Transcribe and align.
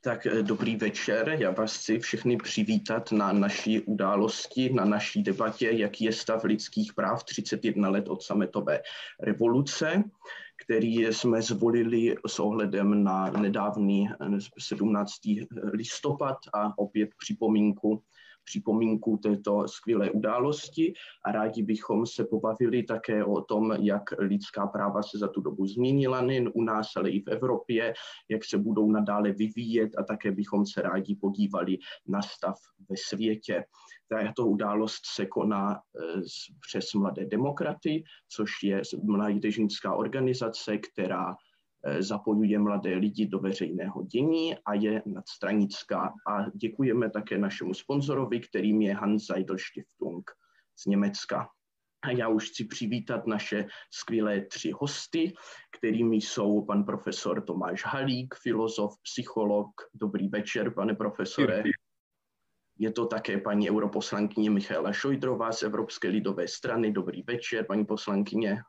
Tak 0.00 0.26
eh, 0.26 0.42
dobrý 0.42 0.76
večer, 0.76 1.36
já 1.38 1.50
vás 1.50 1.76
chci 1.76 1.98
všechny 1.98 2.36
přivítat 2.36 3.12
na 3.12 3.32
naší 3.32 3.80
události, 3.80 4.72
na 4.72 4.84
naší 4.84 5.22
debatě, 5.22 5.70
jaký 5.70 6.04
je 6.04 6.12
stav 6.12 6.44
lidských 6.44 6.94
práv 6.94 7.24
31 7.24 7.88
let 7.88 8.08
od 8.08 8.22
sametové 8.22 8.80
revoluce, 9.20 10.04
který 10.64 10.94
jsme 10.96 11.42
zvolili 11.42 12.14
s 12.26 12.38
ohledem 12.38 13.04
na 13.04 13.30
nedávný 13.30 14.08
17. 14.58 15.12
Eh, 15.26 15.46
listopad 15.72 16.36
a 16.54 16.78
opět 16.78 17.10
připomínku 17.18 18.02
připomínku 18.48 19.16
této 19.16 19.68
skvělé 19.68 20.10
události 20.10 20.92
a 21.24 21.32
rádi 21.32 21.62
bychom 21.62 22.06
se 22.06 22.24
pobavili 22.24 22.82
také 22.82 23.24
o 23.24 23.40
tom, 23.40 23.72
jak 23.80 24.02
lidská 24.18 24.66
práva 24.66 25.02
se 25.02 25.18
za 25.18 25.28
tu 25.28 25.40
dobu 25.40 25.66
změnila 25.66 26.20
nejen 26.20 26.50
u 26.54 26.62
nás, 26.62 26.96
ale 26.96 27.10
i 27.10 27.20
v 27.20 27.28
Evropě, 27.28 27.94
jak 28.28 28.44
se 28.44 28.58
budou 28.58 28.90
nadále 28.90 29.32
vyvíjet 29.32 29.90
a 29.98 30.02
také 30.02 30.32
bychom 30.32 30.66
se 30.66 30.82
rádi 30.82 31.14
podívali 31.14 31.78
na 32.06 32.22
stav 32.22 32.56
ve 32.88 32.96
světě. 32.96 33.64
Tato 34.08 34.46
událost 34.46 35.00
se 35.14 35.26
koná 35.26 35.76
eh, 35.76 36.20
přes 36.68 36.94
Mladé 36.94 37.26
demokraty, 37.26 38.04
což 38.28 38.50
je 38.62 38.82
mládežnická 39.02 39.94
organizace, 39.94 40.78
která 40.78 41.36
zapojuje 41.98 42.58
mladé 42.58 42.94
lidi 42.94 43.26
do 43.26 43.38
veřejného 43.38 44.02
dění 44.02 44.56
a 44.58 44.74
je 44.74 45.02
nadstranická. 45.06 46.12
A 46.28 46.50
děkujeme 46.50 47.10
také 47.10 47.38
našemu 47.38 47.74
sponzorovi, 47.74 48.40
kterým 48.40 48.82
je 48.82 48.94
Hans 48.94 49.24
Seidel 49.24 49.56
Stiftung 49.58 50.30
z 50.76 50.86
Německa. 50.86 51.48
A 52.02 52.10
já 52.10 52.28
už 52.28 52.50
chci 52.50 52.64
přivítat 52.64 53.26
naše 53.26 53.66
skvělé 53.90 54.40
tři 54.40 54.70
hosty, 54.70 55.32
kterými 55.78 56.16
jsou 56.16 56.64
pan 56.64 56.84
profesor 56.84 57.44
Tomáš 57.44 57.84
Halík, 57.84 58.34
filozof, 58.42 58.94
psycholog. 59.02 59.68
Dobrý 59.94 60.28
večer, 60.28 60.74
pane 60.74 60.94
profesore. 60.94 61.62
Je 62.78 62.92
to 62.92 63.06
také 63.06 63.38
paní 63.38 63.70
europoslankyně 63.70 64.50
Michaela 64.50 64.92
Šojdrová 64.92 65.52
z 65.52 65.62
Evropské 65.62 66.08
lidové 66.08 66.48
strany. 66.48 66.92
Dobrý 66.92 67.22
večer, 67.22 67.66
paní 67.66 67.84
poslankyně. 67.84 68.62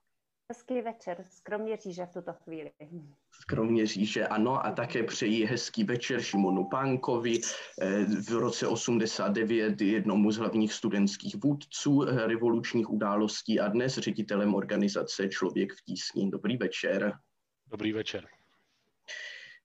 Hezký 0.51 0.81
večer 0.81 1.23
z 1.29 1.39
Kroměříže 1.39 2.05
v 2.05 2.13
tuto 2.13 2.33
chvíli. 2.33 2.71
Z 3.31 3.45
Kroměříže, 3.45 4.27
ano, 4.27 4.65
a 4.65 4.71
také 4.71 5.03
přeji 5.03 5.45
hezký 5.45 5.83
večer 5.83 6.21
Šimonu 6.21 6.65
Pánkovi, 6.71 7.39
eh, 7.81 8.05
v 8.05 8.29
roce 8.29 8.67
89 8.67 9.81
jednomu 9.81 10.31
z 10.31 10.37
hlavních 10.37 10.73
studentských 10.73 11.35
vůdců 11.35 12.03
eh, 12.03 12.27
revolučních 12.27 12.89
událostí 12.89 13.59
a 13.59 13.67
dnes 13.67 13.97
ředitelem 13.97 14.55
organizace 14.55 15.29
Člověk 15.29 15.73
v 15.73 15.83
tísni. 15.85 16.29
Dobrý 16.29 16.57
večer. 16.57 17.13
Dobrý 17.67 17.93
večer. 17.93 18.38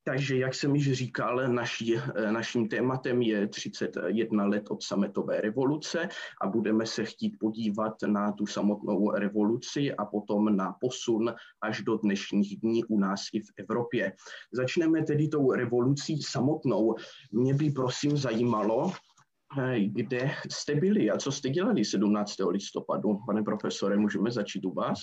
Takže, 0.07 0.37
jak 0.37 0.55
jsem 0.55 0.75
již 0.75 0.93
říkal, 0.93 1.49
naší, 1.49 1.97
naším 2.31 2.69
tématem 2.69 3.23
je 3.23 3.49
31 3.49 4.47
let 4.47 4.71
od 4.71 4.83
sametové 4.83 5.41
revoluce 5.41 6.09
a 6.43 6.47
budeme 6.47 6.87
se 6.87 7.05
chtít 7.05 7.37
podívat 7.41 7.95
na 8.07 8.33
tu 8.33 8.47
samotnou 8.47 9.11
revoluci 9.11 9.95
a 9.95 10.05
potom 10.05 10.57
na 10.57 10.73
posun 10.81 11.35
až 11.63 11.83
do 11.83 11.97
dnešních 11.97 12.61
dní 12.61 12.85
u 12.85 12.99
nás 12.99 13.21
i 13.33 13.41
v 13.41 13.47
Evropě. 13.59 14.13
Začneme 14.53 15.03
tedy 15.03 15.29
tou 15.29 15.53
revolucí 15.53 16.23
samotnou. 16.23 16.95
Mě 17.33 17.55
by 17.55 17.71
prosím 17.71 18.17
zajímalo, 18.17 18.93
kde 19.87 20.31
jste 20.51 20.75
byli 20.75 21.11
a 21.11 21.19
co 21.19 21.33
jste 21.33 21.51
dělali 21.51 21.85
17. 21.85 22.35
listopadu. 22.51 23.19
Pane 23.27 23.43
profesore, 23.43 23.97
můžeme 23.97 24.31
začít 24.31 24.65
u 24.65 24.73
vás? 24.73 24.99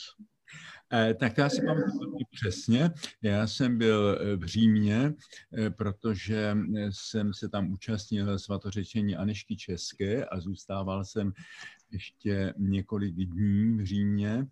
Eh, 0.94 1.14
tak 1.14 1.38
já 1.38 1.50
si 1.50 1.62
pamatuju 1.66 2.18
přesně. 2.32 2.92
Já 3.22 3.48
jsem 3.48 3.78
byl 3.78 4.20
eh, 4.22 4.36
v 4.36 4.44
Římě, 4.46 5.14
eh, 5.58 5.70
protože 5.70 6.58
jsem 6.90 7.34
se 7.34 7.50
tam 7.50 7.72
účastnil 7.72 8.40
svatořečení 8.40 9.16
Anešky 9.16 9.56
České 9.56 10.26
a 10.26 10.40
zůstával 10.40 11.06
jsem 11.06 11.34
ještě 11.92 12.54
několik 12.58 13.16
dní 13.16 13.78
v 13.78 13.86
Římě. 13.86 14.48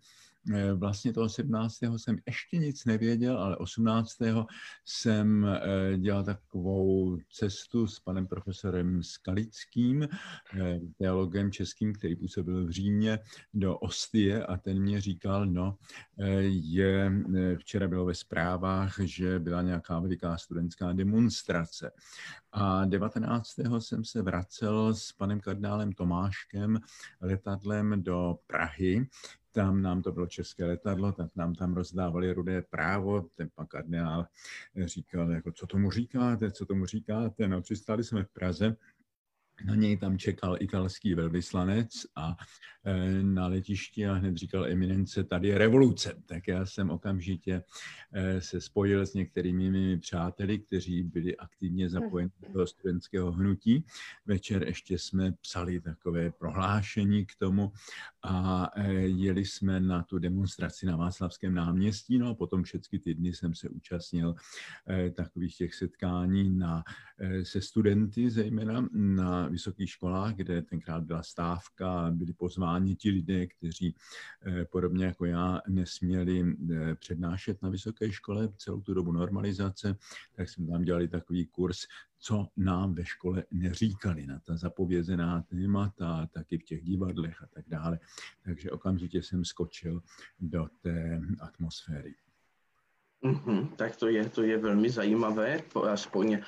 Eh, 0.54 0.72
vlastně 0.72 1.12
toho 1.12 1.28
17. 1.28 1.98
jsem 1.98 2.18
ještě 2.26 2.58
nic 2.58 2.84
nevěděl, 2.84 3.38
ale 3.38 3.56
18. 3.56 4.46
jsem 4.84 5.44
eh, 5.44 5.98
dělal 5.98 6.24
takovou 6.24 7.18
cestu 7.32 7.86
s 7.86 8.00
panem 8.00 8.26
profesorem 8.26 9.02
Skalickým, 9.02 10.02
eh, 10.02 10.80
teologem 10.98 11.52
českým, 11.52 11.92
který 11.94 12.16
působil 12.16 12.66
v 12.66 12.70
Římě, 12.70 13.18
do 13.54 13.78
Ostie 13.78 14.46
a 14.46 14.56
ten 14.56 14.82
mě 14.82 15.00
říkal, 15.00 15.46
no, 15.46 15.76
je, 16.48 17.12
včera 17.58 17.88
bylo 17.88 18.04
ve 18.04 18.14
zprávách, 18.14 18.94
že 19.00 19.38
byla 19.38 19.62
nějaká 19.62 19.98
veliká 19.98 20.36
studentská 20.36 20.92
demonstrace. 20.92 21.90
A 22.52 22.84
19. 22.84 23.58
jsem 23.78 24.04
se 24.04 24.22
vracel 24.22 24.94
s 24.94 25.12
panem 25.12 25.40
kardinálem 25.40 25.92
Tomáškem 25.92 26.80
letadlem 27.20 28.02
do 28.02 28.38
Prahy, 28.46 29.06
tam 29.52 29.82
nám 29.82 30.02
to 30.02 30.12
bylo 30.12 30.26
české 30.26 30.64
letadlo, 30.64 31.12
tak 31.12 31.36
nám 31.36 31.54
tam 31.54 31.74
rozdávali 31.74 32.32
rudé 32.32 32.62
právo, 32.62 33.22
ten 33.34 33.48
pan 33.54 33.66
kardinál 33.66 34.26
říkal, 34.84 35.30
jako, 35.30 35.52
co 35.52 35.66
tomu 35.66 35.90
říkáte, 35.90 36.50
co 36.50 36.66
tomu 36.66 36.86
říkáte, 36.86 37.48
no 37.48 37.62
přistáli 37.62 38.04
jsme 38.04 38.24
v 38.24 38.28
Praze, 38.28 38.76
na 39.64 39.74
něj 39.74 39.96
tam 39.96 40.18
čekal 40.18 40.56
italský 40.60 41.14
velvyslanec 41.14 41.88
a 42.16 42.36
e, 42.84 43.22
na 43.22 43.46
letišti 43.46 44.06
a 44.06 44.14
hned 44.14 44.36
říkal 44.36 44.66
eminence, 44.66 45.24
tady 45.24 45.48
je 45.48 45.58
revoluce. 45.58 46.22
Tak 46.26 46.48
já 46.48 46.66
jsem 46.66 46.90
okamžitě 46.90 47.62
e, 48.12 48.40
se 48.40 48.60
spojil 48.60 49.06
s 49.06 49.14
některými 49.14 49.70
mými 49.70 49.98
přáteli, 49.98 50.58
kteří 50.58 51.02
byli 51.02 51.36
aktivně 51.36 51.90
zapojeni 51.90 52.30
do 52.52 52.66
studentského 52.66 53.32
hnutí. 53.32 53.84
Večer 54.26 54.62
ještě 54.66 54.98
jsme 54.98 55.32
psali 55.32 55.80
takové 55.80 56.30
prohlášení 56.30 57.26
k 57.26 57.34
tomu 57.38 57.72
a 58.22 58.70
e, 58.74 58.92
jeli 58.92 59.44
jsme 59.44 59.80
na 59.80 60.02
tu 60.02 60.18
demonstraci 60.18 60.86
na 60.86 60.96
Václavském 60.96 61.54
náměstí. 61.54 62.18
No 62.18 62.28
a 62.28 62.34
potom 62.34 62.62
všechny 62.62 62.98
ty 62.98 63.14
dny 63.14 63.32
jsem 63.32 63.54
se 63.54 63.68
účastnil 63.68 64.34
takových 65.14 65.56
těch 65.56 65.74
setkání 65.74 66.50
na, 66.50 66.82
se 67.42 67.60
studenty, 67.60 68.30
zejména 68.30 68.88
na 68.92 69.49
vysokých 69.50 69.90
školách, 69.90 70.34
kde 70.34 70.62
tenkrát 70.62 71.04
byla 71.04 71.22
stávka, 71.22 72.10
byli 72.10 72.32
pozváni 72.32 72.96
ti 72.96 73.10
lidé, 73.10 73.46
kteří 73.46 73.94
eh, 74.46 74.64
podobně 74.64 75.04
jako 75.04 75.24
já 75.24 75.60
nesměli 75.68 76.44
eh, 76.72 76.94
přednášet 76.94 77.62
na 77.62 77.68
vysoké 77.68 78.12
škole 78.12 78.48
celou 78.56 78.80
tu 78.80 78.94
dobu 78.94 79.12
normalizace, 79.12 79.96
tak 80.36 80.48
jsme 80.48 80.66
tam 80.66 80.82
dělali 80.82 81.08
takový 81.08 81.46
kurz, 81.46 81.86
co 82.18 82.48
nám 82.56 82.94
ve 82.94 83.04
škole 83.04 83.44
neříkali 83.50 84.26
na 84.26 84.38
ta 84.38 84.56
zapovězená 84.56 85.42
témata, 85.42 86.26
taky 86.32 86.58
v 86.58 86.64
těch 86.64 86.82
divadlech 86.82 87.42
a 87.42 87.46
tak 87.46 87.64
dále. 87.68 87.98
Takže 88.44 88.70
okamžitě 88.70 89.22
jsem 89.22 89.44
skočil 89.44 90.02
do 90.40 90.66
té 90.80 91.20
atmosféry. 91.40 92.14
Mm-hmm, 93.24 93.68
tak 93.76 93.96
to 93.96 94.08
je, 94.08 94.28
to 94.28 94.42
je 94.42 94.58
velmi 94.58 94.90
zajímavé, 94.90 95.62
aspoň 95.88 96.38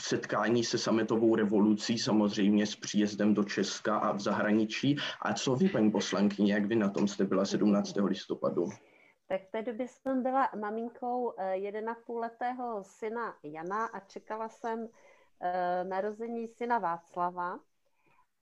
setkání 0.00 0.64
se 0.64 0.78
sametovou 0.78 1.36
revolucí, 1.36 1.98
samozřejmě 1.98 2.66
s 2.66 2.76
příjezdem 2.76 3.34
do 3.34 3.44
Česka 3.44 3.98
a 3.98 4.12
v 4.12 4.20
zahraničí. 4.20 4.96
A 5.22 5.34
co 5.34 5.54
vy, 5.54 5.68
paní 5.68 5.90
poslankyně, 5.90 6.54
jak 6.54 6.64
vy 6.64 6.76
na 6.76 6.88
tom 6.88 7.08
jste 7.08 7.24
byla 7.24 7.44
17. 7.44 7.96
listopadu? 8.04 8.68
Tak 9.28 9.42
v 9.42 9.50
té 9.50 9.62
době 9.62 9.88
jsem 9.88 10.22
byla 10.22 10.50
maminkou 10.60 11.30
1,5 11.30 11.94
eh, 12.16 12.20
letého 12.20 12.84
syna 12.84 13.34
Jana 13.42 13.86
a 13.86 14.00
čekala 14.00 14.48
jsem 14.48 14.88
eh, 15.40 15.84
narození 15.84 16.48
syna 16.48 16.78
Václava. 16.78 17.58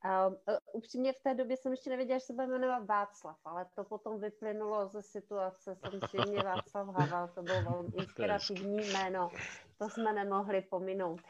Uh, 0.06 0.34
upřímně 0.72 1.12
v 1.12 1.22
té 1.22 1.34
době 1.34 1.56
jsem 1.56 1.72
ještě 1.72 1.90
nevěděla, 1.90 2.18
že 2.18 2.24
se 2.24 2.32
bude 2.32 2.46
jmenovat 2.46 2.86
Václav, 2.86 3.36
ale 3.44 3.66
to 3.74 3.84
potom 3.84 4.20
vyplynulo 4.20 4.88
ze 4.88 5.02
situace. 5.02 5.76
Samozřejmě 5.76 6.42
Václav 6.42 6.88
Havel, 6.88 7.28
to 7.34 7.42
bylo 7.42 7.62
velmi 7.62 7.88
inspirativní 7.96 8.92
jméno, 8.92 9.30
to 9.78 9.88
jsme 9.88 10.12
nemohli 10.12 10.62
pominout. 10.62 11.20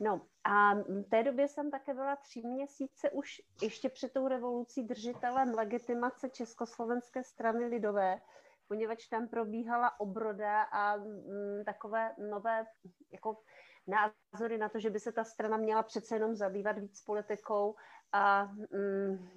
No 0.00 0.20
a 0.44 0.74
v 0.74 1.02
té 1.10 1.22
době 1.22 1.48
jsem 1.48 1.70
také 1.70 1.94
byla 1.94 2.16
tři 2.16 2.42
měsíce 2.42 3.10
už 3.10 3.42
ještě 3.62 3.88
před 3.88 4.12
tou 4.12 4.28
revolucí 4.28 4.82
držitelem 4.82 5.54
legitimace 5.54 6.28
Československé 6.28 7.24
strany 7.24 7.66
lidové, 7.66 8.20
poněvadž 8.68 9.06
tam 9.06 9.28
probíhala 9.28 10.00
obroda 10.00 10.62
a 10.62 10.96
mm, 10.96 11.64
takové 11.66 12.14
nové 12.30 12.66
jako 13.12 13.42
názory 13.86 14.58
na 14.58 14.68
to, 14.68 14.80
že 14.80 14.90
by 14.90 15.00
se 15.00 15.12
ta 15.12 15.24
strana 15.24 15.56
měla 15.56 15.82
přece 15.82 16.16
jenom 16.16 16.34
zabývat 16.34 16.78
víc 16.78 17.00
politikou 17.00 17.74
a 18.14 18.44
mm, 18.44 19.28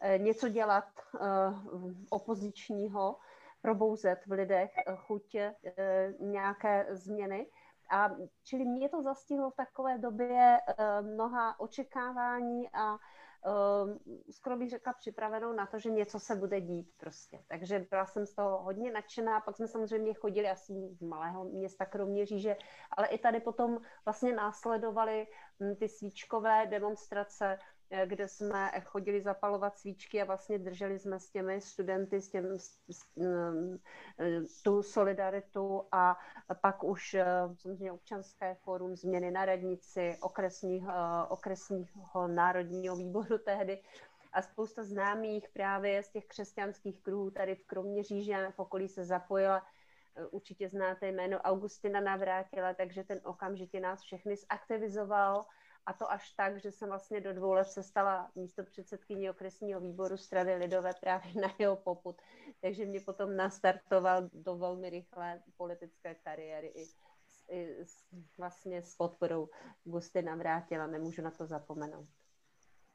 e, 0.00 0.18
něco 0.18 0.48
dělat 0.48 0.84
uh, 1.14 1.92
opozičního, 2.10 3.16
probouzet 3.62 4.26
v 4.26 4.32
lidech 4.32 4.70
chuť 4.96 5.34
uh, 5.34 6.28
nějaké 6.28 6.86
změny. 6.90 7.46
A 7.90 8.10
čili 8.44 8.64
mě 8.64 8.88
to 8.88 9.02
zastihlo 9.02 9.50
v 9.50 9.56
takové 9.56 9.98
době 9.98 10.58
mnoha 11.00 11.60
očekávání 11.60 12.70
a 12.72 12.98
skoro 14.30 14.56
bych 14.56 14.70
řekla 14.70 14.92
připravenou 14.92 15.52
na 15.52 15.66
to, 15.66 15.78
že 15.78 15.90
něco 15.90 16.20
se 16.20 16.36
bude 16.36 16.60
dít 16.60 16.90
prostě. 16.96 17.44
Takže 17.48 17.86
byla 17.90 18.06
jsem 18.06 18.26
z 18.26 18.34
toho 18.34 18.62
hodně 18.62 18.92
nadšená, 18.92 19.40
pak 19.40 19.56
jsme 19.56 19.68
samozřejmě 19.68 20.14
chodili 20.14 20.50
asi 20.50 20.72
z 20.92 21.02
malého 21.02 21.44
města 21.44 21.86
Kroměříže, 21.86 22.56
ale 22.90 23.06
i 23.06 23.18
tady 23.18 23.40
potom 23.40 23.78
vlastně 24.04 24.32
následovaly 24.32 25.26
ty 25.78 25.88
svíčkové 25.88 26.66
demonstrace, 26.66 27.58
kde 28.04 28.28
jsme 28.28 28.70
chodili 28.84 29.20
zapalovat 29.20 29.78
svíčky 29.78 30.22
a 30.22 30.24
vlastně 30.24 30.58
drželi 30.58 30.98
jsme 30.98 31.20
s 31.20 31.30
těmi 31.30 31.60
studenty 31.60 32.20
s 32.20 32.28
těm, 32.28 32.58
s, 32.58 32.78
s, 32.90 33.02
eh, 34.18 34.40
tu 34.62 34.82
solidaritu 34.82 35.84
a 35.92 36.18
pak 36.60 36.84
už 36.84 37.14
eh, 37.14 37.24
samozřejmě 37.60 37.92
občanské 37.92 38.54
fórum 38.54 38.96
změny 38.96 39.30
na 39.30 39.44
radnici, 39.44 40.16
okresního, 40.20 40.92
okresního 41.28 42.28
národního 42.28 42.96
výboru 42.96 43.38
tehdy 43.44 43.82
a 44.32 44.42
spousta 44.42 44.84
známých 44.84 45.48
právě 45.48 46.02
z 46.02 46.08
těch 46.08 46.26
křesťanských 46.26 47.02
kruhů 47.02 47.30
tady 47.30 47.54
v 47.54 47.66
Kroměříži 47.66 48.34
a 48.34 48.50
v 48.50 48.58
okolí 48.58 48.88
se 48.88 49.04
zapojila. 49.04 49.66
Určitě 50.30 50.68
znáte 50.68 51.08
jméno 51.08 51.38
Augustina 51.38 52.00
Navrátila, 52.00 52.74
takže 52.74 53.04
ten 53.04 53.20
okamžitě 53.24 53.80
nás 53.80 54.02
všechny 54.02 54.36
zaktivizoval 54.36 55.46
a 55.88 55.92
to 55.92 56.10
až 56.10 56.30
tak, 56.30 56.60
že 56.60 56.70
jsem 56.70 56.88
vlastně 56.88 57.20
do 57.20 57.32
dvou 57.32 57.52
let 57.52 57.64
se 57.64 57.82
stala 57.82 58.30
místo 58.34 58.64
předsedkyní 58.64 59.30
okresního 59.30 59.80
výboru 59.80 60.16
strany 60.16 60.56
Lidové 60.56 60.92
právě 61.00 61.34
na 61.34 61.54
jeho 61.58 61.76
poput. 61.76 62.16
Takže 62.60 62.84
mě 62.84 63.00
potom 63.00 63.36
nastartoval 63.36 64.28
do 64.32 64.56
velmi 64.56 64.90
rychlé 64.90 65.42
politické 65.56 66.14
kariéry 66.14 66.66
i, 66.66 66.86
i 67.50 67.86
vlastně 68.38 68.82
s 68.82 68.94
podporou 68.94 69.48
Gusty 69.84 70.22
Vrátila. 70.22 70.86
Nemůžu 70.86 71.22
na 71.22 71.30
to 71.30 71.46
zapomenout. 71.46 72.08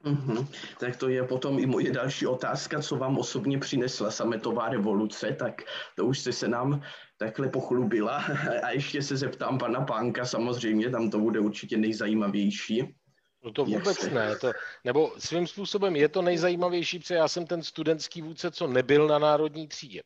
Mm-hmm. 0.04 0.48
Tak 0.80 0.98
to 0.98 1.10
je 1.10 1.24
potom 1.24 1.60
i 1.60 1.66
moje 1.66 1.92
další 1.92 2.28
otázka, 2.28 2.82
co 2.82 2.96
vám 2.96 3.18
osobně 3.18 3.60
přinesla 3.60 4.12
sametová 4.12 4.70
revoluce, 4.70 5.36
tak 5.40 5.62
to 5.96 6.06
už 6.06 6.20
jste 6.20 6.32
se 6.32 6.48
nám 6.48 6.82
takhle 7.18 7.50
pochlubila. 7.50 8.24
A 8.64 8.70
ještě 8.70 9.02
se 9.02 9.18
zeptám 9.18 9.58
pana 9.58 9.82
Pánka, 9.82 10.26
samozřejmě, 10.26 10.90
tam 10.90 11.10
to 11.10 11.20
bude 11.20 11.40
určitě 11.40 11.78
nejzajímavější. 11.78 12.96
No 13.44 13.52
to 13.52 13.66
vůbec 13.66 13.98
se... 13.98 14.10
ne, 14.10 14.36
to, 14.36 14.52
nebo 14.84 15.12
svým 15.18 15.48
způsobem 15.48 15.96
je 15.96 16.10
to 16.10 16.22
nejzajímavější, 16.22 17.00
protože 17.00 17.16
já 17.16 17.28
jsem 17.28 17.48
ten 17.48 17.64
studentský 17.64 18.22
vůdce, 18.22 18.52
co 18.52 18.68
nebyl 18.68 19.08
na 19.08 19.20
národní 19.20 19.68
třídě. 19.68 20.02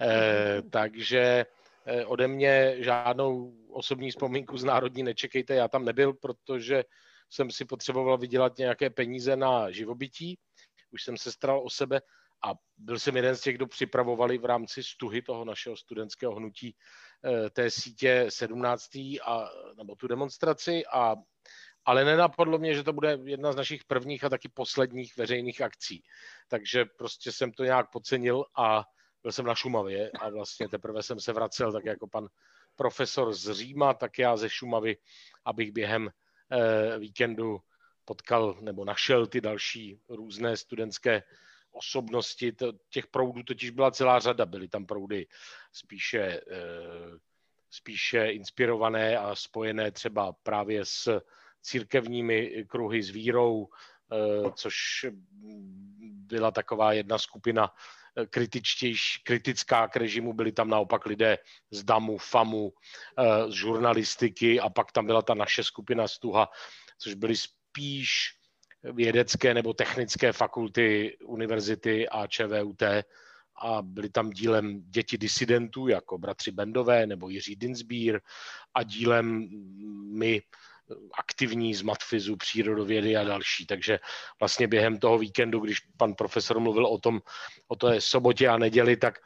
Eh, 0.00 0.62
takže 0.70 1.46
eh, 1.86 2.04
ode 2.04 2.28
mě 2.28 2.76
žádnou 2.78 3.52
osobní 3.70 4.10
vzpomínku 4.10 4.58
z 4.58 4.64
národní 4.64 5.02
nečekejte, 5.02 5.54
já 5.54 5.68
tam 5.68 5.84
nebyl, 5.84 6.12
protože 6.12 6.84
jsem 7.30 7.50
si 7.50 7.64
potřeboval 7.64 8.18
vydělat 8.18 8.58
nějaké 8.58 8.90
peníze 8.90 9.36
na 9.36 9.70
živobytí, 9.70 10.38
už 10.90 11.02
jsem 11.02 11.16
se 11.16 11.32
staral 11.32 11.62
o 11.66 11.70
sebe 11.70 12.00
a 12.44 12.54
byl 12.76 12.98
jsem 12.98 13.16
jeden 13.16 13.36
z 13.36 13.40
těch, 13.40 13.54
kdo 13.54 13.66
připravovali 13.66 14.38
v 14.38 14.44
rámci 14.44 14.82
stuhy 14.82 15.22
toho 15.22 15.44
našeho 15.44 15.76
studentského 15.76 16.34
hnutí 16.34 16.76
eh, 17.24 17.50
té 17.50 17.70
sítě 17.70 18.26
17. 18.28 18.94
A, 19.24 19.50
nebo 19.76 19.94
tu 19.94 20.08
demonstraci 20.08 20.82
a 20.92 21.16
ale 21.84 22.04
nenapadlo 22.04 22.58
mě, 22.58 22.74
že 22.74 22.82
to 22.82 22.92
bude 22.92 23.18
jedna 23.24 23.52
z 23.52 23.56
našich 23.56 23.84
prvních 23.84 24.24
a 24.24 24.28
taky 24.28 24.48
posledních 24.48 25.16
veřejných 25.16 25.60
akcí. 25.60 26.02
Takže 26.48 26.84
prostě 26.84 27.32
jsem 27.32 27.52
to 27.52 27.64
nějak 27.64 27.90
podcenil 27.90 28.44
a 28.56 28.84
byl 29.22 29.32
jsem 29.32 29.46
na 29.46 29.54
Šumavě 29.54 30.10
a 30.10 30.30
vlastně 30.30 30.68
teprve 30.68 31.02
jsem 31.02 31.20
se 31.20 31.32
vracel 31.32 31.72
tak 31.72 31.84
jako 31.84 32.08
pan 32.08 32.28
profesor 32.76 33.32
z 33.32 33.52
Říma, 33.52 33.94
tak 33.94 34.18
já 34.18 34.36
ze 34.36 34.50
Šumavy, 34.50 34.96
abych 35.44 35.72
během 35.72 36.10
víkendu 36.98 37.60
potkal 38.04 38.56
nebo 38.60 38.84
našel 38.84 39.26
ty 39.26 39.40
další 39.40 40.00
různé 40.08 40.56
studentské 40.56 41.22
osobnosti. 41.72 42.56
Těch 42.90 43.06
proudů 43.06 43.42
totiž 43.42 43.70
byla 43.70 43.90
celá 43.90 44.18
řada. 44.18 44.46
Byly 44.46 44.68
tam 44.68 44.86
proudy 44.86 45.26
spíše, 45.72 46.20
eh, 46.20 46.40
spíše 47.70 48.26
inspirované 48.26 49.18
a 49.18 49.34
spojené 49.34 49.90
třeba 49.90 50.32
právě 50.32 50.84
s 50.84 51.20
církevními 51.62 52.64
kruhy, 52.68 53.02
s 53.02 53.10
vírou, 53.10 53.68
eh, 54.12 54.50
což 54.54 55.06
byla 56.02 56.50
taková 56.50 56.92
jedna 56.92 57.18
skupina 57.18 57.74
kritičtější, 58.26 59.22
kritická 59.22 59.88
k 59.88 59.96
režimu, 59.96 60.32
byli 60.32 60.52
tam 60.52 60.68
naopak 60.70 61.06
lidé 61.06 61.38
z 61.70 61.84
DAMu, 61.84 62.18
FAMu, 62.18 62.72
eh, 63.18 63.50
z 63.50 63.54
žurnalistiky 63.54 64.60
a 64.60 64.68
pak 64.68 64.92
tam 64.92 65.06
byla 65.06 65.22
ta 65.22 65.34
naše 65.34 65.64
skupina 65.64 66.08
Stuha, 66.08 66.48
což 66.98 67.14
byly 67.14 67.36
spíš 67.36 68.34
vědecké 68.82 69.54
nebo 69.54 69.72
technické 69.72 70.32
fakulty 70.32 71.16
univerzity 71.24 72.08
a 72.08 72.26
ČVUT 72.26 72.82
a 73.62 73.82
byli 73.82 74.10
tam 74.10 74.30
dílem 74.30 74.82
děti 74.90 75.18
disidentů, 75.18 75.88
jako 75.88 76.18
bratři 76.18 76.50
Bendové 76.50 77.06
nebo 77.06 77.28
Jiří 77.28 77.56
Dinsbír 77.56 78.20
a 78.74 78.82
dílem 78.82 79.48
my 80.18 80.42
aktivní 81.14 81.74
z 81.74 81.82
matfizu, 81.82 82.36
přírodovědy 82.36 83.16
a 83.16 83.24
další. 83.24 83.66
Takže 83.66 83.98
vlastně 84.40 84.68
během 84.68 84.98
toho 84.98 85.18
víkendu, 85.18 85.60
když 85.60 85.80
pan 85.96 86.14
profesor 86.14 86.60
mluvil 86.60 86.86
o 86.86 86.98
tom, 86.98 87.20
o 87.68 87.76
té 87.76 88.00
sobotě 88.00 88.48
a 88.48 88.58
neděli, 88.58 88.96
tak 88.96 89.18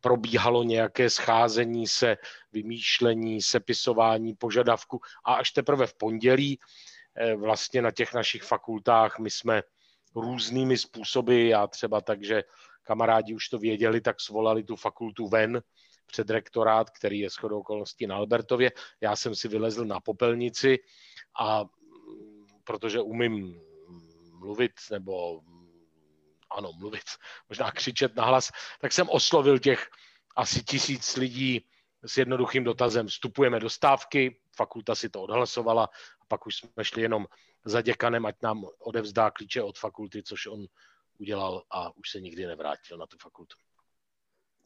probíhalo 0.00 0.62
nějaké 0.62 1.10
scházení 1.10 1.86
se, 1.86 2.16
vymýšlení, 2.52 3.42
sepisování 3.42 4.34
požadavku 4.34 5.00
a 5.24 5.34
až 5.34 5.50
teprve 5.50 5.86
v 5.86 5.94
pondělí 5.94 6.58
eh, 7.16 7.36
vlastně 7.36 7.82
na 7.82 7.90
těch 7.90 8.14
našich 8.14 8.42
fakultách 8.42 9.18
my 9.18 9.30
jsme 9.30 9.62
různými 10.14 10.78
způsoby, 10.78 11.48
já 11.48 11.66
třeba 11.66 12.00
tak, 12.00 12.24
že 12.24 12.42
kamarádi 12.82 13.34
už 13.34 13.48
to 13.48 13.58
věděli, 13.58 14.00
tak 14.00 14.20
svolali 14.20 14.64
tu 14.64 14.76
fakultu 14.76 15.28
ven 15.28 15.62
před 16.06 16.30
rektorát, 16.30 16.90
který 16.90 17.18
je 17.18 17.30
shodou 17.30 17.60
okolností 17.60 18.06
na 18.06 18.16
Albertově. 18.16 18.72
Já 19.00 19.16
jsem 19.16 19.34
si 19.34 19.48
vylezl 19.48 19.84
na 19.84 20.00
popelnici 20.00 20.78
a 21.40 21.64
protože 22.64 23.00
umím 23.00 23.60
mluvit 24.32 24.72
nebo 24.90 25.40
ano, 26.50 26.72
mluvit, 26.72 27.02
možná 27.48 27.70
křičet 27.70 28.16
nahlas, 28.16 28.52
tak 28.80 28.92
jsem 28.92 29.08
oslovil 29.08 29.58
těch 29.58 29.88
asi 30.36 30.64
tisíc 30.64 31.16
lidí 31.16 31.66
s 32.06 32.16
jednoduchým 32.16 32.64
dotazem. 32.64 33.06
Vstupujeme 33.06 33.60
do 33.60 33.70
stávky, 33.70 34.40
fakulta 34.56 34.94
si 34.94 35.08
to 35.08 35.22
odhlasovala 35.22 35.84
a 36.20 36.24
pak 36.28 36.46
už 36.46 36.56
jsme 36.56 36.84
šli 36.84 37.02
jenom 37.02 37.26
za 37.64 37.82
děkanem, 37.82 38.26
ať 38.26 38.42
nám 38.42 38.64
odevzdá 38.78 39.30
klíče 39.30 39.62
od 39.62 39.78
fakulty, 39.78 40.22
což 40.22 40.46
on 40.46 40.66
udělal 41.18 41.62
a 41.70 41.96
už 41.96 42.10
se 42.10 42.20
nikdy 42.20 42.46
nevrátil 42.46 42.98
na 42.98 43.06
tu 43.06 43.16
fakultu. 43.18 43.56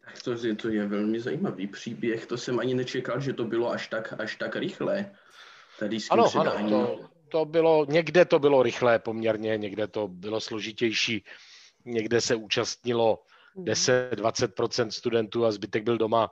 Tak 0.05 0.23
to, 0.23 0.47
je, 0.47 0.55
to 0.55 0.69
je 0.69 0.87
velmi 0.87 1.21
zajímavý 1.21 1.67
příběh. 1.67 2.27
To 2.27 2.37
jsem 2.37 2.59
ani 2.59 2.75
nečekal, 2.75 3.21
že 3.21 3.33
to 3.33 3.45
bylo 3.45 3.71
až 3.71 3.89
tak, 3.89 4.15
až 4.21 4.37
tak 4.37 4.57
rychlé. 4.57 5.13
Tady 5.79 6.01
s 6.01 6.11
ano, 6.11 6.31
ano, 6.37 6.69
to, 6.69 7.09
to 7.29 7.45
bylo, 7.45 7.87
někde 7.89 8.25
to 8.25 8.39
bylo 8.39 8.63
rychlé 8.63 8.99
poměrně, 8.99 9.57
někde 9.57 9.87
to 9.87 10.09
bylo 10.09 10.41
složitější, 10.41 11.25
někde 11.85 12.21
se 12.21 12.35
účastnilo 12.35 13.23
10-20% 13.57 14.83
mhm. 14.83 14.91
studentů 14.91 15.47
a 15.47 15.53
zbytek 15.53 15.85
byl 15.85 15.99
doma. 15.99 16.31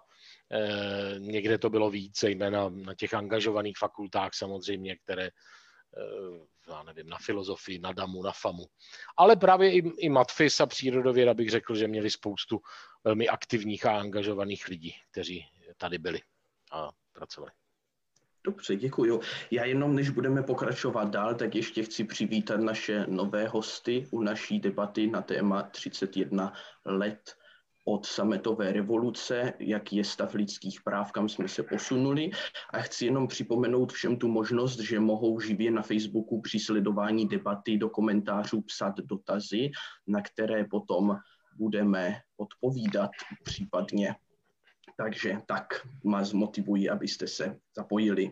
E, 0.52 1.14
někde 1.18 1.58
to 1.58 1.70
bylo 1.70 1.90
více, 1.90 2.30
jména 2.30 2.68
na 2.68 2.94
těch 2.94 3.14
angažovaných 3.14 3.78
fakultách 3.78 4.30
samozřejmě, 4.34 4.96
které 4.96 5.30
já 6.68 6.82
nevím, 6.82 7.08
na 7.08 7.18
filozofii, 7.18 7.78
na 7.78 7.92
DAMu, 7.92 8.22
na 8.22 8.32
FAMu. 8.32 8.66
Ale 9.16 9.36
právě 9.36 9.72
i, 9.72 9.78
i 9.98 10.08
Matfis 10.08 10.60
a 10.60 10.66
přírodověda 10.66 11.34
bych 11.34 11.50
řekl, 11.50 11.74
že 11.74 11.88
měli 11.88 12.10
spoustu 12.10 12.60
velmi 13.04 13.28
aktivních 13.28 13.86
a 13.86 13.98
angažovaných 13.98 14.68
lidí, 14.68 14.94
kteří 15.10 15.46
tady 15.76 15.98
byli 15.98 16.20
a 16.72 16.90
pracovali. 17.12 17.52
Dobře, 18.44 18.76
děkuji. 18.76 19.20
Já 19.50 19.64
jenom, 19.64 19.94
než 19.94 20.10
budeme 20.10 20.42
pokračovat 20.42 21.10
dál, 21.10 21.34
tak 21.34 21.54
ještě 21.54 21.82
chci 21.82 22.04
přivítat 22.04 22.60
naše 22.60 23.06
nové 23.08 23.48
hosty 23.48 24.08
u 24.10 24.22
naší 24.22 24.60
debaty 24.60 25.06
na 25.06 25.22
téma 25.22 25.62
31 25.62 26.52
let 26.84 27.36
od 27.92 28.06
sametové 28.06 28.72
revoluce, 28.72 29.52
jaký 29.58 29.96
je 29.96 30.04
stav 30.04 30.34
lidských 30.34 30.82
práv, 30.82 31.12
kam 31.12 31.28
jsme 31.28 31.48
se 31.48 31.62
posunuli. 31.62 32.30
A 32.72 32.78
chci 32.78 33.04
jenom 33.04 33.28
připomenout 33.28 33.92
všem 33.92 34.16
tu 34.16 34.28
možnost, 34.28 34.80
že 34.80 35.00
mohou 35.00 35.40
živě 35.40 35.70
na 35.70 35.82
Facebooku 35.82 36.40
při 36.40 36.58
sledování 36.58 37.28
debaty 37.28 37.78
do 37.78 37.88
komentářů 37.88 38.60
psat 38.60 38.96
dotazy, 38.96 39.70
na 40.06 40.22
které 40.22 40.64
potom 40.64 41.16
budeme 41.58 42.14
odpovídat 42.36 43.10
případně 43.44 44.14
takže 45.00 45.36
tak 45.46 45.86
vás 46.04 46.32
motivují, 46.32 46.90
abyste 46.90 47.26
se 47.26 47.56
zapojili. 47.76 48.30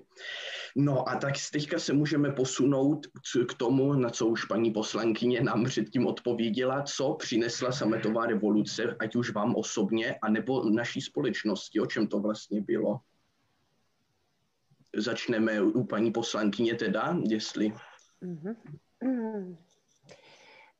No 0.77 1.09
a 1.09 1.17
tak 1.17 1.35
teďka 1.53 1.79
se 1.79 1.93
můžeme 1.93 2.33
posunout 2.33 3.07
k 3.49 3.55
tomu, 3.55 3.93
na 3.93 4.11
co 4.11 4.27
už 4.27 4.45
paní 4.45 4.71
poslankyně 4.71 5.41
nám 5.41 5.65
předtím 5.65 6.07
odpověděla, 6.07 6.83
co 6.83 7.15
přinesla 7.15 7.73
sametová 7.73 8.27
revoluce, 8.27 8.97
ať 8.99 9.17
už 9.17 9.31
vám 9.31 9.55
osobně, 9.55 10.19
anebo 10.23 10.71
naší 10.71 11.01
společnosti, 11.01 11.81
o 11.81 11.87
čem 11.87 12.07
to 12.07 12.21
vlastně 12.21 12.61
bylo. 12.61 13.01
Začneme 14.97 15.63
u 15.63 15.85
paní 15.85 16.13
poslankyně 16.13 16.75
teda, 16.75 17.17
jestli... 17.29 17.73
Mm-hmm. 18.23 19.57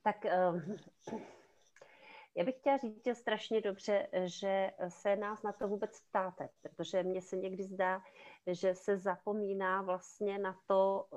Tak 0.03 0.17
já 2.37 2.45
bych 2.45 2.55
chtěla 2.55 2.77
říct 2.77 3.05
že 3.05 3.15
strašně 3.15 3.61
dobře, 3.61 4.09
že 4.25 4.71
se 4.89 5.17
nás 5.17 5.43
na 5.43 5.53
to 5.53 5.69
vůbec 5.69 6.01
ptáte, 6.01 6.49
protože 6.63 7.03
mně 7.03 7.23
se 7.23 7.37
někdy 7.37 7.65
zdá, 7.65 8.03
že 8.47 8.75
se 8.75 8.99
zapomíná 8.99 9.83
vlastně 9.83 10.39
na 10.39 10.59
to, 10.67 11.09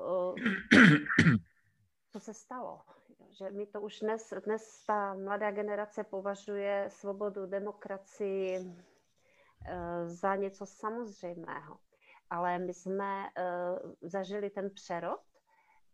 co 2.12 2.20
se 2.20 2.34
stalo. 2.34 2.82
Že 3.30 3.52
mi 3.52 3.66
to 3.66 3.82
už 3.82 4.00
dnes, 4.00 4.34
dnes 4.46 4.86
ta 4.86 5.14
mladá 5.14 5.52
generace 5.52 6.04
považuje 6.04 6.86
svobodu, 6.90 7.46
demokracii 7.46 8.76
za 10.06 10.36
něco 10.36 10.66
samozřejmého. 10.66 11.80
Ale 12.30 12.60
my 12.60 12.74
jsme 12.74 13.30
zažili 14.02 14.50
ten 14.50 14.70
přerod, 14.70 15.22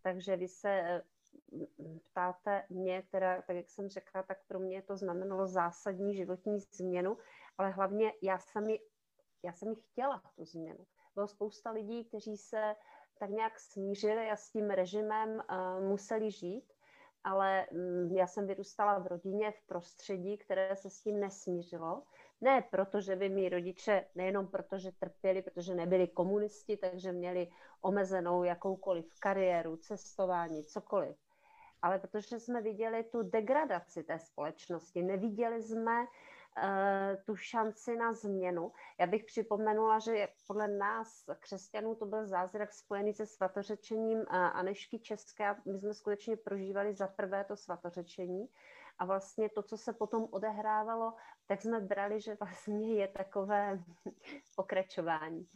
takže 0.01 0.37
vy 0.37 0.47
se 0.47 1.01
ptáte 2.11 2.65
mě, 2.69 3.03
teda, 3.11 3.41
tak 3.41 3.55
jak 3.55 3.69
jsem 3.69 3.89
řekla, 3.89 4.23
tak 4.23 4.37
pro 4.47 4.59
mě 4.59 4.81
to 4.81 4.97
znamenalo 4.97 5.47
zásadní 5.47 6.15
životní 6.15 6.59
změnu, 6.59 7.17
ale 7.57 7.69
hlavně 7.69 8.13
já 8.21 8.37
jsem 8.39 8.69
ji, 8.69 8.79
já 9.43 9.53
jsem 9.53 9.69
ji 9.69 9.75
chtěla, 9.75 10.21
tu 10.35 10.45
změnu. 10.45 10.85
Bylo 11.15 11.27
spousta 11.27 11.71
lidí, 11.71 12.05
kteří 12.05 12.37
se 12.37 12.75
tak 13.19 13.29
nějak 13.29 13.59
smířili 13.59 14.29
a 14.29 14.35
s 14.35 14.49
tím 14.49 14.69
režimem 14.69 15.29
uh, 15.29 15.83
museli 15.87 16.31
žít, 16.31 16.73
ale 17.23 17.67
um, 17.71 18.15
já 18.15 18.27
jsem 18.27 18.47
vyrůstala 18.47 18.99
v 18.99 19.07
rodině, 19.07 19.51
v 19.51 19.61
prostředí, 19.61 20.37
které 20.37 20.75
se 20.75 20.89
s 20.89 21.01
tím 21.01 21.19
nesmířilo. 21.19 22.03
Ne 22.41 22.61
proto, 22.71 23.01
že 23.01 23.15
by 23.15 23.29
mý 23.29 23.49
rodiče, 23.49 24.05
nejenom 24.15 24.47
proto, 24.47 24.77
že 24.77 24.91
trpěli, 24.91 25.41
protože 25.41 25.75
nebyli 25.75 26.07
komunisti, 26.07 26.77
takže 26.77 27.11
měli 27.11 27.47
omezenou 27.81 28.43
jakoukoliv 28.43 29.19
kariéru, 29.19 29.77
cestování, 29.77 30.63
cokoliv, 30.63 31.17
ale 31.85 31.99
protože 31.99 32.39
jsme 32.39 32.61
viděli 32.61 33.03
tu 33.03 33.23
degradaci 33.23 34.03
té 34.03 34.19
společnosti, 34.19 35.03
neviděli 35.03 35.63
jsme 35.63 36.01
uh, 36.01 37.23
tu 37.25 37.35
šanci 37.35 37.95
na 37.97 38.13
změnu. 38.13 38.71
Já 38.99 39.07
bych 39.07 39.23
připomenula, 39.23 39.99
že 39.99 40.27
podle 40.47 40.67
nás, 40.67 41.23
křesťanů, 41.39 41.95
to 41.95 42.05
byl 42.05 42.27
zázrak 42.27 42.73
spojený 42.73 43.13
se 43.13 43.25
svatořečením 43.25 44.17
uh, 44.17 44.25
Anešky 44.31 44.99
České. 44.99 45.55
My 45.65 45.79
jsme 45.79 45.93
skutečně 45.93 46.37
prožívali 46.37 46.93
za 46.93 47.07
prvé 47.07 47.43
to 47.43 47.55
svatořečení 47.55 48.49
a 48.99 49.05
vlastně 49.05 49.49
to, 49.49 49.63
co 49.63 49.77
se 49.77 49.93
potom 49.93 50.27
odehrávalo, 50.31 51.13
tak 51.45 51.61
jsme 51.61 51.79
brali, 51.79 52.21
že 52.21 52.37
vlastně 52.39 52.93
je 52.93 53.07
takové 53.07 53.83
pokračování. 54.55 55.47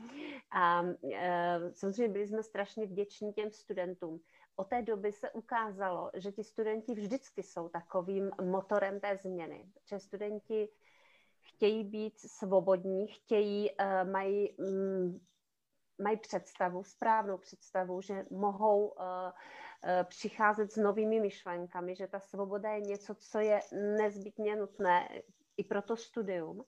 A 0.52 0.84
e, 1.14 1.60
samozřejmě 1.74 2.14
byli 2.14 2.28
jsme 2.28 2.44
strašně 2.44 2.86
vděční 2.86 3.34
těm 3.34 3.52
studentům, 3.52 4.20
od 4.60 4.68
té 4.68 4.82
doby 4.82 5.12
se 5.12 5.32
ukázalo, 5.32 6.12
že 6.14 6.32
ti 6.32 6.44
studenti 6.44 6.94
vždycky 6.94 7.44
jsou 7.44 7.70
takovým 7.70 8.32
motorem 8.42 9.00
té 9.00 9.18
změny, 9.18 9.66
že 9.86 10.00
studenti 10.00 10.70
chtějí 11.42 11.84
být 11.84 12.20
svobodní, 12.20 13.08
chtějí, 13.08 13.70
uh, 13.72 14.12
mají, 14.12 14.58
um, 14.58 15.22
mají 16.04 16.18
představu, 16.18 16.84
správnou 16.84 17.38
představu, 17.38 18.02
že 18.02 18.26
mohou 18.32 18.88
uh, 18.88 18.96
uh, 18.96 19.32
přicházet 20.04 20.72
s 20.72 20.78
novými 20.78 21.20
myšlenkami, 21.20 21.96
že 21.96 22.08
ta 22.08 22.20
svoboda 22.20 22.72
je 22.72 22.82
něco, 22.82 23.16
co 23.16 23.40
je 23.40 23.60
nezbytně 23.72 24.56
nutné 24.56 25.10
i 25.58 25.64
pro 25.64 25.82
to 25.82 25.98
studium. 25.98 26.64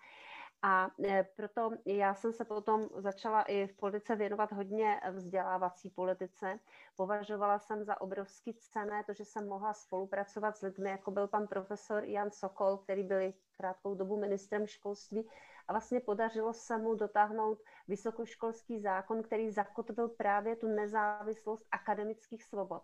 A 0.64 0.92
e, 1.06 1.24
proto 1.24 1.72
já 1.86 2.14
jsem 2.14 2.34
se 2.34 2.46
potom 2.46 2.90
začala 2.96 3.42
i 3.42 3.68
v 3.68 3.74
politice 3.74 4.16
věnovat 4.16 4.52
hodně 4.52 5.02
vzdělávací 5.12 5.90
politice. 5.90 6.60
Považovala 6.96 7.60
jsem 7.60 7.84
za 7.84 8.02
obrovský 8.02 8.54
cené 8.54 9.04
to, 9.04 9.14
že 9.14 9.26
jsem 9.26 9.48
mohla 9.48 9.74
spolupracovat 9.74 10.58
s 10.58 10.62
lidmi, 10.62 10.90
jako 10.90 11.12
byl 11.12 11.28
pan 11.28 11.48
profesor 11.48 12.04
Jan 12.04 12.32
Sokol, 12.32 12.78
který 12.78 13.04
byl 13.04 13.34
krátkou 13.58 13.96
dobu 13.96 14.20
ministrem 14.20 14.68
školství. 14.68 15.30
A 15.68 15.74
vlastně 15.74 16.00
podařilo 16.00 16.54
se 16.54 16.78
mu 16.78 16.96
dotáhnout 16.96 17.60
vysokoškolský 17.88 18.80
zákon, 18.80 19.24
který 19.24 19.52
zakotvil 19.52 20.08
právě 20.10 20.56
tu 20.56 20.68
nezávislost 20.68 21.68
akademických 21.72 22.44
svobod, 22.44 22.84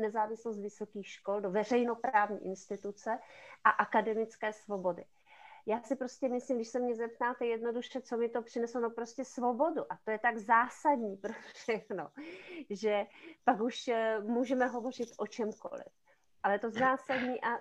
nezávislost 0.00 0.58
vysokých 0.58 1.06
škol 1.06 1.40
do 1.40 1.50
veřejnoprávní 1.50 2.46
instituce 2.46 3.18
a 3.64 3.70
akademické 3.70 4.52
svobody 4.52 5.04
já 5.66 5.82
si 5.82 5.96
prostě 5.96 6.28
myslím, 6.28 6.56
když 6.56 6.68
se 6.68 6.80
mě 6.80 6.94
zeptáte 6.94 7.46
jednoduše, 7.46 8.00
co 8.00 8.16
mi 8.16 8.28
to 8.28 8.42
přineslo, 8.42 8.80
no 8.80 8.90
prostě 8.90 9.24
svobodu. 9.24 9.92
A 9.92 9.98
to 10.04 10.10
je 10.10 10.18
tak 10.18 10.38
zásadní 10.38 11.16
pro 11.16 11.32
všechno, 11.54 12.10
že 12.70 13.06
pak 13.44 13.60
už 13.60 13.88
eh, 13.88 14.20
můžeme 14.20 14.66
hovořit 14.66 15.08
o 15.18 15.26
čemkoliv. 15.26 15.86
Ale 16.42 16.58
to 16.58 16.70
zásadní 16.70 17.40
a 17.40 17.58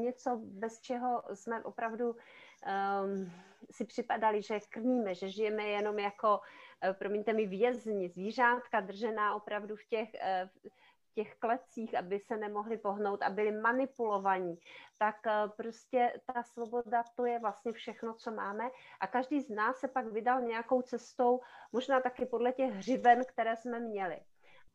něco, 0.00 0.40
bez 0.42 0.80
čeho 0.80 1.22
jsme 1.34 1.64
opravdu 1.64 2.10
um, 2.10 3.32
si 3.70 3.84
připadali, 3.84 4.42
že 4.42 4.60
krmíme, 4.70 5.14
že 5.14 5.28
žijeme 5.28 5.66
jenom 5.66 5.98
jako, 5.98 6.38
uh, 6.38 6.92
promiňte 6.92 7.32
mi, 7.32 7.46
vězni, 7.46 8.08
zvířátka 8.08 8.80
držená 8.80 9.34
opravdu 9.34 9.76
v 9.76 9.84
těch, 9.84 10.08
uh, 10.14 10.70
těch 11.16 11.34
klecích, 11.34 11.94
aby 11.94 12.20
se 12.20 12.36
nemohli 12.36 12.78
pohnout 12.78 13.22
a 13.22 13.30
byli 13.30 13.52
manipulovaní, 13.52 14.60
tak 14.98 15.26
eh, 15.26 15.48
prostě 15.56 16.20
ta 16.26 16.42
svoboda, 16.42 17.04
to 17.14 17.26
je 17.26 17.38
vlastně 17.38 17.72
všechno, 17.72 18.14
co 18.14 18.30
máme 18.30 18.70
a 19.00 19.06
každý 19.06 19.40
z 19.40 19.48
nás 19.48 19.76
se 19.76 19.88
pak 19.88 20.06
vydal 20.06 20.40
nějakou 20.40 20.82
cestou, 20.82 21.40
možná 21.72 22.00
taky 22.00 22.26
podle 22.26 22.52
těch 22.52 22.70
hřiven, 22.70 23.24
které 23.24 23.56
jsme 23.56 23.80
měli 23.80 24.20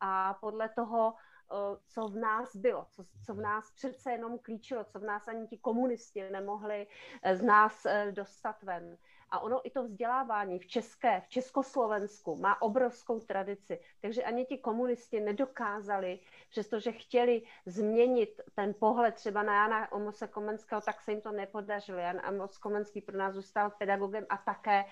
a 0.00 0.34
podle 0.34 0.68
toho, 0.68 1.14
eh, 1.14 1.78
co 1.86 2.08
v 2.08 2.16
nás 2.16 2.56
bylo, 2.56 2.86
co, 2.90 3.04
co 3.26 3.34
v 3.34 3.40
nás 3.40 3.70
přece 3.70 4.12
jenom 4.12 4.38
klíčilo, 4.38 4.84
co 4.84 4.98
v 4.98 5.04
nás 5.04 5.28
ani 5.28 5.46
ti 5.46 5.58
komunisti 5.58 6.30
nemohli 6.30 6.86
eh, 7.22 7.36
z 7.36 7.42
nás 7.42 7.86
dostat 8.10 8.62
ven. 8.62 8.98
A 9.32 9.40
ono 9.40 9.66
i 9.66 9.70
to 9.70 9.84
vzdělávání 9.84 10.58
v 10.58 10.66
České, 10.66 11.20
v 11.20 11.28
Československu 11.28 12.36
má 12.36 12.62
obrovskou 12.62 13.20
tradici. 13.20 13.80
Takže 14.00 14.22
ani 14.22 14.44
ti 14.44 14.58
komunisti 14.58 15.20
nedokázali, 15.20 16.18
přestože 16.50 16.92
chtěli 16.92 17.42
změnit 17.66 18.40
ten 18.54 18.74
pohled 18.80 19.14
třeba 19.14 19.42
na 19.42 19.54
Jana 19.54 19.92
Omose 19.92 20.28
Komenského, 20.28 20.80
tak 20.80 21.00
se 21.00 21.12
jim 21.12 21.20
to 21.20 21.32
nepodařilo. 21.32 21.98
Jan 21.98 22.20
Amos 22.24 22.58
Komenský 22.58 23.00
pro 23.00 23.18
nás 23.18 23.34
zůstal 23.34 23.70
pedagogem 23.70 24.26
a 24.28 24.36
také 24.36 24.84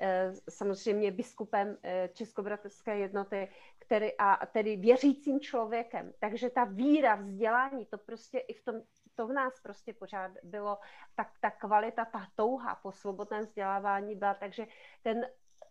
eh, 0.00 0.32
samozřejmě 0.50 1.10
biskupem 1.10 1.76
eh, 1.82 2.08
Českobratrské 2.12 2.98
jednoty, 2.98 3.48
který, 3.78 4.16
a 4.18 4.46
tedy 4.46 4.76
věřícím 4.76 5.40
člověkem. 5.40 6.12
Takže 6.18 6.50
ta 6.50 6.64
víra, 6.64 7.14
vzdělání, 7.14 7.86
to 7.86 7.98
prostě 7.98 8.38
i 8.38 8.54
v 8.54 8.64
tom 8.64 8.82
to 9.18 9.26
v 9.26 9.32
nás 9.32 9.60
prostě 9.60 9.94
pořád 9.94 10.30
bylo, 10.42 10.78
tak 11.14 11.28
ta 11.40 11.50
kvalita, 11.50 12.04
ta 12.04 12.26
touha 12.34 12.74
po 12.74 12.92
svobodném 12.92 13.44
vzdělávání 13.44 14.14
byla, 14.14 14.34
takže 14.34 14.66
ten 15.02 15.26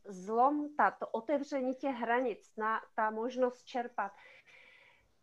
zlom, 0.05 0.75
ta, 0.75 0.91
to 0.91 1.07
otevření 1.07 1.75
těch 1.75 1.95
hranic, 1.95 2.55
na, 2.57 2.81
ta 2.95 3.09
možnost 3.09 3.63
čerpat 3.63 4.11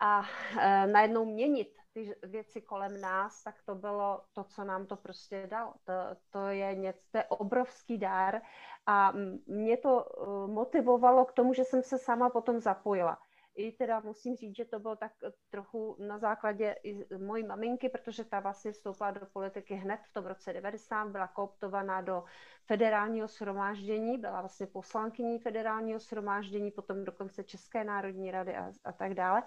a 0.01 0.23
e, 0.61 0.87
najednou 0.87 1.25
měnit 1.25 1.77
ty 1.93 2.15
věci 2.23 2.63
kolem 2.63 3.01
nás, 3.01 3.43
tak 3.43 3.63
to 3.67 3.75
bylo 3.75 4.25
to, 4.33 4.45
co 4.45 4.65
nám 4.65 4.87
to 4.87 4.97
prostě 4.97 5.47
dalo. 5.47 5.75
To, 5.85 5.93
to 6.31 6.49
je 6.49 6.75
něco, 6.75 7.01
to 7.11 7.19
je 7.19 7.25
obrovský 7.25 7.99
dár 7.99 8.43
a 8.87 9.13
mě 9.47 9.77
to 9.77 10.05
uh, 10.05 10.51
motivovalo 10.51 11.25
k 11.25 11.33
tomu, 11.33 11.55
že 11.55 11.65
jsem 11.65 11.83
se 11.83 11.99
sama 11.99 12.31
potom 12.31 12.61
zapojila 12.61 13.19
i 13.55 13.73
teda 13.73 14.01
musím 14.01 14.37
říct, 14.37 14.57
že 14.57 14.65
to 14.65 14.79
bylo 14.79 14.97
tak 14.97 15.13
trochu 15.51 15.97
na 15.99 16.19
základě 16.19 16.77
i 16.83 17.17
mojí 17.19 17.47
maminky, 17.47 17.89
protože 17.89 18.25
ta 18.25 18.41
vlastně 18.41 18.73
vstoupila 18.73 19.11
do 19.11 19.27
politiky 19.27 19.75
hned 19.75 20.01
v 20.11 20.13
tom 20.13 20.27
roce 20.27 20.53
90, 20.53 21.09
byla 21.09 21.27
kooptovaná 21.29 22.01
do 22.01 22.25
federálního 22.67 23.29
shromáždění, 23.29 24.19
byla 24.19 24.41
vlastně 24.41 24.67
poslankyní 24.67 25.39
federálního 25.39 25.99
shromáždění, 25.99 26.71
potom 26.71 27.05
dokonce 27.05 27.45
České 27.45 27.85
národní 27.85 28.31
rady 28.31 28.57
a, 28.57 28.73
a 28.85 28.93
tak 28.93 29.15
dále. 29.15 29.43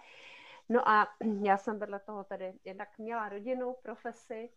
No 0.69 0.89
a 0.89 1.07
já 1.43 1.57
jsem 1.57 1.79
vedle 1.79 1.99
toho 1.99 2.23
tedy 2.23 2.53
jednak 2.63 2.97
měla 2.97 3.29
rodinu, 3.29 3.75
profesi, 3.83 4.49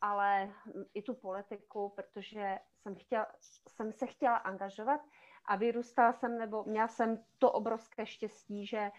ale 0.00 0.52
i 0.94 1.02
tu 1.02 1.14
politiku, 1.14 1.92
protože 1.96 2.58
jsem, 2.82 2.94
chtěla, 2.94 3.26
jsem 3.68 3.92
se 3.92 4.06
chtěla 4.06 4.36
angažovat 4.36 5.00
a 5.44 5.56
vyrůstala 5.56 6.12
jsem, 6.12 6.38
nebo 6.38 6.64
měla 6.64 6.88
jsem 6.88 7.18
to 7.38 7.52
obrovské 7.52 8.06
štěstí, 8.06 8.66
že 8.66 8.78
eh, 8.78 8.90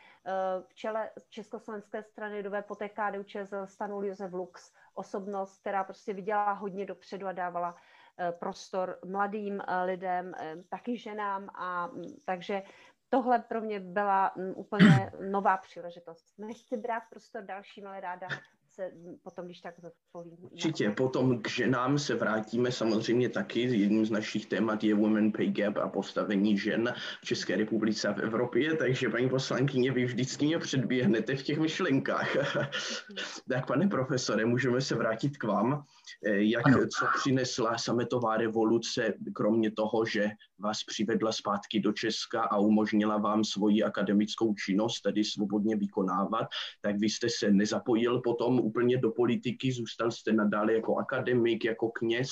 v 0.68 0.74
čele 0.74 1.10
Československé 1.30 2.04
strany 2.04 2.36
lidové 2.36 2.62
poté 2.62 2.90
KDU 2.90 3.24
ČSL 3.24 3.68
stanul 3.68 4.06
Josef 4.06 4.34
Lux, 4.34 4.74
osobnost, 4.94 5.60
která 5.60 5.84
prostě 5.84 6.14
viděla 6.14 6.52
hodně 6.52 6.86
dopředu 6.86 7.28
a 7.28 7.32
dávala 7.32 7.76
eh, 8.18 8.32
prostor 8.32 9.00
mladým 9.06 9.62
eh, 9.62 9.84
lidem, 9.84 10.34
taky 10.70 10.98
ženám 10.98 11.50
a 11.54 11.88
mm, 11.88 12.04
takže 12.26 12.64
tohle 13.10 13.40
pro 13.40 13.62
mě 13.62 13.80
byla 13.80 14.32
mm, 14.36 14.54
úplně 14.56 15.12
nová 15.32 15.58
příležitost. 15.58 16.34
Nechci 16.38 16.78
brát 16.78 17.04
prostor 17.10 17.44
dalším, 17.44 17.88
ale 17.88 18.00
ráda 18.00 18.28
se 18.74 18.92
potom, 19.24 19.46
když 19.46 19.60
tak 19.60 19.76
zodpovím. 19.80 20.38
Určitě, 20.42 20.92
potom 20.92 21.42
k 21.42 21.50
ženám 21.50 22.00
se 22.00 22.16
vrátíme 22.16 22.72
samozřejmě 22.72 23.30
taky. 23.30 23.62
Jedním 23.62 24.06
z 24.06 24.12
našich 24.12 24.46
témat 24.46 24.84
je 24.84 24.96
Women 24.96 25.32
Pay 25.32 25.52
Gap 25.52 25.78
a 25.78 25.90
postavení 25.90 26.58
žen 26.58 26.94
v 27.22 27.26
České 27.26 27.56
republice 27.56 28.08
a 28.08 28.14
v 28.14 28.20
Evropě, 28.20 28.76
takže 28.76 29.10
paní 29.10 29.30
poslankyně, 29.30 29.92
vy 29.92 30.06
vždycky 30.06 30.46
mě 30.46 30.60
předběhnete 30.60 31.36
v 31.36 31.44
těch 31.44 31.60
myšlenkách. 31.60 32.36
tak 33.50 33.68
pane 33.68 33.88
profesore, 33.88 34.46
můžeme 34.46 34.82
se 34.82 34.96
vrátit 34.96 35.38
k 35.38 35.44
vám. 35.44 35.86
Eh, 36.26 36.44
jak, 36.44 36.64
co 36.98 37.06
přinesla 37.20 37.78
sametová 37.78 38.38
revoluce, 38.38 39.14
kromě 39.34 39.72
toho, 39.72 40.06
že 40.06 40.30
vás 40.60 40.84
přivedla 40.84 41.32
zpátky 41.32 41.80
do 41.80 41.92
Česka 41.92 42.42
a 42.42 42.58
umožnila 42.58 43.18
vám 43.18 43.44
svoji 43.44 43.84
akademickou 43.84 44.54
činnost, 44.66 45.02
tedy 45.02 45.24
svobodně 45.24 45.76
vykonávat, 45.76 46.48
tak 46.82 46.96
vy 47.00 47.10
jste 47.10 47.28
se 47.30 47.52
nezapojil 47.52 48.22
potom 48.22 48.60
úplně 48.60 48.98
do 48.98 49.12
politiky, 49.12 49.72
zůstal 49.72 50.12
jste 50.12 50.34
nadále 50.34 50.74
jako 50.74 50.96
akademik, 50.98 51.66
jako 51.66 51.90
kněz, 51.90 52.30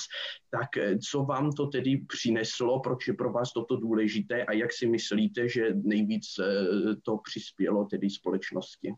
tak 0.50 0.76
eh, 0.76 0.98
co 0.98 1.24
vám 1.24 1.52
to 1.52 1.66
tedy 1.66 2.04
přineslo, 2.08 2.80
proč 2.80 3.08
je 3.08 3.14
pro 3.14 3.32
vás 3.32 3.52
toto 3.52 3.76
důležité 3.76 4.44
a 4.44 4.52
jak 4.52 4.72
si 4.72 4.86
myslíte, 4.86 5.48
že 5.48 5.68
nejvíc 5.74 6.26
eh, 6.38 6.96
to 7.02 7.18
přispělo 7.24 7.84
tedy 7.84 8.10
společnosti? 8.10 8.94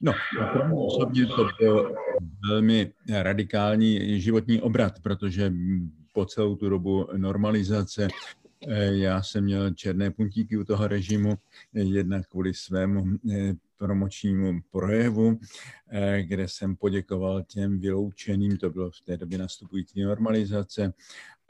No, 0.00 0.12
pro 0.52 0.64
mě 0.68 0.74
osobně 0.74 1.26
to 1.26 1.48
byl 1.60 1.94
velmi 2.48 2.92
radikální 3.10 4.20
životní 4.20 4.60
obrat, 4.60 4.92
protože 5.02 5.52
po 6.14 6.24
celou 6.24 6.56
tu 6.56 6.68
dobu 6.68 7.08
normalizace 7.16 8.08
eh, 8.68 8.96
já 8.96 9.22
jsem 9.22 9.44
měl 9.44 9.70
černé 9.70 10.10
puntíky 10.10 10.56
u 10.56 10.64
toho 10.64 10.88
režimu, 10.88 11.34
jednak 11.72 12.28
kvůli 12.28 12.54
svému 12.54 13.04
promočnímu 13.78 14.60
projevu, 14.70 15.40
eh, 15.90 16.22
kde 16.22 16.48
jsem 16.48 16.76
poděkoval 16.76 17.42
těm 17.42 17.78
vyloučeným, 17.78 18.56
to 18.56 18.70
bylo 18.70 18.90
v 18.90 19.00
té 19.00 19.16
době 19.16 19.38
nastupující 19.38 20.02
normalizace, 20.02 20.92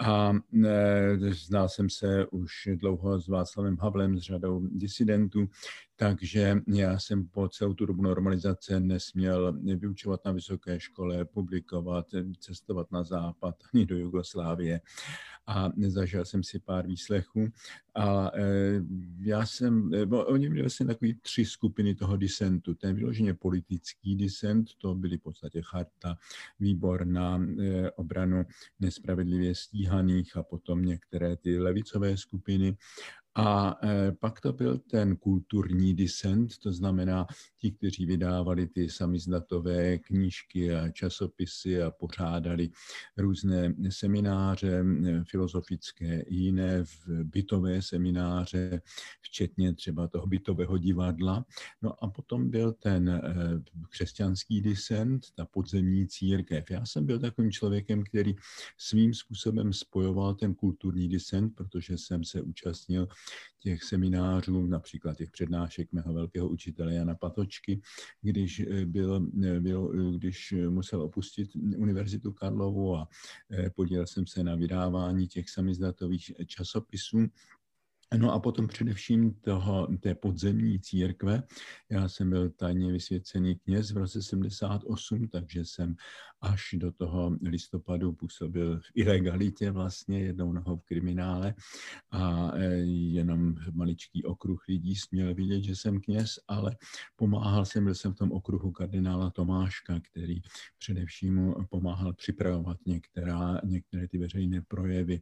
a 0.01 0.33
eh, 0.65 1.17
znal 1.31 1.69
jsem 1.69 1.91
se 1.91 2.27
už 2.27 2.53
dlouho 2.75 3.21
s 3.21 3.29
Václavem 3.29 3.77
Havlem, 3.81 4.19
s 4.19 4.23
řadou 4.23 4.67
disidentů, 4.67 5.49
takže 5.97 6.57
já 6.75 6.99
jsem 6.99 7.29
po 7.29 7.49
celou 7.49 7.75
tu 7.75 7.87
dobu 7.87 8.03
normalizace 8.03 8.81
nesměl 8.81 9.53
vyučovat 9.63 10.25
na 10.25 10.33
vysoké 10.33 10.81
škole, 10.81 11.25
publikovat, 11.25 12.07
cestovat 12.41 12.93
na 12.93 13.03
západ 13.03 13.55
ani 13.75 13.87
do 13.87 13.97
Jugoslávie 13.97 14.81
a 15.47 15.71
zažil 15.87 16.25
jsem 16.25 16.43
si 16.43 16.59
pár 16.59 16.87
výslechů. 16.87 17.49
A 17.95 18.31
e, 18.35 18.43
já 19.21 19.47
jsem, 19.47 19.91
oni 20.11 20.49
měli 20.49 20.63
vlastně 20.63 20.87
takový 20.87 21.15
tři 21.23 21.45
skupiny 21.45 21.95
toho 21.95 22.17
disentu. 22.19 22.75
Ten 22.75 22.97
vyloženě 22.97 23.35
politický 23.35 24.17
disent, 24.17 24.75
to 24.79 24.95
byly 24.95 25.19
v 25.19 25.23
podstatě 25.23 25.63
charta, 25.65 26.17
výbor 26.61 27.07
na 27.07 27.39
e, 27.39 27.91
obranu 27.91 28.45
nespravedlivě 28.81 29.55
stíhaných 29.55 30.37
a 30.37 30.43
potom 30.43 30.85
některé 30.85 31.37
ty 31.37 31.59
levicové 31.59 32.17
skupiny. 32.17 32.77
A 33.41 33.77
e, 33.83 34.13
pak 34.13 34.41
to 34.41 34.53
byl 34.53 34.79
ten 34.79 35.17
kulturní 35.17 35.95
disent, 35.95 36.59
to 36.59 36.73
znamená 36.73 37.27
ti, 37.59 37.71
kteří 37.71 38.07
vydávali 38.07 38.67
ty 38.67 38.91
samizdatové 38.91 39.99
knížky 39.99 40.75
a 40.75 40.91
časopisy 40.91 41.83
a 41.83 41.91
pořádali 41.91 42.71
různé 43.17 43.75
semináře 43.91 44.85
filozofické 45.25 46.21
i 46.21 46.35
jiné 46.35 46.85
bytové 47.09 47.83
semináře, 47.83 48.83
včetně 49.21 49.75
třeba 49.75 50.09
toho 50.09 50.27
bytového 50.27 50.79
divadla. 50.79 51.45
No 51.83 52.05
a 52.05 52.11
potom 52.11 52.51
byl 52.51 52.73
ten 52.73 53.09
e, 53.09 53.23
křesťanský 53.89 54.61
disent, 54.61 55.27
ta 55.35 55.45
podzemní 55.47 56.09
církev. 56.09 56.71
Já 56.71 56.87
jsem 56.87 57.07
byl 57.07 57.19
takovým 57.19 57.51
člověkem, 57.51 58.03
který 58.03 58.35
svým 58.79 59.15
způsobem 59.15 59.73
spojoval 59.73 60.35
ten 60.35 60.55
kulturní 60.55 61.09
disent, 61.09 61.55
protože 61.55 61.99
jsem 61.99 62.25
se 62.25 62.43
účastnil 62.43 63.09
těch 63.59 63.85
seminářů, 63.85 64.67
například 64.67 65.17
těch 65.17 65.31
přednášek 65.31 65.93
mého 65.93 66.13
velkého 66.15 66.49
učitele 66.49 66.95
Jana 66.95 67.15
Patočky, 67.15 67.81
když, 68.23 68.61
eh, 68.61 68.87
byl, 68.87 69.29
eh, 69.45 69.61
byl, 69.61 69.93
eh, 69.95 70.17
když 70.17 70.55
musel 70.69 71.03
opustit 71.03 71.51
Univerzitu 71.77 72.33
Karlovu 72.33 72.97
a 72.97 73.09
podílel 73.75 74.07
jsem 74.07 74.27
se 74.27 74.43
na 74.43 74.55
vydávání 74.55 75.29
těch 75.29 75.51
samizdatových 75.51 76.33
časopisů 76.47 77.27
No 78.17 78.33
a 78.33 78.41
potom 78.41 78.67
především 78.67 79.35
toho, 79.35 79.89
té 80.01 80.15
podzemní 80.15 80.81
církve. 80.81 81.43
Já 81.91 82.09
jsem 82.09 82.31
byl 82.31 82.51
tajně 82.51 82.93
vysvěcený 82.93 83.57
kněz 83.57 83.91
v 83.91 83.97
roce 83.97 84.23
78, 84.23 85.29
takže 85.29 85.65
jsem 85.65 85.97
až 86.41 86.75
do 86.79 86.93
toho 86.93 87.37
listopadu 87.43 88.13
působil 88.13 88.81
v 88.81 88.83
ilegalitě 88.95 89.71
vlastně, 89.71 90.21
jednou 90.21 90.53
nohou 90.53 90.77
v 90.77 90.85
kriminále 90.85 91.55
a 92.11 92.53
e, 92.55 92.65
jenom 92.87 93.55
maličký 93.73 94.25
okruh 94.25 94.65
lidí 94.69 94.97
směl 94.97 95.35
vidět, 95.35 95.63
že 95.63 95.77
jsem 95.77 96.01
kněz, 96.01 96.39
ale 96.49 96.77
pomáhal 97.17 97.65
jsem, 97.65 97.85
byl 97.85 97.95
jsem 97.95 98.13
v 98.13 98.17
tom 98.17 98.33
okruhu 98.33 98.71
kardinála 98.71 99.31
Tomáška, 99.31 100.01
který 100.01 100.41
především 100.79 101.55
pomáhal 101.71 102.13
připravovat 102.13 102.77
některá, 102.87 103.61
některé 103.65 104.09
ty 104.09 104.19
veřejné 104.19 104.63
projevy, 104.69 105.21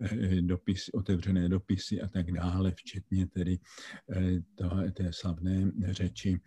e, 0.00 0.42
dopis, 0.42 0.88
otevřené 0.88 1.48
dopisy 1.48 2.00
a 2.00 2.08
tak 2.08 2.27
dále, 2.32 2.72
včetně 2.76 3.26
tedy 3.26 3.58
e, 4.16 4.40
to, 4.54 4.70
té 4.92 5.12
slavné 5.12 5.70
řeči 5.90 6.40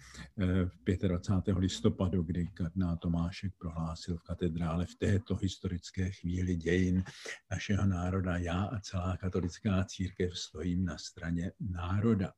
v 0.86 1.08
25. 1.08 1.58
listopadu, 1.58 2.24
kdy 2.24 2.48
kardinál 2.48 2.98
Tomášek 2.98 3.54
prohlásil 3.58 4.17
v 4.17 4.24
katedrále 4.24 4.86
v 4.86 4.96
této 4.96 5.36
historické 5.36 6.12
chvíli 6.12 6.56
dějin 6.56 7.04
našeho 7.52 7.86
národa. 7.86 8.38
Já 8.38 8.63
a 8.63 8.80
celá 8.80 9.17
katolická 9.17 9.84
církev 9.84 10.38
stojím 10.38 10.86
na 10.86 10.98
straně 10.98 11.52
národa. 11.60 12.34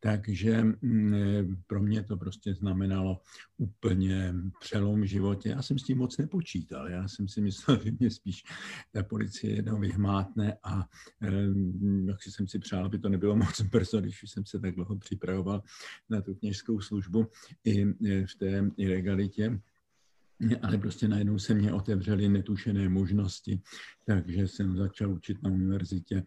Takže 0.00 0.64
mm, 0.82 1.56
pro 1.66 1.82
mě 1.82 2.02
to 2.02 2.16
prostě 2.16 2.54
znamenalo 2.54 3.20
úplně 3.56 4.34
přelom 4.60 5.00
v 5.00 5.04
životě. 5.04 5.48
Já 5.48 5.62
jsem 5.62 5.78
s 5.78 5.82
tím 5.82 5.98
moc 5.98 6.18
nepočítal. 6.18 6.88
Já 6.88 7.08
jsem 7.08 7.28
si 7.28 7.40
myslel, 7.40 7.80
že 7.84 7.90
mě 7.98 8.10
spíš 8.10 8.44
ta 8.92 9.02
policie 9.02 9.54
jednou 9.54 9.78
vyhmátne 9.78 10.56
a 10.62 10.84
jak 12.06 12.22
si 12.22 12.32
jsem 12.32 12.48
si 12.48 12.58
přál, 12.58 12.84
aby 12.84 12.98
to 12.98 13.08
nebylo 13.08 13.36
moc 13.36 13.60
brzo, 13.72 14.00
když 14.00 14.24
jsem 14.26 14.46
se 14.46 14.60
tak 14.60 14.74
dlouho 14.74 14.96
připravoval 14.96 15.62
na 16.10 16.20
tu 16.20 16.34
kněžskou 16.34 16.80
službu 16.80 17.26
i 17.64 17.84
v 18.26 18.34
té 18.38 18.70
ilegalitě 18.76 19.60
ale 20.62 20.78
prostě 20.78 21.08
najednou 21.08 21.38
se 21.38 21.54
mě 21.54 21.72
otevřely 21.72 22.28
netušené 22.28 22.88
možnosti, 22.88 23.60
takže 24.08 24.48
jsem 24.48 24.76
začal 24.76 25.12
učit 25.12 25.42
na 25.42 25.50
univerzitě. 25.50 26.24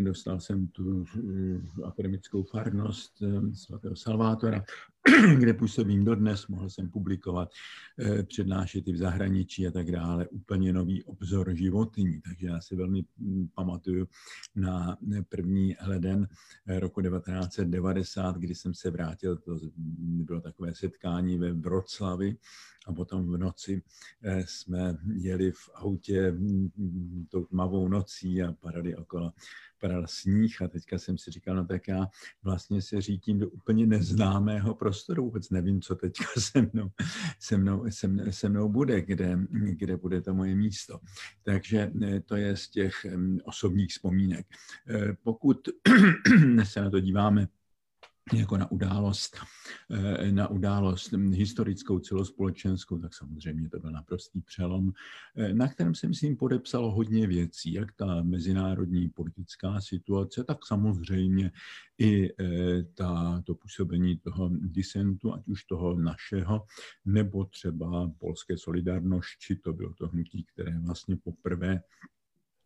Dostal 0.00 0.40
jsem 0.40 0.68
tu 0.68 1.04
eh, 1.16 1.60
akademickou 1.84 2.42
farnost 2.42 3.22
eh, 3.22 3.54
svatého 3.54 3.96
Salvátora, 3.96 4.64
kde 5.38 5.54
působím 5.54 6.04
dodnes, 6.04 6.46
mohl 6.46 6.70
jsem 6.70 6.90
publikovat, 6.90 7.48
přednášet 8.28 8.88
i 8.88 8.92
v 8.92 8.96
zahraničí 8.96 9.66
a 9.66 9.70
tak 9.70 9.90
dále. 9.90 10.28
Úplně 10.28 10.72
nový 10.72 11.04
obzor 11.04 11.54
životní, 11.54 12.20
takže 12.20 12.46
já 12.46 12.60
si 12.60 12.76
velmi 12.76 13.04
hm, 13.18 13.48
pamatuju 13.54 14.08
na 14.56 14.98
první 15.28 15.76
leden 15.86 16.28
roku 16.66 17.02
1990, 17.02 18.36
kdy 18.36 18.54
jsem 18.54 18.74
se 18.74 18.90
vrátil, 18.90 19.36
to 19.36 19.58
bylo 19.98 20.40
takové 20.40 20.74
setkání 20.74 21.38
ve 21.38 21.52
Vroclavi, 21.52 22.36
a 22.88 22.92
potom 22.92 23.32
v 23.32 23.38
noci 23.38 23.82
jsme 24.44 24.98
jeli 25.14 25.52
v 25.52 25.70
autě 25.74 26.32
mm, 26.32 26.70
mm, 26.76 27.17
tou 27.26 27.44
tmavou 27.44 27.88
nocí 27.88 28.42
a 28.42 28.52
padali 28.52 28.96
okolo 28.96 29.32
padal 29.80 30.06
sníh 30.06 30.62
a 30.62 30.68
teďka 30.68 30.98
jsem 30.98 31.18
si 31.18 31.30
říkal, 31.30 31.56
no 31.56 31.66
tak 31.66 31.88
já 31.88 32.06
vlastně 32.42 32.82
se 32.82 33.00
řítím 33.00 33.38
do 33.38 33.48
úplně 33.48 33.86
neznámého 33.86 34.74
prostoru, 34.74 35.24
vůbec 35.24 35.50
nevím, 35.50 35.80
co 35.80 35.94
teďka 35.94 36.24
se 36.38 36.70
mnou, 36.72 36.90
se 37.40 37.56
mnou, 37.58 37.84
se 37.90 38.08
mnou, 38.08 38.24
se 38.32 38.48
mnou 38.48 38.68
bude, 38.68 39.00
kde, 39.00 39.38
kde 39.50 39.96
bude 39.96 40.20
to 40.20 40.34
moje 40.34 40.54
místo. 40.54 41.00
Takže 41.42 41.92
eh, 42.02 42.20
to 42.20 42.36
je 42.36 42.56
z 42.56 42.68
těch 42.68 43.04
mm, 43.04 43.38
osobních 43.44 43.90
vzpomínek. 43.90 44.46
Eh, 44.88 45.16
pokud 45.22 45.68
se 46.64 46.80
na 46.80 46.90
to 46.90 47.00
díváme 47.00 47.48
jako 48.32 48.56
na 48.56 48.70
událost, 48.70 49.36
eh, 49.90 50.32
na 50.32 50.48
událost 50.48 51.12
historickou, 51.12 51.98
celospolečenskou, 51.98 52.98
tak 52.98 53.14
samozřejmě 53.14 53.68
to 53.68 53.78
byl 53.78 53.90
naprostý 53.90 54.40
přelom, 54.40 54.92
eh, 55.36 55.54
na 55.54 55.68
kterém 55.68 55.94
se, 55.94 56.08
myslím, 56.08 56.36
podepsalo 56.36 56.90
hodně 56.90 57.26
věcí, 57.26 57.72
jak 57.72 57.92
ta 57.92 58.22
mezinárodní 58.22 59.08
politická 59.08 59.80
situace, 59.80 60.44
tak 60.44 60.66
samozřejmě 60.66 61.52
i 61.98 62.28
eh, 62.28 62.82
ta, 62.94 63.42
to 63.46 63.54
působení 63.54 64.18
toho 64.18 64.50
disentu, 64.52 65.34
ať 65.34 65.48
už 65.48 65.64
toho 65.64 65.94
našeho, 65.94 66.64
nebo 67.04 67.44
třeba 67.44 68.12
polské 68.18 68.58
solidarnosti, 68.58 69.56
to 69.56 69.72
bylo 69.72 69.94
to 69.94 70.08
hnutí, 70.08 70.44
které 70.44 70.78
vlastně 70.78 71.16
poprvé 71.16 71.80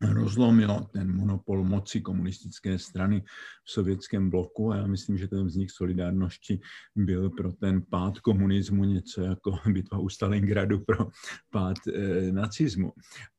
rozlomilo 0.03 0.87
ten 0.93 1.17
monopol 1.17 1.65
moci 1.65 2.01
komunistické 2.01 2.79
strany 2.79 3.25
v 3.65 3.71
sovětském 3.71 4.31
bloku 4.31 4.73
a 4.73 4.77
já 4.77 4.87
myslím, 4.87 5.19
že 5.19 5.29
ten 5.29 5.47
vznik 5.47 5.71
solidárnosti 5.71 6.61
byl 6.97 7.31
pro 7.31 7.53
ten 7.53 7.83
pád 7.91 8.19
komunismu 8.19 8.85
něco 8.85 9.21
jako 9.21 9.59
bitva 9.73 9.99
u 9.99 10.09
Stalingradu 10.09 10.79
pro 10.79 11.09
pád 11.51 11.77
e, 11.87 12.33
nacismu. 12.33 12.93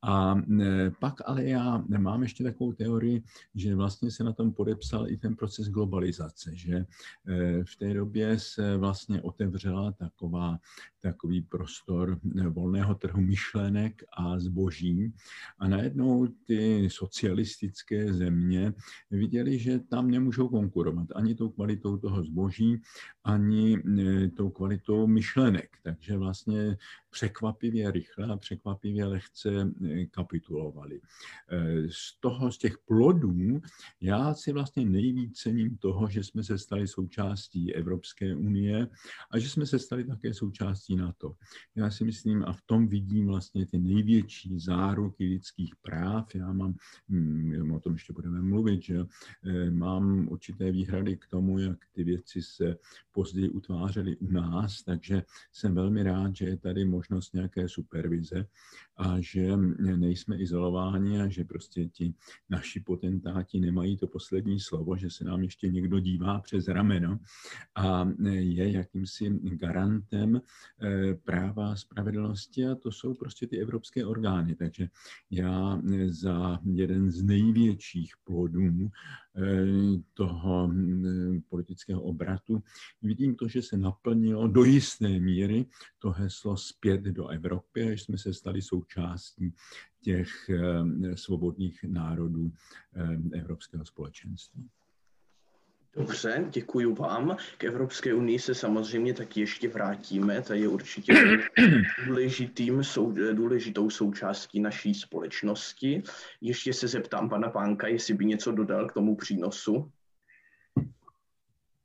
A 0.04 0.36
e, 0.62 0.92
pak 1.00 1.14
ale 1.26 1.44
já 1.44 1.84
mám 1.98 2.24
ještě 2.24 2.44
takovou 2.44 2.74
teorii, 2.74 3.24
že 3.56 3.76
vlastně 3.76 4.12
se 4.12 4.24
na 4.24 4.34
tom 4.34 4.54
podepsal 4.54 5.10
i 5.10 5.18
ten 5.18 5.36
proces 5.36 5.68
globalizace, 5.68 6.52
že 6.56 6.76
e, 6.76 6.86
v 7.64 7.76
té 7.80 7.94
době 7.94 8.40
se 8.40 8.78
vlastně 8.78 9.22
otevřela 9.22 9.92
taková, 9.92 10.58
takový 11.02 11.42
prostor 11.42 12.20
volného 12.50 12.96
trhu 12.96 13.22
myšlenek 13.22 14.04
a 14.18 14.40
zboží 14.40 15.14
a 15.60 15.68
najednou 15.68 16.28
ty 16.28 16.53
ty 16.58 16.90
socialistické 16.90 18.14
země 18.14 18.74
viděli, 19.12 19.60
že 19.60 19.80
tam 19.80 20.12
nemůžou 20.12 20.50
konkurovat 20.50 21.08
ani 21.16 21.36
tou 21.36 21.50
kvalitou 21.50 21.98
toho 21.98 22.24
zboží, 22.24 22.82
ani 23.24 23.78
e, 23.78 24.30
tou 24.30 24.50
kvalitou 24.50 25.08
myšlenek. 25.08 25.70
Takže 25.84 26.18
vlastně 26.18 26.78
překvapivě 27.14 27.92
rychle 27.92 28.28
a 28.28 28.38
překvapivě 28.38 29.06
lehce 29.06 29.50
e, 29.86 30.06
kapitulovali. 30.06 31.02
E, 31.50 31.90
z 31.90 32.20
toho, 32.20 32.52
z 32.52 32.58
těch 32.58 32.78
plodů, 32.78 33.62
já 34.02 34.34
si 34.34 34.52
vlastně 34.52 34.86
nejvíc 34.86 35.38
cením 35.38 35.78
toho, 35.78 36.10
že 36.10 36.24
jsme 36.24 36.44
se 36.44 36.58
stali 36.58 36.88
součástí 36.88 37.74
Evropské 37.74 38.36
unie 38.36 38.88
a 39.32 39.40
že 39.40 39.50
jsme 39.50 39.66
se 39.66 39.80
stali 39.80 40.04
také 40.04 40.34
součástí 40.34 40.96
NATO. 40.96 41.36
Já 41.76 41.92
si 41.92 42.04
myslím 42.04 42.44
a 42.44 42.54
v 42.54 42.62
tom 42.66 42.88
vidím 42.88 43.28
vlastně 43.28 43.66
ty 43.66 43.78
největší 43.78 44.60
záruky 44.60 45.26
lidských 45.26 45.76
práv. 45.76 46.36
Já 46.36 46.54
mám, 46.54 46.76
hm, 47.10 47.72
o 47.72 47.80
tom 47.80 47.94
ještě 47.94 48.14
budeme 48.14 48.42
mluvit, 48.42 48.82
že 48.82 49.06
mám 49.70 50.28
určité 50.28 50.72
výhrady 50.72 51.18
k 51.18 51.28
tomu, 51.28 51.60
jak 51.60 51.78
ty 51.92 52.04
věci 52.04 52.42
se 52.42 52.78
později 53.12 53.50
utvářely 53.50 54.18
u 54.18 54.32
nás, 54.32 54.84
takže 54.84 55.24
jsem 55.52 55.76
velmi 55.76 56.04
rád, 56.04 56.36
že 56.36 56.46
je 56.46 56.58
tady 56.58 56.86
možnost 56.86 57.03
nějaké 57.34 57.70
supervize 57.70 58.46
a 58.98 59.16
že 59.20 59.58
nejsme 59.78 60.38
izolováni 60.38 61.22
a 61.22 61.28
že 61.28 61.44
prostě 61.44 61.86
ti 61.86 62.14
naši 62.50 62.80
potentáti 62.80 63.60
nemají 63.60 63.98
to 63.98 64.08
poslední 64.08 64.60
slovo, 64.60 64.98
že 64.98 65.10
se 65.10 65.24
nám 65.24 65.44
ještě 65.44 65.70
někdo 65.70 66.00
dívá 66.00 66.40
přes 66.40 66.68
rameno 66.68 67.20
a 67.76 68.10
je 68.28 68.72
jakýmsi 68.72 69.30
garantem 69.44 70.42
eh, 70.82 71.14
práva 71.14 71.72
a 71.72 71.76
spravedlnosti 71.76 72.66
a 72.66 72.76
to 72.76 72.92
jsou 72.92 73.14
prostě 73.14 73.48
ty 73.48 73.58
evropské 73.58 74.06
orgány. 74.06 74.56
Takže 74.56 74.88
já 75.32 75.82
za 76.08 76.60
jeden 76.66 77.12
z 77.12 77.24
největších 77.24 78.14
plodů 78.24 78.90
toho 80.14 80.68
mm, 80.68 81.42
politického 81.50 82.02
obratu, 82.02 82.64
vidím 83.02 83.36
to, 83.36 83.48
že 83.48 83.62
se 83.62 83.78
naplnilo 83.78 84.48
do 84.48 84.64
jisté 84.64 85.20
míry 85.20 85.66
to 86.00 86.12
heslo 86.12 86.58
zpět 86.58 87.02
do 87.02 87.28
Evropy, 87.28 87.88
že 87.98 88.04
jsme 88.04 88.18
se 88.18 88.34
stali 88.34 88.62
součástí 88.62 89.54
těch 90.02 90.50
eh, 90.50 91.18
svobodných 91.18 91.84
národů 91.84 92.52
eh, 92.96 93.40
Evropského 93.40 93.86
společenství. 93.86 94.70
Dobře, 95.96 96.46
děkuji 96.50 96.94
vám. 96.94 97.38
K 97.58 97.64
Evropské 97.64 98.14
unii 98.14 98.40
se 98.40 98.56
samozřejmě 98.56 99.14
taky 99.14 99.40
ještě 99.40 99.68
vrátíme. 99.68 100.42
To 100.42 100.54
je 100.54 100.68
určitě 100.68 101.14
důležitým, 102.06 102.84
sou, 102.84 103.12
důležitou 103.34 103.90
součástí 103.90 104.60
naší 104.60 104.94
společnosti. 104.94 106.04
Ještě 106.42 106.74
se 106.74 106.88
zeptám 106.88 107.30
pana 107.30 107.50
Pánka, 107.50 107.88
jestli 107.88 108.14
by 108.14 108.26
něco 108.26 108.52
dodal 108.52 108.88
k 108.88 108.94
tomu 108.94 109.16
přínosu. 109.16 109.92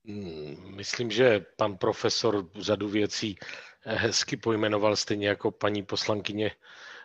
Hmm, 0.05 0.77
myslím, 0.77 1.11
že 1.11 1.45
pan 1.57 1.77
profesor 1.77 2.51
řadu 2.55 2.89
věcí 2.89 3.39
hezky 3.81 4.37
pojmenoval, 4.37 4.97
stejně 4.97 5.29
jako 5.29 5.51
paní 5.51 5.83
poslankyně 5.83 6.51
Eh, 6.51 6.98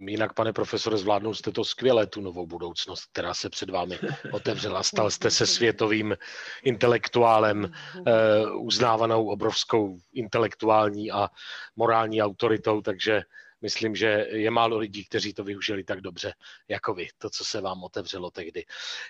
jinak, 0.00 0.32
pane 0.32 0.52
profesore, 0.52 0.98
zvládnul 0.98 1.34
jste 1.34 1.52
to 1.52 1.64
skvěle, 1.64 2.06
tu 2.06 2.20
novou 2.20 2.46
budoucnost, 2.46 3.04
která 3.12 3.34
se 3.34 3.50
před 3.50 3.70
vámi 3.70 3.98
otevřela. 4.32 4.82
Stal 4.82 5.10
jste 5.10 5.30
se 5.30 5.46
světovým 5.46 6.16
intelektuálem, 6.62 7.72
eh, 8.06 8.12
uznávanou 8.50 9.28
obrovskou 9.28 9.98
intelektuální 10.12 11.10
a 11.10 11.28
morální 11.76 12.22
autoritou, 12.22 12.80
takže 12.80 13.22
myslím, 13.60 13.94
že 13.94 14.26
je 14.30 14.50
málo 14.50 14.78
lidí, 14.78 15.04
kteří 15.04 15.34
to 15.34 15.44
využili 15.44 15.84
tak 15.84 16.00
dobře 16.00 16.34
jako 16.68 16.94
vy, 16.94 17.08
to, 17.18 17.30
co 17.30 17.44
se 17.44 17.60
vám 17.60 17.82
otevřelo 17.82 18.30
tehdy. 18.30 18.64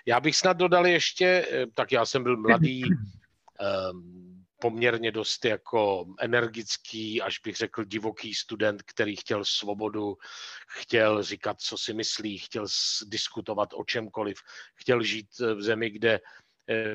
Já 0.05 0.19
bych 0.19 0.35
snad 0.35 0.57
dodal 0.57 0.87
ještě, 0.87 1.47
eh, 1.51 1.65
tak 1.73 1.91
já 1.91 2.05
jsem 2.05 2.23
byl 2.23 2.37
mladý, 2.37 2.83
poměrně 4.63 5.11
dost 5.11 5.45
jako 5.45 6.05
energický, 6.19 7.21
až 7.21 7.39
bych 7.39 7.55
řekl 7.55 7.83
divoký 7.83 8.33
student, 8.33 8.83
který 8.83 9.15
chtěl 9.15 9.45
svobodu, 9.45 10.17
chtěl 10.67 11.23
říkat, 11.23 11.61
co 11.61 11.77
si 11.77 11.93
myslí, 11.93 12.37
chtěl 12.37 12.65
diskutovat 13.05 13.69
o 13.73 13.83
čemkoliv, 13.83 14.37
chtěl 14.75 15.03
žít 15.03 15.27
v 15.39 15.61
zemi, 15.61 15.89
kde 15.89 16.13
eh, 16.13 16.19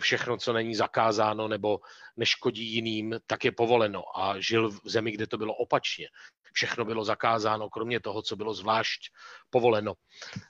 všechno, 0.00 0.36
co 0.36 0.52
není 0.52 0.74
zakázáno 0.74 1.48
nebo 1.48 1.80
neškodí 2.16 2.64
jiným, 2.64 3.20
tak 3.26 3.44
je 3.44 3.52
povoleno. 3.52 4.18
A 4.18 4.40
žil 4.40 4.70
v 4.70 4.80
zemi, 4.84 5.12
kde 5.12 5.26
to 5.26 5.38
bylo 5.38 5.54
opačně. 5.54 6.08
Všechno 6.52 6.84
bylo 6.84 7.04
zakázáno, 7.04 7.70
kromě 7.70 8.00
toho, 8.00 8.22
co 8.22 8.36
bylo 8.36 8.54
zvlášť 8.54 9.10
povoleno. 9.50 9.94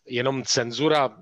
Jenom 0.07 0.42
cenzura, 0.42 1.18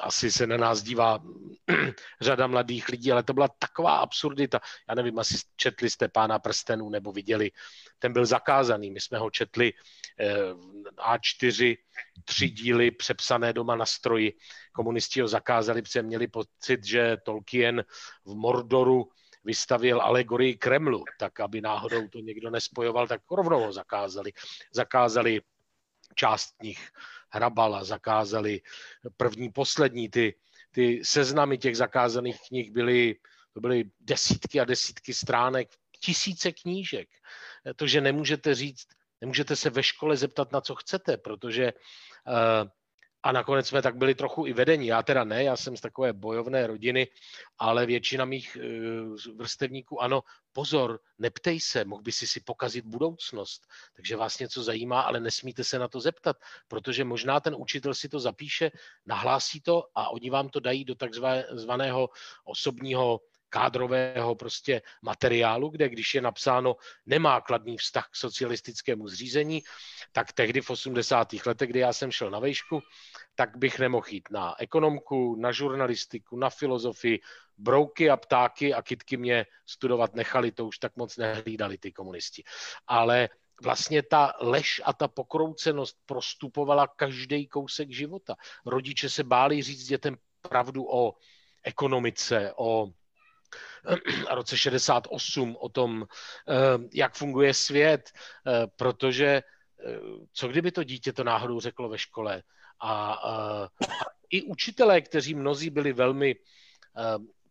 asi 0.00 0.32
se 0.32 0.46
na 0.46 0.56
nás 0.56 0.82
dívá 0.82 1.18
řada 2.20 2.46
mladých 2.46 2.88
lidí, 2.88 3.12
ale 3.12 3.22
to 3.22 3.32
byla 3.32 3.48
taková 3.58 3.96
absurdita. 3.96 4.60
Já 4.88 4.94
nevím, 4.94 5.18
asi 5.18 5.38
četli 5.56 5.90
jste 5.90 6.08
Pána 6.08 6.38
prstenů 6.38 6.90
nebo 6.90 7.12
viděli, 7.12 7.50
ten 7.98 8.12
byl 8.12 8.26
zakázaný. 8.26 8.90
My 8.90 9.00
jsme 9.00 9.18
ho 9.18 9.30
četli 9.30 9.72
eh, 10.20 10.36
A4, 10.96 11.76
tři 12.24 12.48
díly 12.48 12.90
přepsané 12.90 13.52
doma 13.52 13.76
na 13.76 13.86
stroji. 13.86 14.32
Komunisti 14.72 15.20
ho 15.20 15.28
zakázali, 15.28 15.82
protože 15.82 16.02
měli 16.02 16.26
pocit, 16.26 16.84
že 16.84 17.16
Tolkien 17.22 17.84
v 18.24 18.34
Mordoru 18.34 19.08
vystavil 19.44 20.00
alegorii 20.00 20.56
Kremlu, 20.56 21.04
tak 21.18 21.40
aby 21.40 21.60
náhodou 21.60 22.08
to 22.08 22.18
někdo 22.18 22.50
nespojoval, 22.50 23.06
tak 23.08 23.20
rovnou 23.30 23.60
ho 23.60 23.72
zakázali. 23.72 24.32
Zakázali 24.72 25.40
část 26.14 26.54
knih 26.58 26.88
Hrabala, 27.30 27.84
zakázali 27.84 28.60
první, 29.16 29.52
poslední, 29.52 30.08
ty, 30.08 30.34
ty 30.70 31.04
seznamy 31.04 31.58
těch 31.58 31.76
zakázaných 31.76 32.36
knih 32.48 32.70
byly, 32.70 33.16
to 33.54 33.60
byly 33.60 33.84
desítky 34.00 34.60
a 34.60 34.64
desítky 34.64 35.14
stránek, 35.14 35.68
tisíce 36.00 36.52
knížek. 36.52 37.08
To, 37.76 37.86
že 37.86 38.00
nemůžete 38.00 38.54
říct, 38.54 38.88
nemůžete 39.20 39.56
se 39.56 39.70
ve 39.70 39.82
škole 39.82 40.16
zeptat, 40.16 40.52
na 40.52 40.60
co 40.60 40.74
chcete, 40.74 41.16
protože 41.16 41.72
uh, 41.72 42.68
a 43.22 43.32
nakonec 43.32 43.68
jsme 43.68 43.82
tak 43.82 43.96
byli 43.96 44.14
trochu 44.14 44.46
i 44.46 44.52
vedení. 44.52 44.86
Já 44.86 45.02
teda 45.02 45.24
ne, 45.24 45.44
já 45.44 45.56
jsem 45.56 45.76
z 45.76 45.80
takové 45.80 46.12
bojovné 46.12 46.66
rodiny, 46.66 47.08
ale 47.58 47.86
většina 47.86 48.24
mých 48.24 48.56
uh, 48.56 49.36
vrstevníků, 49.36 50.02
ano, 50.02 50.22
pozor, 50.52 51.00
neptej 51.18 51.60
se, 51.60 51.84
mohl 51.84 52.02
by 52.02 52.12
si 52.12 52.26
si 52.26 52.40
pokazit 52.40 52.84
budoucnost. 52.84 53.66
Takže 53.96 54.16
vás 54.16 54.38
něco 54.38 54.62
zajímá, 54.62 55.00
ale 55.00 55.20
nesmíte 55.20 55.64
se 55.64 55.78
na 55.78 55.88
to 55.88 56.00
zeptat, 56.00 56.36
protože 56.68 57.04
možná 57.04 57.40
ten 57.40 57.54
učitel 57.58 57.94
si 57.94 58.08
to 58.08 58.20
zapíše, 58.20 58.70
nahlásí 59.06 59.60
to 59.60 59.84
a 59.94 60.10
oni 60.10 60.30
vám 60.30 60.48
to 60.48 60.60
dají 60.60 60.84
do 60.84 60.94
takzvaného 60.94 62.10
osobního 62.44 63.20
kádrového 63.52 64.34
prostě 64.34 64.82
materiálu, 65.02 65.68
kde 65.68 65.88
když 65.88 66.14
je 66.14 66.20
napsáno 66.20 66.76
nemá 67.06 67.40
kladný 67.40 67.76
vztah 67.76 68.08
k 68.08 68.16
socialistickému 68.16 69.08
zřízení, 69.08 69.62
tak 70.12 70.32
tehdy 70.32 70.60
v 70.60 70.70
80. 70.70 71.32
letech, 71.46 71.70
kdy 71.70 71.78
já 71.78 71.92
jsem 71.92 72.10
šel 72.10 72.30
na 72.30 72.38
vejšku, 72.38 72.80
tak 73.34 73.56
bych 73.56 73.78
nemohl 73.78 74.06
jít 74.08 74.28
na 74.30 74.54
ekonomku, 74.58 75.36
na 75.36 75.52
žurnalistiku, 75.52 76.36
na 76.36 76.50
filozofii, 76.50 77.20
brouky 77.58 78.10
a 78.10 78.16
ptáky 78.16 78.74
a 78.74 78.82
kitky 78.82 79.16
mě 79.16 79.46
studovat 79.66 80.14
nechali, 80.14 80.52
to 80.52 80.66
už 80.66 80.78
tak 80.78 80.96
moc 80.96 81.16
nehlídali 81.16 81.78
ty 81.78 81.92
komunisti. 81.92 82.42
Ale 82.86 83.28
vlastně 83.62 84.02
ta 84.02 84.32
lež 84.40 84.80
a 84.84 84.92
ta 84.92 85.08
pokroucenost 85.08 85.96
prostupovala 86.06 86.86
každý 86.86 87.46
kousek 87.46 87.90
života. 87.90 88.34
Rodiče 88.66 89.10
se 89.10 89.24
báli 89.24 89.62
říct 89.62 89.84
dětem 89.84 90.16
pravdu 90.48 90.88
o 90.88 91.14
ekonomice, 91.62 92.52
o 92.56 92.88
a 94.28 94.34
roce 94.34 94.56
68 94.56 95.56
o 95.60 95.68
tom, 95.68 96.06
eh, 96.48 96.54
jak 96.92 97.14
funguje 97.14 97.54
svět, 97.54 98.10
eh, 98.10 98.66
protože 98.76 99.26
eh, 99.26 99.98
co 100.32 100.48
kdyby 100.48 100.72
to 100.72 100.84
dítě 100.84 101.12
to 101.12 101.24
náhodou 101.24 101.60
řeklo 101.60 101.88
ve 101.88 101.98
škole. 101.98 102.42
A, 102.80 103.12
a, 103.12 103.64
a 103.64 103.68
i 104.30 104.42
učitelé, 104.42 105.00
kteří 105.00 105.34
mnozí 105.34 105.70
byli 105.70 105.92
velmi, 105.92 106.34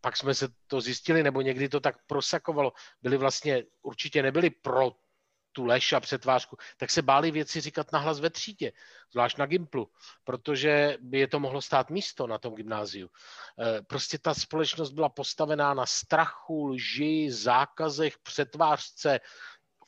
pak 0.02 0.18
jsme 0.18 0.34
se 0.34 0.48
to 0.68 0.82
zjistili, 0.82 1.24
nebo 1.24 1.42
někdy 1.42 1.70
to 1.70 1.80
tak 1.80 1.96
prosakovalo, 2.08 2.72
byli 3.02 3.18
vlastně, 3.18 3.64
určitě 3.82 4.24
nebyli 4.24 4.50
pro 4.50 4.92
tu 5.52 5.66
lež 5.66 5.94
a 5.94 6.00
přetvářku, 6.00 6.58
tak 6.78 6.90
se 6.90 7.02
báli 7.02 7.32
věci 7.32 7.62
říkat 7.62 7.92
nahlas 7.92 8.20
ve 8.20 8.30
třídě, 8.30 8.72
zvlášť 9.12 9.38
na 9.38 9.46
Gimplu, 9.46 9.92
protože 10.24 10.98
by 11.02 11.20
je 11.20 11.28
to 11.28 11.40
mohlo 11.40 11.62
stát 11.62 11.90
místo 11.90 12.28
na 12.28 12.38
tom 12.38 12.56
gymnáziu. 12.56 13.10
Eh, 13.60 13.82
prostě 13.82 14.18
ta 14.18 14.34
společnost 14.34 14.92
byla 14.92 15.10
postavená 15.10 15.74
na 15.74 15.86
strachu, 15.86 16.68
lži, 16.68 17.32
zákazech, 17.32 18.18
přetvářce. 18.24 19.20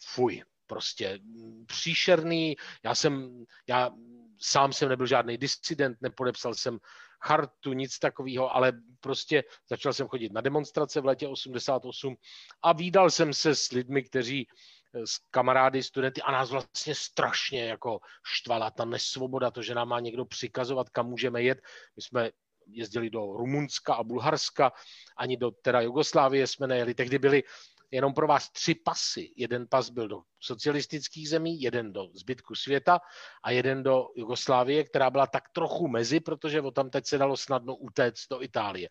Fuj, 0.05 0.43
prostě 0.67 1.19
příšerný. 1.65 2.55
Já 2.83 2.95
jsem, 2.95 3.43
já 3.67 3.91
sám 4.39 4.73
jsem 4.73 4.89
nebyl 4.89 5.05
žádný 5.05 5.37
disident, 5.37 5.97
nepodepsal 6.01 6.53
jsem 6.53 6.79
chartu, 7.21 7.73
nic 7.73 7.99
takového, 7.99 8.55
ale 8.55 8.73
prostě 8.99 9.43
začal 9.69 9.93
jsem 9.93 10.07
chodit 10.07 10.31
na 10.31 10.41
demonstrace 10.41 11.01
v 11.01 11.05
letě 11.05 11.27
88 11.27 12.15
a 12.61 12.73
výdal 12.73 13.09
jsem 13.09 13.33
se 13.33 13.55
s 13.55 13.71
lidmi, 13.71 14.03
kteří 14.03 14.47
s 14.93 15.17
kamarády, 15.31 15.83
studenty 15.83 16.21
a 16.21 16.31
nás 16.31 16.51
vlastně 16.51 16.95
strašně 16.95 17.65
jako 17.65 17.99
štvala 18.23 18.71
ta 18.71 18.85
nesvoboda, 18.85 19.51
to, 19.51 19.61
že 19.61 19.75
nám 19.75 19.87
má 19.87 19.99
někdo 19.99 20.25
přikazovat, 20.25 20.89
kam 20.89 21.09
můžeme 21.09 21.43
jet. 21.43 21.61
My 21.95 22.01
jsme 22.01 22.29
jezdili 22.67 23.09
do 23.09 23.19
Rumunska 23.19 23.93
a 23.93 24.03
Bulharska, 24.03 24.71
ani 25.17 25.37
do 25.37 25.51
teda 25.51 25.81
Jugoslávie 25.81 26.47
jsme 26.47 26.67
nejeli. 26.67 26.93
Tehdy 26.93 27.19
byly 27.19 27.43
jenom 27.91 28.13
pro 28.13 28.27
vás 28.27 28.49
tři 28.49 28.75
pasy. 28.75 29.33
Jeden 29.37 29.67
pas 29.67 29.89
byl 29.89 30.07
do 30.07 30.21
socialistických 30.39 31.29
zemí, 31.29 31.61
jeden 31.61 31.93
do 31.93 32.09
zbytku 32.13 32.55
světa 32.55 32.99
a 33.43 33.51
jeden 33.51 33.83
do 33.83 34.07
Jugoslávie, 34.15 34.83
která 34.83 35.09
byla 35.09 35.27
tak 35.27 35.49
trochu 35.49 35.87
mezi, 35.87 36.19
protože 36.19 36.61
o 36.61 36.71
tam 36.71 36.89
teď 36.89 37.05
se 37.05 37.17
dalo 37.17 37.37
snadno 37.37 37.75
utéct 37.75 38.29
do 38.29 38.41
Itálie. 38.41 38.89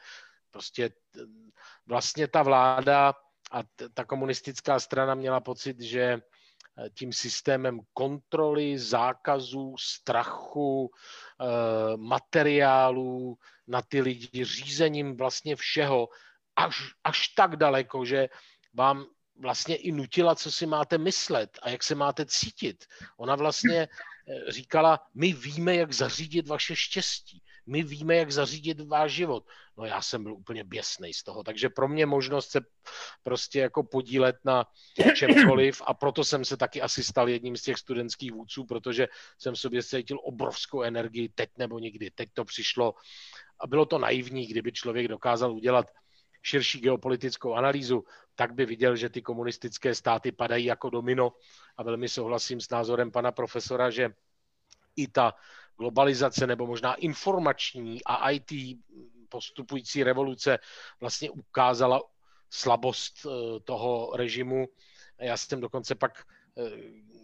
Prostě 0.51 0.91
vlastně 1.87 2.29
ta 2.29 2.43
vláda 2.43 3.15
a 3.53 3.63
ta 3.95 4.05
komunistická 4.05 4.81
strana 4.81 5.15
měla 5.15 5.41
pocit, 5.41 5.81
že 5.81 6.03
eh, 6.03 6.91
tím 6.95 7.13
systémem 7.13 7.81
kontroly, 7.93 8.79
zákazů, 8.79 9.75
strachu, 9.81 10.91
eh, 10.91 11.97
materiálů 11.97 13.39
na 13.67 13.83
ty 13.83 14.01
lidi, 14.01 14.45
řízením 14.45 15.17
vlastně 15.17 15.57
všeho, 15.57 16.09
až, 16.57 16.77
až 17.05 17.29
tak 17.29 17.57
daleko, 17.57 18.05
že 18.05 18.29
vám 18.75 19.07
vlastně 19.37 19.77
i 19.77 19.93
nutila, 19.93 20.35
co 20.35 20.53
si 20.53 20.67
máte 20.67 20.99
myslet 20.99 21.59
a 21.63 21.71
jak 21.71 21.83
se 21.83 21.95
máte 21.95 22.27
cítit. 22.27 22.85
Ona 23.17 23.37
vlastně 23.37 23.89
eh, 23.89 24.53
říkala, 24.53 25.01
my 25.15 25.33
víme, 25.33 25.77
jak 25.77 25.93
zařídit 25.93 26.49
vaše 26.49 26.77
štěstí. 26.77 27.43
My 27.67 27.83
víme, 27.83 28.17
jak 28.17 28.33
zařídit 28.33 28.81
váš 28.81 29.13
život. 29.13 29.47
No 29.77 29.85
já 29.85 30.03
jsem 30.03 30.23
byl 30.23 30.35
úplně 30.35 30.65
běsný 30.65 31.15
z 31.15 31.23
toho, 31.23 31.43
takže 31.43 31.69
pro 31.69 31.89
mě 31.89 32.07
možnost 32.07 32.51
se 32.51 32.61
prostě 33.23 33.61
jako 33.61 33.83
podílet 33.83 34.37
na 34.45 34.67
čemkoliv 35.15 35.83
a 35.87 35.95
proto 35.95 36.25
jsem 36.25 36.45
se 36.45 36.57
taky 36.57 36.83
asi 36.83 37.05
stal 37.05 37.29
jedním 37.29 37.57
z 37.57 37.63
těch 37.63 37.77
studentských 37.79 38.33
vůdců, 38.33 38.65
protože 38.65 39.09
jsem 39.39 39.55
v 39.55 39.59
sobě 39.59 39.83
cítil 39.83 40.19
obrovskou 40.23 40.83
energii 40.83 41.29
teď 41.29 41.51
nebo 41.59 41.79
nikdy. 41.79 42.11
Teď 42.11 42.29
to 42.33 42.45
přišlo 42.45 42.95
a 43.61 43.67
bylo 43.67 43.87
to 43.87 43.99
naivní, 43.99 44.47
kdyby 44.47 44.73
člověk 44.73 45.09
dokázal 45.09 45.53
udělat 45.53 45.87
širší 46.43 46.81
geopolitickou 46.81 47.55
analýzu, 47.55 48.05
tak 48.35 48.55
by 48.55 48.67
viděl, 48.67 48.97
že 48.97 49.09
ty 49.09 49.23
komunistické 49.23 49.95
státy 49.95 50.33
padají 50.33 50.65
jako 50.65 50.91
domino 50.91 51.33
a 51.77 51.83
velmi 51.83 52.09
souhlasím 52.09 52.61
s 52.61 52.71
názorem 52.71 53.11
pana 53.11 53.33
profesora, 53.33 53.91
že 53.91 54.11
i 54.97 55.09
ta 55.09 55.35
globalizace 55.79 56.47
nebo 56.47 56.67
možná 56.67 56.95
informační 56.95 58.05
a 58.05 58.31
IT 58.31 58.53
postupující 59.29 60.05
revoluce 60.05 60.59
vlastně 61.01 61.31
ukázala 61.31 62.01
slabost 62.51 63.15
eh, 63.27 63.61
toho 63.61 64.13
režimu. 64.17 64.69
Já 65.19 65.37
jsem 65.37 65.61
dokonce 65.61 65.95
pak 65.95 66.13
eh, 66.59 66.71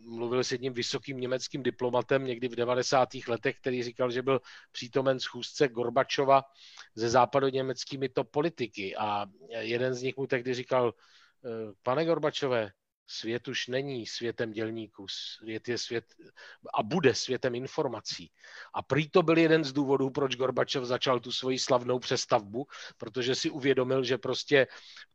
mluvil 0.09 0.45
s 0.45 0.53
jedním 0.53 0.73
vysokým 0.73 1.21
německým 1.21 1.63
diplomatem 1.63 2.25
někdy 2.25 2.49
v 2.49 2.57
90. 2.57 3.09
letech, 3.29 3.57
který 3.61 3.83
říkal, 3.83 4.11
že 4.11 4.23
byl 4.23 4.41
přítomen 4.73 5.21
schůzce 5.21 5.69
Gorbačova 5.69 6.43
se 6.99 7.09
západoněmeckými 7.09 8.09
top 8.09 8.31
politiky 8.31 8.97
a 8.97 9.27
jeden 9.59 9.95
z 9.95 10.03
nich 10.03 10.17
mu 10.17 10.27
tehdy 10.27 10.55
říkal, 10.55 10.95
eh, 11.45 11.49
pane 11.83 12.05
Gorbačové, 12.05 12.71
svět 13.11 13.49
už 13.49 13.67
není 13.67 14.07
světem 14.07 14.53
dělníků, 14.53 15.07
svět 15.09 15.69
je 15.69 15.79
svět 15.79 16.05
a 16.75 16.83
bude 16.83 17.15
světem 17.15 17.55
informací. 17.55 18.31
A 18.75 18.83
prý 18.83 19.09
to 19.09 19.23
byl 19.23 19.39
jeden 19.39 19.65
z 19.65 19.73
důvodů, 19.73 20.11
proč 20.11 20.37
Gorbačov 20.37 20.85
začal 20.85 21.21
tu 21.21 21.33
svoji 21.33 21.59
slavnou 21.59 21.99
přestavbu, 21.99 22.67
protože 22.97 23.35
si 23.35 23.51
uvědomil, 23.51 24.05
že 24.05 24.19
prostě 24.19 24.67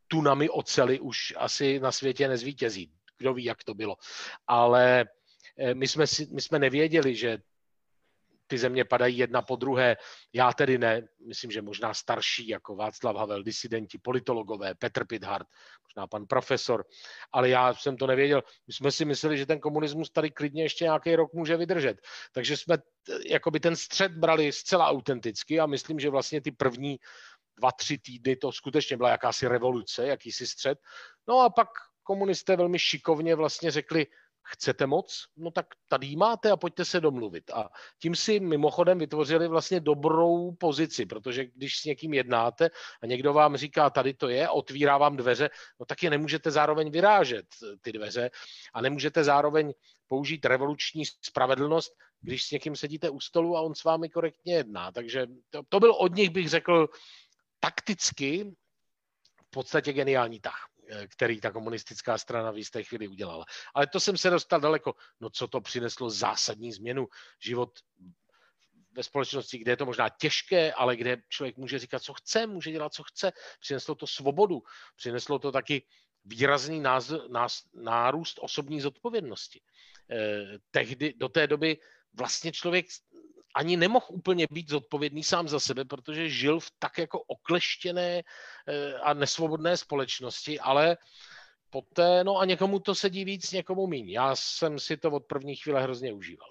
tunami 0.08 0.50
oceli 0.50 1.00
už 1.00 1.34
asi 1.38 1.80
na 1.80 1.92
světě 1.92 2.28
nezvítězí 2.28 2.92
kdo 3.18 3.34
ví, 3.34 3.44
jak 3.44 3.64
to 3.64 3.74
bylo. 3.74 3.96
Ale 4.48 5.06
eh, 5.58 5.74
my 5.76 5.88
jsme, 5.88 6.08
si, 6.08 6.28
my 6.32 6.42
jsme 6.42 6.60
nevěděli, 6.60 7.16
že 7.16 7.38
ty 8.54 8.58
země 8.58 8.86
padají 8.86 9.18
jedna 9.18 9.42
po 9.42 9.56
druhé. 9.56 9.98
Já 10.34 10.54
tedy 10.54 10.78
ne, 10.78 11.02
myslím, 11.28 11.52
že 11.52 11.62
možná 11.62 11.94
starší, 11.94 12.48
jako 12.48 12.76
Václav 12.76 13.16
Havel, 13.16 13.44
disidenti, 13.44 13.98
politologové, 13.98 14.76
Petr 14.76 15.06
Pithart, 15.06 15.48
možná 15.84 16.08
pan 16.08 16.26
profesor, 16.28 16.86
ale 17.32 17.50
já 17.50 17.74
jsem 17.74 17.98
to 17.98 18.08
nevěděl. 18.08 18.44
My 18.68 18.74
jsme 18.74 18.92
si 18.92 19.06
mysleli, 19.06 19.38
že 19.38 19.46
ten 19.46 19.60
komunismus 19.60 20.10
tady 20.10 20.32
klidně 20.32 20.64
ještě 20.64 20.86
nějaký 20.86 21.16
rok 21.16 21.34
může 21.34 21.58
vydržet. 21.58 21.98
Takže 22.34 22.58
jsme 22.58 22.78
jakoby 23.30 23.60
ten 23.60 23.76
střed 23.76 24.12
brali 24.12 24.52
zcela 24.52 24.88
autenticky 24.88 25.60
a 25.60 25.66
myslím, 25.66 26.00
že 26.00 26.10
vlastně 26.10 26.42
ty 26.42 26.52
první 26.52 27.00
dva, 27.58 27.72
tři 27.72 27.98
týdny 27.98 28.36
to 28.36 28.52
skutečně 28.52 28.98
byla 28.98 29.10
jakási 29.10 29.48
revoluce, 29.48 30.08
jakýsi 30.08 30.48
střed. 30.48 30.78
No 31.28 31.40
a 31.40 31.50
pak 31.50 31.70
komunisté 32.04 32.56
velmi 32.56 32.80
šikovně 32.80 33.36
vlastně 33.36 33.72
řekli, 33.72 34.08
chcete 34.44 34.88
moc? 34.88 35.26
No 35.38 35.52
tak 35.52 35.66
tady 35.88 36.08
ji 36.08 36.16
máte 36.16 36.52
a 36.52 36.58
pojďte 36.58 36.86
se 36.86 37.02
domluvit. 37.02 37.52
A 37.52 37.70
tím 38.02 38.16
si 38.16 38.40
mimochodem 38.40 39.00
vytvořili 39.00 39.48
vlastně 39.48 39.80
dobrou 39.80 40.52
pozici, 40.52 41.06
protože 41.06 41.46
když 41.46 41.78
s 41.78 41.84
někým 41.86 42.14
jednáte 42.14 42.70
a 43.02 43.06
někdo 43.06 43.34
vám 43.34 43.58
říká, 43.58 43.90
tady 43.90 44.14
to 44.14 44.30
je, 44.30 44.50
otvírá 44.50 44.98
vám 44.98 45.18
dveře, 45.18 45.50
no 45.80 45.86
tak 45.86 46.04
je 46.04 46.10
nemůžete 46.10 46.52
zároveň 46.52 46.92
vyrážet 46.92 47.46
ty 47.82 47.92
dveře 47.92 48.30
a 48.74 48.82
nemůžete 48.82 49.24
zároveň 49.24 49.74
použít 50.08 50.46
revoluční 50.46 51.06
spravedlnost, 51.06 51.94
když 52.22 52.46
s 52.46 52.52
někým 52.52 52.76
sedíte 52.76 53.10
u 53.10 53.20
stolu 53.20 53.58
a 53.58 53.62
on 53.62 53.76
s 53.76 53.84
vámi 53.84 54.10
korektně 54.10 54.56
jedná. 54.56 54.92
Takže 54.92 55.28
to, 55.50 55.64
to 55.70 55.80
byl 55.80 55.92
od 55.92 56.16
nich, 56.16 56.30
bych 56.30 56.50
řekl, 56.50 56.90
takticky 57.60 58.56
v 59.48 59.50
podstatě 59.50 59.94
geniální 59.94 60.40
tah. 60.40 60.73
Eh, 60.90 61.08
který 61.08 61.42
ta 61.42 61.52
komunistická 61.52 62.18
strana 62.18 62.52
v 62.52 62.58
jisté 62.58 62.84
chvíli 62.84 63.08
udělala. 63.08 63.46
Ale 63.74 63.88
to 63.88 64.00
jsem 64.00 64.18
se 64.18 64.30
dostal 64.30 64.60
daleko. 64.60 64.96
No 65.20 65.30
co 65.30 65.48
to 65.48 65.62
přineslo 65.62 66.10
zásadní 66.10 66.72
změnu? 66.72 67.08
Život 67.40 67.80
ve 68.92 69.04
společnosti, 69.04 69.58
kde 69.58 69.72
je 69.72 69.78
to 69.78 69.86
možná 69.86 70.10
těžké, 70.10 70.74
ale 70.74 70.96
kde 70.96 71.18
člověk 71.30 71.58
může 71.58 71.80
říkat, 71.80 72.04
co 72.04 72.14
chce, 72.14 72.48
může 72.48 72.72
dělat, 72.72 72.94
co 72.94 73.04
chce. 73.04 73.32
Přineslo 73.60 73.96
to 73.96 74.08
svobodu, 74.08 74.64
přineslo 74.96 75.40
to 75.40 75.52
taky 75.52 75.88
výrazný 76.26 76.80
náz, 76.80 77.12
náz, 77.30 77.62
nárůst 77.74 78.40
osobní 78.42 78.82
zodpovědnosti. 78.82 79.62
Eh, 80.12 80.58
tehdy, 80.72 81.14
do 81.18 81.30
té 81.30 81.48
doby 81.48 81.78
vlastně 82.14 82.52
člověk 82.52 82.86
ani 83.56 83.78
nemohl 83.78 84.06
úplně 84.10 84.48
být 84.52 84.70
zodpovědný 84.70 85.24
sám 85.24 85.48
za 85.48 85.60
sebe, 85.60 85.86
protože 85.86 86.30
žil 86.30 86.60
v 86.60 86.72
tak 86.80 86.98
jako 86.98 87.20
okleštěné 87.20 88.22
eh, 88.68 88.94
a 88.94 89.14
nesvobodné 89.14 89.78
společnosti, 89.78 90.60
ale 90.60 90.98
poté, 91.70 92.24
no 92.24 92.38
a 92.38 92.46
někomu 92.46 92.80
to 92.80 92.96
sedí 92.96 93.26
víc, 93.26 93.52
někomu 93.52 93.88
míň. 93.88 94.10
Já 94.10 94.36
jsem 94.36 94.80
si 94.80 94.98
to 94.98 95.12
od 95.12 95.26
první 95.26 95.56
chvíle 95.56 95.84
hrozně 95.84 96.14
užíval 96.14 96.50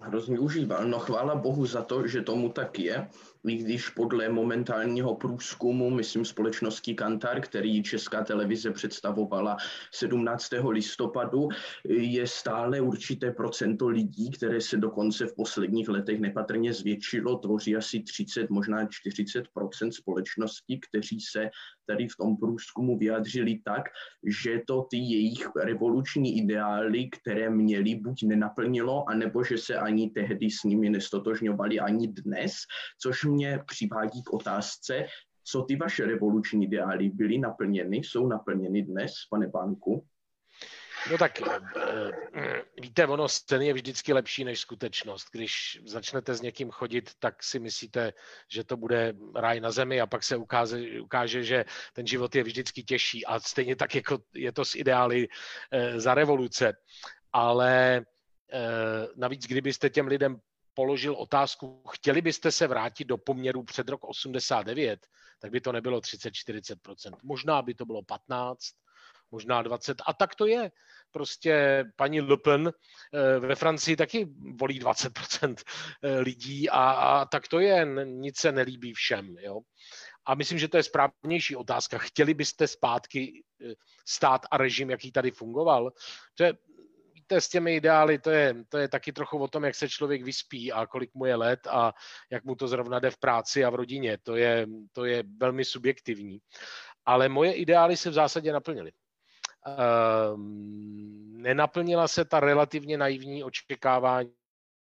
hrozně 0.00 0.38
užíval. 0.38 0.88
No 0.88 0.98
chvála 0.98 1.34
bohu 1.34 1.66
za 1.66 1.82
to, 1.82 2.06
že 2.06 2.22
tomu 2.22 2.48
tak 2.48 2.78
je, 2.78 3.08
i 3.48 3.56
když 3.56 3.88
podle 3.88 4.28
momentálního 4.28 5.14
průzkumu, 5.14 5.90
myslím 5.90 6.24
společnosti 6.24 6.94
Kantar, 6.94 7.40
který 7.40 7.82
Česká 7.82 8.24
televize 8.24 8.70
představovala 8.70 9.56
17. 9.94 10.50
listopadu, 10.68 11.48
je 11.88 12.26
stále 12.26 12.80
určité 12.80 13.30
procento 13.30 13.88
lidí, 13.88 14.30
které 14.30 14.60
se 14.60 14.76
dokonce 14.76 15.26
v 15.26 15.34
posledních 15.36 15.88
letech 15.88 16.20
nepatrně 16.20 16.72
zvětšilo, 16.72 17.38
tvoří 17.38 17.76
asi 17.76 18.02
30, 18.02 18.50
možná 18.50 18.86
40% 18.86 19.90
společnosti, 19.90 20.80
kteří 20.88 21.20
se 21.20 21.50
tady 21.86 22.08
v 22.08 22.16
tom 22.16 22.36
průzkumu 22.36 22.98
vyjádřili 22.98 23.60
tak, 23.64 23.82
že 24.26 24.60
to 24.66 24.86
ty 24.90 24.96
jejich 24.96 25.48
revoluční 25.64 26.38
ideály, 26.38 27.08
které 27.08 27.50
měli, 27.50 27.94
buď 27.94 28.22
nenaplnilo, 28.22 29.08
anebo 29.08 29.44
že 29.44 29.58
se 29.58 29.76
ani 29.76 30.10
tehdy 30.10 30.50
s 30.50 30.64
nimi 30.64 30.90
nestotožňovali 30.90 31.80
ani 31.80 32.08
dnes, 32.08 32.52
což 32.98 33.24
mě 33.34 33.60
přivádí 33.66 34.22
k 34.22 34.32
otázce, 34.32 35.06
co 35.44 35.62
ty 35.62 35.76
vaše 35.76 36.06
revoluční 36.06 36.64
ideály 36.64 37.08
byly 37.08 37.38
naplněny, 37.38 37.96
jsou 37.96 38.26
naplněny 38.26 38.82
dnes, 38.82 39.12
pane 39.30 39.46
Banku? 39.46 40.06
No 41.10 41.18
tak 41.18 41.42
eh, 41.42 42.62
víte, 42.80 43.06
ono 43.06 43.28
sen 43.28 43.62
je 43.62 43.72
vždycky 43.72 44.12
lepší 44.12 44.44
než 44.44 44.60
skutečnost. 44.60 45.26
Když 45.32 45.80
začnete 45.86 46.34
s 46.34 46.40
někým 46.40 46.70
chodit, 46.70 47.10
tak 47.18 47.42
si 47.42 47.58
myslíte, 47.58 48.12
že 48.48 48.64
to 48.64 48.76
bude 48.76 49.12
ráj 49.36 49.60
na 49.60 49.70
zemi 49.70 50.00
a 50.00 50.06
pak 50.06 50.22
se 50.22 50.36
ukáže, 50.36 51.00
ukáže 51.00 51.44
že 51.44 51.64
ten 51.92 52.06
život 52.06 52.34
je 52.34 52.42
vždycky 52.42 52.82
těžší 52.82 53.26
a 53.26 53.40
stejně 53.40 53.76
tak 53.76 53.94
jako 53.94 54.18
je 54.34 54.52
to 54.52 54.64
s 54.64 54.74
ideály 54.74 55.28
eh, 55.70 56.00
za 56.00 56.14
revoluce. 56.14 56.72
Ale 57.32 57.96
eh, 58.52 59.08
navíc, 59.16 59.46
kdybyste 59.46 59.90
těm 59.90 60.06
lidem 60.06 60.36
položil 60.74 61.14
otázku, 61.14 61.82
chtěli 61.92 62.22
byste 62.22 62.52
se 62.52 62.66
vrátit 62.66 63.04
do 63.04 63.18
poměru 63.18 63.62
před 63.62 63.88
rok 63.88 64.04
89, 64.04 65.06
tak 65.40 65.50
by 65.50 65.60
to 65.60 65.72
nebylo 65.72 66.00
30-40%. 66.00 66.76
Možná 67.22 67.62
by 67.62 67.74
to 67.74 67.84
bylo 67.84 68.02
15, 68.02 68.58
možná 69.30 69.62
20. 69.62 70.02
A 70.06 70.12
tak 70.12 70.34
to 70.34 70.46
je. 70.46 70.70
Prostě 71.10 71.84
paní 71.96 72.20
Le 72.20 72.36
Pen 72.36 72.68
eh, 72.68 73.38
ve 73.38 73.54
Francii 73.54 73.96
taky 73.96 74.28
volí 74.60 74.80
20% 74.80 75.54
eh, 76.02 76.20
lidí 76.20 76.70
a, 76.70 76.90
a 76.90 77.24
tak 77.24 77.48
to 77.48 77.60
je. 77.60 77.86
Nic 78.04 78.38
se 78.38 78.52
nelíbí 78.52 78.92
všem. 78.92 79.36
Jo? 79.38 79.60
A 80.26 80.34
myslím, 80.34 80.58
že 80.58 80.68
to 80.68 80.76
je 80.76 80.82
správnější 80.82 81.56
otázka. 81.56 81.98
Chtěli 81.98 82.34
byste 82.34 82.66
zpátky 82.66 83.42
eh, 83.62 83.74
stát 84.08 84.46
a 84.50 84.56
režim, 84.56 84.90
jaký 84.90 85.12
tady 85.12 85.30
fungoval? 85.30 85.92
To 86.34 86.44
je, 86.44 86.54
víte, 87.24 87.40
s 87.40 87.48
těmi 87.48 87.76
ideály, 87.76 88.18
to 88.18 88.30
je, 88.30 88.54
to 88.68 88.78
je 88.78 88.88
taky 88.88 89.12
trochu 89.12 89.38
o 89.38 89.48
tom, 89.48 89.64
jak 89.64 89.74
se 89.74 89.88
člověk 89.88 90.22
vyspí 90.22 90.72
a 90.72 90.86
kolik 90.86 91.14
mu 91.14 91.26
je 91.26 91.36
let 91.36 91.66
a 91.66 91.92
jak 92.30 92.44
mu 92.44 92.54
to 92.54 92.68
zrovna 92.68 92.98
jde 92.98 93.10
v 93.10 93.18
práci 93.18 93.64
a 93.64 93.70
v 93.70 93.74
rodině. 93.74 94.18
To 94.18 94.36
je, 94.36 94.66
to 94.92 95.04
je 95.04 95.22
velmi 95.40 95.64
subjektivní. 95.64 96.38
Ale 97.06 97.28
moje 97.28 97.52
ideály 97.52 97.96
se 97.96 98.10
v 98.10 98.12
zásadě 98.12 98.52
naplnily. 98.52 98.92
Um, 100.34 101.42
nenaplnila 101.42 102.08
se 102.08 102.24
ta 102.24 102.40
relativně 102.40 102.98
naivní 102.98 103.44
očekávání, 103.44 104.32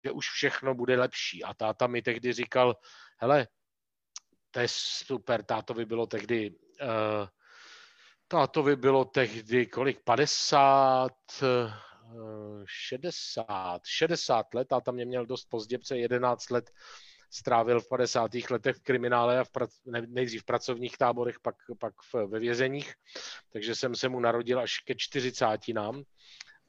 že 0.06 0.12
už 0.12 0.30
všechno 0.30 0.75
bude 0.75 0.99
lepší. 0.99 1.43
A 1.43 1.54
táta 1.54 1.88
mi 1.88 2.02
tehdy 2.02 2.34
říkal, 2.34 2.75
hele, 3.17 3.47
to 4.52 4.60
je 4.60 4.67
super, 4.71 5.43
tátovi 5.43 5.86
bylo 5.86 6.08
tehdy, 6.08 6.52
uh, 6.52 7.28
tátovi 8.28 8.75
bylo 8.75 9.06
tehdy 9.06 9.65
kolik, 9.65 9.99
50, 10.04 11.12
60, 12.65 13.82
60 13.86 14.54
let, 14.54 14.74
a 14.74 14.82
tam 14.82 14.95
mě 14.95 15.06
měl 15.06 15.26
dost 15.26 15.45
pozdě, 15.45 15.78
protože 15.78 15.98
11 15.98 16.50
let 16.50 16.72
strávil 17.30 17.82
v 17.82 17.89
50. 17.89 18.32
letech 18.50 18.76
v 18.76 18.84
kriminále 18.84 19.39
a 19.39 19.43
v 19.43 19.52
prac, 19.52 19.72
nejdřív 19.86 20.41
v 20.41 20.45
pracovních 20.45 20.98
táborech, 20.98 21.39
pak, 21.39 21.56
pak 21.80 21.93
v, 22.13 22.28
ve 22.28 22.39
vězeních, 22.39 22.93
takže 23.54 23.76
jsem 23.76 23.95
se 23.95 24.10
mu 24.10 24.19
narodil 24.19 24.60
až 24.60 24.80
ke 24.80 24.95
40 24.98 25.67
nám 25.74 26.04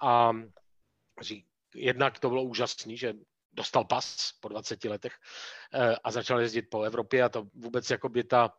a 0.03 0.33
jednak 1.75 2.19
to 2.19 2.29
bylo 2.29 2.43
úžasný, 2.43 2.97
že 2.97 3.15
dostal 3.53 3.85
pas 3.85 4.33
po 4.41 4.49
20 4.49 4.85
letech 4.85 5.15
eh, 5.75 5.97
a 6.05 6.11
začal 6.11 6.41
jezdit 6.41 6.63
po 6.63 6.83
Evropě 6.83 7.23
a 7.23 7.29
to 7.29 7.47
vůbec 7.55 7.91
jako 7.91 8.09
by 8.09 8.25
ta 8.25 8.53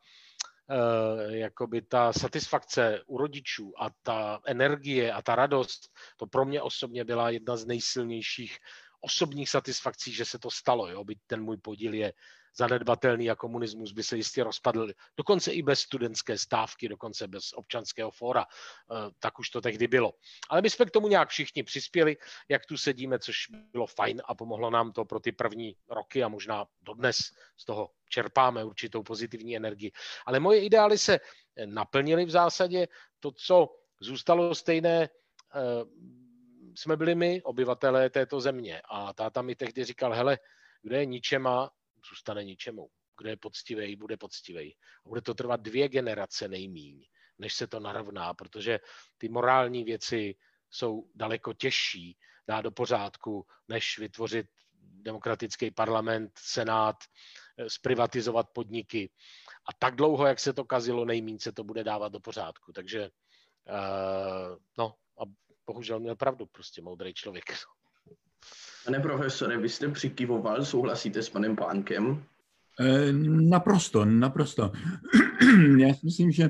jakoby 1.30 1.82
ta 1.82 2.14
satisfakce 2.14 3.02
u 3.08 3.18
rodičů 3.18 3.74
a 3.80 3.90
ta 4.04 4.40
energie 4.46 5.14
a 5.14 5.22
ta 5.22 5.36
radost, 5.36 5.82
to 6.18 6.28
pro 6.28 6.46
mě 6.46 6.62
osobně 6.62 7.04
byla 7.04 7.30
jedna 7.30 7.58
z 7.58 7.66
nejsilnějších 7.66 8.58
osobních 9.02 9.50
satisfakcí, 9.50 10.14
že 10.14 10.26
se 10.26 10.40
to 10.40 10.52
stalo, 10.52 10.88
jo, 10.88 11.04
byť 11.04 11.18
ten 11.28 11.44
můj 11.44 11.58
podíl 11.58 11.94
je 11.94 12.14
zanedbatelný 12.56 13.30
a 13.30 13.36
komunismus 13.36 13.92
by 13.92 14.04
se 14.04 14.18
jistě 14.18 14.44
rozpadl, 14.44 14.88
dokonce 15.18 15.52
i 15.52 15.62
bez 15.62 15.80
studentské 15.80 16.38
stávky, 16.38 16.90
dokonce 16.90 17.28
bez 17.28 17.54
občanského 17.54 18.12
fóra, 18.12 18.46
eh, 18.46 19.12
tak 19.20 19.40
už 19.40 19.50
to 19.50 19.62
tehdy 19.62 19.88
bylo. 19.88 20.14
Ale 20.50 20.62
my 20.62 20.70
jsme 20.70 20.86
k 20.86 20.92
tomu 20.92 21.08
nějak 21.08 21.30
všichni 21.30 21.64
přispěli, 21.64 22.18
jak 22.50 22.66
tu 22.66 22.78
sedíme, 22.78 23.20
což 23.20 23.36
bylo 23.72 23.88
fajn 23.88 24.22
a 24.26 24.36
pomohlo 24.36 24.70
nám 24.70 24.92
to 24.92 25.06
pro 25.06 25.20
ty 25.20 25.32
první 25.32 25.76
roky 25.90 26.24
a 26.24 26.28
možná 26.28 26.66
dodnes 26.82 27.18
z 27.58 27.66
toho 27.66 27.90
čerpáme 28.10 28.64
určitou 28.64 29.04
pozitivní 29.04 29.56
energii. 29.56 29.92
Ale 30.26 30.40
moje 30.40 30.62
ideály 30.62 30.98
se 30.98 31.20
naplnily 31.66 32.26
v 32.26 32.30
zásadě. 32.30 32.88
To, 33.20 33.32
co 33.32 33.76
zůstalo 34.00 34.56
stejné, 34.56 35.04
eh, 35.04 35.86
jsme 36.76 36.98
byli 36.98 37.16
my, 37.16 37.42
obyvatelé 37.44 38.10
této 38.10 38.42
země. 38.42 38.82
A 38.90 39.14
táta 39.14 39.42
mi 39.42 39.56
tehdy 39.56 39.84
říkal, 39.84 40.14
hele, 40.14 40.40
kdo 40.82 40.96
je 40.96 41.06
ničema, 41.06 41.72
zůstane 42.10 42.44
ničemu. 42.44 42.90
Kdo 43.18 43.30
je 43.30 43.38
poctivý, 43.38 43.96
bude 43.96 44.18
poctivý. 44.18 44.76
A 45.06 45.10
bude 45.10 45.22
to 45.22 45.34
trvat 45.34 45.62
dvě 45.62 45.90
generace 45.90 46.48
nejmíň, 46.48 47.06
než 47.38 47.54
se 47.54 47.68
to 47.68 47.80
narovná, 47.80 48.34
protože 48.34 48.80
ty 49.18 49.30
morální 49.30 49.84
věci 49.84 50.36
jsou 50.70 51.10
daleko 51.16 51.54
těžší 51.54 52.18
dát 52.48 52.62
do 52.62 52.72
pořádku, 52.72 53.46
než 53.68 54.00
vytvořit 54.00 54.48
demokratický 54.82 55.72
parlament, 55.72 56.32
senát, 56.38 56.96
eh, 57.58 57.70
zprivatizovat 57.70 58.50
podniky. 58.54 59.12
A 59.70 59.74
tak 59.80 59.96
dlouho, 59.96 60.26
jak 60.26 60.40
se 60.40 60.54
to 60.54 60.66
kazilo, 60.66 61.06
nejmín 61.06 61.40
se 61.40 61.52
to 61.52 61.64
bude 61.64 61.84
dávat 61.84 62.12
do 62.12 62.20
pořádku. 62.20 62.74
Takže 62.74 63.10
uh, 63.70 64.58
no 64.78 64.96
a 65.22 65.24
bohužel 65.66 66.00
měl 66.00 66.16
pravdu, 66.16 66.46
prostě 66.46 66.82
moudrý 66.82 67.14
člověk. 67.14 67.46
Pane 68.86 69.00
profesore, 69.00 69.58
vy 69.58 69.70
jste 69.70 69.88
přikyvoval, 69.88 70.65
souhlasíte 70.65 71.22
s 71.24 71.30
panem 71.30 71.56
Pánkem? 71.56 72.24
Eh, 72.82 73.13
naprosto, 73.50 74.06
naprosto. 74.06 74.72
Já 75.78 75.94
si 75.94 76.06
myslím, 76.06 76.32
že 76.32 76.50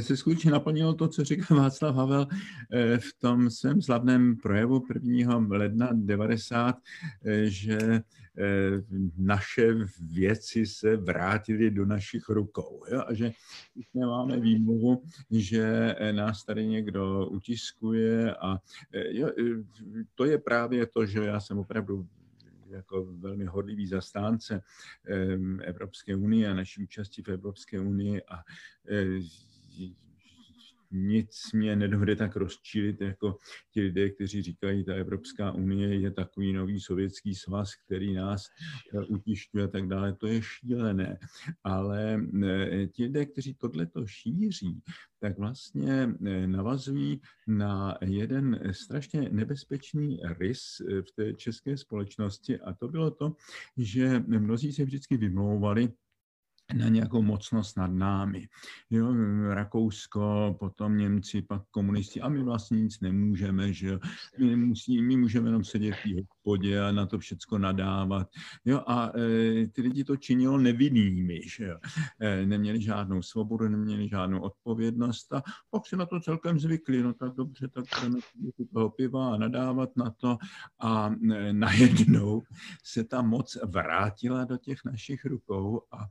se 0.00 0.16
skutečně 0.16 0.50
naplnilo 0.50 0.94
to, 0.94 1.08
co 1.08 1.24
říkal 1.24 1.58
Václav 1.58 1.96
Havel 1.96 2.26
eh, 2.72 2.98
v 2.98 3.12
tom 3.20 3.50
svém 3.50 3.82
slavném 3.82 4.36
projevu 4.36 4.82
1. 4.94 5.38
ledna 5.48 5.90
90, 5.92 6.76
eh, 7.24 7.44
že 7.46 8.02
naše 9.18 9.74
věci 10.00 10.66
se 10.66 10.96
vrátily 10.96 11.70
do 11.70 11.86
našich 11.86 12.28
rukou. 12.28 12.84
Jo? 12.92 13.02
A 13.06 13.14
že 13.14 13.32
už 13.74 13.84
nemáme 13.94 14.40
výmluvu, 14.40 15.02
že 15.30 15.94
nás 16.12 16.44
tady 16.44 16.66
někdo 16.66 17.26
utiskuje 17.26 18.34
a 18.34 18.58
jo, 19.10 19.30
to 20.14 20.24
je 20.24 20.38
právě 20.38 20.86
to, 20.86 21.06
že 21.06 21.24
já 21.24 21.40
jsem 21.40 21.58
opravdu 21.58 22.06
jako 22.68 23.04
velmi 23.04 23.44
horlivý 23.44 23.86
zastánce 23.86 24.62
Evropské 25.64 26.16
unie 26.16 26.50
a 26.50 26.54
naší 26.54 26.82
účasti 26.82 27.22
v 27.22 27.28
Evropské 27.28 27.80
unii 27.80 28.22
a 28.22 28.44
eh, 28.88 29.04
nic 30.90 31.52
mě 31.52 31.76
nedohde 31.76 32.16
tak 32.16 32.36
rozčílit, 32.36 33.00
jako 33.00 33.36
ti 33.70 33.80
lidé, 33.80 34.10
kteří 34.10 34.42
říkají, 34.42 34.84
ta 34.84 34.94
Evropská 34.94 35.52
unie 35.52 36.00
je 36.00 36.10
takový 36.10 36.52
nový 36.52 36.80
sovětský 36.80 37.34
svaz, 37.34 37.70
který 37.86 38.14
nás 38.14 38.46
eh, 38.94 39.00
utišťuje 39.00 39.64
a 39.64 39.68
tak 39.68 39.88
dále. 39.88 40.14
To 40.14 40.26
je 40.26 40.42
šílené. 40.42 41.18
Ale 41.64 42.20
eh, 42.44 42.86
ti 42.86 43.04
lidé, 43.04 43.26
kteří 43.26 43.54
tohleto 43.54 44.06
šíří, 44.06 44.82
tak 45.20 45.38
vlastně 45.38 46.08
eh, 46.26 46.46
navazují 46.46 47.20
na 47.46 47.98
jeden 48.04 48.60
strašně 48.72 49.28
nebezpečný 49.32 50.20
rys 50.38 50.60
v 50.88 51.12
té 51.16 51.34
české 51.34 51.76
společnosti 51.76 52.60
a 52.60 52.72
to 52.72 52.88
bylo 52.88 53.10
to, 53.10 53.32
že 53.76 54.22
mnozí 54.26 54.72
se 54.72 54.84
vždycky 54.84 55.16
vymlouvali 55.16 55.88
na 56.74 56.88
nějakou 56.88 57.22
mocnost 57.22 57.76
nad 57.76 57.90
námi. 57.90 58.48
Jo, 58.90 59.14
Rakousko, 59.48 60.56
potom 60.58 60.96
Němci, 60.96 61.42
pak 61.42 61.62
komunisti 61.70 62.20
a 62.20 62.28
my 62.28 62.42
vlastně 62.42 62.80
nic 62.80 63.00
nemůžeme, 63.00 63.72
že 63.72 63.98
my, 64.38 64.56
musí, 64.56 65.02
my 65.02 65.16
můžeme 65.16 65.48
jenom 65.48 65.64
sedět 65.64 65.94
v 65.94 66.16
hospodě 66.16 66.80
a 66.80 66.92
na 66.92 67.06
to 67.06 67.18
všecko 67.18 67.58
nadávat. 67.58 68.28
Jo, 68.64 68.82
a 68.86 69.12
e, 69.18 69.66
ty 69.66 69.82
lidi 69.82 70.04
to 70.04 70.16
činilo 70.16 70.58
nevinnými, 70.58 71.40
že 71.48 71.64
jo. 71.64 71.78
E, 72.20 72.46
neměli 72.46 72.82
žádnou 72.82 73.22
svobodu, 73.22 73.68
neměli 73.68 74.08
žádnou 74.08 74.40
odpovědnost 74.40 75.32
a 75.32 75.42
pak 75.70 75.86
si 75.86 75.96
na 75.96 76.06
to 76.06 76.20
celkem 76.20 76.58
zvykli, 76.58 77.02
no 77.02 77.12
tak 77.14 77.34
dobře, 77.34 77.68
tak 77.68 77.84
budeme 78.00 78.18
toho 78.72 78.90
piva 78.90 79.34
a 79.34 79.36
nadávat 79.36 79.96
na 79.96 80.10
to 80.10 80.36
a 80.80 81.14
e, 81.32 81.52
najednou 81.52 82.42
se 82.84 83.04
ta 83.04 83.22
moc 83.22 83.58
vrátila 83.66 84.44
do 84.44 84.56
těch 84.56 84.78
našich 84.84 85.24
rukou 85.24 85.82
a 85.92 86.06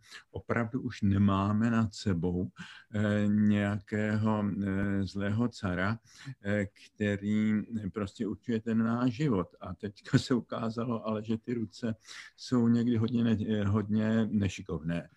opravdu 0.47 0.81
už 0.81 1.01
nemáme 1.01 1.71
nad 1.71 1.93
sebou 1.93 2.51
eh, 2.93 3.27
nějakého 3.27 4.43
eh, 4.47 5.03
zlého 5.03 5.47
cara, 5.47 5.99
eh, 6.43 6.65
který 6.65 7.62
prostě 7.93 8.27
určuje 8.27 8.62
ten 8.62 8.77
náš 8.83 9.13
život. 9.13 9.47
A 9.62 9.73
teďka 9.73 10.17
se 10.17 10.33
ukázalo 10.33 11.07
ale, 11.07 11.23
že 11.23 11.38
ty 11.38 11.53
ruce 11.53 11.95
jsou 12.38 12.67
někdy 12.67 12.97
hodně, 12.97 13.23
ne, 13.23 13.38
hodně 13.65 14.27
nešikovné, 14.31 15.10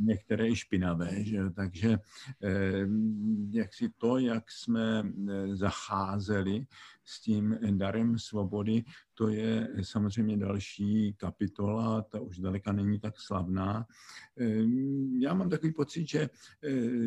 některé 0.00 0.48
i 0.48 0.56
špinavé, 0.56 1.24
že? 1.24 1.50
takže 1.50 1.98
jak 3.50 3.74
si 3.74 3.88
to, 3.88 4.18
jak 4.18 4.50
jsme 4.50 5.02
zacházeli 5.54 6.66
s 7.06 7.20
tím 7.20 7.58
darem 7.70 8.18
svobody, 8.18 8.84
to 9.14 9.28
je 9.28 9.68
samozřejmě 9.82 10.36
další 10.36 11.14
kapitola, 11.16 12.02
ta 12.02 12.20
už 12.20 12.38
daleka 12.38 12.72
není 12.72 13.00
tak 13.00 13.20
slavná. 13.20 13.86
Já 15.20 15.34
mám 15.34 15.50
takový 15.50 15.72
pocit, 15.72 16.08
že 16.08 16.28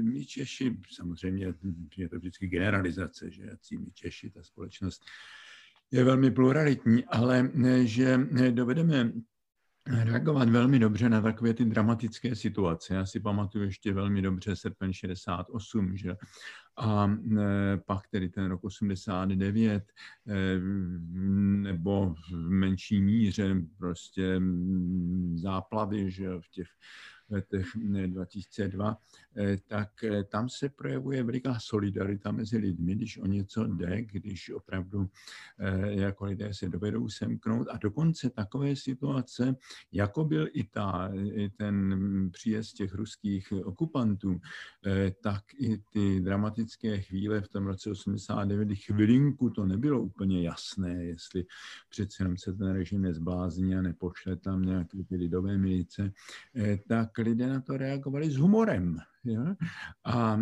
my 0.02 0.26
Češi, 0.26 0.78
samozřejmě 0.92 1.54
je 1.98 2.10
to 2.10 2.18
vždycky 2.18 2.48
generalizace, 2.48 3.32
že 3.32 3.50
my 3.80 3.92
Češi, 3.92 4.30
ta 4.30 4.44
společnost 4.44 5.04
je 5.92 6.04
velmi 6.04 6.32
pluralitní, 6.32 7.06
ale 7.06 7.52
že 7.84 8.20
dovedeme 8.52 9.12
reagovat 9.90 10.50
velmi 10.50 10.80
dobře 10.80 11.10
na 11.10 11.22
takové 11.22 11.54
ty 11.54 11.66
dramatické 11.66 12.36
situace. 12.36 12.94
Já 12.94 13.06
si 13.06 13.20
pamatuju 13.20 13.66
ještě 13.66 13.94
velmi 13.94 14.22
dobře 14.22 14.56
srpen 14.56 14.94
68, 14.94 15.98
že? 15.98 16.16
a 16.78 17.08
e, 17.08 17.78
pak 17.78 18.08
tedy 18.08 18.30
ten 18.30 18.46
rok 18.46 18.64
89, 18.64 19.84
e, 20.28 20.60
nebo 21.70 22.16
v 22.32 22.50
menší 22.50 23.02
míře 23.02 23.56
prostě 23.78 24.42
záplavy 25.34 26.12
že? 26.12 26.30
v 26.30 26.50
těch 26.52 26.68
letech 27.30 27.68
2002, 28.08 28.98
eh, 29.38 29.58
tak 29.68 30.04
eh, 30.04 30.24
tam 30.24 30.50
se 30.50 30.70
projevuje 30.70 31.24
veliká 31.24 31.58
solidarita 31.60 32.32
mezi 32.32 32.58
lidmi, 32.58 32.96
když 32.96 33.18
o 33.18 33.26
něco 33.26 33.64
jde, 33.64 34.02
když 34.02 34.50
opravdu 34.50 35.10
eh, 35.60 35.94
jako 36.02 36.26
lidé 36.26 36.54
se 36.54 36.70
dovedou 36.70 37.10
semknout. 37.10 37.68
A 37.72 37.78
dokonce 37.78 38.30
takové 38.30 38.76
situace, 38.76 39.56
jako 39.92 40.26
byl 40.26 40.48
i, 40.54 40.64
ta, 40.64 41.12
ten 41.58 42.30
příjezd 42.32 42.74
těch 42.74 42.94
ruských 42.94 43.54
okupantů, 43.64 44.40
tak 45.22 45.44
i 45.60 45.78
ty 45.78 46.20
dramatické 46.20 47.02
chvíle 47.02 47.42
v 47.42 47.48
tom 47.48 47.68
roce 47.68 47.92
89, 47.92 48.76
chvilinku 48.76 49.50
to 49.50 49.66
nebylo 49.66 50.02
úplně 50.02 50.44
jasné, 50.44 51.04
jestli 51.04 51.46
přece 51.90 52.24
jenom 52.24 52.38
se 52.38 52.54
ten 52.54 52.72
režim 52.72 53.02
nezblázní 53.02 53.76
a 53.76 53.82
nepošle 53.82 54.36
tam 54.36 54.62
nějaké 54.62 55.04
ty 55.04 55.16
lidové 55.16 55.58
milice, 55.58 56.12
tak 56.88 57.19
lidé 57.22 57.48
na 57.48 57.62
to 57.62 57.78
reagovali 57.78 58.32
s 58.32 58.36
humorem. 58.36 58.98
Jo? 59.24 59.56
A, 60.06 60.40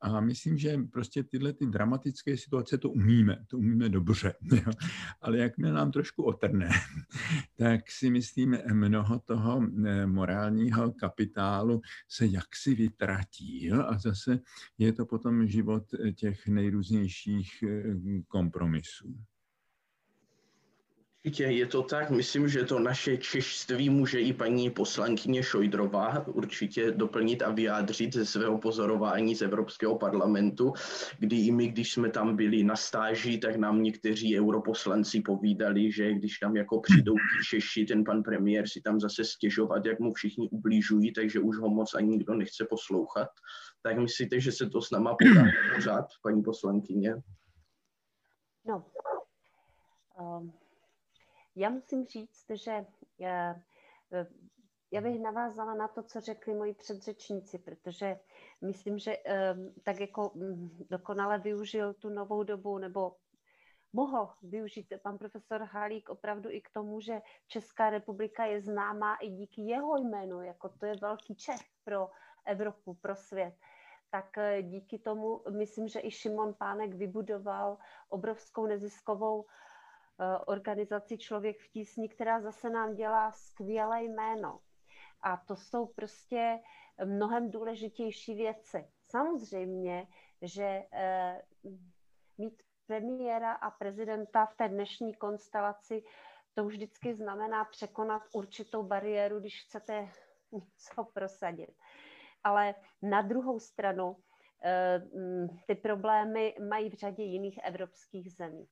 a 0.00 0.20
myslím, 0.20 0.58
že 0.58 0.78
prostě 0.92 1.22
tyhle 1.22 1.52
ty 1.52 1.66
dramatické 1.66 2.36
situace 2.36 2.78
to 2.78 2.90
umíme, 2.90 3.44
to 3.46 3.58
umíme 3.58 3.88
dobře. 3.88 4.34
Jo? 4.52 4.72
Ale 5.20 5.38
jakmile 5.38 5.72
nám 5.72 5.90
trošku 5.92 6.22
otrne, 6.22 6.68
tak 7.56 7.90
si 7.90 8.10
myslím, 8.10 8.58
mnoho 8.72 9.18
toho 9.18 9.62
morálního 10.06 10.92
kapitálu 10.92 11.80
se 12.08 12.26
jaksi 12.26 12.74
vytratí. 12.74 13.64
Jo? 13.64 13.84
A 13.88 13.98
zase 13.98 14.38
je 14.78 14.92
to 14.92 15.06
potom 15.06 15.46
život 15.46 15.84
těch 16.14 16.48
nejrůznějších 16.48 17.64
eh, 17.68 17.82
kompromisů. 18.28 19.14
Určitě 21.24 21.44
je 21.44 21.66
to 21.66 21.82
tak. 21.82 22.10
Myslím, 22.10 22.48
že 22.48 22.64
to 22.64 22.78
naše 22.78 23.16
češství 23.16 23.90
může 23.90 24.20
i 24.20 24.32
paní 24.32 24.70
poslankyně 24.70 25.42
Šojdrová 25.42 26.26
určitě 26.26 26.90
doplnit 26.90 27.42
a 27.42 27.50
vyjádřit 27.50 28.14
ze 28.14 28.26
svého 28.26 28.58
pozorování 28.58 29.34
z 29.34 29.42
Evropského 29.42 29.98
parlamentu, 29.98 30.72
kdy 31.18 31.36
i 31.36 31.50
my, 31.50 31.68
když 31.68 31.92
jsme 31.92 32.10
tam 32.10 32.36
byli 32.36 32.64
na 32.64 32.76
stáži, 32.76 33.38
tak 33.38 33.56
nám 33.56 33.82
někteří 33.82 34.38
europoslanci 34.38 35.20
povídali, 35.20 35.92
že 35.92 36.14
když 36.14 36.38
tam 36.38 36.56
jako 36.56 36.80
přijdou 36.80 37.14
Češi, 37.50 37.84
ten 37.84 38.04
pan 38.04 38.22
premiér 38.22 38.68
si 38.68 38.80
tam 38.80 39.00
zase 39.00 39.24
stěžovat, 39.24 39.86
jak 39.86 40.00
mu 40.00 40.14
všichni 40.14 40.48
ublížují, 40.50 41.12
takže 41.12 41.40
už 41.40 41.56
ho 41.56 41.68
moc 41.68 41.94
ani 41.94 42.08
nikdo 42.08 42.34
nechce 42.34 42.66
poslouchat. 42.70 43.28
Tak 43.82 43.98
myslíte, 43.98 44.40
že 44.40 44.52
se 44.52 44.70
to 44.70 44.82
s 44.82 44.90
náma 44.90 45.16
podá 45.22 45.44
pořád, 45.74 46.06
paní 46.22 46.42
poslankyně? 46.42 47.14
No, 48.66 48.84
um 50.20 50.57
já 51.58 51.70
musím 51.70 52.06
říct, 52.06 52.46
že 52.50 52.86
eh, 53.20 53.62
eh, 54.12 54.26
já 54.90 55.00
bych 55.00 55.20
navázala 55.20 55.74
na 55.74 55.88
to, 55.88 56.02
co 56.02 56.20
řekli 56.20 56.54
moji 56.54 56.74
předřečníci, 56.74 57.58
protože 57.58 58.20
myslím, 58.60 58.98
že 58.98 59.16
ehm, 59.24 59.74
tak 59.82 60.00
jako 60.00 60.30
mm, 60.34 60.86
dokonale 60.90 61.38
využil 61.38 61.94
tu 61.94 62.08
novou 62.08 62.42
dobu, 62.42 62.78
nebo 62.78 63.16
mohl 63.92 64.30
využít 64.42 64.92
pan 65.02 65.18
profesor 65.18 65.62
Halík 65.62 66.08
opravdu 66.08 66.50
i 66.50 66.60
k 66.60 66.70
tomu, 66.70 67.00
že 67.00 67.20
Česká 67.46 67.90
republika 67.90 68.44
je 68.44 68.60
známá 68.60 69.16
i 69.16 69.28
díky 69.28 69.62
jeho 69.62 69.96
jménu, 69.96 70.42
jako 70.42 70.68
to 70.68 70.86
je 70.86 70.96
velký 70.96 71.34
Čech 71.34 71.60
pro 71.84 72.10
Evropu, 72.46 72.94
pro 72.94 73.16
svět. 73.16 73.54
Tak 74.10 74.38
eh, 74.38 74.62
díky 74.62 74.98
tomu 74.98 75.42
myslím, 75.50 75.88
že 75.88 76.00
i 76.00 76.10
Šimon 76.10 76.54
Pánek 76.54 76.94
vybudoval 76.94 77.78
obrovskou 78.08 78.66
neziskovou 78.66 79.44
Eh, 79.44 79.67
organizaci 80.46 81.18
Člověk 81.18 81.60
v 81.60 81.68
tísni, 81.68 82.08
která 82.08 82.40
zase 82.40 82.70
nám 82.70 82.94
dělá 82.94 83.32
skvělé 83.32 84.02
jméno. 84.04 84.60
A 85.22 85.36
to 85.36 85.56
jsou 85.56 85.86
prostě 85.86 86.58
mnohem 87.04 87.50
důležitější 87.50 88.34
věci. 88.34 88.88
Samozřejmě, 89.06 90.06
že 90.42 90.82
eh, 90.92 91.42
mít 92.38 92.62
premiéra 92.86 93.52
a 93.52 93.70
prezidenta 93.70 94.46
v 94.46 94.56
té 94.56 94.68
dnešní 94.68 95.14
konstelaci, 95.14 96.02
to 96.54 96.64
už 96.64 96.72
vždycky 96.74 97.14
znamená 97.14 97.64
překonat 97.64 98.22
určitou 98.32 98.82
bariéru, 98.82 99.40
když 99.40 99.64
chcete 99.64 100.08
něco 100.52 101.04
prosadit. 101.14 101.70
Ale 102.44 102.74
na 103.02 103.22
druhou 103.22 103.58
stranu 103.58 104.16
eh, 104.64 105.02
ty 105.66 105.74
problémy 105.74 106.56
mají 106.68 106.90
v 106.90 106.94
řadě 106.94 107.22
jiných 107.22 107.58
evropských 107.62 108.32
zemí. 108.32 108.68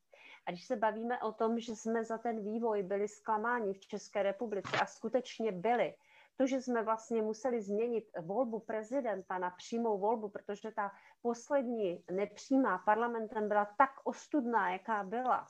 A 0.47 0.51
když 0.51 0.65
se 0.67 0.77
bavíme 0.77 1.23
o 1.23 1.33
tom, 1.33 1.61
že 1.61 1.77
jsme 1.77 2.05
za 2.05 2.19
ten 2.19 2.45
vývoj 2.45 2.83
byli 2.83 3.09
zklamáni 3.09 3.75
v 3.75 3.87
České 3.87 4.23
republice 4.23 4.77
a 4.81 4.87
skutečně 4.87 5.53
byli, 5.53 5.95
to, 6.37 6.47
že 6.47 6.63
jsme 6.63 6.83
vlastně 6.83 7.23
museli 7.23 7.63
změnit 7.63 8.05
volbu 8.21 8.59
prezidenta 8.61 9.39
na 9.39 9.51
přímou 9.51 9.99
volbu, 9.99 10.29
protože 10.29 10.71
ta 10.71 10.93
poslední 11.23 12.05
nepřímá 12.11 12.79
parlamentem 12.79 13.49
byla 13.49 13.65
tak 13.79 13.91
ostudná, 14.05 14.71
jaká 14.71 15.05
byla, 15.05 15.47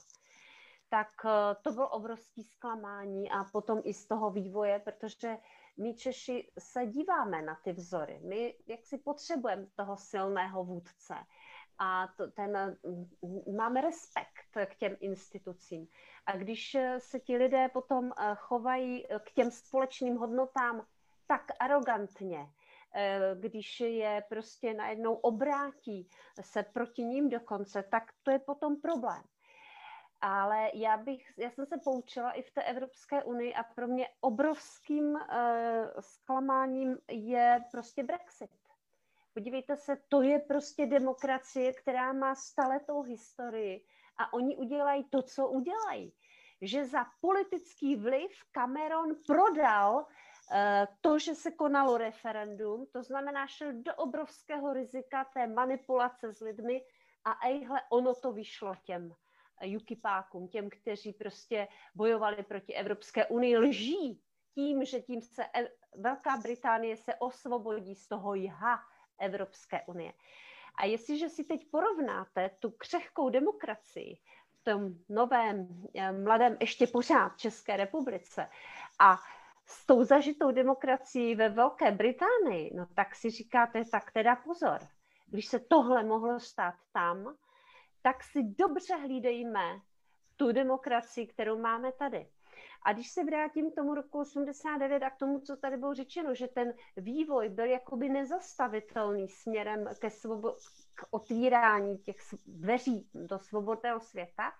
tak 0.89 1.09
eh, 1.25 1.55
to 1.63 1.73
bylo 1.73 1.89
obrovský 1.89 2.43
zklamání 2.45 3.31
a 3.31 3.45
potom 3.45 3.81
i 3.85 3.95
z 3.95 4.07
toho 4.07 4.31
vývoje, 4.31 4.79
protože 4.79 5.37
my 5.77 5.95
Češi 5.95 6.53
se 6.59 6.87
díváme 6.87 7.43
na 7.43 7.55
ty 7.65 7.73
vzory. 7.73 8.21
My 8.25 8.55
jak 8.67 8.87
si 8.87 8.99
potřebujeme 8.99 9.67
toho 9.77 9.97
silného 9.97 10.65
vůdce 10.65 11.15
a 11.79 12.09
to, 12.17 12.31
ten, 12.31 12.77
máme 13.57 13.81
respekt 13.81 14.67
k 14.67 14.75
těm 14.75 14.97
institucím. 15.01 15.89
A 16.27 16.37
když 16.37 16.77
se 16.99 17.21
ti 17.21 17.37
lidé 17.37 17.69
potom 17.69 18.13
eh, 18.13 18.35
chovají 18.35 19.07
k 19.25 19.33
těm 19.33 19.51
společným 19.51 20.17
hodnotám 20.17 20.87
tak 21.27 21.43
arrogantně, 21.61 22.49
eh, 22.95 23.21
když 23.41 23.81
je 23.81 24.23
prostě 24.29 24.75
najednou 24.75 25.15
obrátí 25.15 26.09
se 26.41 26.63
proti 26.63 27.05
ním 27.05 27.29
dokonce, 27.29 27.83
tak 27.83 28.13
to 28.23 28.31
je 28.31 28.39
potom 28.39 28.81
problém. 28.81 29.23
Ale 30.21 30.71
já 30.75 30.97
bych, 30.97 31.33
já 31.37 31.51
jsem 31.51 31.67
se 31.67 31.79
poučila 31.85 32.33
i 32.33 32.43
v 32.43 32.51
té 32.51 32.63
Evropské 32.63 33.25
unii 33.25 33.55
a 33.55 33.63
pro 33.63 33.87
mě 33.87 34.09
obrovským 34.21 35.05
uh, 35.05 35.21
zklamáním 36.01 36.99
je 37.11 37.65
prostě 37.71 38.03
Brexit. 38.03 38.51
Podívejte 39.37 39.77
se, 39.77 39.97
to 40.09 40.23
je 40.23 40.39
prostě 40.39 40.87
demokracie, 40.87 41.73
která 41.73 42.13
má 42.13 42.35
staletou 42.35 43.03
historii 43.03 43.85
a 44.17 44.33
oni 44.33 44.57
udělají 44.57 45.05
to, 45.05 45.23
co 45.23 45.49
udělají. 45.49 46.13
Že 46.63 46.85
za 46.85 47.07
politický 47.21 47.97
vliv 47.97 48.31
Cameron 48.53 49.15
prodal 49.27 49.97
uh, 49.97 50.07
to, 51.01 51.19
že 51.19 51.35
se 51.35 51.51
konalo 51.51 51.99
referendum, 51.99 52.87
to 52.93 53.03
znamená, 53.03 53.47
šel 53.47 53.73
do 53.73 53.95
obrovského 53.95 54.73
rizika 54.73 55.25
té 55.25 55.47
manipulace 55.47 56.33
s 56.33 56.41
lidmi 56.41 56.83
a 57.25 57.47
ejhle, 57.47 57.81
ono 57.91 58.15
to 58.15 58.33
vyšlo 58.33 58.75
těm 58.85 59.13
UKIPákům, 59.77 60.49
těm, 60.49 60.71
kteří 60.71 61.13
prostě 61.13 61.69
bojovali 61.95 62.43
proti 62.43 62.75
Evropské 62.75 63.27
unii, 63.27 63.59
lží 63.59 64.23
tím, 64.55 64.85
že 64.85 65.01
tím 65.01 65.21
se 65.21 65.45
e- 65.45 65.71
Velká 65.97 66.37
Británie 66.37 66.97
se 66.97 67.15
osvobodí 67.15 67.95
z 67.95 68.09
toho 68.09 68.35
jha, 68.35 68.81
Evropské 69.19 69.83
unie. 69.87 70.13
A 70.75 70.85
jestliže 70.87 71.29
si 71.29 71.45
teď 71.45 71.71
porovnáte 71.71 72.51
tu 72.61 72.71
křehkou 72.71 73.31
demokracii 73.31 74.19
v 74.53 74.65
tom 74.65 74.95
novém, 75.09 75.69
eh, 75.95 76.13
mladém, 76.13 76.57
ještě 76.61 76.87
pořád 76.87 77.37
České 77.37 77.77
republice 77.77 78.49
a 78.99 79.17
s 79.67 79.87
tou 79.87 80.05
zažitou 80.05 80.51
demokracií 80.51 81.35
ve 81.35 81.49
Velké 81.49 81.91
Británii, 81.91 82.75
no 82.77 82.87
tak 82.95 83.15
si 83.15 83.31
říkáte, 83.31 83.85
tak 83.85 84.11
teda 84.13 84.37
pozor, 84.37 84.79
když 85.27 85.47
se 85.47 85.59
tohle 85.61 86.05
mohlo 86.05 86.41
stát 86.41 86.75
tam, 86.93 87.37
tak 88.03 88.23
si 88.25 88.43
dobře 88.43 88.97
hlídejme 88.97 89.81
tu 90.37 90.53
demokracii, 90.53 91.27
kterou 91.27 91.59
máme 91.59 91.93
tady. 91.93 92.27
A 92.83 92.93
když 92.93 93.11
se 93.11 93.25
vrátím 93.25 93.71
k 93.71 93.75
tomu 93.75 93.95
roku 93.95 94.19
89 94.21 95.03
a 95.03 95.11
k 95.11 95.17
tomu, 95.17 95.41
co 95.41 95.57
tady 95.57 95.77
bylo 95.77 95.95
řečeno, 95.95 96.35
že 96.35 96.47
ten 96.49 96.75
vývoj 96.97 97.49
byl 97.49 97.65
jakoby 97.65 98.09
nezastavitelný 98.09 99.29
směrem 99.29 99.89
ke 99.99 100.09
svobo- 100.09 100.57
k 100.95 101.07
otvírání 101.11 101.99
těch 101.99 102.17
dveří 102.47 103.09
do 103.15 103.39
svobodného 103.39 104.01
světa, 104.01 104.53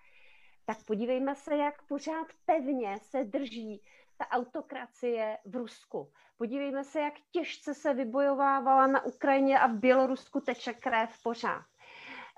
tak 0.65 0.77
podívejme 0.87 1.35
se, 1.35 1.55
jak 1.55 1.81
pořád 1.87 2.27
pevně 2.45 2.99
se 3.01 3.23
drží 3.23 3.81
ta 4.17 4.27
autokracie 4.27 5.37
v 5.45 5.55
Rusku. 5.55 6.11
Podívejme 6.37 6.83
se, 6.83 6.99
jak 6.99 7.13
těžce 7.31 7.73
se 7.73 7.93
vybojovávala 7.93 8.87
na 8.87 9.05
Ukrajině 9.05 9.59
a 9.59 9.67
v 9.67 9.73
Bělorusku 9.79 10.39
teče 10.41 10.73
krev 10.73 11.23
pořád. 11.23 11.65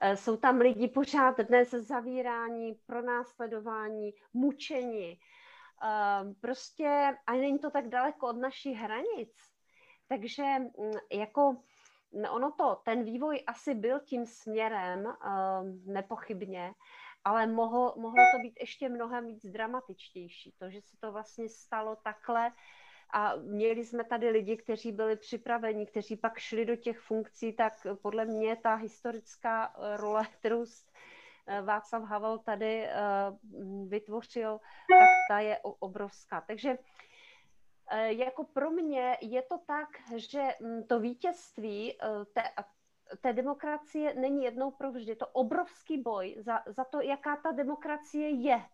Eh, 0.02 0.18
jsou 0.18 0.38
tam 0.38 0.58
lidi 0.60 0.88
pořád 0.88 1.38
dnes 1.40 1.70
zavírání, 1.70 2.76
pronásledování, 2.86 4.14
mučení. 4.34 5.20
Eh, 5.84 6.34
prostě 6.42 7.18
a 7.28 7.32
není 7.32 7.60
to 7.60 7.70
tak 7.70 7.88
daleko 7.88 8.28
od 8.28 8.38
našich 8.38 8.78
hranic. 8.78 9.36
Takže 10.08 10.44
mm, 10.44 10.92
jako 11.12 11.58
no, 12.14 12.34
ono 12.34 12.52
to, 12.52 12.82
ten 12.86 13.04
vývoj 13.04 13.44
asi 13.48 13.74
byl 13.74 14.00
tím 14.00 14.26
směrem, 14.26 15.08
eh, 15.08 15.30
nepochybně, 15.86 16.74
ale 17.24 17.48
mohlo, 17.48 17.94
mohlo 17.98 18.24
to 18.36 18.42
být 18.42 18.58
ještě 18.60 18.90
mnohem 18.90 19.28
víc 19.28 19.46
dramatičtější. 19.46 20.54
To, 20.58 20.70
že 20.70 20.82
se 20.82 20.98
to 21.00 21.12
vlastně 21.12 21.50
stalo 21.50 21.96
takhle 21.96 22.52
a 23.14 23.36
měli 23.36 23.86
jsme 23.86 24.04
tady 24.04 24.30
lidi, 24.30 24.58
kteří 24.58 24.92
byli 24.92 25.16
připraveni, 25.16 25.86
kteří 25.86 26.16
pak 26.16 26.40
šli 26.40 26.66
do 26.66 26.76
těch 26.76 27.00
funkcí, 27.00 27.54
tak 27.54 27.88
podle 28.02 28.26
mě 28.26 28.56
ta 28.56 28.76
historická 28.76 29.74
eh, 29.76 29.98
role, 29.98 30.28
kterou 30.40 30.66
Václav 31.62 32.04
Havel 32.04 32.38
tady 32.38 32.86
eh, 32.86 32.94
vytvořil, 33.88 34.60
tak 35.00 35.10
ta 35.30 35.40
je 35.40 35.60
obrovská. 35.60 36.42
Takže 36.42 36.78
jako 38.08 38.44
pro 38.44 38.72
mě 38.72 39.18
je 39.22 39.42
to 39.42 39.58
tak, 39.58 39.90
že 40.16 40.44
hm, 40.62 40.84
to 40.84 41.00
vítězství 41.00 41.98
té, 42.34 42.44
té 43.22 43.34
demokracie 43.34 44.14
není 44.14 44.44
jednou 44.44 44.72
provždy. 44.72 45.12
Je 45.12 45.16
to 45.16 45.28
obrovský 45.28 46.02
boj 46.02 46.36
za, 46.40 46.64
za 46.68 46.84
to, 46.84 47.02
jaká 47.02 47.36
ta 47.36 47.52
demokracie 47.52 48.30
je. 48.30 48.66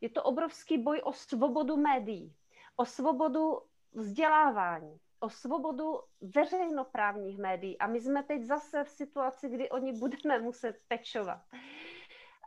Je 0.00 0.08
to 0.08 0.22
obrovský 0.22 0.78
boj 0.78 1.00
o 1.04 1.12
svobodu 1.12 1.76
médií, 1.76 2.34
o 2.76 2.84
svobodu 2.84 3.60
vzdělávání, 3.92 4.98
o 5.20 5.30
svobodu 5.30 6.00
veřejnoprávních 6.20 7.38
médií. 7.38 7.78
A 7.78 7.86
my 7.86 8.00
jsme 8.00 8.22
teď 8.22 8.42
zase 8.42 8.84
v 8.84 8.90
situaci, 8.90 9.48
kdy 9.48 9.70
oni 9.70 9.92
budeme 9.92 10.38
muset 10.38 10.80
pečovat. 10.88 11.40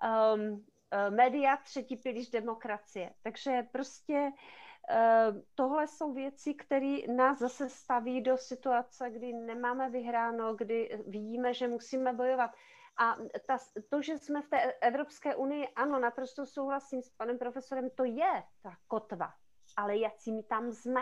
Um, 0.02 0.52
uh, 0.52 1.16
média 1.16 1.58
třetí 1.58 1.97
pilíř 1.97 2.30
demokracie. 2.30 3.14
Takže 3.24 3.64
prostě 3.72 4.32
uh, 4.32 5.38
tohle 5.56 5.88
jsou 5.88 6.14
věci, 6.14 6.54
které 6.54 6.97
nás 7.16 7.39
zase 7.39 7.70
staví 7.70 8.22
do 8.22 8.38
situace, 8.38 9.10
kdy 9.10 9.34
nemáme 9.34 9.89
vyhráno, 9.89 10.56
kdy 10.56 11.04
vidíme, 11.08 11.54
že 11.54 11.68
musíme 11.68 12.14
bojovat. 12.14 12.52
A 12.97 13.16
ta, 13.47 13.58
to, 13.89 14.02
že 14.02 14.18
jsme 14.18 14.41
v 14.41 14.49
té 14.49 14.74
Evropské 14.74 15.36
unii, 15.36 15.68
ano, 15.68 15.99
naprosto 15.99 16.45
souhlasím 16.45 17.02
s 17.02 17.10
panem 17.10 17.38
profesorem, 17.38 17.89
to 17.89 18.04
je 18.04 18.43
ta 18.64 18.76
kotva, 18.88 19.34
ale 19.78 19.97
jak 19.97 20.14
my 20.28 20.43
tam 20.43 20.72
jsme. 20.72 21.02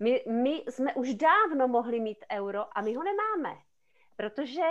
My, 0.00 0.24
my 0.30 0.50
jsme 0.50 0.94
už 0.94 1.14
dávno 1.14 1.68
mohli 1.68 2.00
mít 2.00 2.24
euro 2.32 2.78
a 2.78 2.80
my 2.80 2.94
ho 2.94 3.02
nemáme, 3.02 3.56
protože 4.16 4.62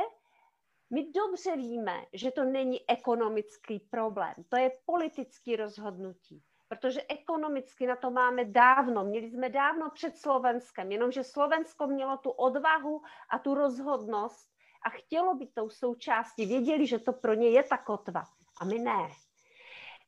my 0.90 1.12
dobře 1.12 1.56
víme, 1.56 2.06
že 2.14 2.32
to 2.32 2.44
není 2.44 2.90
ekonomický 2.90 3.80
problém, 3.80 4.34
to 4.50 4.58
je 4.58 4.72
politický 4.86 5.56
rozhodnutí, 5.56 6.44
protože 6.68 7.02
ekonomicky 7.10 7.88
na 7.88 7.96
to 7.96 8.12
máme 8.12 8.46
dávno, 8.46 9.04
měli 9.04 9.30
jsme 9.30 9.50
dávno 9.50 9.90
před 9.90 10.18
Slovenskem, 10.18 10.92
jenomže 10.92 11.24
Slovensko 11.24 11.88
mělo 11.88 12.18
tu 12.18 12.30
odvahu 12.30 13.02
a 13.30 13.40
tu 13.40 13.54
rozhodnost 13.54 14.52
a 14.86 14.90
chtělo 14.90 15.36
být 15.36 15.54
tou 15.54 15.70
součástí, 15.70 16.46
věděli, 16.46 16.88
že 16.88 17.00
to 17.00 17.14
pro 17.14 17.34
ně 17.34 17.50
je 17.50 17.64
ta 17.64 17.78
kotva 17.78 18.24
a 18.62 18.66
my 18.66 18.80
ne. 18.80 19.10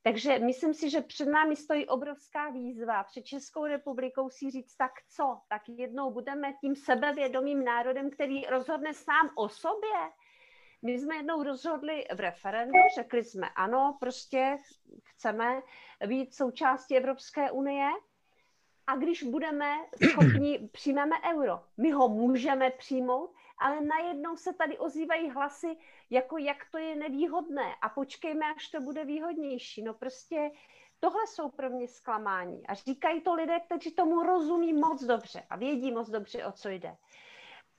Takže 0.04 0.40
myslím 0.40 0.74
si, 0.74 0.90
že 0.90 1.02
před 1.02 1.26
námi 1.26 1.56
stojí 1.56 1.88
obrovská 1.88 2.50
výzva. 2.50 3.04
Před 3.04 3.22
Českou 3.22 3.66
republikou 3.66 4.30
si 4.30 4.52
říct, 4.52 4.76
tak 4.76 4.92
co? 5.10 5.40
Tak 5.50 5.62
jednou 5.70 6.12
budeme 6.12 6.54
tím 6.62 6.76
sebevědomým 6.76 7.64
národem, 7.64 8.10
který 8.10 8.46
rozhodne 8.46 8.94
sám 8.94 9.30
o 9.36 9.50
sobě. 9.50 10.00
My 10.82 11.00
jsme 11.00 11.16
jednou 11.16 11.44
rozhodli 11.44 12.06
v 12.16 12.20
referendu, 12.20 12.80
řekli 12.96 13.24
jsme 13.24 13.50
ano, 13.50 13.98
prostě 14.00 14.58
chceme 15.04 15.62
být 16.08 16.36
součástí 16.36 16.98
Evropské 16.98 17.52
unie, 17.52 17.90
a 18.88 18.96
když 18.96 19.24
budeme 19.24 19.76
schopni, 20.10 20.60
přijmeme 20.72 21.16
euro. 21.34 21.64
My 21.78 21.92
ho 21.92 22.10
můžeme 22.10 22.72
přijmout, 22.72 23.34
ale 23.58 23.82
najednou 23.82 24.36
se 24.36 24.54
tady 24.54 24.78
ozývají 24.78 25.30
hlasy, 25.30 25.78
jako 26.10 26.38
jak 26.38 26.58
to 26.72 26.78
je 26.78 26.96
nevýhodné 26.96 27.76
a 27.82 27.90
počkejme, 27.90 28.46
až 28.56 28.68
to 28.68 28.82
bude 28.82 29.06
výhodnější. 29.06 29.84
No 29.84 29.94
prostě 29.94 30.52
tohle 31.00 31.28
jsou 31.28 31.50
pro 31.50 31.70
mě 31.70 31.88
zklamání. 31.88 32.68
A 32.68 32.74
říkají 32.74 33.22
to 33.22 33.34
lidé, 33.34 33.60
kteří 33.60 33.92
tomu 33.92 34.24
rozumí 34.24 34.74
moc 34.74 35.04
dobře 35.04 35.44
a 35.50 35.58
vědí 35.58 35.92
moc 35.92 36.10
dobře, 36.10 36.46
o 36.46 36.52
co 36.52 36.70
jde. 36.70 36.96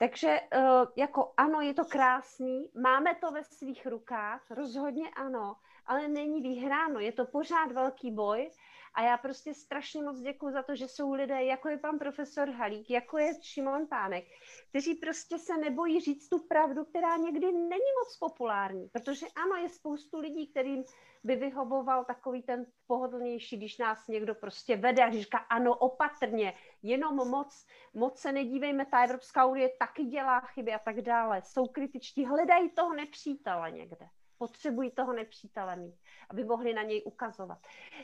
Takže 0.01 0.29
eh, 0.29 0.59
jako 0.95 1.33
ano, 1.37 1.61
je 1.61 1.73
to 1.73 1.85
krásný, 1.85 2.69
máme 2.81 3.15
to 3.15 3.31
ve 3.31 3.43
svých 3.43 3.85
rukách, 3.85 4.51
rozhodně 4.51 5.09
ano, 5.09 5.55
ale 5.85 6.07
není 6.07 6.41
vyhráno, 6.41 6.99
je 6.99 7.11
to 7.11 7.25
pořád 7.25 7.71
velký 7.71 8.11
boj 8.11 8.51
a 8.93 9.01
já 9.01 9.17
prostě 9.17 9.53
strašně 9.53 10.03
moc 10.03 10.19
děkuji 10.19 10.53
za 10.53 10.63
to, 10.63 10.75
že 10.75 10.87
jsou 10.87 11.13
lidé, 11.13 11.43
jako 11.43 11.69
je 11.69 11.77
pan 11.77 11.99
profesor 11.99 12.49
Halík, 12.49 12.89
jako 12.89 13.17
je 13.17 13.33
Šimon 13.41 13.87
Pánek, 13.87 14.25
kteří 14.69 14.95
prostě 14.95 15.39
se 15.39 15.57
nebojí 15.57 15.99
říct 15.99 16.29
tu 16.29 16.39
pravdu, 16.47 16.85
která 16.85 17.17
někdy 17.17 17.45
není 17.51 17.91
moc 17.99 18.17
populární. 18.19 18.89
Protože 18.89 19.25
ano, 19.35 19.55
je 19.55 19.69
spoustu 19.69 20.19
lidí, 20.19 20.47
kterým 20.47 20.83
by 21.23 21.35
vyhovoval 21.35 22.05
takový 22.05 22.43
ten 22.43 22.65
pohodlnější, 22.87 23.57
když 23.57 23.77
nás 23.77 24.07
někdo 24.07 24.35
prostě 24.35 24.75
vede 24.77 25.03
a 25.03 25.11
říká 25.11 25.37
ano, 25.37 25.75
opatrně, 25.75 26.53
jenom 26.83 27.15
moc, 27.15 27.65
moc 27.93 28.19
se 28.19 28.31
nedívejme, 28.31 28.85
ta 28.85 29.03
Evropská 29.03 29.45
unie 29.45 29.69
taky 29.79 30.03
dělá 30.03 30.39
chyby 30.39 30.73
a 30.73 30.79
tak 30.79 31.01
dále. 31.01 31.41
Jsou 31.41 31.67
kritičtí, 31.67 32.25
hledají 32.25 32.69
toho 32.69 32.93
nepřítele 32.93 33.71
někde 33.71 34.07
potřebují 34.41 34.91
toho 34.91 35.13
nepřítele 35.13 35.75
mít, 35.75 35.95
aby 36.29 36.43
mohli 36.43 36.73
na 36.73 36.83
něj 36.83 37.01
ukazovat. 37.05 37.57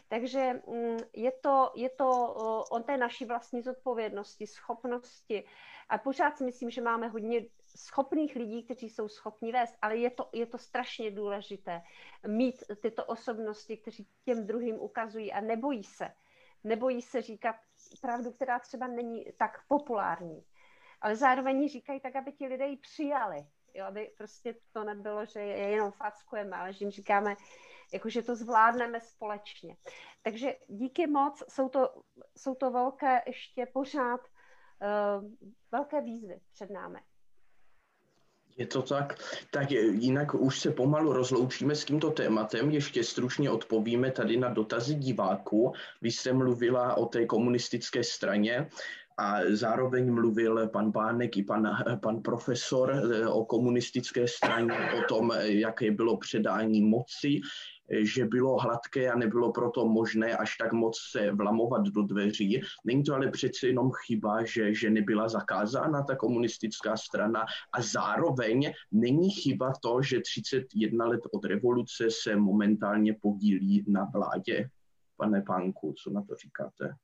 Takže 0.08 0.62
mm, 0.68 0.98
je 1.14 1.32
to, 1.32 1.72
je 1.76 1.90
to 1.90 2.34
on 2.72 2.84
té 2.84 2.98
naší 2.98 3.26
vlastní 3.26 3.62
zodpovědnosti, 3.62 4.48
schopnosti. 4.48 5.44
A 5.90 5.98
pořád 5.98 6.38
si 6.38 6.44
myslím, 6.44 6.70
že 6.70 6.82
máme 6.82 7.08
hodně 7.08 7.46
schopných 7.66 8.36
lidí, 8.36 8.64
kteří 8.64 8.90
jsou 8.90 9.08
schopni 9.08 9.52
vést, 9.52 9.78
ale 9.82 9.98
je 9.98 10.10
to, 10.10 10.30
je 10.34 10.46
to 10.46 10.58
strašně 10.58 11.12
důležité 11.12 11.82
mít 12.28 12.64
tyto 12.82 13.06
osobnosti, 13.06 13.78
kteří 13.78 14.08
těm 14.26 14.48
druhým 14.48 14.76
ukazují 14.80 15.34
a 15.34 15.42
nebojí 15.42 15.84
se. 15.84 16.14
Nebojí 16.64 17.02
se 17.02 17.22
říkat 17.22 17.56
pravdu, 18.02 18.32
která 18.32 18.60
třeba 18.60 18.88
není 18.88 19.26
tak 19.38 19.68
populární. 19.68 20.46
Ale 21.02 21.16
zároveň 21.16 21.70
říkají 21.70 22.00
tak, 22.00 22.16
aby 22.16 22.32
ti 22.32 22.48
lidé 22.48 22.68
ji 22.68 22.78
přijali 22.78 23.48
jo, 23.78 23.86
aby 23.86 24.12
prostě 24.18 24.56
to 24.72 24.84
nebylo, 24.84 25.26
že 25.26 25.40
je 25.40 25.70
jenom 25.70 25.92
fackujeme, 25.92 26.58
ale 26.58 26.74
že 26.74 26.86
jim 26.86 26.92
říkáme, 26.92 27.36
jako, 27.94 28.10
že 28.10 28.22
to 28.22 28.36
zvládneme 28.36 29.02
společně. 29.02 29.78
Takže 30.22 30.56
díky 30.68 31.08
moc, 31.08 31.44
jsou 31.50 31.70
to, 31.70 32.04
jsou 32.38 32.56
to 32.56 32.72
velké 32.72 33.22
ještě 33.28 33.66
pořád 33.66 34.22
uh, 34.22 35.32
velké 35.72 36.02
výzvy 36.02 36.42
před 36.54 36.70
námi. 36.70 37.00
Je 38.58 38.66
to 38.66 38.82
tak. 38.82 39.20
Tak 39.52 39.72
jinak 39.72 40.34
už 40.34 40.60
se 40.60 40.72
pomalu 40.72 41.14
rozloučíme 41.14 41.76
s 41.76 41.86
tímto 41.86 42.12
tématem. 42.12 42.72
Ještě 42.72 43.04
stručně 43.04 43.52
odpovíme 43.52 44.12
tady 44.12 44.38
na 44.38 44.50
dotazy 44.50 44.96
diváků. 44.96 45.74
Vy 46.02 46.12
jste 46.12 46.34
mluvila 46.34 46.98
o 46.98 47.06
té 47.06 47.26
komunistické 47.26 48.04
straně 48.04 48.70
a 49.18 49.40
zároveň 49.50 50.14
mluvil 50.14 50.68
pan 50.68 50.92
Pánek 50.92 51.38
i 51.38 51.44
pan, 51.44 51.78
pan 52.02 52.22
profesor 52.22 52.92
eh, 52.92 53.28
o 53.28 53.46
komunistické 53.46 54.28
straně, 54.28 54.74
o 55.00 55.02
tom, 55.10 55.32
jaké 55.42 55.92
bylo 55.92 56.18
předání 56.18 56.82
moci, 56.82 57.42
že 58.02 58.26
bylo 58.26 58.58
hladké 58.58 59.12
a 59.12 59.18
nebylo 59.18 59.52
proto 59.52 59.88
možné 59.88 60.38
až 60.38 60.58
tak 60.58 60.74
moc 60.74 61.00
se 61.12 61.32
vlamovat 61.32 61.82
do 61.82 62.04
dveří. 62.04 62.62
Není 62.86 63.04
to 63.04 63.16
ale 63.16 63.32
přece 63.32 63.68
jenom 63.68 63.92
chyba, 64.06 64.46
že, 64.46 64.74
že 64.74 64.90
nebyla 64.90 65.30
zakázána 65.30 66.04
ta 66.04 66.16
komunistická 66.16 66.98
strana 66.98 67.46
a 67.74 67.82
zároveň 67.82 68.72
není 68.92 69.30
chyba 69.30 69.74
to, 69.82 70.02
že 70.02 70.20
31 70.20 71.06
let 71.06 71.22
od 71.34 71.46
revoluce 71.46 72.08
se 72.12 72.36
momentálně 72.36 73.14
podílí 73.22 73.86
na 73.88 74.06
vládě. 74.14 74.70
Pane 75.18 75.42
Pánku, 75.42 75.94
co 76.04 76.10
na 76.10 76.22
to 76.22 76.36
říkáte? 76.36 76.96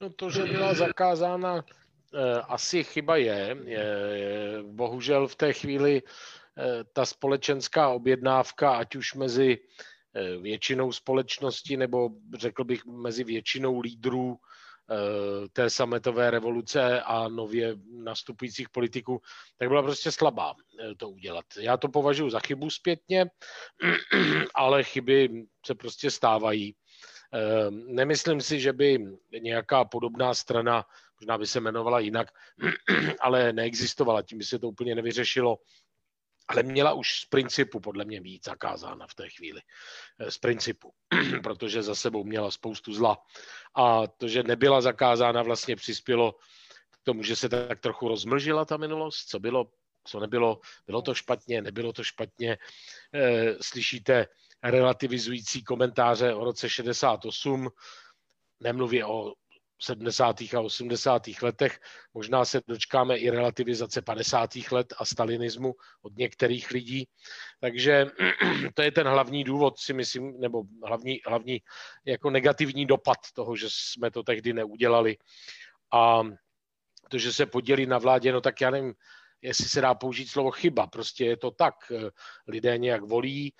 No 0.00 0.10
to, 0.10 0.30
že 0.30 0.44
byla 0.44 0.74
zakázána, 0.74 1.64
eh, 2.14 2.40
asi 2.40 2.84
chyba 2.84 3.16
je. 3.16 3.56
Bohužel 4.62 5.28
v 5.28 5.36
té 5.36 5.52
chvíli 5.52 6.02
eh, 6.02 6.84
ta 6.92 7.06
společenská 7.06 7.88
objednávka, 7.88 8.76
ať 8.76 8.96
už 8.96 9.14
mezi 9.14 9.58
eh, 10.14 10.36
většinou 10.36 10.92
společnosti 10.92 11.76
nebo 11.76 12.10
řekl 12.34 12.64
bych 12.64 12.86
mezi 12.86 13.24
většinou 13.24 13.80
lídrů 13.80 14.36
té 15.52 15.70
sametové 15.70 16.30
revoluce 16.30 17.00
a 17.02 17.28
nově 17.28 17.74
nastupujících 17.90 18.70
politiků, 18.70 19.20
tak 19.58 19.68
byla 19.68 19.82
prostě 19.82 20.12
slabá 20.12 20.54
to 20.96 21.08
udělat. 21.08 21.44
Já 21.58 21.76
to 21.76 21.88
považuji 21.88 22.30
za 22.30 22.40
chybu 22.40 22.70
zpětně, 22.70 23.26
ale 24.54 24.84
chyby 24.84 25.46
se 25.66 25.74
prostě 25.74 26.10
stávají. 26.10 26.74
Nemyslím 27.70 28.40
si, 28.40 28.60
že 28.60 28.72
by 28.72 28.98
nějaká 29.40 29.84
podobná 29.84 30.34
strana, 30.34 30.84
možná 31.20 31.38
by 31.38 31.46
se 31.46 31.58
jmenovala 31.58 32.00
jinak, 32.00 32.28
ale 33.20 33.52
neexistovala, 33.52 34.22
tím 34.22 34.38
by 34.38 34.44
se 34.44 34.58
to 34.58 34.68
úplně 34.68 34.94
nevyřešilo 34.94 35.58
ale 36.48 36.62
měla 36.62 36.92
už 36.92 37.20
z 37.20 37.24
principu 37.24 37.80
podle 37.80 38.04
mě 38.04 38.20
být 38.20 38.44
zakázána 38.44 39.06
v 39.06 39.14
té 39.14 39.28
chvíli. 39.28 39.60
Eh, 40.18 40.30
z 40.30 40.38
principu, 40.38 40.92
protože 41.42 41.82
za 41.82 41.94
sebou 41.94 42.24
měla 42.24 42.50
spoustu 42.50 42.94
zla. 42.94 43.18
A 43.74 44.06
to, 44.06 44.28
že 44.28 44.42
nebyla 44.42 44.80
zakázána, 44.80 45.42
vlastně 45.42 45.76
přispělo 45.76 46.32
k 46.90 46.98
tomu, 47.02 47.22
že 47.22 47.36
se 47.36 47.48
tak 47.48 47.80
trochu 47.80 48.08
rozmlžila 48.08 48.64
ta 48.64 48.76
minulost, 48.76 49.28
co 49.28 49.40
bylo, 49.40 49.70
co 50.04 50.20
nebylo, 50.20 50.60
bylo 50.86 51.02
to 51.02 51.14
špatně, 51.14 51.62
nebylo 51.62 51.92
to 51.92 52.04
špatně. 52.04 52.58
Eh, 53.14 53.54
slyšíte 53.60 54.26
relativizující 54.62 55.64
komentáře 55.64 56.34
o 56.34 56.44
roce 56.44 56.68
68, 56.68 57.68
nemluvě 58.60 59.06
o 59.06 59.32
70. 59.82 60.40
a 60.40 60.60
80. 60.60 61.22
letech. 61.42 61.78
Možná 62.14 62.44
se 62.44 62.60
dočkáme 62.68 63.16
i 63.16 63.30
relativizace 63.30 64.02
50. 64.02 64.50
let 64.70 64.94
a 64.98 65.04
stalinismu 65.04 65.74
od 66.02 66.16
některých 66.16 66.70
lidí. 66.70 67.08
Takže 67.60 68.06
to 68.74 68.82
je 68.82 68.92
ten 68.92 69.08
hlavní 69.08 69.44
důvod, 69.44 69.78
si 69.78 69.92
myslím, 69.92 70.40
nebo 70.40 70.62
hlavní, 70.84 71.20
hlavní 71.26 71.60
jako 72.04 72.30
negativní 72.30 72.86
dopad 72.86 73.18
toho, 73.34 73.56
že 73.56 73.66
jsme 73.70 74.10
to 74.10 74.22
tehdy 74.22 74.52
neudělali. 74.52 75.16
A 75.92 76.22
to, 77.08 77.18
že 77.18 77.32
se 77.32 77.46
podělí 77.46 77.86
na 77.86 77.98
vládě, 77.98 78.32
no 78.32 78.40
tak 78.40 78.60
já 78.60 78.70
nevím, 78.70 78.94
jestli 79.42 79.64
se 79.64 79.80
dá 79.80 79.94
použít 79.94 80.26
slovo 80.26 80.50
chyba. 80.50 80.86
Prostě 80.86 81.24
je 81.24 81.36
to 81.36 81.50
tak. 81.50 81.74
Lidé 82.48 82.78
nějak 82.78 83.02
volí, 83.02 83.54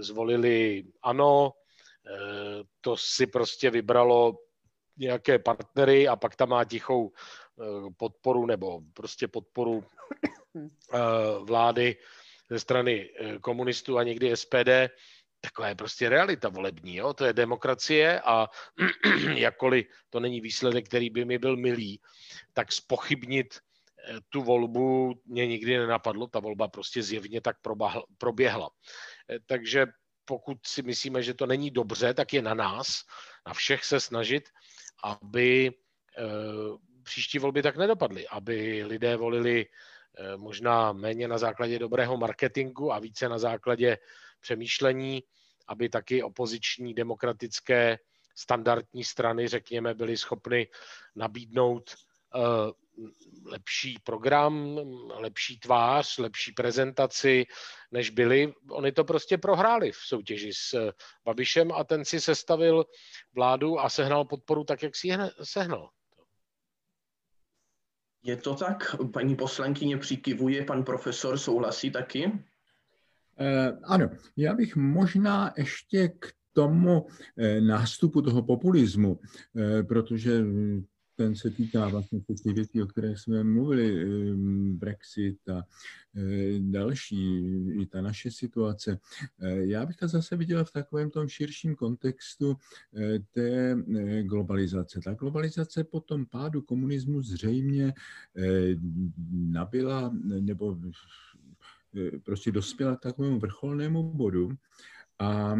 zvolili 0.00 0.84
ano, 1.02 1.52
to 2.80 2.96
si 2.96 3.26
prostě 3.26 3.70
vybralo 3.70 4.38
nějaké 5.00 5.38
partnery 5.38 6.08
a 6.08 6.16
pak 6.16 6.36
tam 6.36 6.48
má 6.48 6.64
tichou 6.64 7.12
eh, 7.12 7.64
podporu 7.96 8.46
nebo 8.46 8.80
prostě 8.94 9.28
podporu 9.28 9.84
eh, 10.56 10.98
vlády 11.44 11.96
ze 12.50 12.58
strany 12.58 13.10
eh, 13.10 13.38
komunistů 13.38 13.98
a 13.98 14.02
někdy 14.02 14.36
SPD, 14.36 14.92
taková 15.40 15.68
je 15.68 15.74
prostě 15.74 16.08
realita 16.08 16.48
volební, 16.48 16.96
jo? 16.96 17.14
to 17.14 17.24
je 17.24 17.32
demokracie 17.32 18.20
a 18.20 18.48
jakkoliv 19.34 19.86
to 20.10 20.20
není 20.20 20.40
výsledek, 20.40 20.88
který 20.88 21.10
by 21.10 21.24
mi 21.24 21.38
byl 21.38 21.56
milý, 21.56 22.00
tak 22.52 22.72
spochybnit 22.72 23.58
tu 24.28 24.42
volbu 24.42 25.14
mě 25.26 25.46
nikdy 25.46 25.78
nenapadlo, 25.78 26.26
ta 26.26 26.40
volba 26.40 26.68
prostě 26.68 27.02
zjevně 27.02 27.40
tak 27.40 27.56
proběhla. 28.18 28.70
Takže 29.46 29.86
pokud 30.24 30.58
si 30.66 30.82
myslíme, 30.82 31.22
že 31.22 31.34
to 31.34 31.46
není 31.46 31.70
dobře, 31.70 32.14
tak 32.14 32.32
je 32.32 32.42
na 32.42 32.54
nás, 32.54 33.02
na 33.46 33.54
všech 33.54 33.84
se 33.84 34.00
snažit, 34.00 34.48
aby 35.04 35.72
eh, 36.18 36.22
příští 37.02 37.38
volby 37.38 37.62
tak 37.62 37.76
nedopadly, 37.76 38.28
aby 38.28 38.84
lidé 38.86 39.16
volili 39.16 39.66
eh, 39.66 40.36
možná 40.36 40.92
méně 40.92 41.28
na 41.28 41.38
základě 41.38 41.78
dobrého 41.78 42.16
marketingu 42.16 42.92
a 42.92 42.98
více 42.98 43.28
na 43.28 43.38
základě 43.38 43.98
přemýšlení, 44.40 45.22
aby 45.66 45.88
taky 45.88 46.22
opoziční 46.22 46.94
demokratické 46.94 47.98
standardní 48.34 49.04
strany, 49.04 49.48
řekněme, 49.48 49.94
byly 49.94 50.16
schopny 50.16 50.68
nabídnout 51.16 51.90
eh, 51.90 52.09
lepší 53.44 53.98
program, 54.04 54.78
lepší 55.14 55.60
tvář, 55.60 56.18
lepší 56.18 56.52
prezentaci, 56.52 57.46
než 57.92 58.10
byli. 58.10 58.52
Oni 58.70 58.92
to 58.92 59.04
prostě 59.04 59.38
prohráli 59.38 59.92
v 59.92 59.96
soutěži 59.96 60.52
s 60.54 60.92
Babišem 61.24 61.72
a 61.72 61.84
ten 61.84 62.04
si 62.04 62.20
sestavil 62.20 62.84
vládu 63.34 63.80
a 63.80 63.88
sehnal 63.88 64.24
podporu 64.24 64.64
tak, 64.64 64.82
jak 64.82 64.96
si 64.96 65.08
ji 65.08 65.16
sehnal. 65.42 65.90
Je 68.22 68.36
to 68.36 68.54
tak? 68.54 68.96
Paní 69.12 69.36
poslankyně 69.36 69.98
přikivuje, 69.98 70.64
pan 70.64 70.84
profesor 70.84 71.38
souhlasí 71.38 71.90
taky? 71.90 72.32
Eh, 73.38 73.78
ano, 73.84 74.10
já 74.36 74.54
bych 74.54 74.76
možná 74.76 75.52
ještě 75.56 76.08
k 76.08 76.32
tomu 76.52 77.06
eh, 77.38 77.60
nástupu 77.60 78.22
toho 78.22 78.42
populismu, 78.42 79.20
eh, 79.56 79.82
protože 79.82 80.44
ten 81.20 81.34
se 81.34 81.50
týká 81.50 81.88
vlastně 81.88 82.20
těch 82.20 82.54
věcí, 82.54 82.82
o 82.82 82.86
kterých 82.86 83.18
jsme 83.18 83.44
mluvili, 83.44 84.02
ehm, 84.02 84.76
Brexit 84.76 85.48
a 85.48 85.62
eh, 86.16 86.58
další, 86.60 87.38
i 87.82 87.86
ta 87.86 88.00
naše 88.00 88.30
situace. 88.30 88.98
Eh, 89.40 89.66
já 89.66 89.86
bych 89.86 89.96
to 89.96 90.08
zase 90.08 90.36
viděl 90.36 90.64
v 90.64 90.72
takovém 90.72 91.10
tom 91.10 91.28
širším 91.28 91.74
kontextu 91.74 92.56
eh, 92.96 93.18
té 93.32 93.76
globalizace. 94.22 95.00
Ta 95.04 95.14
globalizace 95.14 95.84
po 95.84 96.00
tom 96.00 96.26
pádu 96.26 96.62
komunismu 96.62 97.22
zřejmě 97.22 97.94
nabila 99.30 100.12
nebo 100.40 100.78
prostě 102.24 102.52
dospěla 102.52 102.96
k 102.96 103.00
takovému 103.00 103.38
vrcholnému 103.38 104.02
bodu, 104.02 104.50
a 105.18 105.56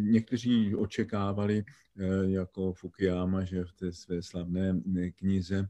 někteří 0.00 0.74
očekávali, 0.74 1.64
jako 2.26 2.72
Fukuyama, 2.72 3.44
že 3.44 3.64
v 3.64 3.72
té 3.72 3.92
své 3.92 4.22
slavné 4.22 4.80
knize 5.16 5.68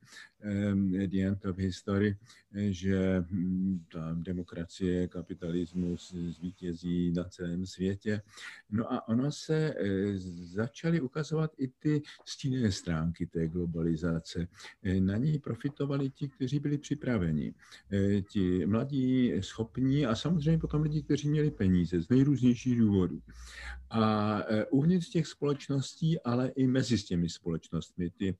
The 1.07 1.27
End 1.27 1.45
of 1.45 1.59
History, 1.59 2.16
že 2.53 3.24
hm, 3.31 3.85
ta 3.93 4.16
demokracie, 4.18 5.09
kapitalismus 5.09 6.14
zvítězí 6.14 7.12
na 7.12 7.24
celém 7.24 7.66
světě. 7.66 8.22
No 8.70 8.93
a 8.93 9.09
ono 9.09 9.33
se 9.33 9.74
začaly 10.29 11.01
ukazovat 11.01 11.53
i 11.59 11.68
ty 11.68 12.03
stíné 12.24 12.72
stránky 12.72 13.27
té 13.27 13.49
globalizace. 13.49 14.49
Na 15.01 15.16
ní 15.16 15.39
profitovali 15.39 16.11
ti, 16.11 16.29
kteří 16.29 16.59
byli 16.59 16.79
připraveni. 16.79 17.55
Ti 18.31 18.66
mladí, 18.66 19.33
schopní 19.41 20.07
a 20.07 20.14
samozřejmě 20.14 20.59
potom 20.59 20.83
lidi, 20.83 21.03
kteří 21.03 21.29
měli 21.29 21.51
peníze 21.51 22.03
z 22.03 22.09
nejrůznějších 22.09 22.79
důvodů. 22.79 23.20
A 23.91 24.43
uvnitř 24.70 25.11
těch 25.11 25.27
společností, 25.27 26.15
ale 26.20 26.48
i 26.48 26.66
mezi 26.66 27.02
těmi 27.02 27.28
společnostmi, 27.28 28.10
ty 28.10 28.36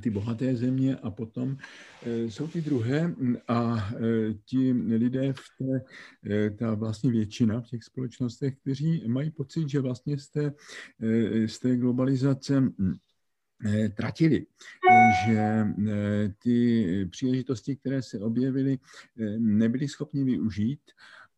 ty 0.00 0.10
bohaté 0.10 0.56
země 0.56 0.96
a 0.96 1.10
potom 1.10 1.56
eh, 2.02 2.30
jsou 2.30 2.48
ty 2.48 2.60
druhé 2.60 3.14
a 3.48 3.90
eh, 3.94 4.34
ti 4.44 4.72
lidé 4.72 5.32
v 5.32 5.44
té, 5.58 5.84
eh, 6.30 6.50
ta 6.50 6.74
vlastně 6.74 7.10
většina 7.10 7.60
v 7.60 7.66
těch 7.66 7.84
společnostech, 7.84 8.54
kteří 8.60 9.02
mají 9.06 9.30
pocit, 9.30 9.68
že 9.68 9.80
vlastně 9.80 10.18
z 10.18 10.28
té, 10.28 10.52
z 11.46 11.58
té 11.58 11.76
globalizace 11.76 12.60
hm, 12.60 12.94
tratili, 13.94 14.46
že 15.26 15.66
ty 16.42 17.08
příležitosti, 17.10 17.76
které 17.76 18.02
se 18.02 18.18
objevily, 18.18 18.78
nebyli 19.38 19.88
schopni 19.88 20.24
využít 20.24 20.80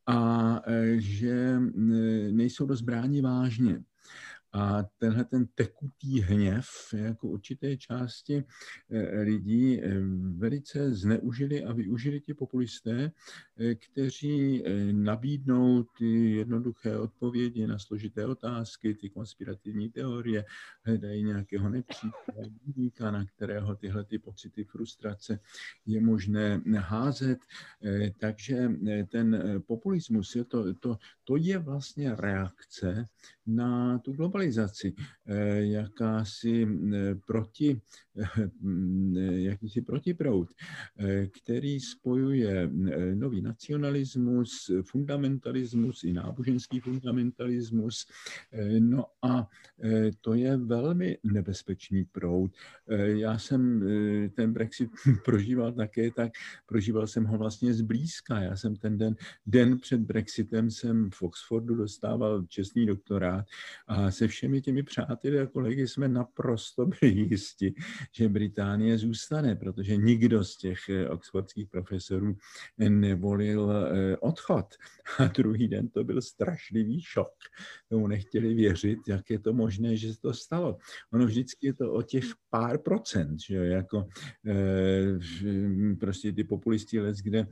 a 0.07 0.61
že 0.97 1.59
nejsou 2.31 2.67
dost 2.67 2.81
bráni 2.81 3.21
vážně. 3.21 3.83
A 4.55 4.83
tenhle 4.99 5.25
ten 5.25 5.47
tekutý 5.55 6.21
hněv 6.21 6.67
jako 6.97 7.29
určité 7.29 7.77
části 7.77 8.45
eh, 8.91 9.23
lidí 9.23 9.81
eh, 9.81 10.01
velice 10.37 10.95
zneužili 10.95 11.65
a 11.65 11.73
využili 11.73 12.21
ti 12.21 12.35
populisté, 12.35 13.13
eh, 13.59 13.75
kteří 13.75 14.65
nabídnou 14.93 15.83
ty 15.83 16.31
jednoduché 16.31 16.99
odpovědi 16.99 17.67
na 17.67 17.79
složité 17.79 18.27
otázky, 18.27 18.95
ty 18.95 19.11
konspirativní 19.11 19.91
teorie, 19.91 20.45
hledají 20.83 21.25
nějakého 21.25 21.69
nepřítele, 21.69 23.13
na 23.13 23.25
kterého 23.25 23.75
tyhle 23.75 24.05
ty 24.05 24.19
pocity 24.19 24.65
frustrace 24.65 25.39
je 25.87 26.01
možné 26.01 26.61
házet. 26.79 27.39
Takže 28.19 28.69
ten 29.09 29.61
populismus, 29.67 30.37
je 30.37 30.45
to, 30.45 30.75
to, 30.75 30.99
to 31.25 31.37
je 31.37 31.59
vlastně 31.59 32.15
reakce 32.15 33.09
na 33.47 33.99
tu 34.05 34.13
globalizaci, 34.13 34.95
eh, 35.27 35.71
jakási 35.73 36.63
eh, 36.63 37.15
proti 37.27 37.81
jakýsi 39.31 39.83
protiproud, 39.83 40.49
který 41.43 41.81
spojuje 41.81 42.71
nový 43.15 43.43
nacionalismus, 43.43 44.71
fundamentalismus 44.83 46.05
i 46.05 46.13
náboženský 46.13 46.81
fundamentalismus. 46.81 48.07
No 48.79 49.05
a 49.23 49.49
to 50.21 50.35
je 50.35 50.57
velmi 50.57 51.19
nebezpečný 51.25 52.05
proud. 52.05 52.51
Já 53.05 53.39
jsem 53.39 53.83
ten 54.37 54.53
Brexit 54.53 54.91
prožíval 55.25 55.73
také 55.73 56.11
tak, 56.11 56.33
prožíval 56.67 57.07
jsem 57.07 57.25
ho 57.25 57.39
vlastně 57.39 57.75
zblízka. 57.75 58.41
Já 58.41 58.57
jsem 58.57 58.77
ten 58.77 58.99
den, 58.99 59.17
den 59.47 59.79
před 59.79 60.01
Brexitem 60.01 60.71
jsem 60.71 61.11
v 61.11 61.23
Oxfordu 61.23 61.75
dostával 61.75 62.43
čestný 62.49 62.87
doktorát 62.87 63.47
a 63.87 64.11
se 64.11 64.29
všemi 64.29 64.61
těmi 64.61 64.83
přáteli 64.83 65.41
a 65.41 65.47
kolegy 65.47 65.89
jsme 65.89 66.09
naprosto 66.09 66.87
byli 67.01 67.13
jisti, 67.13 67.75
že 68.13 68.29
Británie 68.29 68.99
zůstane, 68.99 69.57
protože 69.57 69.97
nikdo 69.97 70.45
z 70.45 70.57
těch 70.57 70.89
eh, 70.89 71.09
oxfordských 71.09 71.69
profesorů 71.69 72.37
nevolil 72.79 73.73
eh, 73.73 74.17
odchod. 74.17 74.67
A 75.19 75.27
druhý 75.27 75.69
den 75.69 75.89
to 75.89 76.05
byl 76.05 76.23
strašlivý 76.23 77.03
šok. 77.03 77.33
Tomu 77.89 78.07
nechtěli 78.07 78.55
věřit, 78.55 78.99
jak 79.09 79.31
je 79.31 79.39
to 79.39 79.53
možné, 79.53 79.97
že 79.97 80.15
se 80.15 80.21
to 80.21 80.35
stalo. 80.35 80.79
Ono 81.13 81.27
vždycky 81.27 81.67
je 81.67 81.75
to 81.75 81.93
o 81.93 82.03
těch 82.03 82.25
pár 82.51 82.79
procent, 82.79 83.41
že 83.41 83.55
jo, 83.57 83.63
jako 83.63 84.09
e, 84.47 85.97
prostě 86.01 86.33
ty 86.33 86.45
populisti 86.45 87.01
let, 87.01 87.17
kde 87.17 87.47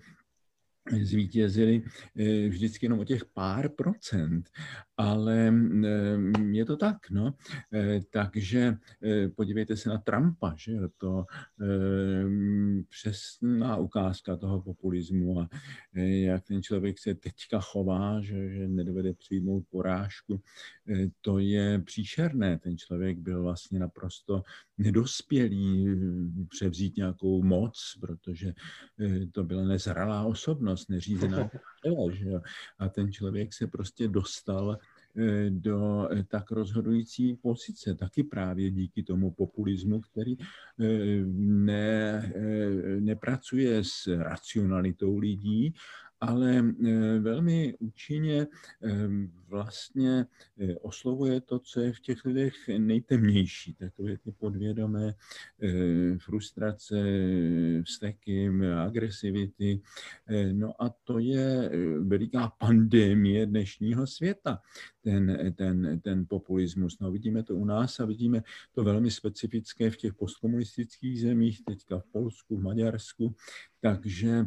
zvítězili 1.02 1.82
eh, 2.16 2.48
vždycky 2.48 2.86
jenom 2.86 2.98
o 2.98 3.04
těch 3.04 3.24
pár 3.24 3.68
procent, 3.68 4.50
ale 4.96 5.54
eh, 5.84 6.18
je 6.50 6.64
to 6.64 6.76
tak, 6.76 7.10
no. 7.10 7.34
Eh, 7.72 8.00
takže 8.10 8.76
podívejte 9.36 9.76
se 9.76 9.88
na 9.88 9.98
Trumpa, 9.98 10.54
že 10.56 10.72
jo, 10.72 10.88
to 10.98 11.24
přesná 12.88 13.76
ukázka 13.76 14.36
toho 14.36 14.62
populismu 14.62 15.40
a 15.40 15.48
jak 15.94 16.44
ten 16.44 16.62
člověk 16.62 16.98
se 16.98 17.14
teďka 17.14 17.60
chová, 17.60 18.20
že, 18.20 18.50
že 18.50 18.68
nedovede 18.68 19.14
přijmout 19.14 19.64
porážku, 19.70 20.42
to 21.20 21.38
je 21.38 21.78
příšerné. 21.78 22.58
Ten 22.58 22.78
člověk 22.78 23.18
byl 23.18 23.42
vlastně 23.42 23.78
naprosto 23.78 24.42
nedospělý 24.80 25.86
převzít 26.48 26.96
nějakou 26.96 27.42
moc, 27.42 27.98
protože 28.00 28.54
to 29.32 29.44
byla 29.44 29.64
nezralá 29.64 30.24
osobnost 30.24 30.88
neřízená 30.88 31.50
že 32.12 32.28
jo? 32.28 32.40
A 32.78 32.88
ten 32.88 33.12
člověk 33.12 33.54
se 33.54 33.66
prostě 33.66 34.08
dostal 34.08 34.78
eh, 35.16 35.50
do 35.50 36.08
eh, 36.12 36.24
tak 36.24 36.50
rozhodující 36.50 37.36
pozice, 37.36 37.94
taky 37.94 38.22
právě 38.22 38.70
díky 38.70 39.02
tomu 39.02 39.30
populismu, 39.30 40.00
který 40.00 40.36
eh, 40.40 40.44
ne, 41.34 42.32
nepracuje 43.00 43.84
s 43.84 44.06
racionalitou 44.06 45.18
lidí, 45.18 45.74
ale 46.20 46.62
velmi 47.20 47.74
účinně 47.78 48.46
vlastně 49.50 50.26
eh, 50.58 50.76
oslovuje 50.76 51.40
to, 51.40 51.58
co 51.58 51.80
je 51.80 51.92
v 51.92 52.00
těch 52.00 52.24
lidech 52.24 52.54
nejtemnější, 52.78 53.74
takové 53.74 54.18
ty 54.18 54.32
podvědomé 54.32 55.14
eh, 55.62 56.18
frustrace, 56.18 56.96
vzteky, 57.84 58.50
agresivity. 58.86 59.80
Eh, 60.26 60.52
no 60.52 60.82
a 60.82 60.94
to 61.04 61.18
je 61.18 61.70
veliká 62.00 62.52
pandemie 62.58 63.46
dnešního 63.46 64.06
světa, 64.06 64.58
ten, 65.00 65.54
ten, 65.56 66.00
ten 66.00 66.26
populismus. 66.28 66.98
No 66.98 67.10
vidíme 67.10 67.42
to 67.42 67.56
u 67.56 67.64
nás 67.64 68.00
a 68.00 68.04
vidíme 68.04 68.42
to 68.72 68.84
velmi 68.84 69.10
specifické 69.10 69.90
v 69.90 69.96
těch 69.96 70.14
postkomunistických 70.14 71.20
zemích, 71.20 71.64
teďka 71.64 71.98
v 71.98 72.04
Polsku, 72.12 72.56
v 72.56 72.62
Maďarsku, 72.62 73.34
takže 73.80 74.46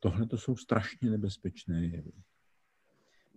tohle 0.00 0.26
to 0.26 0.38
jsou 0.38 0.56
strašně 0.56 1.10
nebezpečné 1.10 1.84
jevy. 1.84 2.12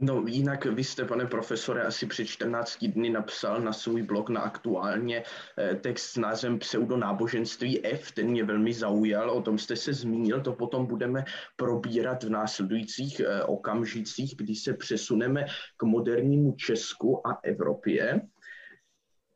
No 0.04 0.24
jinak 0.28 0.66
vy 0.66 0.84
jste, 0.84 1.06
pane 1.06 1.26
profesore, 1.26 1.84
asi 1.84 2.06
před 2.06 2.26
14 2.26 2.86
dny 2.86 3.10
napsal 3.10 3.62
na 3.62 3.74
svůj 3.74 4.02
blog 4.02 4.30
na 4.30 4.42
aktuálně 4.42 5.24
eh, 5.58 5.76
text 5.76 6.04
s 6.04 6.18
názvem 6.18 6.60
Pseudonáboženství 6.60 7.86
F, 7.86 8.12
ten 8.12 8.28
mě 8.28 8.44
velmi 8.44 8.74
zaujal, 8.74 9.32
o 9.32 9.42
tom 9.42 9.58
jste 9.58 9.76
se 9.76 9.94
zmínil, 9.94 10.42
to 10.42 10.54
potom 10.54 10.86
budeme 10.86 11.26
probírat 11.56 12.24
v 12.24 12.30
následujících 12.30 13.20
eh, 13.20 13.44
okamžicích, 13.44 14.36
kdy 14.38 14.56
se 14.56 14.74
přesuneme 14.74 15.46
k 15.78 15.84
modernímu 15.84 16.52
Česku 16.52 17.28
a 17.28 17.40
Evropě. 17.44 18.22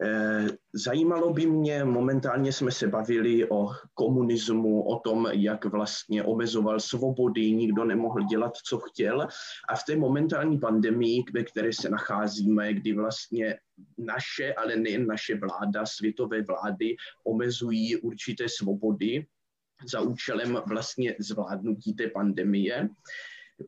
Eh, 0.03 0.47
zajímalo 0.73 1.33
by 1.33 1.45
mě, 1.45 1.83
momentálně 1.83 2.51
jsme 2.51 2.71
se 2.71 2.87
bavili 2.87 3.49
o 3.49 3.69
komunismu, 3.93 4.83
o 4.83 4.99
tom, 4.99 5.27
jak 5.31 5.65
vlastně 5.65 6.23
omezoval 6.23 6.79
svobody, 6.79 7.51
nikdo 7.51 7.85
nemohl 7.85 8.23
dělat, 8.23 8.57
co 8.57 8.79
chtěl. 8.79 9.27
A 9.69 9.75
v 9.75 9.83
té 9.83 9.95
momentální 9.95 10.59
pandemii, 10.59 11.23
ve 11.33 11.43
které 11.43 11.73
se 11.73 11.89
nacházíme, 11.89 12.73
kdy 12.73 12.93
vlastně 12.93 13.59
naše, 13.97 14.53
ale 14.53 14.75
nejen 14.75 15.07
naše 15.07 15.35
vláda, 15.35 15.85
světové 15.85 16.41
vlády 16.41 16.95
omezují 17.25 17.95
určité 17.95 18.45
svobody 18.49 19.25
za 19.89 20.01
účelem 20.01 20.61
vlastně 20.67 21.15
zvládnutí 21.19 21.93
té 21.93 22.07
pandemie, 22.07 22.89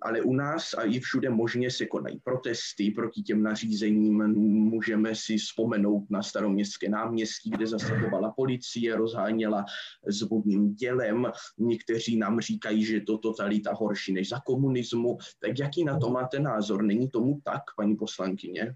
ale 0.02 0.22
u 0.22 0.34
nás 0.34 0.74
a 0.74 0.84
i 0.84 1.00
všude 1.00 1.30
možně 1.30 1.72
se 1.72 1.86
konají 1.86 2.20
protesty 2.20 2.92
proti 2.92 3.22
těm 3.22 3.44
nařízením. 3.44 4.28
Můžeme 4.70 5.16
si 5.16 5.38
vzpomenout 5.38 6.10
na 6.10 6.24
staroměstské 6.24 6.90
náměstí, 6.90 7.50
kde 7.50 7.68
zasahovala 7.68 8.32
policie, 8.32 8.96
rozháněla 8.96 9.66
s 10.08 10.28
dělem. 10.74 11.32
Někteří 11.58 12.18
nám 12.18 12.40
říkají, 12.40 12.86
že 12.86 13.02
to 13.02 13.18
totalita 13.18 13.74
horší 13.74 14.14
než 14.14 14.30
za 14.30 14.40
komunismu. 14.40 15.18
Tak 15.40 15.60
jaký 15.60 15.84
na 15.84 16.00
to 16.00 16.10
máte 16.10 16.40
názor? 16.40 16.84
Není 16.84 17.10
tomu 17.10 17.42
tak, 17.44 17.62
paní 17.78 17.96
poslankyně? 17.96 18.76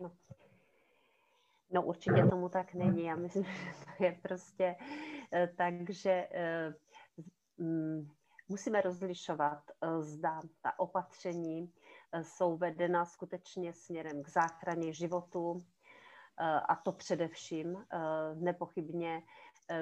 No, 0.00 0.12
no 1.72 1.82
určitě 1.82 2.26
tomu 2.30 2.48
tak 2.48 2.74
není. 2.74 3.04
Já 3.04 3.16
myslím, 3.16 3.44
že 3.44 3.50
to 3.98 4.04
je 4.04 4.18
prostě 4.22 4.76
eh, 5.32 5.48
tak, 5.56 5.90
že 5.90 6.28
eh, 6.32 6.74
mm, 7.58 8.08
musíme 8.50 8.80
rozlišovat, 8.80 9.62
eh, 9.70 10.02
zda 10.02 10.40
ta 10.62 10.78
opatření 10.78 11.72
eh, 12.12 12.24
jsou 12.24 12.56
vedena 12.56 13.04
skutečně 13.04 13.72
směrem 13.72 14.22
k 14.22 14.28
záchraně 14.28 14.92
životu, 14.92 15.58
eh, 16.40 16.44
a 16.44 16.76
to 16.76 16.92
především 16.92 17.86
nepochybně 18.34 19.22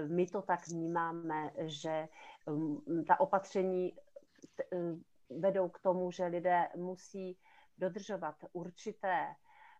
my 0.08 0.26
to 0.26 0.42
tak 0.42 0.68
vnímáme, 0.68 1.50
že 1.58 2.08
mm, 2.46 3.04
ta 3.04 3.20
opatření 3.20 3.94
vedou 5.30 5.68
k 5.68 5.78
tomu, 5.78 6.10
že 6.10 6.26
lidé 6.26 6.68
musí 6.76 7.38
dodržovat 7.78 8.34
určité, 8.52 9.34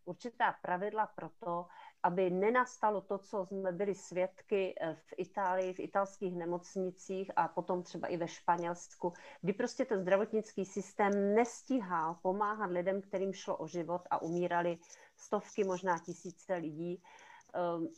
určitá 0.05 0.55
pravidla 0.63 1.07
pro 1.07 1.29
to, 1.29 1.67
aby 2.03 2.31
nenastalo 2.31 3.01
to, 3.01 3.19
co 3.19 3.47
jsme 3.47 3.73
byli 3.73 3.95
svědky 3.95 4.75
eh, 4.81 4.95
v 4.95 5.15
Itálii, 5.17 5.73
v 5.75 5.81
italských 5.81 6.37
nemocnicích 6.37 7.31
a 7.37 7.49
potom 7.49 7.83
třeba 7.83 8.09
i 8.09 8.17
ve 8.17 8.29
Španělsku, 8.29 9.13
kdy 9.41 9.53
prostě 9.53 9.85
ten 9.85 10.01
zdravotnický 10.01 10.65
systém 10.65 11.35
nestíhal 11.35 12.19
pomáhat 12.23 12.71
lidem, 12.71 13.03
kterým 13.03 13.33
šlo 13.33 13.57
o 13.57 13.67
život 13.67 14.03
a 14.11 14.23
umírali 14.23 14.79
stovky, 15.17 15.65
možná 15.65 15.99
tisíce 15.99 16.55
lidí. 16.55 17.03
Ehm, 17.55 17.89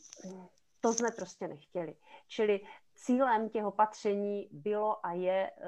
to 0.81 0.93
jsme 0.93 1.11
prostě 1.11 1.47
nechtěli. 1.47 1.95
Čili 2.27 2.59
cílem 2.95 3.49
těch 3.49 3.65
opatření 3.65 4.49
bylo 4.51 5.05
a 5.05 5.13
je 5.13 5.51
eh, 5.51 5.63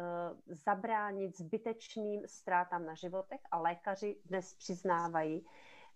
zabránit 0.47 1.37
zbytečným 1.37 2.21
ztrátám 2.25 2.85
na 2.85 2.93
životech 2.93 3.41
a 3.51 3.59
lékaři 3.59 4.15
dnes 4.25 4.53
přiznávají, 4.53 5.45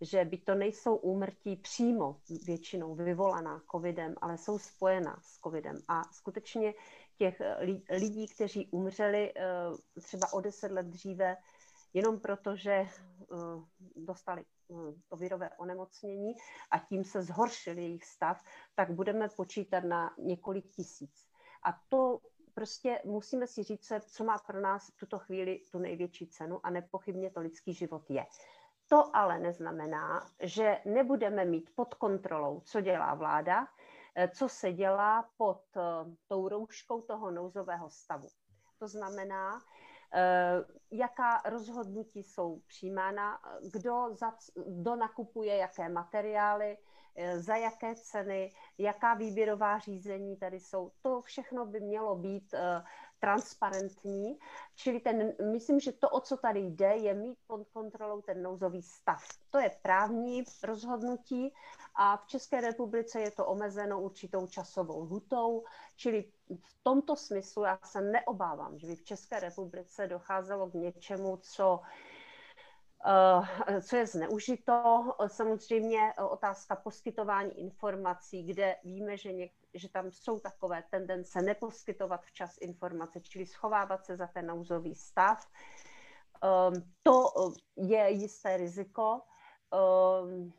že 0.02 0.26
by 0.26 0.38
to 0.38 0.56
nejsou 0.56 0.96
úmrtí 0.96 1.56
přímo 1.56 2.22
většinou 2.46 2.96
vyvolaná 2.96 3.62
covidem, 3.72 4.16
ale 4.22 4.38
jsou 4.38 4.60
spojená 4.60 5.20
s 5.22 5.40
covidem. 5.40 5.78
A 5.88 6.04
skutečně 6.14 6.74
těch 7.18 7.42
lidí, 7.90 8.28
kteří 8.28 8.68
umřeli 8.72 9.34
eh, 9.36 10.02
třeba 10.02 10.34
o 10.34 10.42
deset 10.42 10.72
let 10.72 10.86
dříve, 10.86 11.38
jenom 11.94 12.20
proto, 12.20 12.56
že 12.56 12.72
eh, 12.72 12.88
dostali 13.96 14.42
eh, 14.42 14.74
to 15.10 15.16
virové 15.16 15.50
onemocnění 15.58 16.34
a 16.72 16.80
tím 16.80 17.04
se 17.04 17.22
zhoršil 17.22 17.78
jejich 17.78 18.06
stav, 18.06 18.44
tak 18.76 18.92
budeme 18.92 19.30
počítat 19.30 19.84
na 19.84 20.16
několik 20.18 20.72
tisíc. 20.72 21.28
A 21.64 21.80
to 21.90 22.20
prostě 22.54 23.02
musíme 23.06 23.48
si 23.48 23.64
říct, 23.64 23.92
co 24.08 24.24
má 24.24 24.38
pro 24.38 24.62
nás 24.62 24.90
v 24.90 24.98
tuto 25.00 25.20
chvíli 25.20 25.62
tu 25.72 25.80
největší 25.80 26.28
cenu 26.28 26.60
a 26.64 26.70
nepochybně 26.70 27.30
to 27.30 27.40
lidský 27.40 27.74
život 27.74 28.10
je. 28.10 28.26
To 28.88 29.16
ale 29.16 29.40
neznamená, 29.40 30.28
že 30.40 30.78
nebudeme 30.86 31.46
mít 31.46 31.70
pod 31.76 31.94
kontrolou, 31.94 32.62
co 32.66 32.82
dělá 32.82 33.14
vláda, 33.14 33.68
eh, 34.16 34.28
co 34.28 34.50
se 34.50 34.74
dělá 34.74 35.30
pod 35.38 35.62
eh, 35.78 35.82
tou 36.28 36.48
rouškou 36.48 37.02
toho 37.02 37.32
nouzového 37.32 37.90
stavu. 37.90 38.28
To 38.80 38.88
znamená, 38.88 39.62
jaká 40.92 41.42
rozhodnutí 41.46 42.24
jsou 42.24 42.60
přijímána, 42.68 43.40
kdo, 43.74 44.08
za, 44.12 44.34
kdo 44.68 44.96
nakupuje 44.96 45.56
jaké 45.56 45.90
materiály, 45.90 46.78
za 47.36 47.56
jaké 47.56 47.96
ceny, 47.96 48.52
jaká 48.78 49.14
výběrová 49.14 49.80
řízení 49.80 50.38
tady 50.38 50.60
jsou. 50.60 50.92
To 51.02 51.22
všechno 51.22 51.66
by 51.66 51.80
mělo 51.80 52.16
být 52.16 52.54
transparentní, 53.20 54.40
čili 54.76 55.00
ten, 55.00 55.34
myslím, 55.52 55.80
že 55.80 55.92
to, 55.92 56.10
o 56.10 56.20
co 56.20 56.38
tady 56.38 56.60
jde, 56.60 56.96
je 56.96 57.14
mít 57.14 57.38
pod 57.48 57.68
kontrolou 57.74 58.22
ten 58.22 58.44
nouzový 58.44 58.82
stav. 58.82 59.24
To 59.50 59.60
je 59.60 59.72
právní 59.82 60.44
rozhodnutí 60.64 61.54
a 61.96 62.18
v 62.18 62.28
České 62.28 62.62
republice 62.62 63.22
je 63.22 63.32
to 63.32 63.46
omezeno 63.46 64.02
určitou 64.02 64.48
časovou 64.48 65.00
lhutou, 65.00 65.64
čili 65.96 66.32
v 66.50 66.84
tomto 66.84 67.16
smyslu 67.16 67.64
já 67.64 67.80
se 67.84 68.02
neobávám, 68.02 68.80
že 68.80 68.88
by 68.88 68.96
v 68.96 69.04
České 69.04 69.40
republice 69.40 70.08
docházelo 70.08 70.70
k 70.70 70.74
něčemu, 70.74 71.38
co 71.38 71.82
Eh, 73.06 73.82
co 73.82 73.96
je 73.96 74.08
zneužito. 74.08 75.04
Samozřejmě 75.28 76.14
otázka 76.30 76.76
poskytování 76.76 77.60
informací, 77.60 78.44
kde 78.44 78.76
víme, 78.84 79.18
že, 79.18 79.34
něk, 79.34 79.52
že 79.80 79.90
tam 79.90 80.12
jsou 80.12 80.40
takové 80.40 80.84
tendence 80.90 81.42
neposkytovat 81.42 82.26
včas 82.26 82.58
informace, 82.62 83.22
čili 83.22 83.46
schovávat 83.46 84.06
se 84.06 84.18
za 84.18 84.28
ten 84.28 84.48
nouzový 84.48 84.96
stav. 84.96 85.48
Ehm, 86.44 86.74
to 87.04 87.32
je 87.76 88.12
jisté 88.12 88.58
riziko. 88.58 89.22
Ehm, 89.74 90.54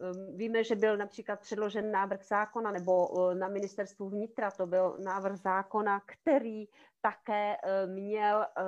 ehm, 0.00 0.36
víme, 0.36 0.64
že 0.64 0.76
byl 0.76 0.96
například 0.96 1.40
předložen 1.40 1.90
návrh 1.90 2.24
zákona, 2.24 2.70
nebo 2.70 3.08
eh, 3.30 3.34
na 3.34 3.48
ministerstvu 3.48 4.08
vnitra 4.08 4.50
to 4.50 4.66
byl 4.66 4.96
návrh 4.98 5.36
zákona, 5.36 6.00
který 6.06 6.68
také 7.00 7.56
eh, 7.62 7.86
měl 7.86 8.46
eh, 8.56 8.62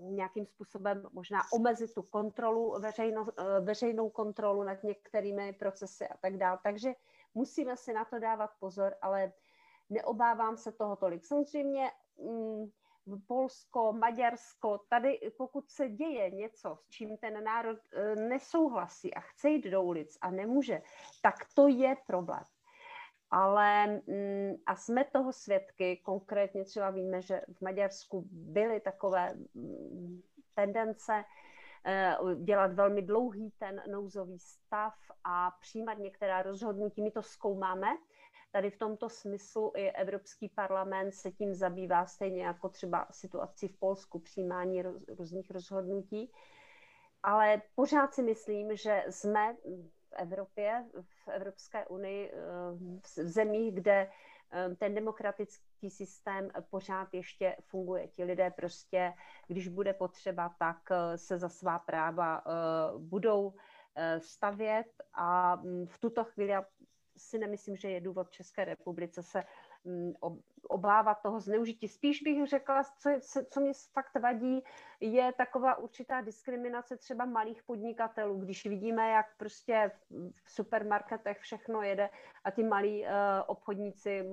nějakým 0.00 0.46
způsobem 0.46 1.02
možná 1.12 1.40
omezit 1.52 1.94
tu 1.94 2.02
kontrolu, 2.02 2.80
veřejno, 2.80 3.26
eh, 3.38 3.60
veřejnou 3.60 4.10
kontrolu 4.10 4.62
nad 4.62 4.82
některými 4.82 5.52
procesy 5.52 6.08
a 6.08 6.16
tak 6.16 6.36
dále. 6.36 6.58
Takže 6.62 6.92
musíme 7.36 7.76
si 7.76 7.92
na 7.92 8.04
to 8.04 8.18
dávat 8.18 8.50
pozor, 8.60 8.94
ale 9.02 9.32
neobávám 9.90 10.56
se 10.56 10.72
toho 10.72 10.96
tolik. 10.96 11.24
Samozřejmě 11.24 11.90
mm, 12.22 12.66
Polsko, 13.26 13.92
Maďarsko, 13.92 14.78
tady 14.78 15.18
pokud 15.36 15.70
se 15.70 15.88
děje 15.88 16.30
něco, 16.30 16.78
s 16.82 16.88
čím 16.88 17.16
ten 17.16 17.44
národ 17.44 17.78
nesouhlasí 18.14 19.14
a 19.14 19.20
chce 19.20 19.48
jít 19.50 19.66
do 19.70 19.82
ulic 19.82 20.18
a 20.20 20.30
nemůže, 20.30 20.82
tak 21.22 21.34
to 21.54 21.68
je 21.68 21.96
problém 22.06 22.44
ale 23.30 23.86
mm, 23.86 24.54
a 24.66 24.76
jsme 24.76 25.04
toho 25.04 25.32
svědky, 25.32 25.96
konkrétně 25.96 26.64
třeba 26.64 26.90
víme, 26.90 27.22
že 27.22 27.40
v 27.52 27.60
Maďarsku 27.60 28.24
byly 28.30 28.80
takové 28.80 29.34
mm, 29.54 30.22
tendence 30.54 31.24
dělat 32.44 32.72
velmi 32.72 33.02
dlouhý 33.02 33.50
ten 33.58 33.82
nouzový 33.90 34.38
stav 34.38 34.94
a 35.24 35.50
přijímat 35.60 35.98
některá 35.98 36.42
rozhodnutí. 36.42 37.02
My 37.02 37.10
to 37.10 37.22
zkoumáme. 37.22 37.86
Tady 38.52 38.70
v 38.70 38.78
tomto 38.78 39.08
smyslu 39.08 39.72
i 39.76 39.90
Evropský 39.90 40.48
parlament 40.48 41.12
se 41.12 41.32
tím 41.32 41.54
zabývá, 41.54 42.06
stejně 42.06 42.44
jako 42.46 42.68
třeba 42.68 43.06
situaci 43.10 43.68
v 43.68 43.78
Polsku, 43.78 44.18
přijímání 44.18 44.82
různých 45.18 45.50
rozhodnutí. 45.50 46.32
Ale 47.22 47.62
pořád 47.74 48.14
si 48.14 48.22
myslím, 48.22 48.76
že 48.76 49.04
jsme 49.10 49.56
Evropě, 50.16 50.84
v 51.24 51.28
Evropské 51.28 51.86
unii, 51.86 52.32
eh, 52.32 52.36
v 53.02 53.28
zemích, 53.28 53.74
kde 53.74 53.92
eh, 53.92 54.10
ten 54.78 54.94
demokratický 54.94 55.90
systém 55.90 56.50
pořád 56.70 57.14
ještě 57.14 57.56
funguje. 57.60 58.08
Ti 58.08 58.24
lidé 58.24 58.50
prostě, 58.50 59.12
když 59.46 59.68
bude 59.68 59.92
potřeba, 59.92 60.54
tak 60.58 60.78
eh, 60.90 61.18
se 61.18 61.38
za 61.38 61.48
svá 61.48 61.78
práva 61.78 62.42
budou 62.98 63.54
stavět 64.18 64.86
a 65.14 65.56
mm, 65.56 65.86
v 65.86 65.98
tuto 65.98 66.24
chvíli 66.24 66.50
já 66.50 66.64
si 67.16 67.38
nemyslím, 67.38 67.76
že 67.76 67.90
je 67.90 68.00
důvod 68.00 68.30
České 68.30 68.64
republice 68.64 69.22
se 69.22 69.44
mm, 69.84 70.12
obávat 70.68 71.22
toho 71.22 71.40
zneužití. 71.40 71.88
Spíš 71.88 72.22
bych 72.22 72.46
řekla, 72.46 72.84
co, 72.84 73.10
co 73.50 73.60
mě 73.60 73.72
fakt 73.92 74.22
vadí, 74.22 74.64
je 75.00 75.32
taková 75.32 75.78
určitá 75.78 76.20
diskriminace 76.20 76.96
třeba 76.96 77.24
malých 77.24 77.62
podnikatelů, 77.62 78.38
když 78.38 78.66
vidíme, 78.66 79.10
jak 79.10 79.26
prostě 79.36 79.90
v 80.44 80.50
supermarketech 80.50 81.38
všechno 81.38 81.82
jede 81.82 82.10
a 82.44 82.50
ty 82.50 82.62
malí 82.62 83.02
uh, 83.02 83.08
obchodníci, 83.46 84.28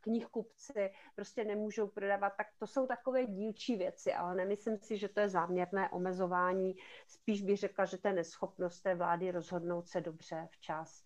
knihkupci 0.00 0.92
prostě 1.14 1.44
nemůžou 1.44 1.88
prodávat, 1.88 2.32
tak 2.36 2.46
to 2.58 2.66
jsou 2.66 2.86
takové 2.86 3.26
dílčí 3.26 3.76
věci, 3.76 4.12
ale 4.14 4.34
nemyslím 4.34 4.78
si, 4.78 4.98
že 4.98 5.08
to 5.08 5.20
je 5.20 5.28
záměrné 5.28 5.90
omezování. 5.90 6.74
Spíš 7.06 7.42
bych 7.42 7.58
řekla, 7.58 7.84
že 7.84 7.98
to 7.98 8.08
je 8.08 8.14
neschopnost 8.14 8.80
té 8.80 8.94
vlády 8.94 9.30
rozhodnout 9.30 9.88
se 9.88 10.00
dobře 10.00 10.48
včas. 10.50 11.04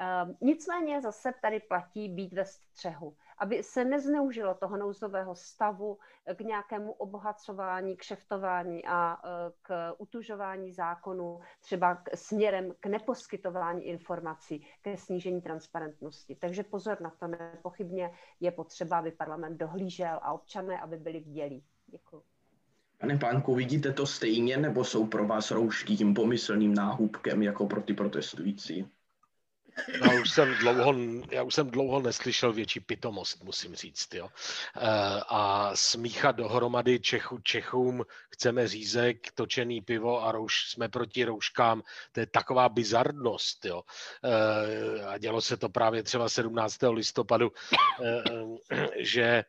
Uh, 0.00 0.34
nicméně 0.40 1.00
zase 1.00 1.32
tady 1.42 1.60
platí 1.60 2.08
být 2.08 2.32
ve 2.32 2.44
střehu 2.44 3.16
aby 3.38 3.62
se 3.62 3.84
nezneužilo 3.84 4.54
toho 4.54 4.76
nouzového 4.76 5.34
stavu 5.34 5.98
k 6.34 6.40
nějakému 6.40 6.92
obohacování, 6.92 7.96
kšeftování 7.96 8.84
a 8.84 9.16
e, 9.16 9.28
k 9.62 9.92
utužování 9.98 10.72
zákonů, 10.72 11.40
třeba 11.60 11.94
k, 11.94 12.16
směrem 12.16 12.74
k 12.80 12.86
neposkytování 12.86 13.84
informací, 13.84 14.66
ke 14.82 14.96
snížení 14.96 15.42
transparentnosti. 15.42 16.34
Takže 16.34 16.62
pozor 16.62 17.00
na 17.00 17.10
to, 17.10 17.26
nepochybně 17.26 18.10
je 18.40 18.50
potřeba, 18.50 18.98
aby 18.98 19.10
parlament 19.10 19.56
dohlížel 19.56 20.18
a 20.22 20.32
občané, 20.32 20.80
aby 20.80 20.96
byli 20.96 21.20
bdělí. 21.20 21.64
Děkuji. 21.86 22.22
Pane 23.00 23.18
Pánku, 23.18 23.54
vidíte 23.54 23.92
to 23.92 24.06
stejně, 24.06 24.56
nebo 24.56 24.84
jsou 24.84 25.06
pro 25.06 25.26
vás 25.26 25.50
roušky 25.50 25.96
tím 25.96 26.14
pomyslným 26.14 26.74
náhubkem 26.74 27.42
jako 27.42 27.66
pro 27.66 27.82
ty 27.82 27.94
protestující? 27.94 28.88
Já 30.04 30.20
už 30.20 30.30
jsem 30.30 30.54
dlouho, 30.54 30.94
já 31.30 31.42
už 31.42 31.54
jsem 31.54 31.70
dlouho 31.70 32.00
neslyšel 32.00 32.52
větší 32.52 32.80
pitomost, 32.80 33.44
musím 33.44 33.74
říct. 33.74 34.14
Jo. 34.14 34.28
Eh, 34.76 34.80
a 35.28 35.70
smíchat 35.74 36.36
dohromady 36.36 37.00
Čechu, 37.00 37.38
Čechům, 37.38 38.04
chceme 38.30 38.68
řízek, 38.68 39.32
točený 39.34 39.80
pivo 39.80 40.24
a 40.24 40.32
rouš, 40.32 40.70
jsme 40.70 40.88
proti 40.88 41.24
rouškám, 41.24 41.82
to 42.12 42.20
je 42.20 42.26
taková 42.26 42.68
bizarnost. 42.68 43.64
Jo. 43.64 43.82
Eh, 44.24 45.04
a 45.04 45.18
dělo 45.18 45.40
se 45.40 45.56
to 45.56 45.68
právě 45.68 46.02
třeba 46.02 46.28
17. 46.28 46.92
listopadu, 46.92 47.52
eh, 48.04 48.22
že 48.96 49.44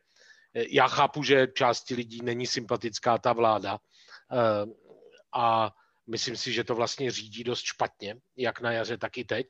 já 0.54 0.88
chápu, 0.88 1.22
že 1.22 1.46
části 1.54 1.94
lidí 1.94 2.20
není 2.22 2.46
sympatická 2.46 3.18
ta 3.18 3.32
vláda 3.32 3.78
a 5.32 5.72
Myslím 6.10 6.36
si, 6.36 6.52
že 6.52 6.64
to 6.64 6.74
vlastně 6.74 7.10
řídí 7.10 7.44
dost 7.44 7.62
špatně, 7.62 8.16
jak 8.36 8.60
na 8.60 8.72
jaře, 8.72 8.98
tak 8.98 9.18
i 9.18 9.24
teď, 9.24 9.46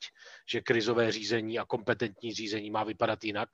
že 0.48 0.60
krizové 0.60 1.12
řízení 1.12 1.58
a 1.58 1.64
kompetentní 1.64 2.34
řízení 2.34 2.70
má 2.70 2.84
vypadat 2.84 3.24
jinak. 3.24 3.48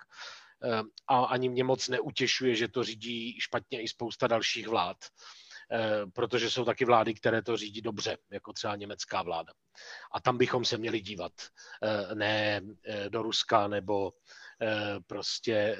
Ehm, 0.62 0.88
a 1.06 1.24
ani 1.24 1.48
mě 1.48 1.64
moc 1.64 1.88
neutěšuje, 1.88 2.54
že 2.54 2.68
to 2.68 2.84
řídí 2.84 3.40
špatně 3.40 3.82
i 3.82 3.88
spousta 3.88 4.26
dalších 4.26 4.68
vlád, 4.68 4.96
ehm, 5.70 6.10
protože 6.10 6.50
jsou 6.50 6.64
taky 6.64 6.84
vlády, 6.84 7.14
které 7.14 7.42
to 7.42 7.56
řídí 7.56 7.80
dobře, 7.80 8.18
jako 8.30 8.52
třeba 8.52 8.76
německá 8.76 9.22
vláda. 9.22 9.52
A 10.12 10.20
tam 10.20 10.38
bychom 10.38 10.64
se 10.64 10.78
měli 10.78 11.00
dívat, 11.00 11.32
ehm, 11.82 12.18
ne 12.18 12.60
do 13.08 13.22
Ruska 13.22 13.68
nebo 13.68 14.12
prostě 15.06 15.78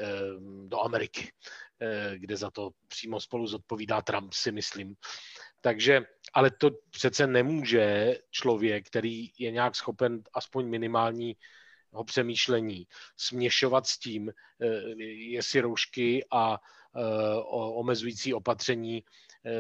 do 0.67 0.81
Ameriky, 0.81 1.33
kde 2.15 2.37
za 2.37 2.51
to 2.51 2.71
přímo 2.89 3.21
spolu 3.21 3.47
zodpovídá 3.47 4.03
Trump, 4.03 4.33
si 4.33 4.53
myslím. 4.53 4.95
Takže, 5.67 6.07
ale 6.35 6.51
to 6.51 6.71
přece 6.91 7.27
nemůže 7.27 8.15
člověk, 8.31 8.87
který 8.87 9.31
je 9.39 9.51
nějak 9.51 9.77
schopen 9.77 10.23
aspoň 10.35 10.69
minimální 10.69 11.37
ho 11.93 12.05
přemýšlení 12.05 12.87
směšovat 13.17 13.87
s 13.87 13.99
tím, 13.99 14.31
eh, 14.31 14.67
jestli 15.35 15.61
roušky 15.61 16.25
a 16.31 16.59
eh, 16.97 17.01
omezující 17.51 18.35
opatření, 18.35 19.05
eh, 19.45 19.51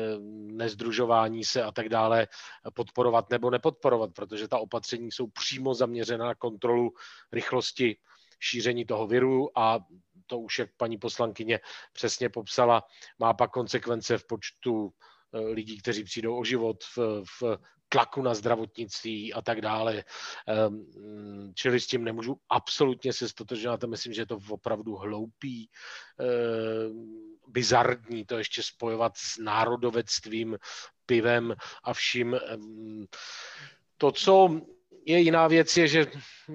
nezdružování 0.54 1.44
se 1.44 1.62
a 1.62 1.72
tak 1.72 1.88
dále 1.88 2.28
podporovat 2.74 3.30
nebo 3.30 3.50
nepodporovat, 3.50 4.11
protože 4.14 4.48
ta 4.48 4.59
opatření 4.59 5.12
jsou 5.12 5.26
přímo 5.26 5.74
zaměřena 5.74 6.26
na 6.26 6.34
kontrolu 6.34 6.90
rychlosti 7.32 7.96
šíření 8.40 8.84
toho 8.84 9.07
viru 9.07 9.59
a 9.59 9.78
to 10.26 10.38
už, 10.38 10.59
jak 10.59 10.70
paní 10.76 10.98
poslankyně 10.98 11.61
přesně 11.92 12.28
popsala, 12.28 12.82
má 13.18 13.34
pak 13.34 13.50
konsekvence 13.50 14.18
v 14.18 14.26
počtu 14.26 14.92
lidí, 15.33 15.79
kteří 15.79 16.05
přijdou 16.05 16.39
o 16.39 16.45
život 16.45 16.85
v, 16.97 17.22
v 17.41 17.59
tlaku 17.89 18.22
na 18.22 18.35
zdravotnictví 18.35 19.33
a 19.33 19.43
tak 19.43 19.61
dále. 19.61 20.05
Ehm, 20.47 21.53
čili 21.55 21.81
s 21.81 21.87
tím 21.87 22.05
nemůžu 22.05 22.37
absolutně 22.49 23.12
se 23.12 23.29
stotožňovat 23.29 23.85
a 23.85 23.87
myslím, 23.87 24.12
že 24.12 24.22
je 24.22 24.27
to 24.27 24.39
opravdu 24.49 24.95
hloupý, 24.95 25.70
ehm, 26.20 27.37
bizarní 27.49 28.24
to 28.27 28.39
ještě 28.39 28.62
spojovat 28.62 29.16
s 29.16 29.39
národovectvím, 29.39 30.59
pivem 31.07 31.55
a 31.85 31.95
vším. 31.95 32.35
Ehm, 32.35 33.05
to, 33.99 34.12
co 34.12 34.61
je 35.07 35.20
jiná 35.20 35.48
věc, 35.48 35.76
je, 35.76 35.88
že 35.88 36.07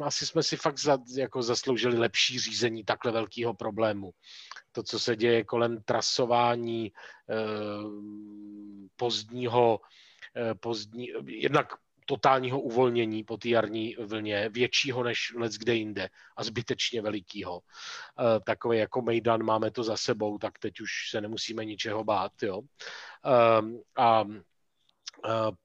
asi 0.03 0.25
jsme 0.25 0.43
si 0.43 0.57
fakt 0.57 0.79
za, 0.79 0.97
jako 1.17 1.43
zasloužili 1.43 1.97
lepší 1.97 2.39
řízení 2.39 2.83
takhle 2.83 3.11
velkého 3.11 3.53
problému. 3.53 4.11
To, 4.71 4.83
co 4.83 4.99
se 4.99 5.15
děje 5.15 5.43
kolem 5.43 5.83
trasování 5.83 6.91
eh, 7.29 7.35
pozdního, 8.95 9.79
eh, 10.35 10.55
pozdní, 10.55 11.07
jednak 11.25 11.73
totálního 12.05 12.59
uvolnění 12.59 13.23
po 13.23 13.37
té 13.37 13.49
jarní 13.49 13.95
vlně, 13.99 14.49
většího 14.49 15.03
než 15.03 15.33
let 15.35 15.51
kde 15.51 15.75
jinde 15.75 16.09
a 16.37 16.43
zbytečně 16.43 17.01
velikýho. 17.01 17.59
E, 17.59 18.39
Takové 18.39 18.77
jako 18.77 19.01
Mejdan, 19.01 19.43
máme 19.43 19.71
to 19.71 19.83
za 19.83 19.97
sebou, 19.97 20.37
tak 20.37 20.59
teď 20.59 20.81
už 20.81 20.91
se 21.09 21.21
nemusíme 21.21 21.65
ničeho 21.65 22.03
bát. 22.03 22.31
Jo? 22.43 22.61
E, 22.61 22.65
a 24.01 24.25
e, 24.27 24.37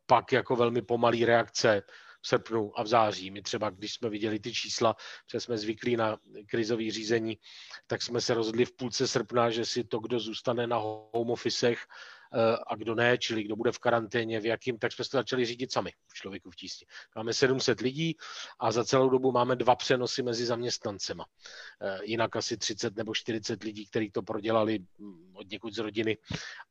pak 0.07 0.33
jako 0.33 0.57
velmi 0.57 0.83
pomalý 0.83 1.25
reakce 1.25 1.83
srpnu 2.27 2.79
a 2.79 2.83
v 2.83 2.87
září. 2.87 3.31
My 3.31 3.43
třeba, 3.43 3.71
když 3.71 3.95
jsme 3.95 4.11
viděli 4.11 4.39
ty 4.39 4.53
čísla, 4.53 4.97
že 5.33 5.41
jsme 5.41 5.59
zvyklí 5.59 5.97
na 5.97 6.17
krizové 6.47 6.91
řízení, 6.91 7.39
tak 7.87 8.03
jsme 8.03 8.21
se 8.21 8.35
rozhodli 8.35 8.65
v 8.65 8.77
půlce 8.77 9.09
srpna, 9.09 9.51
že 9.51 9.65
si 9.65 9.85
to, 9.85 9.99
kdo 9.99 10.21
zůstane 10.21 10.67
na 10.67 10.77
home 10.77 11.31
officech, 11.31 11.87
Eh, 12.35 12.57
a 12.67 12.75
kdo 12.75 12.95
ne, 12.95 13.19
čili 13.19 13.43
kdo 13.43 13.57
bude 13.57 13.73
v 13.73 13.79
karanténě, 13.79 14.41
v 14.41 14.47
jakým, 14.47 14.79
tak 14.79 14.93
jsme 14.93 15.05
to 15.05 15.17
začali 15.17 15.45
řídit 15.45 15.73
sami 15.73 15.91
v 16.07 16.15
člověku 16.15 16.51
v 16.51 16.57
tísni. 16.57 16.87
Máme 17.17 17.35
700 17.35 17.81
lidí 17.81 18.17
a 18.59 18.73
za 18.73 18.85
celou 18.85 19.09
dobu 19.09 19.33
máme 19.33 19.57
dva 19.57 19.77
přenosy 19.77 20.23
mezi 20.23 20.47
zaměstnancema. 20.47 21.25
Eh, 21.83 21.99
jinak 22.05 22.37
asi 22.37 22.57
30 22.57 22.97
nebo 22.97 23.15
40 23.15 23.63
lidí, 23.63 23.87
kteří 23.87 24.11
to 24.11 24.23
prodělali 24.23 24.79
hm, 24.79 25.33
od 25.37 25.51
někud 25.51 25.75
z 25.75 25.79
rodiny 25.79 26.19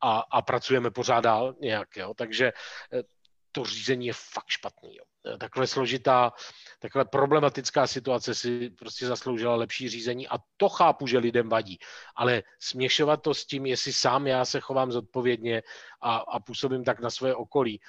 a, 0.02 0.20
a 0.20 0.42
pracujeme 0.42 0.92
pořád 0.92 1.22
dál 1.22 1.56
nějak. 1.62 1.98
Jo. 1.98 2.14
Takže 2.14 2.46
eh, 2.94 3.04
to 3.52 3.66
řízení 3.66 4.08
je 4.08 4.14
fakt 4.14 4.48
špatný. 4.48 4.96
Jo. 4.96 5.04
Takhle 5.40 5.68
složitá, 5.68 6.32
takhle 6.80 7.06
problematická 7.06 7.88
situace 7.88 8.36
si 8.36 8.70
prostě 8.70 9.08
zasloužila 9.08 9.56
lepší 9.56 9.90
řízení 9.90 10.28
a 10.28 10.38
to 10.58 10.70
chápu, 10.70 11.08
že 11.08 11.18
lidem 11.18 11.50
vadí. 11.50 11.80
Ale 12.16 12.44
směšovat 12.60 13.22
to 13.22 13.34
s 13.34 13.46
tím, 13.46 13.66
jestli 13.66 13.94
sám 13.94 14.28
já 14.28 14.46
se 14.46 14.60
chovám 14.60 14.92
zodpovědně 14.92 15.64
a, 16.02 16.16
a 16.16 16.40
působím 16.40 16.84
tak 16.84 17.00
na 17.00 17.10
svoje 17.10 17.36
okolí, 17.36 17.82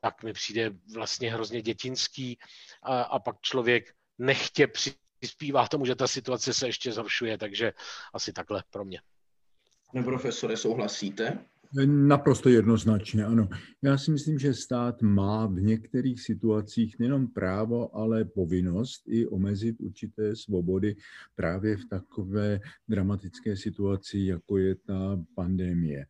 tak 0.00 0.22
mi 0.22 0.32
přijde 0.32 0.70
vlastně 0.94 1.32
hrozně 1.32 1.62
dětinský 1.62 2.38
a, 2.82 3.02
a 3.02 3.18
pak 3.18 3.40
člověk 3.40 3.94
nechtě 4.18 4.66
přispívá 4.66 5.68
tomu, 5.68 5.86
že 5.86 5.94
ta 5.94 6.08
situace 6.08 6.54
se 6.54 6.66
ještě 6.66 6.92
zhoršuje, 6.92 7.38
takže 7.38 7.72
asi 8.14 8.32
takhle 8.32 8.64
pro 8.70 8.84
mě. 8.84 9.00
Pane 9.92 10.04
profesore, 10.04 10.56
souhlasíte? 10.56 11.38
Naprosto 11.86 12.48
jednoznačně, 12.48 13.24
ano. 13.24 13.48
Já 13.82 13.98
si 13.98 14.10
myslím, 14.10 14.38
že 14.38 14.54
stát 14.54 15.02
má 15.02 15.46
v 15.46 15.60
některých 15.60 16.20
situacích 16.20 16.98
nejenom 16.98 17.28
právo, 17.28 17.96
ale 17.96 18.24
povinnost 18.24 19.02
i 19.06 19.26
omezit 19.26 19.80
určité 19.80 20.36
svobody 20.36 20.96
právě 21.34 21.76
v 21.76 21.84
takové 21.84 22.60
dramatické 22.88 23.56
situaci, 23.56 24.18
jako 24.18 24.58
je 24.58 24.74
ta 24.74 25.24
pandemie. 25.34 26.06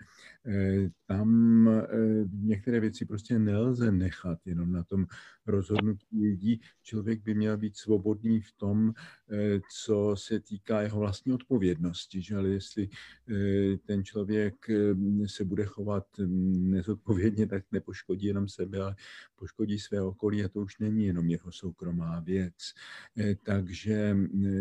Eh, 0.47 0.91
tam 1.07 1.69
eh, 1.69 1.85
některé 2.33 2.81
věci 2.81 3.05
prostě 3.05 3.39
nelze 3.39 3.93
nechat 3.93 4.39
jenom 4.45 4.73
na 4.73 4.85
tom 4.85 5.07
rozhodnutí 5.47 6.23
lidí. 6.23 6.61
Člověk 6.83 7.23
by 7.23 7.35
měl 7.35 7.57
být 7.57 7.77
svobodný 7.77 8.41
v 8.41 8.53
tom, 8.53 8.93
eh, 9.33 9.61
co 9.83 10.15
se 10.19 10.41
týká 10.41 10.83
jeho 10.83 10.99
vlastní 10.99 11.33
odpovědnosti. 11.33 12.23
Že? 12.23 12.37
Ale 12.37 12.49
jestli 12.49 12.89
ten 13.87 14.05
člověk 14.05 14.55
se 15.27 15.45
bude 15.53 15.65
chovat 15.65 16.07
nezodpovědně, 16.73 17.47
tak 17.47 17.65
nepoškodí 17.73 18.27
jenom 18.27 18.49
sebe, 18.49 18.81
ale 18.81 18.97
poškodí 19.37 19.79
své 19.79 20.03
okolí 20.03 20.45
a 20.45 20.49
to 20.49 20.61
už 20.61 20.79
není 20.79 21.07
jenom 21.07 21.31
jeho 21.31 21.53
soukromá 21.53 22.21
věc. 22.21 22.55
Takže 23.43 24.17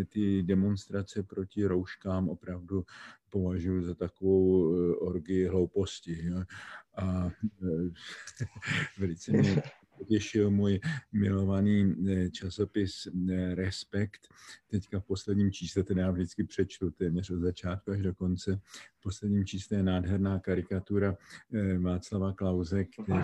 ty 0.09 0.43
demonstrace 0.43 1.23
proti 1.23 1.65
rouškám 1.65 2.29
opravdu 2.29 2.85
považuji 3.31 3.81
za 3.83 3.95
takovou 3.95 4.75
eh, 4.75 4.95
orgii 4.95 5.47
hlouposti. 5.47 6.25
Jo? 6.25 6.43
A 6.95 7.31
eh, 7.63 7.89
velice 8.99 9.31
mě 9.31 9.63
potěšil 9.97 10.51
můj 10.51 10.79
milovaný 11.11 11.95
eh, 12.09 12.29
časopis 12.29 13.07
Respekt. 13.53 14.27
Teďka 14.67 14.99
v 14.99 15.05
posledním 15.05 15.51
čísle, 15.51 15.83
ten 15.83 15.97
já 15.97 16.11
vždycky 16.11 16.43
přečtu 16.43 16.91
téměř 16.91 17.29
od 17.29 17.39
začátku 17.39 17.91
až 17.91 18.01
do 18.01 18.13
konce, 18.13 18.59
posledním 19.03 19.45
čísle 19.45 19.77
je 19.77 19.83
nádherná 19.83 20.39
karikatura 20.39 21.15
eh, 21.53 21.77
Václava 21.77 22.33
Klauze, 22.33 22.83
který 22.83 23.19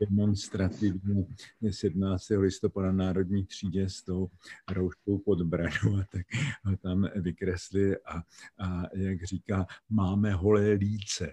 demonstrativně 0.00 1.26
17. 1.70 2.28
listopada 2.28 2.92
národní 2.92 3.46
třídě 3.46 3.88
s 3.88 4.02
tou 4.02 4.30
rouškou 4.72 5.18
pod 5.18 5.42
bradu 5.42 5.96
a 6.00 6.04
tak 6.12 6.26
ho 6.64 6.76
tam 6.76 7.08
vykresli 7.16 7.96
a, 7.96 8.16
a 8.58 8.82
jak 8.94 9.24
říká, 9.24 9.66
máme 9.90 10.32
holé 10.32 10.72
líce. 10.72 11.32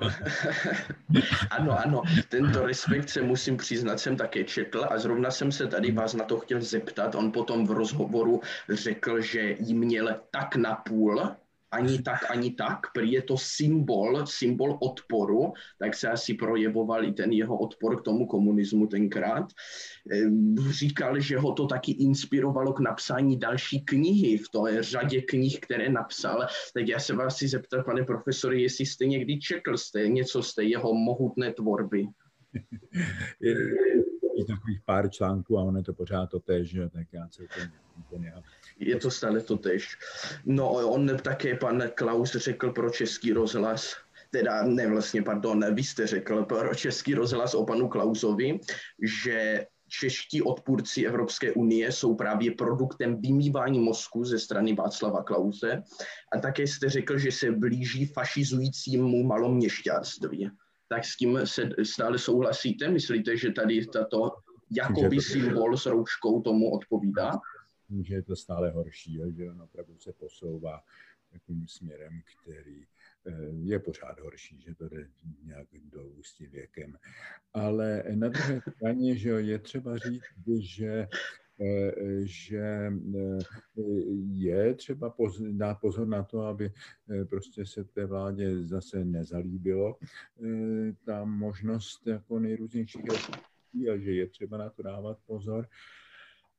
ano, 1.50 1.78
ano, 1.78 2.02
tento 2.28 2.66
respekt 2.66 3.08
se 3.08 3.22
musím 3.22 3.56
přiznat, 3.56 4.00
jsem 4.00 4.16
také 4.16 4.44
četl 4.44 4.86
a 4.90 4.98
zrovna 4.98 5.30
jsem 5.30 5.52
se 5.52 5.66
tady 5.66 5.92
vás 5.92 6.14
na 6.14 6.24
to 6.24 6.38
chtěl 6.38 6.60
zeptat. 6.60 7.14
On 7.14 7.32
potom 7.32 7.66
v 7.66 7.70
rozhovoru 7.70 8.40
řekl, 8.68 9.20
že 9.20 9.56
jí 9.58 9.74
měl 9.74 10.20
tak 10.30 10.56
na 10.56 10.74
půl, 10.74 11.36
ani 11.72 12.02
tak, 12.02 12.30
ani 12.30 12.54
tak, 12.54 12.92
prý 12.94 13.12
je 13.12 13.22
to 13.22 13.36
symbol, 13.36 14.26
symbol 14.26 14.78
odporu, 14.80 15.52
tak 15.78 15.94
se 15.94 16.08
asi 16.08 16.34
projevoval 16.34 17.04
i 17.04 17.12
ten 17.12 17.32
jeho 17.32 17.58
odpor 17.58 18.00
k 18.00 18.04
tomu 18.04 18.26
komunismu 18.26 18.86
tenkrát. 18.86 19.52
Ehm, 20.12 20.56
říkal, 20.70 21.20
že 21.20 21.38
ho 21.38 21.52
to 21.52 21.66
taky 21.66 21.92
inspirovalo 21.92 22.72
k 22.72 22.80
napsání 22.80 23.38
další 23.38 23.80
knihy 23.80 24.38
v 24.38 24.48
té 24.48 24.82
řadě 24.82 25.22
knih, 25.22 25.60
které 25.60 25.88
napsal. 25.88 26.46
Tak 26.74 26.88
já 26.88 26.98
se 26.98 27.14
vás 27.14 27.36
si 27.36 27.48
zeptat, 27.48 27.84
pane 27.84 28.04
profesori, 28.04 28.62
jestli 28.62 28.86
jste 28.86 29.06
někdy 29.06 29.38
četl 29.38 29.76
jste 29.76 30.08
něco 30.08 30.42
z 30.42 30.54
té 30.54 30.64
jeho 30.64 30.94
mohutné 30.94 31.52
tvorby. 31.52 32.06
je 34.36 34.44
takových 34.44 34.80
pár 34.84 35.10
článků 35.10 35.58
a 35.58 35.62
ono 35.62 35.78
je 35.78 35.84
to 35.84 35.92
pořád 35.92 36.26
to 36.26 36.40
tež, 36.40 36.76
tak 36.92 37.06
já 37.12 37.28
celkem 37.28 37.72
úplně 37.98 38.32
je 38.78 38.96
to 38.96 39.10
stále 39.10 39.40
to 39.40 39.56
tež. 39.56 39.96
No 40.44 40.70
on 40.70 41.16
také 41.22 41.56
pan 41.56 41.82
Klaus 41.94 42.30
řekl 42.30 42.70
pro 42.70 42.90
český 42.90 43.32
rozhlas, 43.32 43.96
teda 44.30 44.62
ne 44.62 44.86
vlastně, 44.86 45.22
pardon, 45.22 45.74
vy 45.74 45.82
jste 45.82 46.06
řekl 46.06 46.44
pro 46.44 46.74
český 46.74 47.14
rozhlas 47.14 47.54
o 47.54 47.64
panu 47.64 47.88
Klausovi, 47.88 48.60
že 49.02 49.66
čeští 49.88 50.42
odpůrci 50.42 51.06
Evropské 51.06 51.52
unie 51.52 51.92
jsou 51.92 52.14
právě 52.14 52.50
produktem 52.50 53.20
vymývání 53.20 53.80
mozku 53.80 54.24
ze 54.24 54.38
strany 54.38 54.74
Václava 54.74 55.22
Klause 55.22 55.82
a 56.32 56.38
také 56.38 56.66
jste 56.66 56.88
řekl, 56.88 57.18
že 57.18 57.32
se 57.32 57.52
blíží 57.52 58.06
fašizujícímu 58.06 59.22
maloměšťáctví. 59.22 60.50
Tak 60.92 61.04
s 61.04 61.16
tím 61.16 61.40
se 61.44 61.70
stále 61.82 62.18
souhlasíte? 62.18 62.88
Myslíte, 62.88 63.36
že 63.36 63.52
tady 63.52 63.86
tato 63.86 64.30
jakoby 64.76 65.20
symbol 65.20 65.76
s 65.76 65.86
rouškou 65.86 66.42
tomu 66.42 66.70
odpovídá? 66.70 67.32
že 68.02 68.14
je 68.14 68.22
to 68.22 68.36
stále 68.36 68.70
horší, 68.70 69.20
že 69.36 69.50
on 69.50 69.62
opravdu 69.62 69.98
se 69.98 70.12
posouvá 70.12 70.80
takovým 71.32 71.68
směrem, 71.68 72.20
který 72.42 72.84
eh, 73.26 73.32
je 73.62 73.78
pořád 73.78 74.20
horší, 74.20 74.60
že 74.60 74.74
to 74.74 74.88
jde 74.88 75.08
nějak 75.42 75.68
dolů 75.72 76.22
s 76.22 76.34
tím 76.34 76.50
věkem. 76.50 76.98
Ale 77.54 78.04
na 78.14 78.28
druhé 78.28 78.60
straně, 78.76 79.16
že 79.16 79.30
je 79.30 79.58
třeba 79.58 79.98
říct, 79.98 80.22
že 80.58 81.08
že 82.24 82.92
eh, 83.16 83.38
je 84.32 84.74
třeba 84.74 85.14
dát 85.50 85.74
pozor 85.80 86.06
na 86.06 86.22
to, 86.22 86.40
aby 86.40 86.72
prostě 87.28 87.66
se 87.66 87.84
té 87.84 88.06
vládě 88.06 88.66
zase 88.66 89.04
nezalíbilo 89.04 89.96
ta 91.04 91.24
možnost 91.24 92.06
jako 92.06 92.38
nejrůznějších 92.38 93.02
a 93.92 93.98
že 93.98 94.12
je 94.12 94.26
třeba 94.26 94.56
na 94.56 94.70
to 94.70 94.82
dávat 94.82 95.18
pozor. 95.26 95.68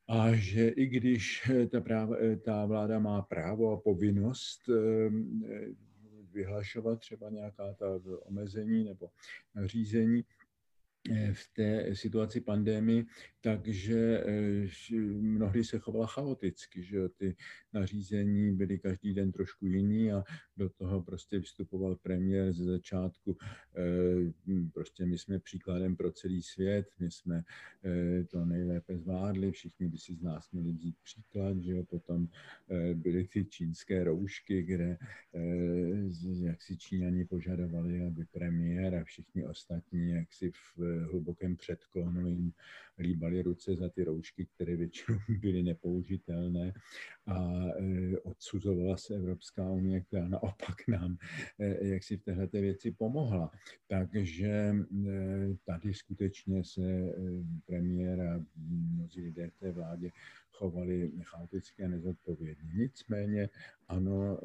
A 0.08 0.36
že 0.36 0.68
i 0.68 0.86
když 0.86 1.50
eh, 1.50 1.68
ta, 1.68 1.82
práva, 1.82 2.16
eh, 2.20 2.36
ta 2.36 2.66
vláda 2.66 3.00
má 3.00 3.22
právo 3.22 3.72
a 3.72 3.78
povinnost 3.78 4.70
eh, 4.70 5.10
vyhlašovat 6.32 7.00
třeba 7.00 7.30
nějaká 7.30 7.74
ta 7.74 8.00
omezení 8.22 8.84
nebo 8.84 9.10
nařízení, 9.56 10.26
v 11.34 11.54
té 11.54 11.96
situaci 11.96 12.42
pandemie, 12.42 13.04
takže 13.42 14.24
mnohdy 15.20 15.64
se 15.64 15.80
chovala 15.80 16.08
chaoticky, 16.08 16.84
že 16.84 17.10
ty 17.10 17.36
nařízení 17.74 18.56
byly 18.56 18.80
každý 18.80 19.14
den 19.14 19.32
trošku 19.32 19.66
jiný 19.66 20.12
a 20.12 20.24
do 20.58 20.70
toho 20.70 21.02
prostě 21.02 21.40
vystupoval 21.40 21.96
premiér 21.96 22.54
ze 22.54 22.66
začátku 22.66 23.38
prostě 24.74 25.06
my 25.06 25.18
jsme 25.18 25.40
příkladem 25.40 25.96
pro 25.96 26.12
celý 26.12 26.42
svět, 26.42 26.88
my 27.00 27.12
jsme 27.12 27.44
to 28.28 28.46
nejlépe 28.46 28.98
zvládli, 28.98 29.52
všichni 29.52 29.88
by 29.88 29.98
si 29.98 30.16
z 30.16 30.22
nás 30.22 30.52
měli 30.52 30.72
vzít 30.72 30.96
příklad, 31.04 31.58
že 31.58 31.72
jo, 31.72 31.84
potom 31.84 32.28
byly 32.94 33.28
ty 33.28 33.46
čínské 33.46 34.04
roušky, 34.04 34.64
kde 34.64 34.98
jak 36.44 36.62
si 36.62 36.78
Číňani 36.78 37.26
požadovali, 37.26 38.06
aby 38.06 38.26
premiér 38.26 38.96
a 38.96 39.04
všichni 39.04 39.46
ostatní, 39.46 40.10
jak 40.10 40.34
si 40.34 40.52
v 40.52 40.93
hlubokém 41.00 41.56
předklonu 41.56 42.28
jim 42.28 42.54
líbali 43.00 43.42
ruce 43.42 43.76
za 43.76 43.90
ty 43.90 44.04
roušky, 44.04 44.46
které 44.46 44.76
většinou 44.76 45.18
byly 45.40 45.64
nepoužitelné 45.64 46.74
a 47.26 47.66
e, 47.80 48.18
odsuzovala 48.20 48.98
se 48.98 49.16
Evropská 49.16 49.72
unie, 49.72 50.02
která 50.02 50.28
naopak 50.28 50.88
nám 50.88 51.18
e, 51.60 51.88
jak 51.88 52.04
si 52.04 52.18
v 52.18 52.24
téhle 52.24 52.48
věci 52.52 52.92
pomohla. 52.92 53.52
Takže 53.88 54.48
e, 54.50 54.76
tady 55.66 55.94
skutečně 55.94 56.64
se 56.64 57.14
premiér 57.66 58.22
a 58.22 58.46
mnozí 58.68 59.22
lidé 59.22 59.50
v 59.50 59.58
té 59.58 59.72
vládě 59.72 60.12
chovali 60.52 61.12
chaoticky 61.24 61.84
a 61.84 61.88
nezodpovědně. 61.88 62.70
Nicméně 62.74 63.50
ano, 63.88 64.40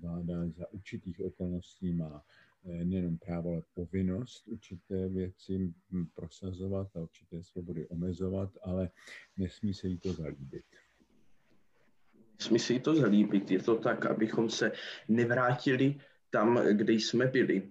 vláda 0.00 0.48
za 0.48 0.72
určitých 0.72 1.20
okolností 1.20 1.92
má 1.92 2.24
nejenom 2.64 3.18
právo, 3.18 3.50
ale 3.50 3.62
povinnost 3.74 4.48
určité 4.48 5.08
věci 5.08 5.74
prosazovat 6.14 6.96
a 6.96 7.00
určité 7.00 7.42
svobody 7.42 7.88
omezovat, 7.88 8.50
ale 8.62 8.90
nesmí 9.36 9.74
se 9.74 9.88
jí 9.88 9.98
to 9.98 10.12
zalíbit. 10.12 10.64
Nesmí 12.38 12.58
se 12.58 12.72
jí 12.72 12.80
to 12.80 12.94
zalíbit. 12.94 13.50
Je 13.50 13.62
to 13.62 13.74
tak, 13.76 14.06
abychom 14.06 14.50
se 14.50 14.72
nevrátili 15.08 16.00
tam, 16.30 16.60
kde 16.72 16.92
jsme 16.92 17.26
byli. 17.26 17.68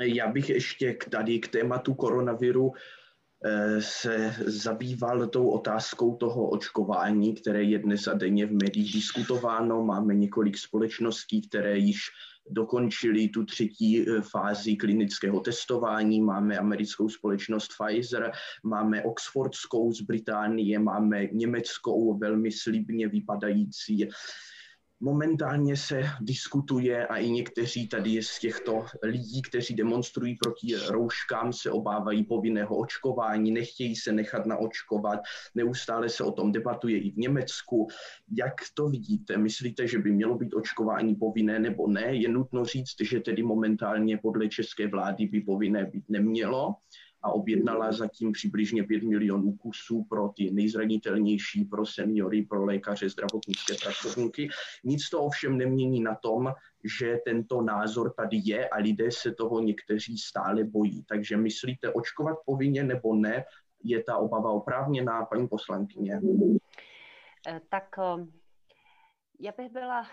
Já 0.00 0.32
bych 0.32 0.50
ještě 0.50 0.94
k 0.94 1.10
tady 1.10 1.38
k 1.38 1.48
tématu 1.48 1.94
koronaviru 1.94 2.72
eh, 3.44 3.82
se 3.82 4.34
zabýval 4.46 5.26
tou 5.26 5.48
otázkou 5.48 6.16
toho 6.16 6.50
očkování, 6.50 7.34
které 7.34 7.62
je 7.62 7.78
dnes 7.78 8.06
a 8.06 8.14
denně 8.14 8.46
v 8.46 8.52
médiích 8.52 8.92
diskutováno. 8.92 9.84
Máme 9.84 10.14
několik 10.14 10.58
společností, 10.58 11.48
které 11.48 11.78
již 11.78 11.98
dokončili 12.50 13.28
tu 13.28 13.44
třetí 13.44 14.00
eh, 14.00 14.20
fázi 14.20 14.76
klinického 14.76 15.40
testování. 15.40 16.20
Máme 16.20 16.58
americkou 16.58 17.08
společnost 17.08 17.70
Pfizer, 17.78 18.32
máme 18.62 19.02
oxfordskou 19.02 19.92
z 19.92 20.00
Británie, 20.00 20.78
máme 20.78 21.26
německou 21.32 22.18
velmi 22.18 22.52
slibně 22.52 23.08
vypadající 23.08 24.08
Momentálně 25.00 25.76
se 25.76 26.02
diskutuje 26.20 27.06
a 27.06 27.16
i 27.16 27.30
někteří 27.30 27.88
tady 27.88 28.22
z 28.22 28.38
těchto 28.38 28.84
lidí, 29.02 29.42
kteří 29.42 29.74
demonstrují 29.74 30.36
proti 30.36 30.76
rouškám, 30.88 31.52
se 31.52 31.70
obávají 31.70 32.24
povinného 32.24 32.76
očkování, 32.76 33.50
nechtějí 33.50 33.96
se 33.96 34.12
nechat 34.12 34.46
naočkovat, 34.46 35.20
neustále 35.54 36.08
se 36.08 36.24
o 36.24 36.32
tom 36.32 36.52
debatuje 36.52 36.98
i 36.98 37.10
v 37.10 37.16
Německu. 37.16 37.88
Jak 38.38 38.54
to 38.74 38.88
vidíte? 38.88 39.36
Myslíte, 39.36 39.88
že 39.88 39.98
by 39.98 40.12
mělo 40.12 40.38
být 40.38 40.54
očkování 40.54 41.14
povinné 41.14 41.58
nebo 41.58 41.88
ne? 41.88 42.16
Je 42.16 42.28
nutno 42.28 42.64
říct, 42.64 42.96
že 43.00 43.20
tedy 43.20 43.42
momentálně 43.42 44.18
podle 44.18 44.48
české 44.48 44.88
vlády 44.88 45.26
by 45.26 45.40
povinné 45.40 45.84
být 45.84 46.04
nemělo 46.08 46.74
a 47.22 47.32
objednala 47.32 47.92
zatím 47.92 48.32
přibližně 48.32 48.84
5 48.84 49.02
milionů 49.02 49.52
kusů 49.52 50.04
pro 50.04 50.28
ty 50.28 50.50
nejzranitelnější, 50.50 51.64
pro 51.64 51.86
seniory, 51.86 52.42
pro 52.42 52.64
lékaře, 52.64 53.08
zdravotnické 53.08 53.74
pracovníky. 53.82 54.48
Nic 54.84 55.08
to 55.08 55.22
ovšem 55.22 55.58
nemění 55.58 56.00
na 56.00 56.14
tom, 56.14 56.52
že 56.84 57.18
tento 57.24 57.62
názor 57.62 58.12
tady 58.16 58.40
je 58.44 58.68
a 58.68 58.76
lidé 58.76 59.12
se 59.12 59.34
toho 59.34 59.60
někteří 59.60 60.18
stále 60.18 60.64
bojí. 60.64 61.04
Takže 61.08 61.36
myslíte 61.36 61.92
očkovat 61.92 62.36
povinně 62.46 62.84
nebo 62.84 63.14
ne? 63.14 63.44
Je 63.84 64.02
ta 64.02 64.16
obava 64.16 64.50
oprávněná, 64.50 65.24
paní 65.24 65.48
poslankyně? 65.48 66.20
Eh, 67.48 67.60
tak 67.68 67.84
eh, 67.98 68.26
já 69.40 69.52
bych 69.56 69.72
byla 69.72 70.00
uh, 70.00 70.06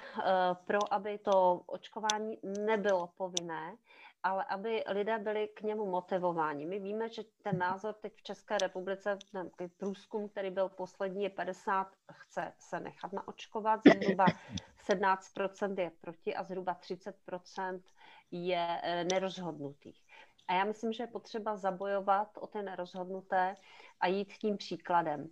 pro, 0.65 0.93
aby 0.93 1.17
to 1.17 1.61
očkování 1.65 2.37
nebylo 2.65 3.09
povinné, 3.17 3.75
ale 4.23 4.43
aby 4.43 4.83
lidé 4.87 5.19
byli 5.19 5.47
k 5.47 5.61
němu 5.61 5.85
motivováni. 5.85 6.65
My 6.65 6.79
víme, 6.79 7.09
že 7.09 7.23
ten 7.41 7.57
názor 7.57 7.93
teď 7.93 8.13
v 8.15 8.23
České 8.23 8.57
republice, 8.57 9.17
ten 9.31 9.49
průzkum, 9.77 10.29
který 10.29 10.49
byl 10.49 10.69
poslední, 10.69 11.23
je 11.23 11.29
50, 11.29 11.87
chce 12.11 12.53
se 12.59 12.79
nechat 12.79 13.13
naočkovat, 13.13 13.79
zhruba 14.01 14.25
17% 14.89 15.79
je 15.79 15.91
proti 16.01 16.35
a 16.35 16.43
zhruba 16.43 16.75
30% 16.75 17.81
je 18.31 18.79
eh, 18.83 19.03
nerozhodnutých. 19.03 20.01
A 20.47 20.53
já 20.53 20.63
myslím, 20.63 20.93
že 20.93 21.03
je 21.03 21.07
potřeba 21.07 21.57
zabojovat 21.57 22.37
o 22.37 22.47
ty 22.47 22.61
nerozhodnuté 22.61 23.55
a 23.99 24.07
jít 24.07 24.33
tím 24.33 24.57
příkladem. 24.57 25.29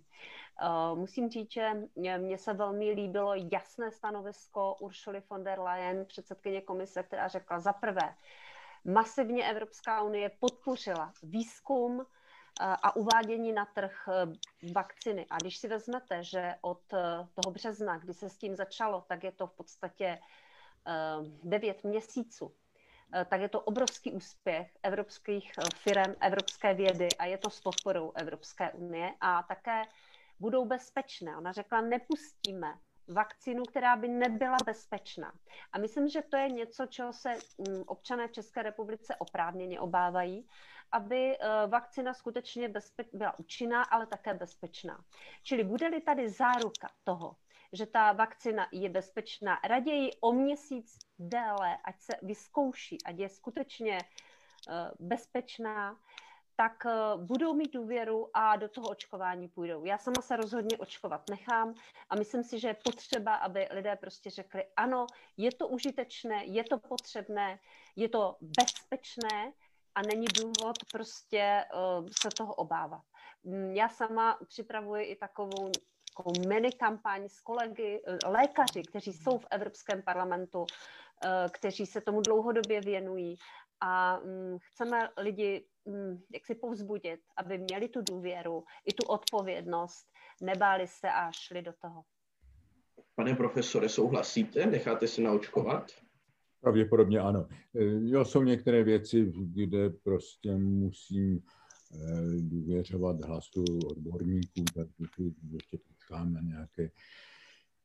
Uh, 0.62 0.98
musím 0.98 1.30
říct, 1.30 1.52
že 1.52 1.70
mně 2.18 2.38
se 2.38 2.52
velmi 2.52 2.90
líbilo 2.90 3.34
jasné 3.52 3.90
stanovisko 3.90 4.76
Uršuly 4.80 5.22
von 5.30 5.44
der 5.44 5.60
Leyen, 5.60 6.06
předsedkyně 6.06 6.60
komise, 6.60 7.02
která 7.02 7.28
řekla 7.28 7.60
za 7.60 7.72
prvé, 7.72 8.14
masivně 8.84 9.50
Evropská 9.50 10.02
unie 10.02 10.30
podpořila 10.40 11.12
výzkum 11.22 11.96
uh, 11.98 12.04
a 12.60 12.96
uvádění 12.96 13.52
na 13.52 13.64
trh 13.64 14.08
uh, 14.08 14.72
vakciny. 14.72 15.26
A 15.30 15.36
když 15.38 15.56
si 15.58 15.68
vezmete, 15.68 16.24
že 16.24 16.54
od 16.60 16.80
toho 17.34 17.50
března, 17.52 17.98
kdy 17.98 18.14
se 18.14 18.28
s 18.30 18.36
tím 18.38 18.56
začalo, 18.56 19.04
tak 19.08 19.24
je 19.24 19.32
to 19.32 19.46
v 19.46 19.52
podstatě 19.52 20.18
9 21.42 21.84
měsíců, 21.84 22.54
tak 23.28 23.40
je 23.40 23.48
to 23.48 23.60
obrovský 23.60 24.12
úspěch 24.12 24.78
evropských 24.82 25.52
firm, 25.76 26.14
evropské 26.20 26.74
vědy 26.74 27.08
a 27.18 27.24
je 27.24 27.38
to 27.38 27.50
s 27.50 27.60
podporou 27.60 28.12
Evropské 28.14 28.70
unie 28.72 29.14
a 29.20 29.42
také 29.42 29.82
budou 30.40 30.64
bezpečné. 30.64 31.36
Ona 31.36 31.52
řekla, 31.52 31.80
nepustíme 31.80 32.78
vakcínu, 33.12 33.62
která 33.62 33.96
by 33.96 34.08
nebyla 34.08 34.56
bezpečná. 34.66 35.32
A 35.72 35.78
myslím, 35.78 36.08
že 36.08 36.22
to 36.22 36.36
je 36.36 36.48
něco, 36.48 36.86
čeho 36.86 37.12
se 37.12 37.34
mm, 37.34 37.82
občané 37.86 38.28
v 38.28 38.32
České 38.32 38.62
republice 38.62 39.16
oprávněně 39.16 39.80
obávají, 39.80 40.48
aby 40.92 41.36
eh, 41.36 41.66
vakcína 41.66 42.14
skutečně 42.14 42.68
bezpe- 42.68 43.08
byla 43.12 43.38
účinná, 43.38 43.82
ale 43.82 44.06
také 44.06 44.34
bezpečná. 44.34 45.04
Čili 45.42 45.64
bude-li 45.64 46.00
tady 46.00 46.28
záruka 46.28 46.88
toho, 47.04 47.36
že 47.72 47.86
ta 47.86 48.12
vakcina 48.12 48.68
je 48.72 48.88
bezpečná, 48.88 49.60
raději 49.64 50.10
o 50.20 50.32
měsíc 50.32 50.98
déle, 51.18 51.78
ať 51.84 52.00
se 52.00 52.12
vyzkouší, 52.22 52.98
ať 53.04 53.18
je 53.18 53.28
skutečně 53.28 53.98
eh, 53.98 54.90
bezpečná, 54.98 55.96
tak 56.56 56.86
eh, 56.86 56.92
budou 57.16 57.54
mít 57.54 57.72
důvěru 57.72 58.30
a 58.34 58.56
do 58.56 58.68
toho 58.68 58.88
očkování 58.88 59.48
půjdou. 59.48 59.84
Já 59.84 59.98
sama 59.98 60.22
se 60.22 60.36
rozhodně 60.36 60.78
očkovat 60.78 61.30
nechám 61.30 61.74
a 62.10 62.16
myslím 62.16 62.44
si, 62.44 62.60
že 62.60 62.68
je 62.68 62.76
potřeba, 62.84 63.34
aby 63.34 63.68
lidé 63.70 63.96
prostě 63.96 64.30
řekli, 64.30 64.64
ano, 64.76 65.06
je 65.36 65.52
to 65.52 65.68
užitečné, 65.68 66.44
je 66.44 66.64
to 66.64 66.78
potřebné, 66.78 67.58
je 67.96 68.08
to 68.08 68.36
bezpečné 68.40 69.52
a 69.94 70.02
není 70.02 70.26
důvod 70.26 70.76
prostě 70.92 71.64
uh, 71.74 72.08
se 72.22 72.28
toho 72.36 72.54
obávat. 72.54 73.02
Mm, 73.44 73.72
já 73.74 73.88
sama 73.88 74.38
připravuji 74.48 75.04
i 75.04 75.16
takovou 75.16 75.72
takovou 76.16 76.48
mini 76.48 76.72
kampaň 76.72 77.28
s 77.28 77.40
kolegy, 77.40 78.02
eh, 78.06 78.28
lékaři, 78.28 78.82
kteří 78.82 79.12
jsou 79.12 79.38
v 79.38 79.46
Evropském 79.50 80.02
parlamentu, 80.02 80.66
kteří 81.52 81.86
se 81.86 82.00
tomu 82.00 82.20
dlouhodobě 82.20 82.80
věnují 82.80 83.38
a 83.80 84.18
mm, 84.18 84.58
chceme 84.60 85.08
lidi 85.16 85.66
jak 86.34 86.46
si 86.46 86.54
povzbudit, 86.54 87.20
aby 87.36 87.58
měli 87.58 87.88
tu 87.88 88.02
důvěru, 88.02 88.64
i 88.86 88.92
tu 88.92 89.06
odpovědnost, 89.06 90.06
nebáli 90.42 90.86
se 90.86 91.10
a 91.10 91.30
šli 91.32 91.62
do 91.62 91.72
toho. 91.80 92.04
Pane 93.14 93.34
profesore, 93.34 93.88
souhlasíte? 93.88 94.66
Necháte 94.66 95.08
se 95.08 95.22
naočkovat? 95.22 95.90
Pravděpodobně 96.60 97.20
ano. 97.20 97.48
E, 97.50 97.84
jo, 98.10 98.24
jsou 98.24 98.42
některé 98.42 98.84
věci, 98.84 99.32
kde 99.36 99.90
prostě 99.90 100.56
musím 100.56 101.36
e, 101.36 101.40
důvěřovat 102.40 103.24
hlasu 103.24 103.64
odborníků, 103.90 104.64
tak 104.74 104.88
ještě 105.52 105.78
počkám 105.78 106.32
na 106.32 106.40
nějaké 106.40 106.90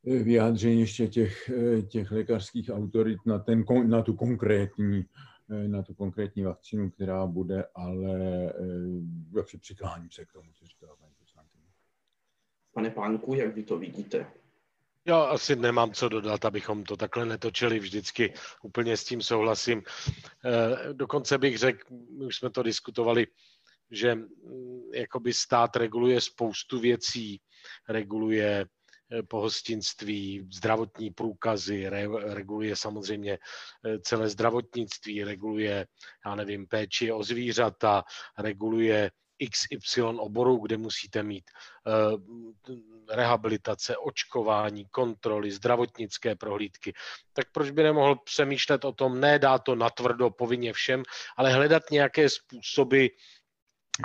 e, 0.08 0.24
vyjádření 0.24 0.80
ještě 0.80 1.08
těch, 1.08 1.52
těch 1.88 2.12
lékařských 2.12 2.70
autorit 2.70 3.20
na, 3.26 3.40
ten, 3.40 3.66
na 3.88 4.02
tu 4.02 4.14
konkrétní 4.14 5.06
Eh, 5.06 5.37
na 5.50 5.84
tu 5.84 5.94
konkrétní 5.94 6.44
vakcínu, 6.44 6.90
která 6.92 7.26
bude, 7.26 7.66
ale 7.76 8.16
eh, 8.16 8.54
jak 9.38 9.50
si 9.50 9.58
přikláním 9.58 10.12
se 10.12 10.26
k 10.26 10.32
tomu, 10.32 10.52
co 10.54 10.66
říkala 10.66 10.96
paní 10.96 11.14
poslankyně. 11.20 11.64
Pane 12.74 12.90
Pánku, 12.90 13.34
jak 13.34 13.56
vy 13.56 13.64
to 13.64 13.80
vidíte? 13.80 14.28
Já 15.06 15.24
asi 15.24 15.56
nemám 15.56 15.94
co 15.94 16.10
dodat, 16.10 16.46
abychom 16.46 16.84
to 16.84 16.98
takhle 16.98 17.26
netočili 17.26 17.80
vždycky. 17.80 18.34
Úplně 18.64 18.98
s 18.98 19.04
tím 19.04 19.22
souhlasím. 19.22 19.84
Eh, 20.46 20.94
dokonce 20.94 21.38
bych 21.38 21.58
řekl, 21.58 21.94
už 22.26 22.36
jsme 22.36 22.50
to 22.50 22.64
diskutovali, 22.64 23.28
že 23.92 24.16
mm, 24.16 24.82
jakoby 24.94 25.34
stát 25.34 25.76
reguluje 25.76 26.22
spoustu 26.22 26.80
věcí, 26.80 27.42
reguluje 27.90 28.66
pohostinství, 29.28 30.48
zdravotní 30.54 31.12
průkazy, 31.12 31.90
re, 31.90 32.08
reguluje 32.24 32.76
samozřejmě 32.76 33.38
celé 34.02 34.30
zdravotnictví, 34.30 35.24
reguluje, 35.24 35.88
já 36.26 36.36
nevím, 36.36 36.68
péči 36.68 37.12
o 37.12 37.24
zvířata, 37.24 38.04
reguluje 38.38 39.12
XY 39.50 40.02
oborů, 40.02 40.58
kde 40.58 40.78
musíte 40.78 41.24
mít 41.24 41.52
rehabilitace, 43.10 43.98
očkování, 43.98 44.86
kontroly, 44.92 45.52
zdravotnické 45.52 46.36
prohlídky. 46.36 46.94
Tak 47.34 47.52
proč 47.52 47.70
by 47.70 47.84
nemohl 47.84 48.16
přemýšlet 48.16 48.86
o 48.86 48.92
tom, 48.92 49.20
ne 49.20 49.40
dát 49.40 49.60
to 49.60 49.76
natvrdo 49.76 50.30
povinně 50.30 50.74
všem, 50.74 51.04
ale 51.38 51.54
hledat 51.54 51.84
nějaké 51.92 52.30
způsoby 52.30 53.06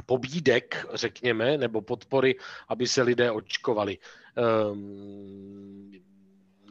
pobídek, 0.07 0.87
řekněme, 0.95 1.59
nebo 1.59 1.83
podpory, 1.83 2.35
aby 2.69 2.87
se 2.87 3.03
lidé 3.03 3.31
očkovali. 3.31 3.99
Um, 4.73 5.93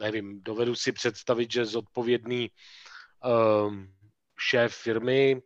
nevím, 0.00 0.42
dovedu 0.42 0.74
si 0.74 0.92
představit, 0.92 1.52
že 1.52 1.64
zodpovědný 1.64 2.50
um, 3.24 3.88
šéf 4.38 4.74
firmy, 4.74 5.42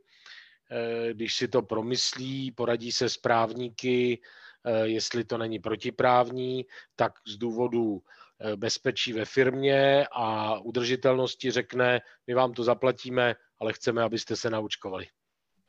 eh, 0.70 1.14
když 1.14 1.34
si 1.34 1.48
to 1.48 1.62
promyslí, 1.62 2.52
poradí 2.52 2.92
se 2.92 3.08
s 3.08 3.16
právníky, 3.16 4.20
Eh, 4.66 4.86
jestli 4.88 5.24
to 5.24 5.38
není 5.38 5.58
protiprávní, 5.58 6.66
tak 6.96 7.12
z 7.26 7.36
důvodu 7.36 8.02
eh, 8.40 8.56
bezpečí 8.56 9.12
ve 9.12 9.24
firmě 9.24 10.06
a 10.12 10.58
udržitelnosti 10.58 11.50
řekne, 11.50 12.00
my 12.26 12.34
vám 12.34 12.52
to 12.52 12.64
zaplatíme, 12.64 13.34
ale 13.58 13.72
chceme, 13.72 14.02
abyste 14.02 14.36
se 14.36 14.50
naučkovali. 14.50 15.06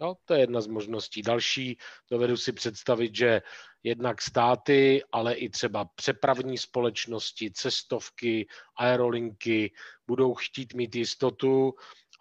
No, 0.02 0.16
to 0.26 0.34
je 0.34 0.40
jedna 0.40 0.62
z 0.62 0.68
možností. 0.68 1.22
Další, 1.22 1.78
dovedu 2.12 2.38
si 2.38 2.52
představit, 2.54 3.16
že 3.16 3.42
jednak 3.84 4.22
státy, 4.22 5.04
ale 5.12 5.34
i 5.34 5.50
třeba 5.50 5.86
přepravní 5.86 6.58
společnosti, 6.58 7.52
cestovky, 7.52 8.48
aerolinky 8.76 9.72
budou 10.08 10.34
chtít 10.34 10.74
mít 10.74 10.96
jistotu 10.96 11.74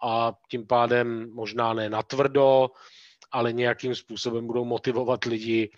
a 0.03 0.33
tím 0.49 0.67
pádem 0.67 1.33
možná 1.33 1.73
ne 1.73 1.89
natvrdo, 1.89 2.69
ale 3.31 3.53
nějakým 3.53 3.95
způsobem 3.95 4.47
budou 4.47 4.65
motivovat 4.65 5.25
lidi 5.25 5.71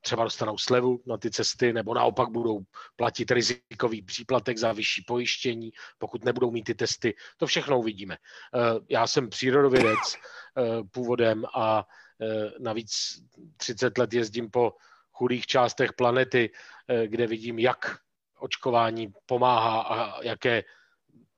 třeba 0.00 0.24
dostanou 0.24 0.58
slevu 0.58 1.00
na 1.06 1.16
ty 1.16 1.30
cesty, 1.30 1.72
nebo 1.72 1.94
naopak 1.94 2.28
budou 2.28 2.60
platit 2.96 3.30
rizikový 3.30 4.02
příplatek 4.02 4.58
za 4.58 4.72
vyšší 4.72 5.02
pojištění, 5.02 5.70
pokud 5.98 6.24
nebudou 6.24 6.50
mít 6.50 6.62
ty 6.62 6.74
testy. 6.74 7.14
To 7.36 7.46
všechno 7.46 7.78
uvidíme. 7.78 8.14
Eh, 8.16 8.58
já 8.88 9.06
jsem 9.06 9.30
přírodovědec 9.30 9.98
eh, 9.98 10.62
původem 10.90 11.44
a 11.54 11.86
navíc 12.58 13.22
30 13.56 13.98
let 13.98 14.14
jezdím 14.14 14.50
po 14.50 14.72
chudých 15.12 15.46
částech 15.46 15.92
planety, 15.92 16.50
kde 17.06 17.26
vidím, 17.26 17.58
jak 17.58 17.98
očkování 18.38 19.12
pomáhá 19.26 19.80
a 19.80 20.22
jaké 20.22 20.62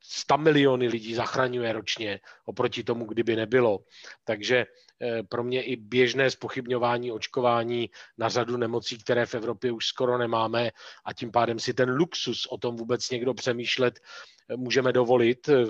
100 0.02 0.38
miliony 0.38 0.88
lidí 0.88 1.14
zachraňuje 1.14 1.72
ročně 1.72 2.20
oproti 2.44 2.84
tomu, 2.84 3.04
kdyby 3.04 3.36
nebylo. 3.36 3.78
Takže 4.24 4.66
Eh, 4.66 4.85
pro 5.28 5.44
mě 5.44 5.62
i 5.62 5.76
běžné 5.76 6.30
spochybňování 6.30 7.12
očkování 7.12 7.90
na 8.18 8.28
řadu 8.28 8.56
nemocí, 8.56 8.98
které 8.98 9.26
v 9.26 9.34
Evropě 9.34 9.72
už 9.72 9.86
skoro 9.86 10.18
nemáme 10.18 10.70
a 11.04 11.12
tím 11.12 11.30
pádem 11.30 11.58
si 11.58 11.74
ten 11.74 11.90
luxus 11.90 12.46
o 12.46 12.58
tom 12.58 12.76
vůbec 12.76 13.10
někdo 13.10 13.34
přemýšlet 13.34 14.00
eh, 14.48 14.56
můžeme 14.56 14.92
dovolit 14.92 15.48
eh, 15.48 15.64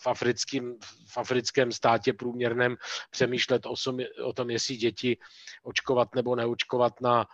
v, 0.00 0.06
africkém, 0.06 0.74
v 1.06 1.18
africkém 1.18 1.72
státě 1.72 2.12
průměrném 2.12 2.76
přemýšlet 3.10 3.66
o, 3.66 3.74
o 4.24 4.32
tom, 4.32 4.50
jestli 4.50 4.76
děti 4.76 5.18
očkovat 5.62 6.14
nebo 6.14 6.36
neočkovat 6.36 7.00
na 7.00 7.26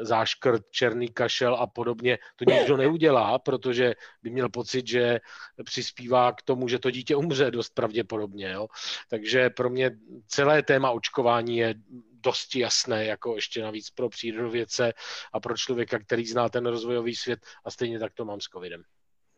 záškrt, 0.00 0.62
černý 0.70 1.08
kašel 1.08 1.54
a 1.54 1.66
podobně. 1.66 2.18
To 2.36 2.44
nikdo 2.50 2.76
neudělá, 2.76 3.38
protože 3.38 3.94
by 4.22 4.30
měl 4.30 4.48
pocit, 4.48 4.86
že 4.86 5.20
přispívá 5.64 6.32
k 6.32 6.42
tomu, 6.42 6.68
že 6.68 6.78
to 6.78 6.90
dítě 6.90 7.16
umře 7.16 7.50
dost 7.50 7.74
pravděpodobně. 7.74 8.50
Jo? 8.50 8.66
Takže 9.08 9.50
pro 9.50 9.70
mě 9.70 9.90
celé 10.26 10.62
téma 10.62 10.90
očkování 10.90 11.56
je 11.56 11.74
dosti 12.12 12.60
jasné, 12.60 13.04
jako 13.04 13.34
ještě 13.34 13.62
navíc 13.62 13.90
pro 13.90 14.08
přírodovědce 14.08 14.92
a 15.32 15.40
pro 15.40 15.56
člověka, 15.56 15.98
který 15.98 16.26
zná 16.26 16.48
ten 16.48 16.66
rozvojový 16.66 17.14
svět 17.14 17.40
a 17.64 17.70
stejně 17.70 17.98
tak 17.98 18.12
to 18.14 18.24
mám 18.24 18.40
s 18.40 18.44
covidem. 18.44 18.82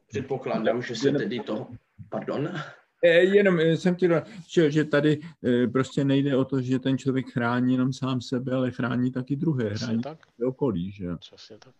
Předpokládám, 0.08 0.82
že 0.82 0.96
se 0.96 1.10
tedy 1.10 1.40
to... 1.40 1.66
Pardon? 2.08 2.54
Eh, 3.04 3.24
jenom 3.24 3.60
eh, 3.60 3.76
jsem 3.76 3.94
chtěl, 3.94 4.22
že, 4.48 4.70
že 4.70 4.84
tady 4.84 5.20
eh, 5.44 5.66
prostě 5.68 6.04
nejde 6.04 6.36
o 6.36 6.44
to, 6.44 6.60
že 6.60 6.78
ten 6.78 6.98
člověk 6.98 7.30
chrání 7.30 7.72
jenom 7.72 7.92
sám 7.92 8.20
sebe, 8.20 8.52
ale 8.52 8.70
chrání 8.70 9.12
taky 9.12 9.36
druhé, 9.36 9.74
chrání 9.74 10.02
tak. 10.02 10.18
okolí. 10.46 10.92
Že? 10.92 11.06
Přesně 11.16 11.58
tak. 11.58 11.74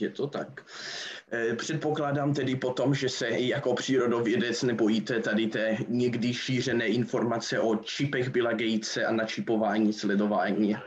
Je 0.00 0.10
to 0.10 0.26
tak. 0.26 0.64
Předpokládám 1.56 2.34
tedy 2.34 2.56
potom, 2.56 2.94
že 2.94 3.08
se 3.08 3.26
i 3.26 3.48
jako 3.48 3.74
přírodovědec 3.74 4.62
nebojíte 4.62 5.20
tady 5.20 5.46
té 5.46 5.76
někdy 5.88 6.34
šířené 6.34 6.86
informace 6.86 7.60
o 7.60 7.76
čipech 7.76 8.30
Billa 8.30 8.52
Gatese 8.52 9.04
a 9.04 9.12
načipování 9.12 9.92
sledování. 9.92 10.76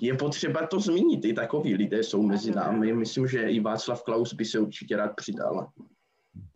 Je 0.00 0.14
potřeba 0.14 0.66
to 0.66 0.80
zmínit, 0.80 1.24
i 1.24 1.32
takový 1.32 1.74
lidé 1.74 2.02
jsou 2.02 2.22
mezi 2.22 2.50
námi. 2.50 2.92
Myslím, 2.92 3.28
že 3.28 3.42
i 3.42 3.60
Václav 3.60 4.02
Klaus 4.02 4.34
by 4.34 4.44
se 4.44 4.58
určitě 4.58 4.96
rád 4.96 5.16
přidal 5.16 5.68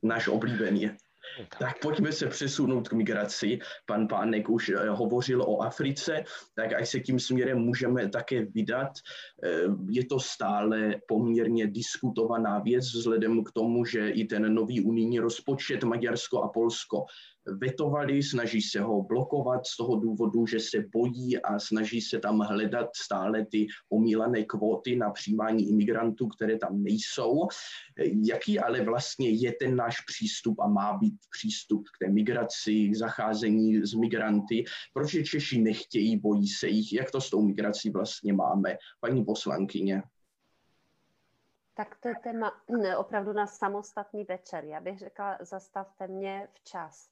náš 0.02 0.28
oblíbený. 0.28 0.90
Tak 1.58 1.80
pojďme 1.82 2.12
se 2.12 2.26
přesunout 2.26 2.88
k 2.88 2.92
migraci. 2.92 3.58
Pan 3.86 4.08
Pánek 4.08 4.48
už 4.48 4.68
eh, 4.68 4.88
hovořil 4.88 5.42
o 5.42 5.60
Africe, 5.60 6.24
tak 6.54 6.72
až 6.72 6.88
se 6.88 7.00
tím 7.00 7.18
směrem 7.18 7.58
můžeme 7.58 8.08
také 8.08 8.44
vydat. 8.44 8.92
Eh, 9.44 9.62
je 9.90 10.04
to 10.04 10.20
stále 10.20 10.94
poměrně 11.08 11.66
diskutovaná 11.66 12.58
věc 12.58 12.84
vzhledem 12.84 13.44
k 13.44 13.52
tomu, 13.52 13.84
že 13.84 14.10
i 14.10 14.24
ten 14.24 14.54
nový 14.54 14.80
unijní 14.80 15.20
rozpočet 15.20 15.84
Maďarsko 15.84 16.42
a 16.42 16.48
Polsko 16.48 17.04
vetovali, 17.56 18.22
snaží 18.22 18.62
se 18.62 18.80
ho 18.80 19.02
blokovat 19.02 19.66
z 19.66 19.76
toho 19.76 19.96
důvodu, 19.96 20.46
že 20.46 20.60
se 20.60 20.84
bojí 20.92 21.42
a 21.42 21.58
snaží 21.58 22.00
se 22.00 22.18
tam 22.18 22.38
hledat 22.38 22.88
stále 22.96 23.46
ty 23.46 23.66
omílané 23.88 24.44
kvóty 24.44 24.96
na 24.96 25.10
přijímání 25.10 25.68
imigrantů, 25.68 26.28
které 26.28 26.58
tam 26.58 26.82
nejsou. 26.82 27.48
Jaký 28.24 28.58
ale 28.58 28.80
vlastně 28.80 29.30
je 29.30 29.52
ten 29.60 29.76
náš 29.76 30.00
přístup 30.00 30.60
a 30.60 30.68
má 30.68 30.96
být 30.96 31.14
přístup 31.38 31.82
k 31.82 32.04
té 32.04 32.12
migraci, 32.12 32.88
k 32.88 32.96
zacházení 32.96 33.86
s 33.86 33.94
migranty? 33.94 34.64
Proč 34.94 35.10
Češi 35.10 35.60
nechtějí, 35.60 36.16
bojí 36.16 36.48
se 36.48 36.68
jich? 36.68 36.92
Jak 36.92 37.10
to 37.10 37.20
s 37.20 37.30
tou 37.30 37.42
migrací 37.42 37.90
vlastně 37.90 38.32
máme? 38.32 38.76
Paní 39.00 39.24
poslankyně. 39.24 40.02
Tak 41.74 41.96
to 42.00 42.08
je 42.08 42.14
téma 42.22 42.52
opravdu 42.98 43.32
na 43.32 43.46
samostatný 43.46 44.24
večer. 44.24 44.64
Já 44.64 44.80
bych 44.80 44.98
řekla, 44.98 45.38
zastavte 45.40 46.06
mě 46.06 46.48
včas. 46.52 47.10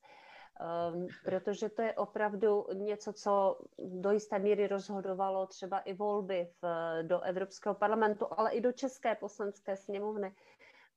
Um, 0.61 1.07
protože 1.25 1.69
to 1.69 1.83
je 1.83 1.93
opravdu 1.95 2.67
něco, 2.73 3.13
co 3.13 3.59
do 3.79 4.13
jisté 4.13 4.39
míry 4.39 4.67
rozhodovalo 4.67 5.47
třeba 5.47 5.79
i 5.79 5.93
volby 5.95 6.49
v, 6.63 6.67
do 7.03 7.21
Evropského 7.21 7.75
parlamentu, 7.75 8.27
ale 8.31 8.51
i 8.53 8.61
do 8.61 8.73
České 8.73 9.15
poslanské 9.15 9.77
sněmovny, 9.77 10.35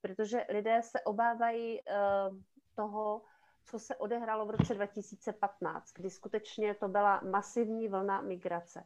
protože 0.00 0.46
lidé 0.48 0.82
se 0.82 1.00
obávají 1.00 1.80
uh, 1.80 2.36
toho, 2.74 3.22
co 3.64 3.78
se 3.78 3.96
odehrálo 3.96 4.46
v 4.46 4.50
roce 4.50 4.74
2015, 4.74 5.92
kdy 5.92 6.10
skutečně 6.10 6.74
to 6.74 6.88
byla 6.88 7.20
masivní 7.30 7.88
vlna 7.88 8.20
migrace. 8.20 8.84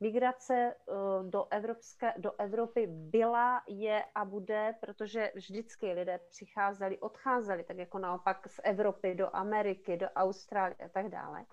Migrace 0.00 0.54
eh, 0.54 0.92
do, 1.22 1.46
Evropské, 1.50 2.14
do 2.16 2.32
Evropy 2.38 2.86
byla, 2.86 3.62
je 3.68 4.04
a 4.14 4.24
bude, 4.24 4.74
protože 4.80 5.32
vždycky 5.34 5.92
lidé 5.92 6.18
přicházeli, 6.28 6.98
odcházeli, 6.98 7.64
tak 7.64 7.76
jako 7.76 7.98
naopak 7.98 8.48
z 8.48 8.60
Evropy 8.64 9.14
do 9.14 9.36
Ameriky, 9.36 9.96
do 9.96 10.06
Austrálie 10.06 10.76
a 10.84 10.88
tak 10.88 11.08
dále. 11.08 11.44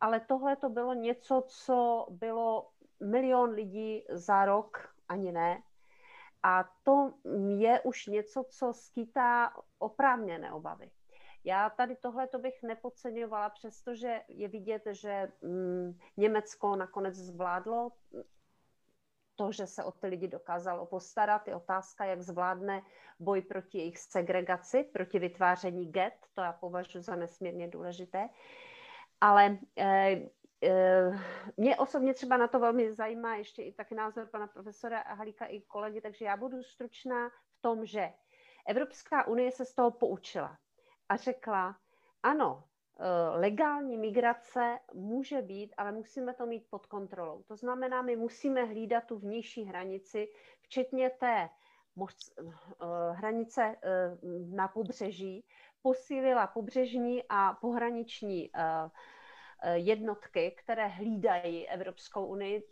Ale 0.00 0.20
tohle 0.20 0.56
to 0.56 0.68
bylo 0.68 0.94
něco, 0.94 1.44
co 1.46 2.06
bylo 2.10 2.68
milion 3.00 3.50
lidí 3.50 4.04
za 4.08 4.44
rok, 4.44 4.94
ani 5.08 5.32
ne. 5.32 5.62
A 6.42 6.64
to 6.82 7.12
je 7.48 7.80
už 7.80 8.06
něco, 8.06 8.44
co 8.48 8.72
skýtá 8.72 9.52
oprávněné 9.78 10.52
obavy. 10.52 10.90
Já 11.46 11.70
tady 11.70 11.96
tohle 11.96 12.26
to 12.28 12.38
bych 12.38 12.62
nepodceňovala, 12.62 13.50
přestože 13.50 14.20
je 14.28 14.48
vidět, 14.48 14.82
že 14.90 15.32
mm, 15.42 15.98
Německo 16.16 16.76
nakonec 16.76 17.14
zvládlo 17.14 17.92
to, 19.36 19.52
že 19.52 19.66
se 19.66 19.84
o 19.84 19.92
ty 19.92 20.06
lidi 20.06 20.28
dokázalo 20.28 20.86
postarat, 20.86 21.48
je 21.48 21.56
otázka, 21.56 22.04
jak 22.04 22.22
zvládne 22.22 22.82
boj 23.18 23.42
proti 23.42 23.78
jejich 23.78 23.98
segregaci, 23.98 24.84
proti 24.84 25.18
vytváření 25.18 25.92
get, 25.92 26.14
to 26.34 26.40
já 26.40 26.52
považuji 26.52 27.02
za 27.02 27.16
nesmírně 27.16 27.68
důležité. 27.68 28.28
Ale 29.20 29.58
eh, 29.78 30.16
eh, 30.62 31.10
mě 31.56 31.76
osobně 31.76 32.14
třeba 32.14 32.36
na 32.36 32.48
to 32.48 32.60
velmi 32.60 32.92
zajímá 32.92 33.36
ještě 33.36 33.62
i 33.62 33.72
tak 33.72 33.92
názor 33.92 34.26
pana 34.26 34.46
profesora 34.46 35.04
Halíka 35.06 35.46
i 35.46 35.60
kolegy, 35.60 36.00
takže 36.00 36.24
já 36.24 36.36
budu 36.36 36.62
stručná 36.62 37.28
v 37.28 37.60
tom, 37.60 37.86
že 37.86 38.12
Evropská 38.66 39.26
unie 39.26 39.52
se 39.52 39.64
z 39.64 39.74
toho 39.74 39.90
poučila 39.90 40.58
a 41.08 41.16
řekla, 41.16 41.76
ano, 42.22 42.64
legální 43.34 43.96
migrace 43.98 44.78
může 44.94 45.42
být, 45.42 45.74
ale 45.76 45.92
musíme 45.92 46.34
to 46.34 46.46
mít 46.46 46.66
pod 46.70 46.86
kontrolou. 46.86 47.42
To 47.42 47.56
znamená, 47.56 48.02
my 48.02 48.16
musíme 48.16 48.64
hlídat 48.64 49.04
tu 49.04 49.18
vnější 49.18 49.64
hranici, 49.64 50.28
včetně 50.60 51.10
té 51.10 51.48
hranice 53.12 53.76
na 54.54 54.68
pobřeží, 54.68 55.44
posílila 55.82 56.46
pobřežní 56.46 57.22
a 57.28 57.52
pohraniční 57.60 58.50
jednotky, 59.74 60.54
které 60.58 60.86
hlídají 60.88 61.68
Evropskou 61.68 62.26
unii 62.26 62.62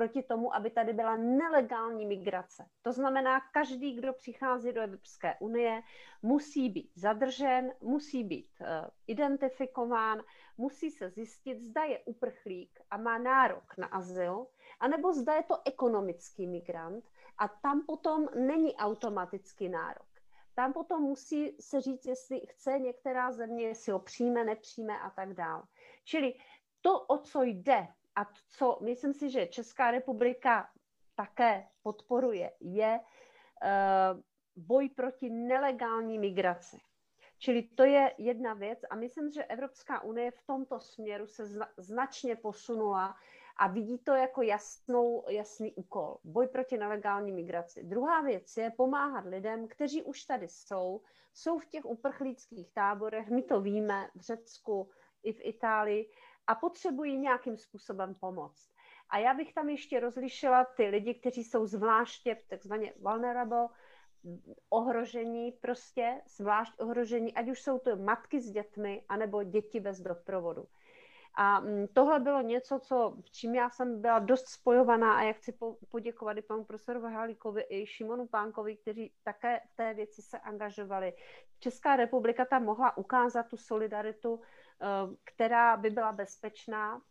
proti 0.00 0.22
tomu, 0.22 0.54
aby 0.54 0.70
tady 0.70 0.92
byla 0.92 1.16
nelegální 1.16 2.06
migrace. 2.06 2.66
To 2.82 2.92
znamená, 2.92 3.40
každý, 3.52 3.92
kdo 3.92 4.12
přichází 4.12 4.72
do 4.72 4.80
Evropské 4.80 5.36
unie, 5.40 5.82
musí 6.22 6.68
být 6.68 6.90
zadržen, 6.94 7.72
musí 7.80 8.24
být 8.24 8.48
uh, 8.60 8.66
identifikován, 9.06 10.22
musí 10.58 10.90
se 10.90 11.10
zjistit, 11.10 11.60
zda 11.60 11.84
je 11.84 11.98
uprchlík 12.04 12.80
a 12.90 12.96
má 12.96 13.18
nárok 13.18 13.76
na 13.78 13.86
azyl, 13.86 14.46
anebo 14.80 15.12
zda 15.12 15.34
je 15.34 15.42
to 15.42 15.54
ekonomický 15.64 16.46
migrant 16.46 17.04
a 17.38 17.48
tam 17.48 17.86
potom 17.86 18.28
není 18.34 18.76
automatický 18.76 19.68
nárok. 19.68 20.08
Tam 20.54 20.72
potom 20.72 21.02
musí 21.02 21.56
se 21.60 21.80
říct, 21.80 22.06
jestli 22.06 22.40
chce 22.40 22.78
některá 22.78 23.32
země, 23.32 23.66
jestli 23.66 23.92
ho 23.92 23.98
přijme, 23.98 24.44
nepřijme 24.44 25.00
a 25.00 25.10
tak 25.10 25.34
dále. 25.34 25.62
Čili 26.04 26.34
to, 26.80 27.00
o 27.00 27.18
co 27.18 27.42
jde 27.42 27.88
a 28.16 28.24
co 28.58 28.78
myslím 28.82 29.14
si, 29.14 29.30
že 29.30 29.46
Česká 29.46 29.90
republika 29.90 30.68
také 31.14 31.66
podporuje, 31.82 32.50
je 32.60 33.00
uh, 33.00 34.20
boj 34.56 34.88
proti 34.88 35.30
nelegální 35.30 36.18
migraci. 36.18 36.78
Čili 37.38 37.62
to 37.62 37.84
je 37.84 38.14
jedna 38.18 38.54
věc 38.54 38.78
a 38.90 38.94
myslím, 38.96 39.30
že 39.30 39.44
Evropská 39.44 40.02
unie 40.02 40.30
v 40.30 40.42
tomto 40.46 40.80
směru 40.80 41.26
se 41.26 41.46
značně 41.76 42.36
posunula 42.36 43.16
a 43.56 43.66
vidí 43.68 43.98
to 43.98 44.12
jako 44.14 44.42
jasnou, 44.42 45.24
jasný 45.28 45.74
úkol. 45.74 46.18
Boj 46.24 46.48
proti 46.48 46.78
nelegální 46.78 47.32
migraci. 47.32 47.82
Druhá 47.84 48.20
věc 48.20 48.56
je 48.56 48.70
pomáhat 48.70 49.24
lidem, 49.26 49.68
kteří 49.68 50.02
už 50.02 50.24
tady 50.24 50.48
jsou, 50.48 51.00
jsou 51.34 51.58
v 51.58 51.66
těch 51.66 51.84
uprchlíckých 51.84 52.72
táborech, 52.72 53.28
my 53.30 53.42
to 53.42 53.60
víme, 53.60 54.08
v 54.14 54.20
Řecku 54.20 54.90
i 55.22 55.32
v 55.32 55.40
Itálii, 55.44 56.10
a 56.50 56.54
potřebují 56.54 57.18
nějakým 57.18 57.56
způsobem 57.56 58.14
pomoc. 58.14 58.70
A 59.10 59.18
já 59.18 59.34
bych 59.34 59.54
tam 59.54 59.68
ještě 59.68 60.00
rozlišila 60.00 60.64
ty 60.64 60.86
lidi, 60.86 61.14
kteří 61.14 61.44
jsou 61.44 61.66
zvláště 61.66 62.36
takzvaně 62.48 62.94
vulnerable, 63.00 63.68
ohrožení 64.70 65.52
prostě, 65.52 66.20
zvlášť 66.36 66.80
ohrožení, 66.80 67.34
ať 67.34 67.48
už 67.48 67.62
jsou 67.62 67.78
to 67.78 67.96
matky 67.96 68.40
s 68.40 68.50
dětmi, 68.50 69.04
anebo 69.08 69.42
děti 69.42 69.80
bez 69.80 70.00
doprovodu. 70.00 70.66
A 71.34 71.60
mm, 71.60 71.86
tohle 71.92 72.20
bylo 72.20 72.40
něco, 72.40 72.78
co, 72.78 73.16
čím 73.30 73.54
já 73.54 73.70
jsem 73.70 74.00
byla 74.00 74.18
dost 74.18 74.48
spojovaná 74.48 75.14
a 75.14 75.22
já 75.22 75.32
chci 75.32 75.58
poděkovat 75.88 76.36
i 76.36 76.42
panu 76.42 76.64
profesoru 76.64 77.00
Halíkovi 77.00 77.64
i 77.68 77.86
Šimonu 77.86 78.26
Pánkovi, 78.26 78.76
kteří 78.76 79.12
také 79.22 79.60
v 79.72 79.76
té 79.76 79.94
věci 79.94 80.22
se 80.22 80.38
angažovali. 80.38 81.12
Česká 81.58 81.96
republika 81.96 82.44
tam 82.44 82.64
mohla 82.64 82.96
ukázat 82.96 83.48
tu 83.48 83.56
solidaritu 83.56 84.40
která 85.24 85.76
by 85.76 85.90
byla 85.90 86.12
bezpečná, 86.12 87.02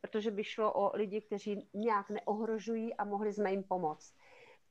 protože 0.00 0.30
by 0.30 0.44
šlo 0.44 0.72
o 0.72 0.96
lidi, 0.96 1.20
kteří 1.20 1.68
nějak 1.74 2.10
neohrožují 2.10 2.94
a 2.94 3.04
mohli 3.04 3.32
jsme 3.32 3.50
jim 3.50 3.62
pomoct. 3.62 4.14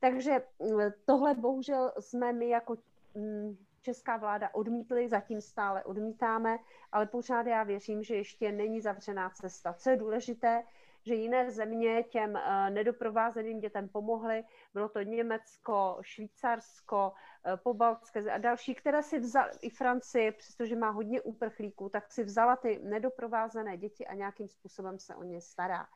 Takže 0.00 0.42
eh, 0.80 0.92
tohle 1.06 1.34
bohužel 1.34 1.92
jsme 2.00 2.32
my 2.32 2.48
jako 2.48 2.76
mm, 3.14 3.56
česká 3.82 4.16
vláda 4.16 4.54
odmítli, 4.54 5.08
zatím 5.08 5.40
stále 5.40 5.84
odmítáme, 5.84 6.58
ale 6.92 7.06
pořád 7.06 7.46
já 7.46 7.62
věřím, 7.62 8.02
že 8.02 8.14
ještě 8.16 8.52
není 8.52 8.80
zavřená 8.80 9.30
cesta. 9.30 9.72
Co 9.72 9.90
je 9.90 9.96
důležité, 9.96 10.62
že 11.06 11.14
jiné 11.14 11.50
země 11.50 12.02
těm 12.02 12.36
eh, 12.36 12.70
nedoprovázeným 12.70 13.60
dětem 13.60 13.88
pomohly. 13.88 14.44
Bylo 14.74 14.88
to 14.88 15.02
Německo, 15.02 15.98
Švýcarsko, 16.00 17.12
eh, 17.44 17.56
Pobaltské 17.56 18.30
a 18.32 18.38
další, 18.38 18.74
které 18.74 19.02
si 19.02 19.18
vzali, 19.18 19.50
i 19.62 19.70
Francie, 19.70 20.32
přestože 20.32 20.76
má 20.76 20.90
hodně 20.90 21.20
uprchlíků, 21.20 21.88
tak 21.88 22.12
si 22.12 22.24
vzala 22.24 22.56
ty 22.56 22.80
nedoprovázené 22.82 23.76
děti 23.76 24.06
a 24.06 24.14
nějakým 24.14 24.48
způsobem 24.48 24.98
se 24.98 25.14
o 25.14 25.22
ně 25.22 25.40
stará. 25.40 25.88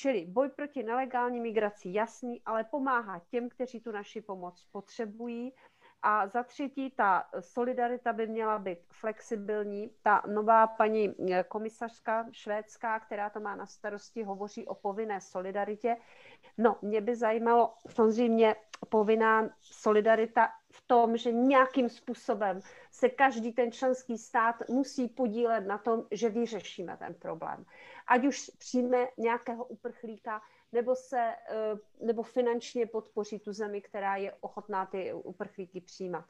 Čili 0.00 0.26
boj 0.26 0.48
proti 0.48 0.82
nelegální 0.82 1.40
migraci 1.40 1.88
jasný, 1.92 2.42
ale 2.44 2.64
pomáhá 2.64 3.18
těm, 3.18 3.48
kteří 3.48 3.80
tu 3.80 3.92
naši 3.92 4.20
pomoc 4.20 4.66
potřebují 4.72 5.52
a 6.02 6.26
za 6.26 6.42
třetí, 6.42 6.90
ta 6.90 7.24
solidarita 7.40 8.12
by 8.12 8.26
měla 8.26 8.58
být 8.58 8.78
flexibilní. 8.90 9.90
Ta 10.02 10.22
nová 10.26 10.66
paní 10.66 11.14
eh, 11.32 11.44
komisařka 11.48 12.26
švédská, 12.32 13.00
která 13.00 13.30
to 13.30 13.40
má 13.40 13.56
na 13.56 13.66
starosti, 13.66 14.22
hovoří 14.22 14.66
o 14.66 14.74
povinné 14.74 15.20
solidaritě. 15.20 15.96
No, 16.58 16.76
mě 16.82 17.00
by 17.00 17.16
zajímalo 17.16 17.74
samozřejmě 17.88 18.56
povinná 18.88 19.48
solidarita 19.60 20.48
v 20.70 20.86
tom, 20.86 21.16
že 21.16 21.32
nějakým 21.32 21.88
způsobem 21.88 22.60
se 22.90 23.08
každý 23.08 23.52
ten 23.52 23.72
členský 23.72 24.18
stát 24.18 24.68
musí 24.68 25.08
podílet 25.08 25.66
na 25.66 25.78
tom, 25.78 26.04
že 26.10 26.28
vyřešíme 26.28 26.96
ten 26.96 27.14
problém. 27.14 27.64
Ať 28.06 28.24
už 28.24 28.50
přijme 28.58 29.08
nějakého 29.18 29.64
uprchlíka, 29.64 30.42
nebo, 30.72 30.94
se, 30.94 31.34
eh, 31.48 32.04
nebo 32.06 32.22
finančně 32.22 32.86
podpoří 32.86 33.38
tu 33.38 33.52
zemi, 33.52 33.80
která 33.80 34.16
je 34.16 34.34
ochotná 34.40 34.86
ty 34.86 35.12
uprchlíky 35.12 35.80
přijímat. 35.80 36.24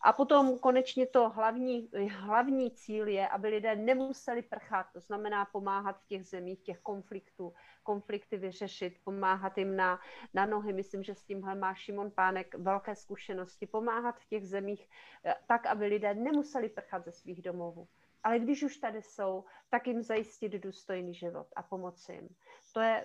A 0.00 0.12
potom 0.12 0.58
konečně 0.58 1.06
to 1.06 1.28
hlavní, 1.28 1.90
hlavní 2.10 2.70
cíl 2.70 3.08
je, 3.08 3.28
aby 3.28 3.48
lidé 3.48 3.76
nemuseli 3.76 4.42
prchat, 4.42 4.86
to 4.92 5.00
znamená 5.00 5.44
pomáhat 5.44 6.00
v 6.00 6.06
těch 6.06 6.26
zemích, 6.26 6.62
těch 6.62 6.78
konfliktů, 6.78 7.54
konflikty 7.82 8.36
vyřešit, 8.36 8.94
pomáhat 9.04 9.58
jim 9.58 9.76
na, 9.76 10.00
na 10.34 10.46
nohy. 10.46 10.72
Myslím, 10.72 11.02
že 11.02 11.14
s 11.14 11.22
tímhle 11.22 11.54
má 11.54 11.74
Šimon 11.74 12.10
Pánek 12.10 12.54
velké 12.54 12.96
zkušenosti. 12.96 13.66
Pomáhat 13.66 14.18
v 14.18 14.28
těch 14.28 14.48
zemích 14.48 14.88
eh, 15.24 15.34
tak, 15.46 15.66
aby 15.66 15.86
lidé 15.86 16.14
nemuseli 16.14 16.68
prchat 16.68 17.04
ze 17.04 17.12
svých 17.12 17.42
domovů. 17.42 17.88
Ale 18.26 18.38
když 18.38 18.62
už 18.62 18.76
tady 18.76 19.02
jsou, 19.02 19.44
tak 19.70 19.86
jim 19.86 20.02
zajistit 20.02 20.52
důstojný 20.52 21.14
život 21.14 21.46
a 21.56 21.62
pomoci 21.62 22.12
jim 22.12 22.28
to 22.76 22.80
je, 22.80 23.04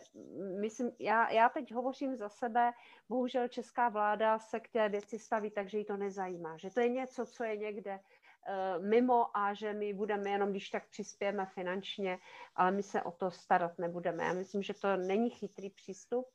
myslím, 0.60 0.92
já, 1.00 1.30
já 1.30 1.50
teď 1.50 1.74
hovořím 1.74 2.16
za 2.16 2.30
sebe, 2.30 2.72
bohužel 3.10 3.48
česká 3.48 3.90
vláda 3.90 4.40
se 4.40 4.60
k 4.60 4.70
té 4.70 4.90
věci 4.90 5.20
staví 5.20 5.52
tak, 5.52 5.70
že 5.70 5.78
jí 5.78 5.86
to 5.86 5.98
nezajímá, 5.98 6.58
že 6.58 6.70
to 6.70 6.80
je 6.80 6.90
něco, 6.90 7.26
co 7.26 7.44
je 7.44 7.58
někde 7.58 8.00
uh, 8.00 8.86
mimo 8.86 9.38
a 9.38 9.54
že 9.54 9.74
my 9.74 9.94
budeme 9.94 10.30
jenom, 10.30 10.50
když 10.50 10.70
tak 10.70 10.90
přispějeme 10.90 11.46
finančně, 11.46 12.20
ale 12.56 12.72
my 12.72 12.84
se 12.84 13.02
o 13.02 13.12
to 13.12 13.32
starat 13.32 13.80
nebudeme. 13.80 14.24
Já 14.24 14.34
myslím, 14.34 14.64
že 14.64 14.74
to 14.74 14.98
není 14.98 15.30
chytrý 15.30 15.70
přístup, 15.70 16.26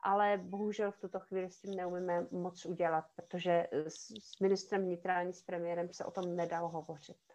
ale 0.00 0.38
bohužel 0.42 0.92
v 0.92 0.98
tuto 0.98 1.20
chvíli 1.20 1.50
s 1.50 1.60
tím 1.60 1.74
neumíme 1.74 2.26
moc 2.30 2.66
udělat, 2.66 3.04
protože 3.16 3.66
s, 3.72 4.10
s 4.20 4.40
ministrem 4.40 4.82
vnitra 4.82 5.18
ani 5.18 5.32
s 5.32 5.42
premiérem 5.42 5.92
se 5.92 6.04
o 6.04 6.10
tom 6.10 6.36
nedalo 6.36 6.68
hovořit. 6.68 7.29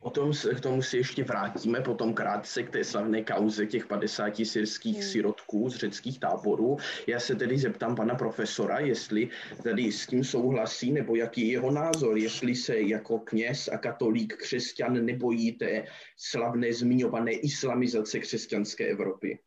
O 0.00 0.10
tom, 0.10 0.32
k 0.56 0.60
tomu 0.60 0.82
si 0.82 0.96
ještě 0.96 1.24
vrátíme 1.24 1.80
potom 1.80 2.14
krátce 2.14 2.62
k 2.62 2.70
té 2.70 2.84
slavné 2.84 3.24
kauze 3.24 3.66
těch 3.66 3.86
50 3.86 4.36
syrských 4.44 4.96
hmm. 4.96 5.02
sirotků 5.02 5.70
z 5.70 5.76
řeckých 5.76 6.20
táborů. 6.20 6.76
Já 7.06 7.20
se 7.20 7.34
tedy 7.34 7.58
zeptám 7.58 7.96
pana 7.96 8.14
profesora, 8.14 8.78
jestli 8.78 9.28
tady 9.62 9.92
s 9.92 10.06
tím 10.06 10.24
souhlasí, 10.24 10.92
nebo 10.92 11.16
jaký 11.16 11.40
je 11.40 11.52
jeho 11.52 11.70
názor, 11.70 12.18
jestli 12.18 12.54
se 12.54 12.80
jako 12.80 13.18
kněz 13.18 13.68
a 13.72 13.78
katolík 13.78 14.36
křesťan 14.36 15.04
nebojí 15.04 15.52
té 15.52 15.84
slavné 16.16 16.72
zmiňované 16.72 17.32
islamizace 17.32 18.18
křesťanské 18.18 18.86
Evropy. 18.86 19.38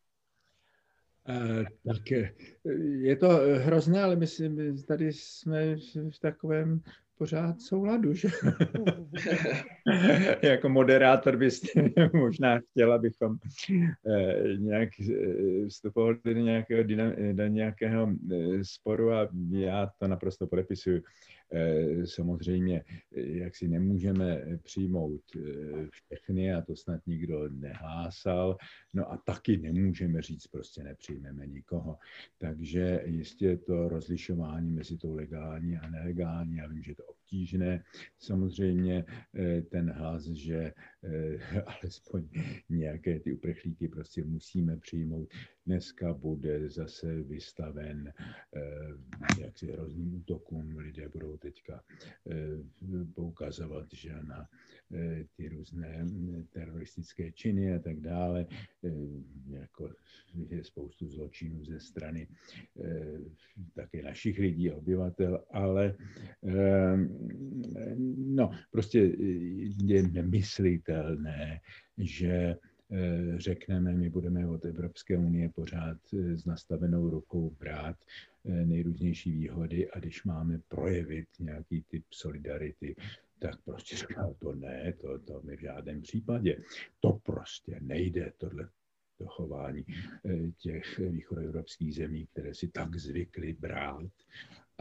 Uh, 1.29 1.65
tak 1.85 2.11
je 3.01 3.15
to 3.15 3.27
hrozné, 3.57 4.03
ale 4.03 4.15
myslím, 4.15 4.83
tady 4.83 5.13
jsme 5.13 5.75
v 6.09 6.19
takovém 6.19 6.81
pořád 7.21 7.61
souladu, 7.61 8.13
že? 8.13 8.27
jako 10.41 10.69
moderátor 10.69 11.37
byste 11.37 11.67
možná 12.13 12.59
chtěla, 12.59 12.95
abychom 12.95 13.37
eh, 14.07 14.57
nějak 14.57 14.89
eh, 14.99 15.67
vstupovali 15.67 16.17
do 16.25 16.31
nějakého, 16.31 16.83
do 17.33 17.47
nějakého 17.47 18.09
eh, 18.31 18.35
sporu 18.61 19.13
a 19.13 19.27
já 19.51 19.89
to 19.99 20.07
naprosto 20.07 20.47
podepisuju. 20.47 21.01
Samozřejmě, 22.05 22.83
eh, 23.15 23.21
jak 23.21 23.55
si 23.55 23.67
nemůžeme 23.67 24.41
přijmout 24.63 25.21
eh, 25.35 25.87
všechny 25.91 26.53
a 26.53 26.61
to 26.61 26.75
snad 26.75 27.07
nikdo 27.07 27.49
nehlásal, 27.49 28.57
no 28.93 29.11
a 29.11 29.17
taky 29.17 29.57
nemůžeme 29.57 30.21
říct, 30.21 30.47
prostě 30.47 30.83
nepřijmeme 30.83 31.47
nikoho. 31.47 31.97
Takže 32.37 33.01
jistě 33.05 33.57
to 33.57 33.89
rozlišování 33.89 34.71
mezi 34.71 34.97
tou 34.97 35.15
legální 35.15 35.77
a 35.77 35.89
nelegální, 35.89 36.57
já 36.57 36.67
vím, 36.67 36.83
že 36.83 36.95
to 36.95 37.03
obtížné. 37.31 37.83
Samozřejmě 38.19 39.05
ten 39.69 39.91
hlas, 39.91 40.23
že 40.23 40.73
alespoň 41.65 42.27
nějaké 42.69 43.19
ty 43.19 43.33
uprchlíky 43.33 43.87
prostě 43.87 44.23
musíme 44.23 44.77
přijmout, 44.77 45.29
dneska 45.65 46.13
bude 46.13 46.69
zase 46.69 47.23
vystaven 47.23 48.13
jaksi 49.39 49.71
hrozným 49.71 50.15
útokům. 50.15 50.77
Lidé 50.77 51.09
budou 51.09 51.37
teďka 51.37 51.83
eh, 52.31 53.05
poukazovat 53.15 53.87
že 53.93 54.23
na 54.23 54.47
ty 55.35 55.49
různé 55.49 56.05
teroristické 56.49 57.31
činy 57.31 57.75
a 57.75 57.79
tak 57.79 57.99
dále, 57.99 58.45
jako 59.49 59.89
je 60.49 60.63
spoustu 60.63 61.07
zločinů 61.07 61.65
ze 61.65 61.79
strany 61.79 62.27
také 63.73 64.03
našich 64.03 64.39
lidí, 64.39 64.71
obyvatel, 64.71 65.43
ale 65.51 65.95
no, 68.17 68.51
prostě 68.71 68.99
je 69.85 70.07
nemyslitelné, 70.07 71.59
že 71.97 72.55
Eh, 72.93 73.39
řekneme, 73.39 73.93
my 73.93 74.09
budeme 74.09 74.47
od 74.47 74.65
Evropské 74.65 75.17
unie 75.17 75.49
pořád 75.49 75.97
eh, 76.13 76.37
s 76.37 76.45
nastavenou 76.45 77.09
rukou 77.09 77.49
brát 77.49 77.95
eh, 78.45 78.65
nejrůznější 78.65 79.31
výhody 79.31 79.91
a 79.91 79.99
když 79.99 80.23
máme 80.23 80.59
projevit 80.67 81.27
nějaký 81.39 81.83
typ 81.87 82.03
solidarity, 82.11 82.95
tak 83.41 83.61
prostě 83.61 83.95
říká, 83.95 84.33
to 84.39 84.53
ne, 84.53 84.93
to, 85.01 85.19
to 85.19 85.41
my 85.43 85.57
v 85.57 85.61
žádném 85.61 86.01
případě. 86.01 86.57
To 86.99 87.13
prostě 87.13 87.79
nejde, 87.81 88.33
tohle 88.37 88.69
to 89.17 89.27
chování 89.27 89.85
těch 90.57 90.99
východoevropských 90.99 91.95
zemí, 91.95 92.27
které 92.31 92.53
si 92.53 92.67
tak 92.67 92.95
zvykly 92.95 93.53
brát 93.53 94.11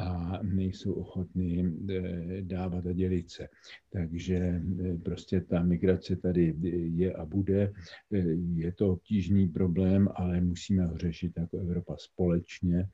a 0.01 0.39
nejsou 0.43 0.93
ochotní 0.93 1.78
eh, 1.91 2.43
dávat 2.43 2.87
a 2.87 2.93
dělit 2.93 3.31
se. 3.31 3.49
Takže 3.93 4.37
eh, 4.37 4.99
prostě 5.05 5.41
ta 5.41 5.62
migrace 5.62 6.16
tady 6.16 6.55
je 6.95 7.12
a 7.12 7.24
bude. 7.24 7.73
Eh, 8.12 8.19
je 8.55 8.73
to 8.73 8.93
obtížný 8.93 9.49
problém, 9.49 10.09
ale 10.15 10.41
musíme 10.41 10.87
ho 10.87 10.99
řešit 10.99 11.32
jako 11.37 11.59
Evropa 11.59 11.97
společně 11.99 12.89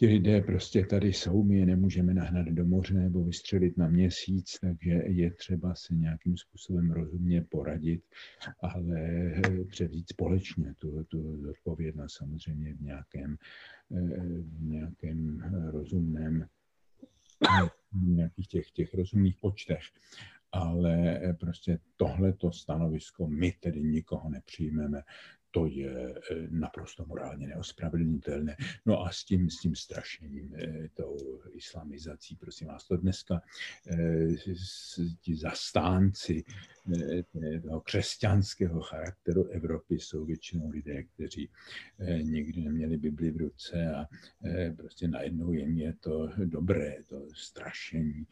ti 0.00 0.06
lidé 0.06 0.40
prostě 0.40 0.86
tady 0.86 1.12
jsou, 1.12 1.42
my 1.42 1.58
je 1.58 1.66
nemůžeme 1.66 2.14
nahnat 2.14 2.46
do 2.46 2.66
moře 2.66 2.94
nebo 2.94 3.24
vystřelit 3.24 3.76
na 3.76 3.88
měsíc, 3.88 4.58
takže 4.60 4.90
je 5.06 5.30
třeba 5.30 5.74
se 5.74 5.94
nějakým 5.94 6.36
způsobem 6.36 6.90
rozumně 6.90 7.42
poradit, 7.42 8.02
ale 8.60 9.32
převzít 9.68 10.08
společně 10.08 10.74
tu, 10.78 11.04
tu 11.04 11.50
odpovědnost 11.50 12.16
samozřejmě 12.16 12.74
v 12.74 12.80
nějakém, 12.80 13.36
v 13.90 14.62
nějakém 14.62 15.38
rozumném 15.70 16.46
nějakých 18.02 18.48
těch, 18.48 18.70
těch 18.70 18.94
rozumných 18.94 19.36
počtech. 19.40 19.82
Ale 20.52 21.20
prostě 21.40 21.78
tohleto 21.96 22.52
stanovisko 22.52 23.26
my 23.26 23.52
tedy 23.52 23.82
nikoho 23.82 24.30
nepřijmeme 24.30 25.02
to 25.50 25.66
je 25.66 26.14
eh, 26.14 26.46
naprosto 26.50 27.04
morálně 27.06 27.46
neospravedlnitelné. 27.46 28.56
No 28.86 29.02
a 29.06 29.10
s 29.10 29.24
tím, 29.24 29.50
s 29.50 29.60
tím 29.60 29.74
strašením, 29.76 30.54
eh, 30.54 30.88
tou 30.94 31.16
islamizací, 31.52 32.36
prosím 32.36 32.68
vás, 32.68 32.86
to 32.86 32.96
dneska 32.96 33.40
eh, 33.90 34.28
ti 35.20 35.36
zastánci 35.36 36.44
toho 37.62 37.80
křesťanského 37.80 38.80
charakteru 38.80 39.44
Evropy 39.44 39.98
jsou 39.98 40.24
většinou 40.24 40.70
lidé, 40.70 41.02
kteří 41.02 41.50
nikdy 42.22 42.60
neměli 42.60 42.96
Bibli 42.96 43.30
v 43.30 43.36
ruce 43.36 43.94
a 43.94 44.06
prostě 44.76 45.08
najednou 45.08 45.52
jim 45.52 45.78
je 45.78 45.94
to 46.00 46.30
dobré, 46.44 46.96
to 47.08 47.28
strašení, 47.34 48.26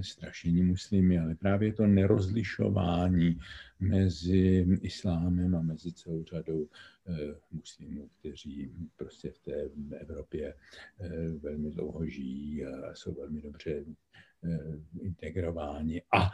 strašení 0.00 0.62
muslimy, 0.62 1.18
ale 1.18 1.34
právě 1.34 1.72
to 1.72 1.86
nerozlišování 1.86 3.38
mezi 3.80 4.66
islámem 4.82 5.54
a 5.54 5.62
mezi 5.62 5.92
celou 5.92 6.24
řadou 6.24 6.68
eh, 7.08 7.34
muslimů, 7.52 8.10
kteří 8.18 8.72
prostě 8.96 9.30
v 9.30 9.38
té 9.38 9.70
Evropě 9.98 10.54
eh, 11.00 11.28
velmi 11.28 11.70
dlouho 11.70 12.06
žijí 12.06 12.64
a 12.64 12.94
jsou 12.94 13.14
velmi 13.14 13.42
dobře 13.42 13.84
eh, 14.44 14.58
integrováni 15.00 16.02
a 16.16 16.30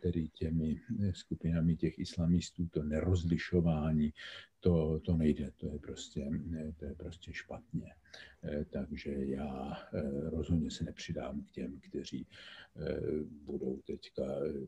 tedy 0.00 0.28
těmi 0.28 0.80
skupinami 1.12 1.76
těch 1.76 1.98
islamistů, 1.98 2.68
to 2.68 2.82
nerozlišování, 2.82 4.12
to, 4.60 5.00
to 5.00 5.16
nejde, 5.16 5.50
to 5.56 5.68
je, 5.68 5.78
prostě, 5.78 6.30
to 6.76 6.84
je 6.84 6.94
prostě 6.94 7.32
špatně. 7.32 7.94
Takže 8.70 9.14
já 9.16 9.78
rozhodně 10.30 10.70
se 10.70 10.84
nepřidám 10.84 11.42
k 11.42 11.50
těm, 11.50 11.80
kteří 11.80 12.26
budou 13.44 13.80
teďka 13.86 14.22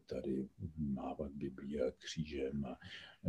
tady 0.06 0.48
mávat 0.78 1.32
Biblí 1.32 1.80
a 1.80 1.90
křížem 1.98 2.64
a 2.64 2.78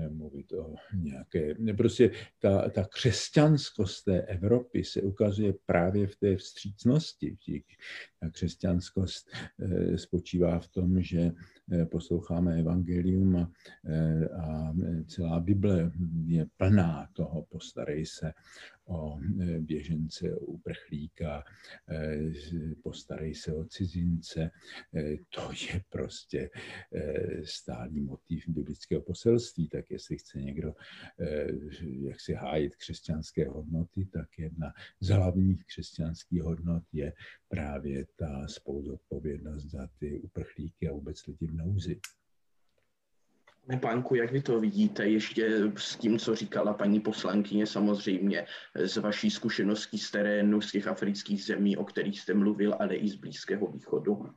mluvit 0.09 0.53
o 0.53 0.75
nějaké... 0.93 1.55
Prostě 1.77 2.11
ta, 2.39 2.69
ta 2.69 2.85
křesťanskost 2.85 4.05
té 4.05 4.21
Evropy 4.21 4.83
se 4.83 5.01
ukazuje 5.01 5.53
právě 5.65 6.07
v 6.07 6.15
té 6.15 6.35
vstřícnosti. 6.35 7.37
Ta 8.19 8.29
křesťanskost 8.29 9.29
eh, 9.59 9.97
spočívá 9.97 10.59
v 10.59 10.67
tom, 10.67 11.01
že 11.01 11.31
eh, 11.71 11.85
posloucháme 11.85 12.59
evangelium 12.59 13.35
a, 13.35 13.51
eh, 13.85 14.27
a 14.29 14.73
celá 15.07 15.39
Bible 15.39 15.91
je 16.25 16.45
plná 16.57 17.09
toho 17.13 17.41
postarej 17.41 18.05
se 18.05 18.33
o 18.87 19.19
běžence, 19.59 20.34
uprchlíka, 20.39 21.43
e, 21.89 22.75
postarej 22.83 23.35
se 23.35 23.53
o 23.53 23.65
cizince. 23.65 24.51
E, 24.95 25.17
to 25.29 25.51
je 25.51 25.81
prostě 25.89 26.49
stálý 27.43 28.01
motiv 28.01 28.43
biblického 28.47 29.01
poselství. 29.01 29.69
Tak 29.69 29.91
jestli 29.91 30.17
chce 30.17 30.41
někdo 30.41 30.73
jak 31.81 32.21
si 32.21 32.33
hájit 32.33 32.75
křesťanské 32.75 33.49
hodnoty, 33.49 34.05
tak 34.05 34.29
jedna 34.37 34.73
z 34.99 35.09
hlavních 35.09 35.65
křesťanských 35.65 36.41
hodnot 36.41 36.83
je 36.93 37.13
právě 37.47 38.05
ta 38.15 38.47
spoluzodpovědnost 38.47 39.65
za 39.65 39.87
ty 39.99 40.19
uprchlíky 40.19 40.89
a 40.89 40.93
vůbec 40.93 41.27
lidi 41.27 41.47
v 41.47 41.53
nouzi. 41.53 41.99
Pánku, 43.81 44.15
jak 44.15 44.31
vy 44.31 44.41
to 44.41 44.59
vidíte 44.59 45.07
ještě 45.07 45.71
s 45.77 45.95
tím, 45.95 46.19
co 46.19 46.35
říkala 46.35 46.73
paní 46.73 46.99
poslankyně, 46.99 47.67
samozřejmě 47.67 48.45
z 48.75 48.97
vaší 48.97 49.31
zkušeností 49.31 49.97
z 49.97 50.11
terénu, 50.11 50.61
z 50.61 50.71
těch 50.71 50.87
afrických 50.87 51.43
zemí, 51.43 51.77
o 51.77 51.85
kterých 51.85 52.19
jste 52.19 52.33
mluvil, 52.33 52.75
ale 52.79 52.95
i 52.95 53.07
z 53.07 53.15
Blízkého 53.15 53.67
východu? 53.67 54.29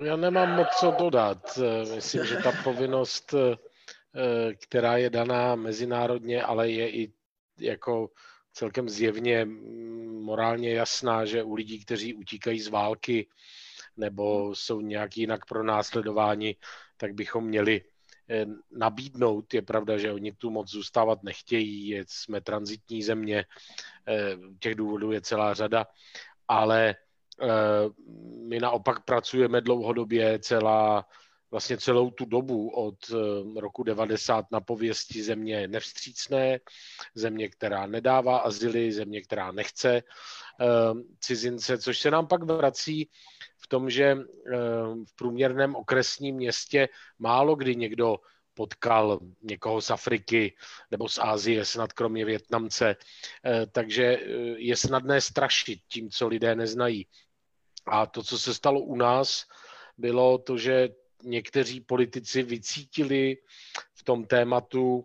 Já 0.00 0.16
nemám 0.16 0.56
moc 0.56 0.68
co 0.80 0.94
dodat. 0.98 1.58
Myslím, 1.94 2.24
že 2.24 2.36
ta 2.36 2.52
povinnost, 2.64 3.34
která 4.62 4.96
je 4.96 5.10
daná 5.10 5.54
mezinárodně, 5.54 6.42
ale 6.42 6.70
je 6.70 6.90
i 6.90 7.12
jako 7.60 8.10
celkem 8.52 8.88
zjevně 8.88 9.44
morálně 10.10 10.74
jasná, 10.74 11.24
že 11.24 11.42
u 11.42 11.54
lidí, 11.54 11.84
kteří 11.84 12.14
utíkají 12.14 12.60
z 12.60 12.68
války 12.68 13.28
nebo 13.98 14.54
jsou 14.54 14.80
nějak 14.80 15.16
jinak 15.16 15.46
pro 15.46 15.62
následování, 15.62 16.56
tak 16.96 17.14
bychom 17.14 17.44
měli 17.44 17.82
eh, 18.30 18.46
nabídnout. 18.70 19.54
Je 19.54 19.62
pravda, 19.62 19.98
že 19.98 20.12
oni 20.12 20.32
tu 20.32 20.50
moc 20.50 20.70
zůstávat 20.70 21.22
nechtějí, 21.22 22.02
jsme 22.06 22.40
transitní 22.40 23.02
země, 23.02 23.44
eh, 24.08 24.36
těch 24.60 24.74
důvodů 24.74 25.12
je 25.12 25.20
celá 25.20 25.54
řada, 25.54 25.86
ale 26.48 26.94
eh, 27.42 27.46
my 28.48 28.60
naopak 28.60 29.04
pracujeme 29.04 29.60
dlouhodobě 29.60 30.38
celá, 30.38 31.06
vlastně 31.50 31.78
celou 31.78 32.10
tu 32.10 32.24
dobu 32.24 32.70
od 32.70 32.94
roku 33.56 33.82
90 33.82 34.44
na 34.52 34.60
pověsti 34.60 35.22
země 35.22 35.68
nevstřícné, 35.68 36.58
země, 37.14 37.48
která 37.48 37.86
nedává 37.86 38.38
azyly, 38.38 38.92
země, 38.92 39.22
která 39.22 39.52
nechce 39.52 40.02
cizince, 41.20 41.78
což 41.78 41.98
se 41.98 42.10
nám 42.10 42.26
pak 42.26 42.42
vrací 42.42 43.08
v 43.68 43.76
tom, 43.76 43.90
že 43.90 44.04
eh, 44.04 44.20
v 45.04 45.16
průměrném 45.16 45.76
okresním 45.76 46.36
městě 46.36 46.88
málo 47.18 47.56
kdy 47.56 47.76
někdo 47.76 48.16
potkal 48.54 49.20
někoho 49.42 49.80
z 49.80 49.90
Afriky 49.90 50.56
nebo 50.90 51.08
z 51.08 51.18
Ázie, 51.18 51.64
snad 51.64 51.92
kromě 51.92 52.24
Větnamce. 52.24 52.96
Eh, 53.44 53.66
takže 53.66 54.04
eh, 54.04 54.20
je 54.56 54.76
snadné 54.76 55.20
strašit 55.20 55.80
tím, 55.88 56.10
co 56.10 56.28
lidé 56.28 56.54
neznají. 56.54 57.06
A 57.86 58.06
to, 58.06 58.22
co 58.22 58.38
se 58.38 58.54
stalo 58.54 58.80
u 58.80 58.96
nás, 58.96 59.44
bylo 59.98 60.38
to, 60.38 60.58
že 60.58 60.88
někteří 61.22 61.80
politici 61.80 62.42
vycítili 62.42 63.36
v 63.94 64.02
tom 64.02 64.24
tématu 64.24 65.04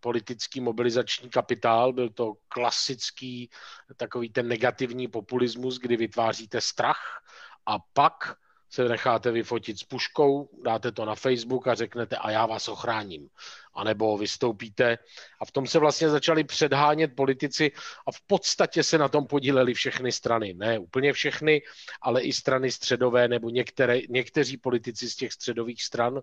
politický 0.00 0.60
mobilizační 0.60 1.30
kapitál, 1.30 1.92
byl 1.92 2.10
to 2.10 2.34
klasický 2.48 3.50
takový 3.96 4.30
ten 4.30 4.48
negativní 4.48 5.08
populismus, 5.08 5.78
kdy 5.78 5.96
vytváříte 5.96 6.60
strach 6.60 7.22
a 7.66 7.78
pak 7.78 8.36
se 8.72 8.88
necháte 8.88 9.30
vyfotit 9.30 9.78
s 9.78 9.84
puškou, 9.84 10.48
dáte 10.64 10.92
to 10.92 11.04
na 11.04 11.14
Facebook 11.14 11.68
a 11.68 11.74
řeknete 11.74 12.16
a 12.16 12.30
já 12.30 12.46
vás 12.46 12.68
ochráním. 12.68 13.28
A 13.74 13.84
nebo 13.84 14.18
vystoupíte. 14.18 14.98
A 15.40 15.44
v 15.44 15.50
tom 15.50 15.66
se 15.66 15.78
vlastně 15.78 16.08
začali 16.08 16.44
předhánět 16.44 17.16
politici 17.16 17.72
a 18.06 18.12
v 18.12 18.20
podstatě 18.26 18.82
se 18.82 18.98
na 18.98 19.08
tom 19.08 19.26
podíleli 19.26 19.74
všechny 19.74 20.12
strany. 20.12 20.54
Ne 20.54 20.78
úplně 20.78 21.12
všechny, 21.12 21.62
ale 22.02 22.22
i 22.22 22.32
strany 22.32 22.70
středové 22.70 23.28
nebo 23.28 23.50
některé, 23.50 24.00
někteří 24.08 24.56
politici 24.56 25.10
z 25.10 25.16
těch 25.16 25.32
středových 25.32 25.82
stran. 25.82 26.20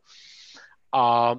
A 0.92 1.36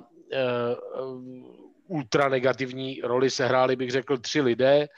ultra 1.86 2.28
negativní 2.28 3.00
roli 3.04 3.30
sehráli, 3.30 3.76
bych 3.76 3.90
řekl, 3.90 4.18
tři 4.18 4.40
lidé. 4.40 4.88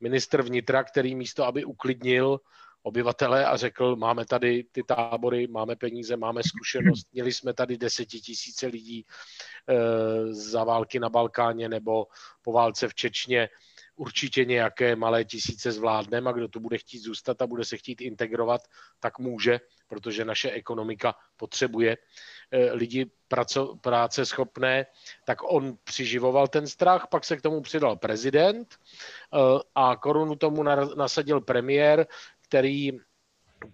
Minister 0.00 0.42
vnitra, 0.42 0.84
který 0.84 1.14
místo, 1.14 1.44
aby 1.44 1.64
uklidnil 1.64 2.40
obyvatele 2.82 3.46
a 3.46 3.56
řekl, 3.56 3.96
máme 3.96 4.24
tady 4.24 4.64
ty 4.72 4.82
tábory, 4.82 5.46
máme 5.46 5.76
peníze, 5.76 6.16
máme 6.16 6.42
zkušenost, 6.42 7.06
měli 7.12 7.32
jsme 7.32 7.54
tady 7.54 7.78
desetitisíce 7.78 8.66
lidí 8.66 9.04
e, 9.04 9.04
za 10.34 10.64
války 10.64 11.00
na 11.00 11.08
Balkáně 11.08 11.68
nebo 11.68 12.06
po 12.42 12.52
válce 12.52 12.88
v 12.88 12.94
Čečně, 12.94 13.48
určitě 13.98 14.44
nějaké 14.44 14.96
malé 14.96 15.24
tisíce 15.24 15.72
zvládneme 15.72 16.30
a 16.30 16.32
kdo 16.32 16.48
tu 16.48 16.60
bude 16.60 16.78
chtít 16.78 16.98
zůstat 16.98 17.42
a 17.42 17.46
bude 17.46 17.64
se 17.64 17.76
chtít 17.76 18.00
integrovat, 18.00 18.60
tak 19.00 19.18
může, 19.18 19.60
protože 19.88 20.24
naše 20.24 20.50
ekonomika 20.50 21.14
potřebuje 21.36 21.96
eh, 22.50 22.72
lidi 22.72 23.10
praco, 23.28 23.76
práce 23.76 24.26
schopné, 24.26 24.86
tak 25.24 25.38
on 25.42 25.76
přiživoval 25.84 26.48
ten 26.48 26.66
strach, 26.66 27.06
pak 27.10 27.24
se 27.24 27.36
k 27.36 27.42
tomu 27.42 27.60
přidal 27.60 27.96
prezident 27.96 28.74
eh, 28.74 29.38
a 29.74 29.96
korunu 29.96 30.36
tomu 30.36 30.62
nasadil 30.96 31.40
premiér, 31.40 32.06
který, 32.42 32.92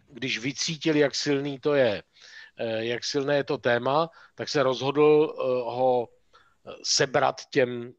když 0.08 0.38
vycítil, 0.38 0.96
jak 0.96 1.14
silný 1.14 1.58
to 1.58 1.74
je, 1.74 2.02
eh, 2.58 2.84
jak 2.84 3.04
silné 3.04 3.36
je 3.36 3.44
to 3.44 3.58
téma, 3.58 4.10
tak 4.34 4.48
se 4.48 4.62
rozhodl 4.62 5.34
ho 5.64 6.08
sebrat 6.82 7.40
těm 7.50 7.92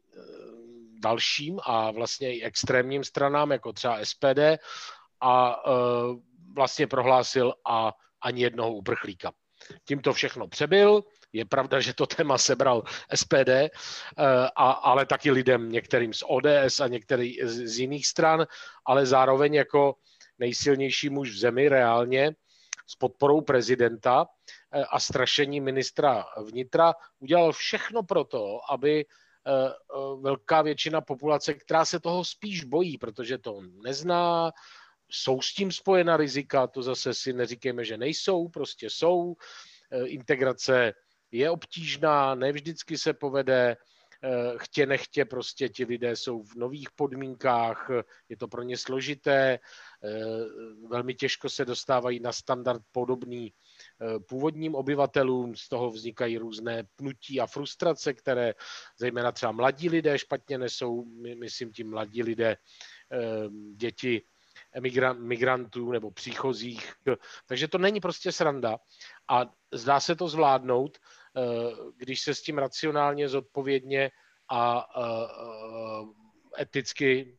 dalším 1.06 1.60
a 1.62 1.90
vlastně 1.90 2.38
i 2.38 2.42
extrémním 2.42 3.04
stranám, 3.04 3.52
jako 3.52 3.72
třeba 3.72 3.98
SPD, 4.02 4.58
a 5.20 5.34
e, 5.54 5.70
vlastně 6.54 6.86
prohlásil 6.86 7.54
a 7.66 7.92
ani 8.22 8.42
jednoho 8.42 8.74
uprchlíka. 8.74 9.32
Tím 9.84 10.00
to 10.00 10.12
všechno 10.12 10.48
přebyl. 10.48 11.04
Je 11.32 11.44
pravda, 11.44 11.80
že 11.80 11.94
to 11.94 12.06
téma 12.06 12.38
sebral 12.38 12.82
SPD, 13.14 13.48
e, 13.48 13.70
a, 14.56 14.70
ale 14.70 15.06
taky 15.06 15.30
lidem, 15.30 15.72
některým 15.72 16.12
z 16.12 16.22
ODS 16.26 16.80
a 16.80 16.86
některý 16.88 17.38
z, 17.42 17.78
jiných 17.78 18.06
stran, 18.06 18.46
ale 18.86 19.06
zároveň 19.06 19.54
jako 19.54 19.94
nejsilnější 20.38 21.08
muž 21.10 21.30
v 21.30 21.38
zemi 21.38 21.68
reálně 21.68 22.34
s 22.86 22.94
podporou 22.96 23.40
prezidenta 23.40 24.26
e, 24.26 24.84
a 24.84 25.00
strašení 25.00 25.60
ministra 25.60 26.24
vnitra 26.50 26.94
udělal 27.18 27.52
všechno 27.52 28.02
pro 28.02 28.24
to, 28.24 28.60
aby 28.70 29.06
velká 30.20 30.62
většina 30.62 31.00
populace, 31.00 31.54
která 31.54 31.84
se 31.84 32.00
toho 32.00 32.24
spíš 32.24 32.64
bojí, 32.64 32.98
protože 32.98 33.38
to 33.38 33.60
nezná, 33.82 34.52
jsou 35.10 35.42
s 35.42 35.54
tím 35.54 35.72
spojena 35.72 36.16
rizika, 36.16 36.66
to 36.66 36.82
zase 36.82 37.14
si 37.14 37.32
neříkejme, 37.32 37.84
že 37.84 37.96
nejsou, 37.96 38.48
prostě 38.48 38.90
jsou. 38.90 39.34
Eh, 39.90 40.06
integrace 40.06 40.92
je 41.30 41.50
obtížná, 41.50 42.34
ne 42.34 42.52
vždycky 42.52 42.98
se 42.98 43.12
povede, 43.12 43.76
chtě 44.56 44.86
nechtě 44.86 45.24
prostě 45.24 45.68
ti 45.68 45.84
lidé 45.84 46.16
jsou 46.16 46.42
v 46.42 46.54
nových 46.54 46.88
podmínkách, 46.90 47.90
je 48.28 48.36
to 48.36 48.48
pro 48.48 48.62
ně 48.62 48.78
složité, 48.78 49.58
velmi 50.88 51.14
těžko 51.14 51.48
se 51.48 51.64
dostávají 51.64 52.20
na 52.20 52.32
standard 52.32 52.82
podobný 52.92 53.52
Eh, 54.00 54.18
původním 54.18 54.74
obyvatelům, 54.74 55.56
z 55.56 55.68
toho 55.68 55.90
vznikají 55.90 56.38
různé 56.38 56.84
pnutí 56.96 57.40
a 57.40 57.46
frustrace, 57.46 58.14
které 58.14 58.54
zejména 58.98 59.32
třeba 59.32 59.52
mladí 59.52 59.88
lidé 59.88 60.18
špatně 60.18 60.58
nesou, 60.58 61.04
myslím 61.38 61.72
tím 61.72 61.90
mladí 61.90 62.22
lidé, 62.22 62.56
eh, 63.12 63.18
děti 63.74 64.22
migrantů 65.18 65.92
nebo 65.92 66.10
příchozích. 66.10 66.92
Takže 67.46 67.68
to 67.68 67.78
není 67.78 68.00
prostě 68.00 68.32
sranda 68.32 68.78
a 69.28 69.52
zdá 69.72 70.00
se 70.00 70.16
to 70.16 70.28
zvládnout, 70.28 70.98
eh, 70.98 71.25
když 71.96 72.20
se 72.20 72.34
s 72.34 72.42
tím 72.42 72.58
racionálně, 72.58 73.28
zodpovědně 73.28 74.10
a 74.50 74.86
eticky 76.60 77.38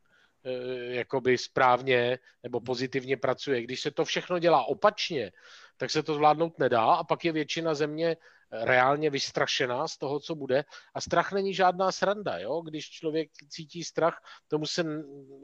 jakoby 0.90 1.38
správně 1.38 2.20
nebo 2.44 2.62
pozitivně 2.62 3.18
pracuje. 3.18 3.62
Když 3.62 3.82
se 3.82 3.92
to 3.92 4.06
všechno 4.06 4.40
dělá 4.40 4.64
opačně, 4.64 5.32
tak 5.78 5.90
se 5.90 6.04
to 6.04 6.14
zvládnout 6.14 6.60
nedá 6.60 6.84
a 6.84 7.04
pak 7.04 7.26
je 7.26 7.32
většina 7.32 7.76
země 7.76 8.18
reálně 8.52 9.10
vystrašená 9.10 9.88
z 9.88 9.98
toho, 9.98 10.20
co 10.20 10.36
bude. 10.36 10.64
A 10.94 11.02
strach 11.02 11.32
není 11.32 11.54
žádná 11.54 11.92
sranda, 11.92 12.38
jo? 12.38 12.62
Když 12.62 12.90
člověk 12.90 13.30
cítí 13.50 13.84
strach, 13.84 14.18
tomu 14.48 14.66
se 14.66 14.86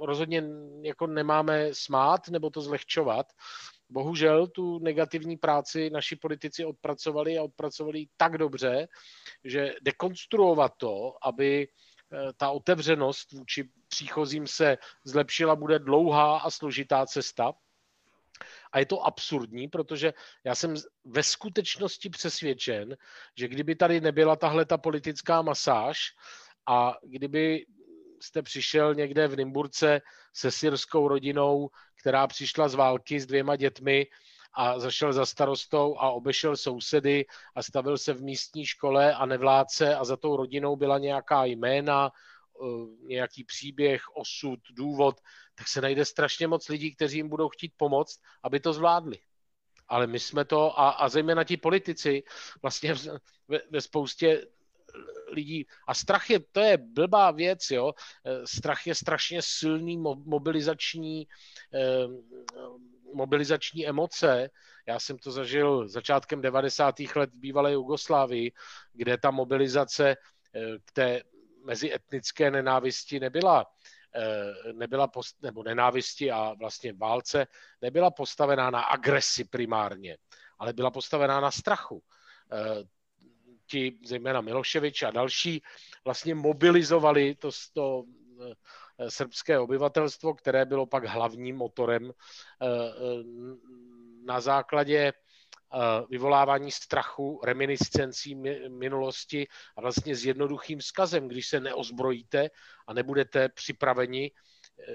rozhodně 0.01 0.43
jako 0.81 1.07
nemáme 1.07 1.69
smát 1.73 2.27
nebo 2.27 2.49
to 2.49 2.61
zlehčovat. 2.61 3.25
Bohužel 3.94 4.48
tu 4.48 4.80
negativní 4.80 5.38
práci 5.38 5.90
naši 5.90 6.15
politici 6.15 6.65
odpracovali 6.65 7.38
a 7.38 7.44
odpracovali 7.44 8.06
tak 8.18 8.38
dobře, 8.38 8.88
že 9.44 9.74
dekonstruovat 9.82 10.74
to, 10.78 11.14
aby 11.22 11.68
eh, 11.68 12.34
ta 12.38 12.49
otevřenost 12.49 13.32
vůči 13.32 13.70
příchozím 13.88 14.48
se 14.48 14.78
zlepšila, 15.03 15.56
bude 15.56 15.80
dlouhá 15.80 16.38
a 16.38 16.49
složitá 16.49 17.06
cesta. 17.06 17.53
A 18.72 18.80
je 18.80 18.86
to 18.86 19.02
absurdní, 19.06 19.68
protože 19.68 20.14
já 20.44 20.56
jsem 20.56 20.76
ve 21.06 21.24
skutečnosti 21.24 22.10
přesvědčen, 22.10 22.98
že 23.38 23.48
kdyby 23.48 23.76
tady 23.76 24.02
nebyla 24.02 24.36
tahle 24.36 24.65
ta 24.65 24.78
politická 24.78 25.41
masáž 25.41 25.99
a 26.65 26.98
kdyby 27.03 27.65
jste 28.23 28.41
přišel 28.41 28.95
někde 28.95 29.27
v 29.27 29.35
Nymburce 29.35 30.01
se 30.33 30.51
syrskou 30.51 31.07
rodinou, 31.07 31.69
která 31.99 32.27
přišla 32.27 32.67
z 32.67 32.75
války 32.75 33.19
s 33.19 33.25
dvěma 33.25 33.55
dětmi 33.55 34.07
a 34.53 34.79
zašel 34.79 35.13
za 35.13 35.25
starostou 35.25 35.97
a 35.97 36.09
obešel 36.09 36.57
sousedy 36.57 37.25
a 37.55 37.63
stavil 37.63 37.97
se 37.97 38.13
v 38.13 38.21
místní 38.21 38.65
škole 38.65 39.15
a 39.15 39.25
nevládce 39.25 39.95
a 39.95 40.03
za 40.03 40.17
tou 40.17 40.35
rodinou 40.35 40.75
byla 40.75 40.97
nějaká 40.97 41.45
jména, 41.45 42.11
Eh, 42.61 43.07
nějaký 43.07 43.43
příběh, 43.43 44.01
osud, 44.13 44.59
důvod, 44.71 45.21
tak 45.55 45.67
se 45.67 45.81
najde 45.81 46.05
strašně 46.05 46.47
moc 46.47 46.69
lidí, 46.69 46.95
kteří 46.95 47.17
jim 47.17 47.29
budou 47.29 47.49
chtít 47.49 47.73
pomoct, 47.77 48.19
aby 48.43 48.59
to 48.59 48.73
zvládli. 48.73 49.19
Ale 49.87 50.07
my 50.07 50.19
jsme 50.19 50.45
to, 50.45 50.79
a, 50.79 50.89
a 50.89 51.09
zejména 51.09 51.43
ti 51.43 51.57
politici, 51.57 52.23
vlastně 52.61 52.95
ve, 53.47 53.59
ve 53.69 53.81
spoustě 53.81 54.47
lidí. 55.28 55.65
A 55.88 55.94
strach 55.94 56.30
je, 56.30 56.40
to 56.52 56.60
je 56.60 56.78
blbá 56.78 57.32
věc, 57.32 57.72
jo. 57.72 57.94
Eh, 58.26 58.48
strach 58.48 58.88
je 58.88 58.95
strašně 58.95 59.41
silný 59.41 59.98
mobilizační, 59.98 61.28
eh, 61.74 62.07
mobilizační 63.14 63.88
emoce. 63.88 64.49
Já 64.88 64.99
jsem 64.99 65.18
to 65.18 65.32
zažil 65.32 65.88
začátkem 65.88 66.41
90. 66.41 67.15
let 67.15 67.30
v 67.34 67.38
bývalé 67.38 67.72
Jugoslávii, 67.72 68.52
kde 68.94 69.18
ta 69.18 69.32
mobilizace 69.32 70.15
k 70.86 70.91
té 70.91 71.22
mezietnické 71.65 72.52
nenávisti 72.52 73.20
nebyla, 73.20 73.65
eh, 74.15 74.74
nebyla 74.74 75.07
post, 75.07 75.41
nebo 75.41 75.64
nenávisti 75.64 76.32
a 76.32 76.53
vlastně 76.53 76.94
válce 76.94 77.48
nebyla 77.82 78.11
postavená 78.11 78.70
na 78.70 78.82
agresi 78.82 79.45
primárně, 79.45 80.18
ale 80.60 80.74
byla 80.74 80.91
postavená 80.91 81.40
na 81.40 81.52
strachu. 81.52 82.03
Eh, 83.64 83.68
ti, 83.68 83.99
zejména 84.06 84.41
Miloševič 84.41 85.03
a 85.03 85.11
další, 85.11 85.61
vlastně 86.06 86.35
mobilizovali 86.35 87.35
to, 87.35 87.49
to 87.73 88.03
eh, 88.99 89.11
srbské 89.11 89.60
obyvatelstvo, 89.60 90.34
které 90.34 90.65
bylo 90.65 90.85
pak 90.85 91.06
hlavním 91.06 91.56
motorem 91.56 92.11
na 94.26 94.41
základě 94.41 95.14
Eh, 95.76 96.06
vyvolávání 96.10 96.72
strachu, 96.72 97.41
reminiscencí 97.44 98.35
minulosti 98.69 99.48
a 99.77 99.81
vlastně 99.81 100.15
s 100.15 100.26
jednoduchým 100.26 100.81
skazem, 100.81 101.27
když 101.27 101.48
se 101.48 101.60
neozbrojíte 101.60 102.49
a 102.88 102.94
nebudete 102.94 103.49
připraveni 103.49 104.31
eh, 104.31 104.94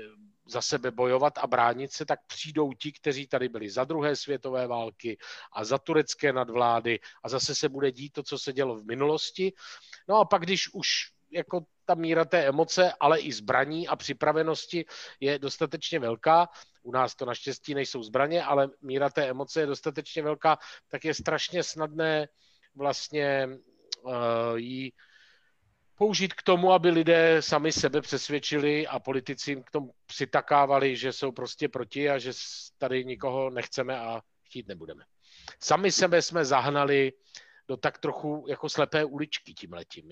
za 0.49 0.63
sebe 0.63 0.91
bojovat 0.91 1.39
a 1.39 1.47
bránit 1.47 1.93
se, 1.93 2.05
tak 2.05 2.21
přijdou 2.27 2.73
ti, 2.73 2.93
kteří 2.93 3.27
tady 3.27 3.49
byli 3.49 3.71
za 3.71 3.85
druhé 3.85 4.17
světové 4.17 4.67
války 4.67 5.19
a 5.53 5.65
za 5.65 5.79
turecké 5.79 6.33
nadvlády 6.33 7.01
a 7.23 7.29
zase 7.29 7.55
se 7.55 7.69
bude 7.69 7.93
dít 7.93 8.13
to, 8.13 8.23
co 8.23 8.39
se 8.39 8.53
dělo 8.53 8.77
v 8.77 8.87
minulosti. 8.87 9.53
No 10.09 10.17
a 10.17 10.25
pak, 10.25 10.43
když 10.43 10.75
už 10.75 10.89
jako 11.31 11.61
ta 11.85 11.95
míra 11.95 12.25
té 12.25 12.47
emoce, 12.47 12.93
ale 13.01 13.21
i 13.21 13.33
zbraní 13.33 13.89
a 13.89 13.97
připravenosti 13.97 14.85
je 15.21 15.39
dostatečně 15.39 15.99
velká. 15.99 16.49
U 16.83 16.93
nás 16.93 17.15
to 17.15 17.25
naštěstí 17.25 17.75
nejsou 17.75 18.03
zbraně, 18.03 18.45
ale 18.45 18.69
míra 18.83 19.11
té 19.11 19.29
emoce 19.29 19.61
je 19.61 19.67
dostatečně 19.67 20.23
velká, 20.23 20.59
tak 20.89 21.05
je 21.05 21.15
strašně 21.15 21.63
snadné 21.63 22.29
vlastně 22.75 23.49
uh, 24.03 24.13
jí 24.57 24.93
použít 25.99 26.35
k 26.35 26.43
tomu, 26.43 26.73
aby 26.73 26.91
lidé 26.91 27.43
sami 27.43 27.73
sebe 27.73 28.01
přesvědčili 28.01 28.87
a 28.87 28.99
politici 28.99 29.51
jim 29.51 29.63
k 29.63 29.71
tomu 29.71 29.95
přitakávali, 30.07 30.97
že 30.97 31.13
jsou 31.13 31.33
prostě 31.33 31.69
proti 31.69 32.11
a 32.11 32.19
že 32.19 32.33
tady 32.79 33.05
nikoho 33.05 33.51
nechceme 33.51 33.99
a 34.01 34.23
chtít 34.43 34.69
nebudeme. 34.69 35.05
Sami 35.61 35.93
sebe 35.93 36.23
jsme 36.23 36.45
zahnali 36.45 37.13
do 37.69 37.77
tak 37.77 37.99
trochu 37.99 38.45
jako 38.49 38.69
slepé 38.69 39.05
uličky 39.05 39.55
tím 39.55 39.73
letím, 39.73 40.11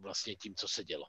vlastně 0.00 0.36
tím, 0.36 0.54
co 0.54 0.68
se 0.68 0.84
dělo. 0.84 1.04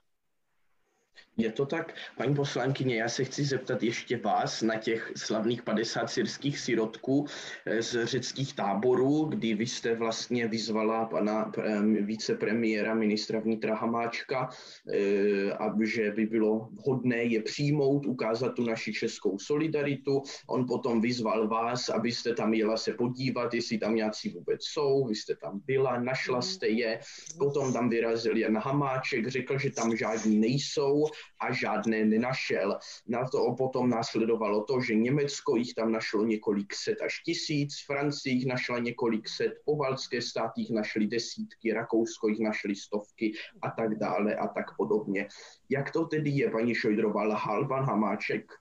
Je 1.36 1.52
to 1.52 1.66
tak, 1.66 1.94
paní 2.16 2.34
poslankyně, 2.34 2.96
já 2.96 3.08
se 3.08 3.24
chci 3.24 3.44
zeptat 3.44 3.82
ještě 3.82 4.16
vás 4.16 4.62
na 4.62 4.76
těch 4.76 5.12
slavných 5.16 5.62
50 5.62 6.10
syrských 6.10 6.58
sirotků 6.58 7.26
eh, 7.66 7.82
z 7.82 8.04
řeckých 8.04 8.54
táborů, 8.54 9.24
kdy 9.24 9.54
vy 9.54 9.66
jste 9.66 9.94
vlastně 9.94 10.48
vyzvala 10.48 11.04
pana 11.04 11.52
vicepremiéra 12.00 12.94
ministra 12.94 13.40
vnitra 13.40 13.74
Hamáčka, 13.74 14.48
eh, 14.94 15.86
že 15.86 16.10
by 16.10 16.26
bylo 16.26 16.68
vhodné 16.72 17.24
je 17.24 17.42
přijmout, 17.42 18.06
ukázat 18.06 18.54
tu 18.54 18.64
naši 18.64 18.92
českou 18.92 19.38
solidaritu. 19.38 20.22
On 20.48 20.66
potom 20.66 21.00
vyzval 21.00 21.48
vás, 21.48 21.88
abyste 21.88 22.34
tam 22.34 22.54
jela 22.54 22.76
se 22.76 22.92
podívat, 22.92 23.54
jestli 23.54 23.78
tam 23.78 23.94
nějací 23.94 24.28
vůbec 24.28 24.64
jsou, 24.64 25.06
vy 25.06 25.14
jste 25.14 25.36
tam 25.36 25.60
byla, 25.66 26.00
našla 26.00 26.42
jste 26.42 26.68
je, 26.68 27.00
potom 27.38 27.72
tam 27.72 27.88
vyrazil 27.88 28.36
Jan 28.36 28.58
Hamáček, 28.58 29.28
řekl, 29.28 29.58
že 29.58 29.70
tam 29.70 29.96
žádní 29.96 30.38
nejsou, 30.38 31.01
a 31.40 31.52
žádné 31.52 32.04
nenašel. 32.04 32.78
Na 33.08 33.28
to 33.28 33.54
potom 33.58 33.90
následovalo 33.90 34.64
to, 34.64 34.80
že 34.80 34.94
Německo 34.94 35.56
jich 35.56 35.74
tam 35.74 35.92
našlo 35.92 36.24
několik 36.24 36.74
set 36.74 37.02
až 37.02 37.20
tisíc, 37.20 37.74
Francie 37.86 38.34
jich 38.34 38.46
našla 38.46 38.78
několik 38.78 39.28
set, 39.28 39.52
povalské 39.64 40.22
státy 40.22 40.60
jich 40.60 40.70
našly 40.70 41.06
desítky, 41.06 41.72
Rakousko 41.72 42.28
jich 42.28 42.40
našli 42.40 42.76
stovky 42.76 43.32
a 43.62 43.70
tak 43.70 43.98
dále 43.98 44.36
a 44.36 44.48
tak 44.48 44.76
podobně. 44.76 45.28
Jak 45.68 45.90
to 45.90 46.06
tedy 46.06 46.30
je, 46.30 46.50
paní 46.50 46.74
Šojdrová, 46.74 47.22
lhal 47.22 47.68
pan 47.68 47.84
Hamáček? 47.84 48.52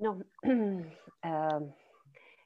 No, 0.00 0.20
uh... 0.44 1.72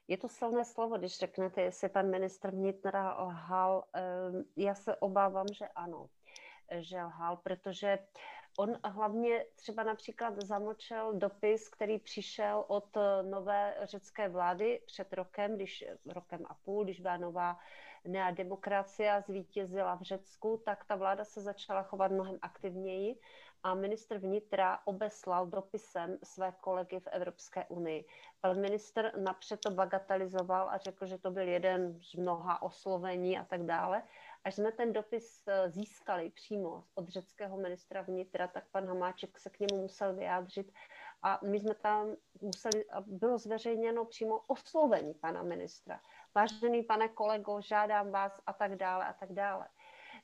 Je 0.07 0.17
to 0.17 0.29
silné 0.29 0.65
slovo, 0.65 0.97
když 0.97 1.17
řeknete, 1.17 1.61
jestli 1.61 1.89
pan 1.89 2.09
ministr 2.09 2.51
vnitra 2.51 3.23
lhal. 3.23 3.83
Ehm, 3.93 4.43
já 4.55 4.75
se 4.75 4.95
obávám, 4.95 5.45
že 5.53 5.67
ano 5.67 6.09
že 6.71 7.03
lhal, 7.03 7.37
protože 7.37 7.99
on 8.57 8.79
hlavně 8.83 9.45
třeba 9.55 9.83
například 9.83 10.41
zamlčel 10.41 11.13
dopis, 11.13 11.69
který 11.69 11.99
přišel 11.99 12.65
od 12.67 12.97
nové 13.21 13.75
řecké 13.83 14.29
vlády 14.29 14.81
před 14.85 15.13
rokem, 15.13 15.55
když, 15.55 15.85
rokem 16.05 16.45
a 16.49 16.53
půl, 16.53 16.83
když 16.83 16.99
byla 16.99 17.17
nová 17.17 17.59
Nea 18.05 18.31
demokracia 18.31 19.21
zvítězila 19.21 19.95
v 19.95 20.01
Řecku, 20.01 20.61
tak 20.65 20.85
ta 20.85 20.95
vláda 20.95 21.25
se 21.25 21.41
začala 21.41 21.83
chovat 21.83 22.11
mnohem 22.11 22.39
aktivněji 22.41 23.19
a 23.63 23.73
ministr 23.73 24.17
vnitra 24.17 24.79
obeslal 24.85 25.47
dopisem 25.47 26.17
své 26.23 26.53
kolegy 26.61 26.99
v 26.99 27.07
Evropské 27.07 27.65
unii. 27.65 28.05
Pan 28.41 28.61
ministr 28.61 29.11
napřed 29.17 29.59
to 29.59 29.71
bagatelizoval 29.71 30.69
a 30.69 30.77
řekl, 30.77 31.05
že 31.05 31.17
to 31.17 31.31
byl 31.31 31.47
jeden 31.47 31.99
z 32.01 32.15
mnoha 32.15 32.61
oslovení 32.61 33.39
a 33.39 33.43
tak 33.43 33.63
dále. 33.65 34.03
Až 34.43 34.55
jsme 34.55 34.71
ten 34.71 34.93
dopis 34.93 35.41
eh, 35.47 35.69
získali 35.69 36.29
přímo 36.29 36.83
od 36.95 37.09
řeckého 37.09 37.57
ministra 37.57 38.01
vnitra, 38.01 38.47
tak 38.47 38.63
pan 38.71 38.87
Hamáček 38.87 39.39
se 39.39 39.49
k 39.49 39.59
němu 39.59 39.81
musel 39.81 40.15
vyjádřit 40.15 40.71
a 41.21 41.39
my 41.43 41.59
jsme 41.59 41.75
tam 41.75 42.15
museli, 42.41 42.85
bylo 43.05 43.37
zveřejněno 43.37 44.05
přímo 44.05 44.39
oslovení 44.47 45.13
pana 45.13 45.43
ministra. 45.43 45.99
Vážený 46.35 46.83
pane 46.83 47.09
kolego, 47.09 47.61
žádám 47.61 48.11
vás 48.11 48.41
a 48.45 48.53
tak 48.53 48.75
dále 48.75 49.05
a 49.05 49.13
tak 49.13 49.33
dále. 49.33 49.67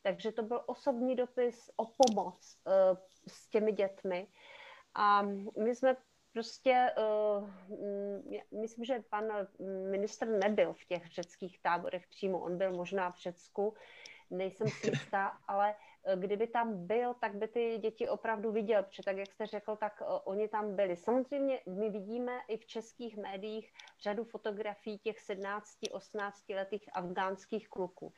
Takže 0.01 0.31
to 0.31 0.43
byl 0.43 0.63
osobní 0.65 1.15
dopis 1.15 1.71
o 1.75 1.85
pomoc 1.85 2.57
uh, 2.65 2.97
s 3.27 3.49
těmi 3.49 3.71
dětmi. 3.71 4.27
A 4.95 5.21
my 5.63 5.75
jsme 5.75 5.95
prostě, 6.39 6.91
uh, 6.97 7.49
myslím, 8.61 8.85
že 8.85 9.03
pan 9.09 9.23
ministr 9.91 10.27
nebyl 10.27 10.73
v 10.73 10.85
těch 10.85 11.07
řeckých 11.07 11.61
táborech 11.61 12.07
přímo, 12.07 12.39
on 12.39 12.57
byl 12.57 12.71
možná 12.71 13.11
v 13.11 13.17
Řecku, 13.17 13.73
nejsem 14.29 14.67
si 14.67 14.87
jistá, 14.89 15.27
ale 15.47 15.75
eh, 16.05 16.15
kdyby 16.17 16.47
tam 16.47 16.87
byl, 16.87 17.13
tak 17.13 17.35
by 17.35 17.47
ty 17.47 17.77
děti 17.77 18.09
opravdu 18.09 18.51
viděl, 18.51 18.83
protože 18.83 19.03
tak, 19.03 19.17
jak 19.17 19.31
jste 19.31 19.45
řekl, 19.45 19.75
tak 19.75 20.01
uh, 20.01 20.07
oni 20.23 20.47
tam 20.47 20.75
byli. 20.75 20.95
Samozřejmě 20.95 21.59
my 21.67 21.89
vidíme 21.89 22.39
i 22.47 22.57
v 22.57 22.65
českých 22.65 23.17
médiích 23.17 23.73
řadu 24.01 24.23
fotografií 24.23 24.99
těch 24.99 25.17
17-18 25.17 26.55
letých 26.55 26.89
afgánských 26.93 27.69
kluků. 27.69 28.13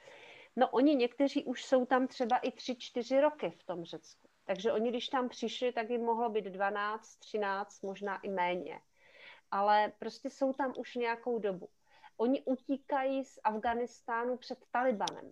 No 0.56 0.69
oni 0.69 0.95
někteří 0.95 1.43
už 1.43 1.65
jsou 1.65 1.85
tam 1.85 2.07
třeba 2.07 2.38
i 2.38 2.49
3-4 2.49 3.22
roky 3.22 3.49
v 3.49 3.64
tom 3.64 3.84
Řecku. 3.84 4.31
Takže 4.52 4.72
oni, 4.72 4.90
když 4.90 5.07
tam 5.10 5.30
přišli, 5.30 5.73
tak 5.73 5.90
jim 5.90 6.02
mohlo 6.02 6.30
být 6.30 6.45
12, 6.45 7.15
13, 7.15 7.82
možná 7.82 8.18
i 8.18 8.30
méně. 8.30 8.82
Ale 9.52 9.91
prostě 9.99 10.30
jsou 10.30 10.53
tam 10.53 10.73
už 10.78 10.95
nějakou 10.95 11.40
dobu. 11.40 11.69
Oni 12.18 12.41
utíkají 12.41 13.26
z 13.26 13.40
Afganistánu 13.44 14.38
před 14.38 14.60
Talibanem. 14.72 15.32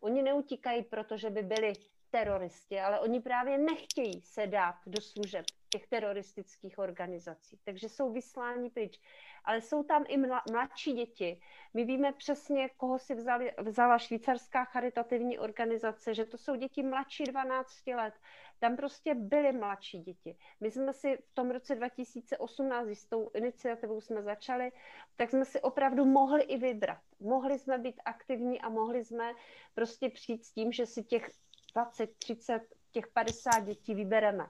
Oni 0.00 0.22
neutíkají, 0.22 0.82
protože 0.82 1.30
by 1.30 1.42
byli 1.42 1.72
teroristi, 2.10 2.80
ale 2.80 3.00
oni 3.00 3.20
právě 3.20 3.58
nechtějí 3.58 4.22
se 4.22 4.46
dát 4.46 4.74
do 4.86 5.02
služeb 5.02 5.44
těch 5.68 5.86
teroristických 5.86 6.78
organizací. 6.78 7.58
Takže 7.64 7.88
jsou 7.88 8.12
vysláni 8.12 8.70
pryč. 8.70 9.00
Ale 9.44 9.60
jsou 9.60 9.82
tam 9.82 10.04
i 10.08 10.16
mladší 10.52 10.92
děti. 10.92 11.40
My 11.74 11.84
víme 11.84 12.12
přesně, 12.12 12.68
koho 12.68 12.98
si 12.98 13.14
vzali, 13.14 13.52
vzala 13.58 13.98
švýcarská 13.98 14.64
charitativní 14.64 15.38
organizace, 15.38 16.14
že 16.14 16.24
to 16.24 16.38
jsou 16.38 16.54
děti 16.54 16.82
mladší 16.82 17.24
12 17.24 17.86
let. 17.86 18.14
Tam 18.58 18.76
prostě 18.76 19.14
byly 19.14 19.52
mladší 19.52 19.98
děti. 19.98 20.36
My 20.60 20.70
jsme 20.70 20.92
si 20.92 21.16
v 21.16 21.34
tom 21.34 21.50
roce 21.50 21.74
2018, 21.74 22.88
s 22.88 23.04
tou 23.04 23.30
iniciativou 23.34 24.00
jsme 24.00 24.22
začali, 24.22 24.72
tak 25.16 25.30
jsme 25.30 25.44
si 25.44 25.60
opravdu 25.60 26.04
mohli 26.04 26.42
i 26.42 26.56
vybrat. 26.56 26.98
Mohli 27.20 27.58
jsme 27.58 27.78
být 27.78 28.00
aktivní 28.04 28.60
a 28.60 28.68
mohli 28.68 29.04
jsme 29.04 29.32
prostě 29.74 30.08
přijít 30.10 30.44
s 30.44 30.52
tím, 30.52 30.72
že 30.72 30.86
si 30.86 31.04
těch 31.04 31.30
20, 31.74 32.16
30, 32.18 32.62
těch 32.90 33.06
50 33.08 33.60
dětí 33.60 33.94
vybereme. 33.94 34.46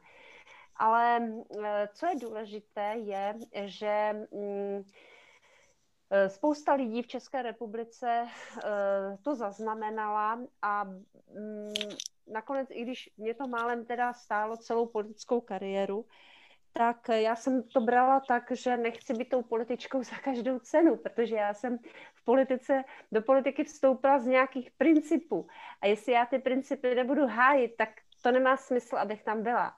Ale 0.76 1.32
eh, 1.64 1.88
co 1.94 2.06
je 2.06 2.16
důležité, 2.16 2.94
je, 2.96 3.34
že 3.64 4.26
mm, 4.32 4.84
eh, 6.10 6.28
Spousta 6.28 6.74
lidí 6.74 7.02
v 7.02 7.06
České 7.06 7.42
republice 7.42 8.26
eh, 8.28 9.16
to 9.22 9.34
zaznamenala 9.34 10.40
a 10.62 10.84
mm, 10.84 11.74
nakonec, 12.32 12.68
i 12.70 12.82
když 12.82 13.10
mě 13.16 13.34
to 13.34 13.48
málem 13.48 13.84
teda 13.84 14.12
stálo 14.12 14.56
celou 14.56 14.86
politickou 14.86 15.40
kariéru, 15.40 16.06
tak 16.72 17.08
já 17.08 17.36
jsem 17.36 17.62
to 17.62 17.80
brala 17.80 18.20
tak, 18.28 18.52
že 18.52 18.76
nechci 18.76 19.14
být 19.14 19.28
tou 19.28 19.42
političkou 19.42 20.02
za 20.02 20.16
každou 20.16 20.58
cenu, 20.58 20.96
protože 20.96 21.34
já 21.34 21.54
jsem 21.54 21.78
v 22.14 22.24
politice, 22.24 22.84
do 23.12 23.22
politiky 23.22 23.64
vstoupila 23.64 24.18
z 24.18 24.26
nějakých 24.26 24.70
principů. 24.70 25.46
A 25.80 25.86
jestli 25.86 26.12
já 26.12 26.26
ty 26.26 26.38
principy 26.38 26.94
nebudu 26.94 27.26
hájit, 27.26 27.76
tak 27.76 27.88
to 28.22 28.32
nemá 28.32 28.56
smysl, 28.56 28.96
abych 28.96 29.22
tam 29.22 29.42
byla. 29.42 29.76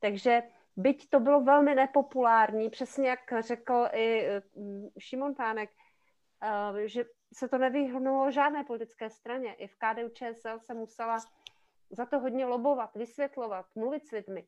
Takže 0.00 0.42
byť 0.76 1.10
to 1.10 1.20
bylo 1.20 1.40
velmi 1.40 1.74
nepopulární, 1.74 2.70
přesně 2.70 3.08
jak 3.08 3.32
řekl 3.40 3.88
i 3.92 4.28
mm, 4.56 4.88
Šimon 4.98 5.34
Pánek, 5.34 5.70
eh, 6.42 6.88
že 6.88 7.04
se 7.32 7.48
to 7.48 7.58
nevyhnulo 7.58 8.30
žádné 8.30 8.64
politické 8.64 9.10
straně. 9.10 9.54
I 9.54 9.66
v 9.66 9.76
KDU 9.76 10.08
ČSL 10.08 10.58
se 10.58 10.74
musela 10.74 11.18
za 11.90 12.06
to 12.06 12.18
hodně 12.18 12.46
lobovat, 12.46 12.96
vysvětlovat, 12.96 13.66
mluvit 13.74 14.06
s 14.06 14.10
lidmi. 14.10 14.46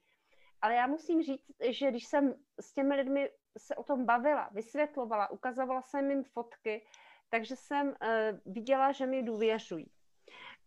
Ale 0.63 0.75
já 0.75 0.87
musím 0.87 1.23
říct, 1.23 1.53
že 1.71 1.91
když 1.91 2.07
jsem 2.07 2.35
s 2.61 2.73
těmi 2.73 2.95
lidmi 2.95 3.31
se 3.59 3.77
o 3.77 3.83
tom 3.83 4.05
bavila, 4.05 4.49
vysvětlovala, 4.53 5.31
ukazovala 5.31 5.83
jsem 5.83 6.11
jim 6.11 6.25
fotky, 6.25 6.87
takže 7.29 7.57
jsem 7.57 7.89
uh, 7.89 7.95
viděla, 8.55 8.93
že 8.93 9.07
mi 9.07 9.23
důvěřují 9.23 9.91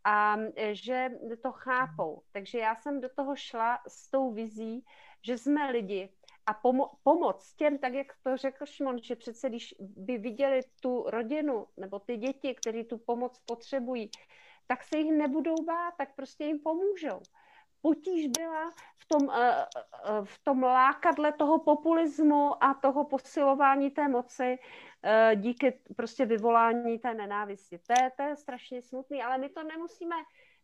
a 0.03 0.38
že 0.72 1.10
to 1.43 1.52
chápou. 1.52 2.22
Takže 2.31 2.60
já 2.60 2.76
jsem 2.76 3.02
do 3.02 3.10
toho 3.10 3.35
šla 3.35 3.80
s 3.88 4.10
tou 4.10 4.31
vizí, 4.31 4.85
že 5.22 5.38
jsme 5.38 5.72
lidi 5.72 6.10
a 6.45 6.53
pomo- 6.53 6.89
pomoc 7.03 7.53
těm, 7.53 7.77
tak 7.77 7.93
jak 7.93 8.07
to 8.23 8.38
řekl 8.38 8.65
Šimon, 8.65 9.03
že 9.03 9.15
přece 9.15 9.49
když 9.49 9.76
by 9.80 10.18
viděli 10.18 10.61
tu 10.81 11.03
rodinu 11.07 11.68
nebo 11.77 11.99
ty 11.99 12.18
děti, 12.18 12.56
kteří 12.56 12.84
tu 12.84 12.98
pomoc 12.98 13.39
potřebují, 13.45 14.10
tak 14.72 14.84
se 14.84 14.98
jich 14.98 15.11
nebudou 15.11 15.56
bát, 15.64 15.93
tak 15.98 16.15
prostě 16.15 16.43
jim 16.43 16.60
pomůžou. 16.60 17.19
Potíž 17.81 18.27
byla 18.27 18.72
v 18.98 19.06
tom, 19.07 19.30
eh, 19.30 19.65
eh, 19.65 20.22
v 20.23 20.39
tom 20.43 20.64
lákadle 20.64 21.31
toho 21.34 21.60
populismu 21.60 22.64
a 22.64 22.73
toho 22.73 23.03
posilování 23.03 23.91
té 23.91 24.07
moci 24.07 24.60
eh, 25.03 25.35
díky 25.35 25.80
prostě 25.95 26.26
vyvolání 26.26 26.99
té 26.99 27.14
nenávisti. 27.14 27.77
To 27.77 27.93
je, 28.03 28.11
to 28.18 28.23
je 28.23 28.35
strašně 28.35 28.81
smutný, 28.81 29.23
ale 29.23 29.38
my 29.38 29.49
to 29.49 29.64
nemusíme 29.64 30.15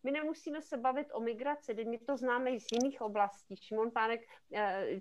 my 0.03 0.11
nemusíme 0.11 0.61
se 0.61 0.77
bavit 0.77 1.07
o 1.13 1.19
migraci, 1.19 1.85
my 1.85 1.97
to 1.97 2.17
známe 2.17 2.51
i 2.51 2.59
z 2.59 2.65
jiných 2.71 3.01
oblastí. 3.01 3.55
Šimon 3.55 3.91
Pánek, 3.91 4.21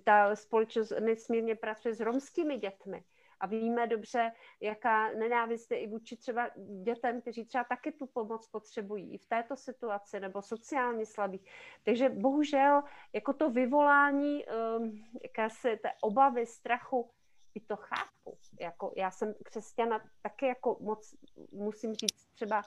ta 0.04 0.36
společnost 0.36 0.92
nesmírně 1.00 1.54
pracuje 1.54 1.94
s 1.94 2.00
romskými 2.00 2.56
dětmi. 2.56 3.04
A 3.40 3.46
víme 3.46 3.86
dobře, 3.86 4.32
jaká 4.60 5.10
nenávist 5.10 5.70
je 5.70 5.78
i 5.78 5.86
vůči 5.86 6.16
třeba 6.16 6.50
dětem, 6.82 7.20
kteří 7.20 7.44
třeba 7.44 7.64
taky 7.64 7.92
tu 7.92 8.06
pomoc 8.06 8.48
potřebují 8.48 9.14
i 9.14 9.18
v 9.18 9.26
této 9.26 9.56
situaci, 9.56 10.20
nebo 10.20 10.42
sociálně 10.42 11.06
slabí. 11.06 11.44
Takže 11.84 12.08
bohužel 12.08 12.82
jako 13.12 13.32
to 13.32 13.50
vyvolání 13.50 14.44
um, 14.46 15.04
jakési 15.22 15.76
té 15.82 15.92
obavy, 16.02 16.46
strachu, 16.46 17.10
i 17.54 17.60
to 17.60 17.76
chápu. 17.76 18.38
Jako, 18.60 18.92
já 18.96 19.10
jsem 19.10 19.34
křesťana 19.44 20.00
taky 20.22 20.46
jako 20.46 20.76
moc, 20.80 21.14
musím 21.52 21.94
říct, 21.94 22.26
třeba 22.34 22.62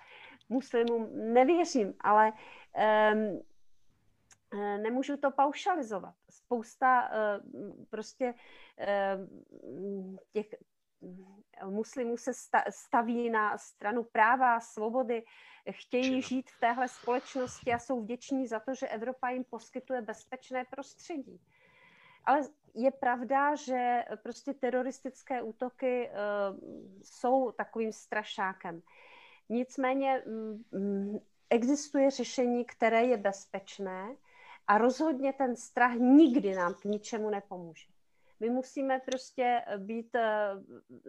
muslimům 0.49 1.33
nevěřím, 1.33 1.93
ale 2.01 2.31
um, 3.13 3.41
nemůžu 4.53 5.17
to 5.17 5.31
paušalizovat. 5.31 6.15
Spousta 6.30 7.11
prostě 7.89 8.34
těch 10.34 10.47
muslimů 11.65 12.17
se 12.17 12.31
staví 12.69 13.30
na 13.30 13.57
stranu 13.57 14.03
práva, 14.03 14.59
svobody, 14.59 15.23
chtějí 15.71 16.21
žít 16.21 16.49
v 16.49 16.59
téhle 16.59 16.88
společnosti 16.88 17.73
a 17.73 17.80
jsou 17.80 18.01
vděční 18.01 18.47
za 18.47 18.59
to, 18.59 18.73
že 18.73 18.88
Evropa 18.88 19.30
jim 19.30 19.43
poskytuje 19.43 20.01
bezpečné 20.01 20.65
prostředí. 20.65 21.41
Ale 22.26 22.41
je 22.73 22.91
pravda, 22.91 23.55
že 23.55 24.03
prostě 24.23 24.53
teroristické 24.53 25.41
útoky 25.41 26.09
jsou 27.03 27.51
takovým 27.51 27.93
strašákem. 27.93 28.81
Nicméně 29.49 30.23
um, 30.71 31.19
existuje 31.49 32.11
řešení, 32.11 32.65
které 32.65 33.03
je 33.03 33.17
bezpečné 33.17 34.15
a 34.69 34.77
rozhodně 34.77 35.33
ten 35.33 35.55
strach 35.55 35.93
nikdy 35.95 36.55
nám 36.55 36.73
k 36.73 36.85
ničemu 36.85 37.29
nepomůže. 37.29 37.87
My 38.39 38.49
musíme 38.49 38.99
prostě 38.99 39.61
eh, 39.67 39.77
být, 39.77 40.15
eh, 40.15 40.49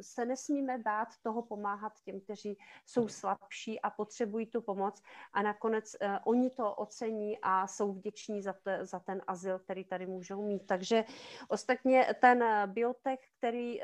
se 0.00 0.24
nesmíme 0.24 0.78
bát 0.78 1.08
toho 1.22 1.42
pomáhat 1.42 1.92
těm, 2.04 2.20
kteří 2.20 2.58
jsou 2.86 3.08
slabší 3.08 3.80
a 3.80 3.90
potřebují 3.90 4.46
tu 4.46 4.62
pomoc 4.62 5.02
a 5.32 5.42
nakonec 5.42 5.96
uh, 6.02 6.16
oni 6.24 6.50
to 6.50 6.74
ocení 6.74 7.38
a 7.42 7.66
jsou 7.66 7.92
vděční 7.92 8.42
za, 8.42 8.52
te, 8.52 8.86
za 8.86 9.00
ten 9.00 9.22
azyl, 9.26 9.58
který 9.58 9.84
tady 9.84 10.06
můžou 10.06 10.46
mít. 10.46 10.66
Takže 10.66 11.04
ostatně 11.48 12.06
ten 12.20 12.44
biotech, 12.66 13.20
který 13.38 13.80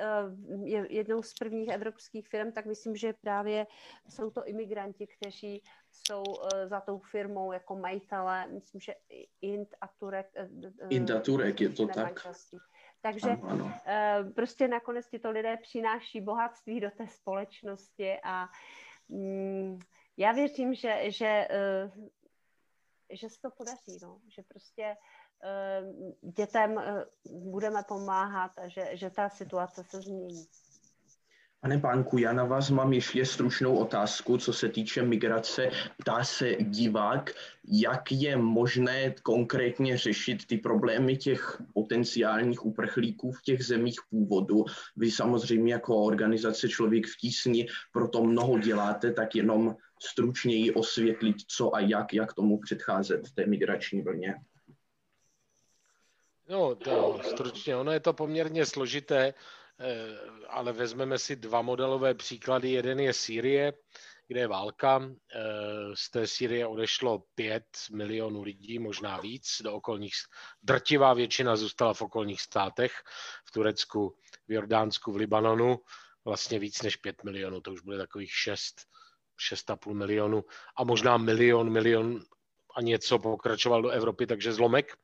je 0.62 0.86
jednou 0.92 1.22
z 1.22 1.34
prvních 1.34 1.68
evropských 1.68 2.28
firm, 2.28 2.52
tak 2.52 2.66
myslím, 2.66 2.96
že 2.96 3.12
právě 3.12 3.66
jsou 4.08 4.30
to 4.30 4.44
imigranti, 4.44 5.06
kteří 5.06 5.62
jsou 5.92 6.22
za 6.66 6.80
tou 6.80 6.98
firmou 6.98 7.52
jako 7.52 7.76
majitele, 7.76 8.46
myslím, 8.46 8.80
že 8.80 8.94
Int 9.40 9.68
a 9.80 9.88
Turek. 9.88 10.26
Int 10.88 11.10
a 11.10 11.20
Turek, 11.20 11.60
je 11.60 11.68
to 11.68 11.86
tak. 11.86 11.96
Manželství. 11.96 12.58
Takže 13.12 13.30
ano, 13.30 13.48
ano. 13.48 13.72
Eh, 13.86 14.24
prostě 14.34 14.68
nakonec 14.68 15.08
ti 15.08 15.18
to 15.18 15.30
lidé 15.30 15.56
přináší 15.56 16.20
bohatství 16.20 16.80
do 16.80 16.90
té 16.90 17.06
společnosti 17.06 18.20
a 18.24 18.48
mm, 19.08 19.78
já 20.16 20.32
věřím, 20.32 20.74
že, 20.74 21.10
že, 21.10 21.48
eh, 21.50 21.90
že 23.10 23.28
se 23.28 23.40
to 23.40 23.50
podaří, 23.50 23.98
no. 24.02 24.20
že 24.28 24.42
prostě 24.42 24.96
eh, 25.44 25.82
dětem 26.22 26.82
budeme 27.24 27.82
pomáhat 27.88 28.58
a 28.58 28.68
že, 28.68 28.96
že 28.96 29.10
ta 29.10 29.28
situace 29.28 29.84
se 29.84 30.00
změní. 30.00 30.46
Pane 31.66 31.78
Pánku, 31.78 32.18
já 32.18 32.32
na 32.32 32.44
vás 32.44 32.70
mám 32.70 32.92
ještě 32.92 33.26
stručnou 33.26 33.76
otázku, 33.76 34.38
co 34.38 34.52
se 34.52 34.68
týče 34.68 35.02
migrace. 35.02 35.70
Ptá 35.98 36.24
se 36.24 36.54
divák, 36.60 37.30
jak 37.64 38.12
je 38.12 38.36
možné 38.36 39.14
konkrétně 39.22 39.98
řešit 39.98 40.46
ty 40.46 40.58
problémy 40.58 41.16
těch 41.16 41.62
potenciálních 41.74 42.66
uprchlíků 42.66 43.32
v 43.32 43.42
těch 43.42 43.64
zemích 43.64 44.00
původu. 44.10 44.64
Vy 44.96 45.10
samozřejmě 45.10 45.72
jako 45.72 45.96
organizace 45.96 46.68
Člověk 46.68 47.06
v 47.06 47.16
tísni 47.16 47.66
proto 47.92 48.24
mnoho 48.24 48.58
děláte, 48.58 49.12
tak 49.12 49.34
jenom 49.34 49.76
stručněji 50.02 50.74
osvětlit, 50.74 51.36
co 51.48 51.74
a 51.74 51.80
jak, 51.80 52.14
jak 52.14 52.34
tomu 52.34 52.58
předcházet 52.58 53.20
té 53.34 53.46
migrační 53.46 54.02
vlně. 54.02 54.34
No, 56.48 56.74
to 56.74 57.20
stručně, 57.24 57.76
ono 57.76 57.92
je 57.92 58.00
to 58.00 58.12
poměrně 58.12 58.66
složité. 58.66 59.34
Eh, 59.80 60.18
ale 60.48 60.72
vezmeme 60.72 61.18
si 61.18 61.36
dva 61.36 61.62
modelové 61.62 62.14
příklady. 62.14 62.70
Jeden 62.70 63.00
je 63.00 63.12
Sýrie, 63.12 63.72
kde 64.28 64.40
je 64.40 64.46
válka. 64.46 65.02
Eh, 65.04 65.40
z 65.94 66.10
té 66.10 66.26
Sýrie 66.26 66.66
odešlo 66.66 67.22
5 67.34 67.64
milionů 67.92 68.42
lidí, 68.42 68.78
možná 68.78 69.20
víc, 69.20 69.56
do 69.62 69.74
okolních. 69.74 70.14
Drtivá 70.62 71.14
většina 71.14 71.56
zůstala 71.56 71.94
v 71.94 72.02
okolních 72.02 72.40
státech, 72.40 72.92
v 73.44 73.50
Turecku, 73.50 74.16
v 74.48 74.52
Jordánsku, 74.52 75.12
v 75.12 75.16
Libanonu. 75.16 75.80
Vlastně 76.24 76.58
víc 76.58 76.82
než 76.82 76.96
5 76.96 77.24
milionů, 77.24 77.60
to 77.60 77.72
už 77.72 77.80
bude 77.80 77.98
takových 77.98 78.32
6, 78.32 78.76
6,5 79.36 79.94
milionů 79.94 80.44
a 80.76 80.84
možná 80.84 81.16
milion, 81.16 81.70
milion 81.70 82.24
a 82.76 82.80
něco 82.80 83.18
pokračoval 83.18 83.82
do 83.82 83.88
Evropy, 83.88 84.26
takže 84.26 84.52
zlomek. 84.52 84.96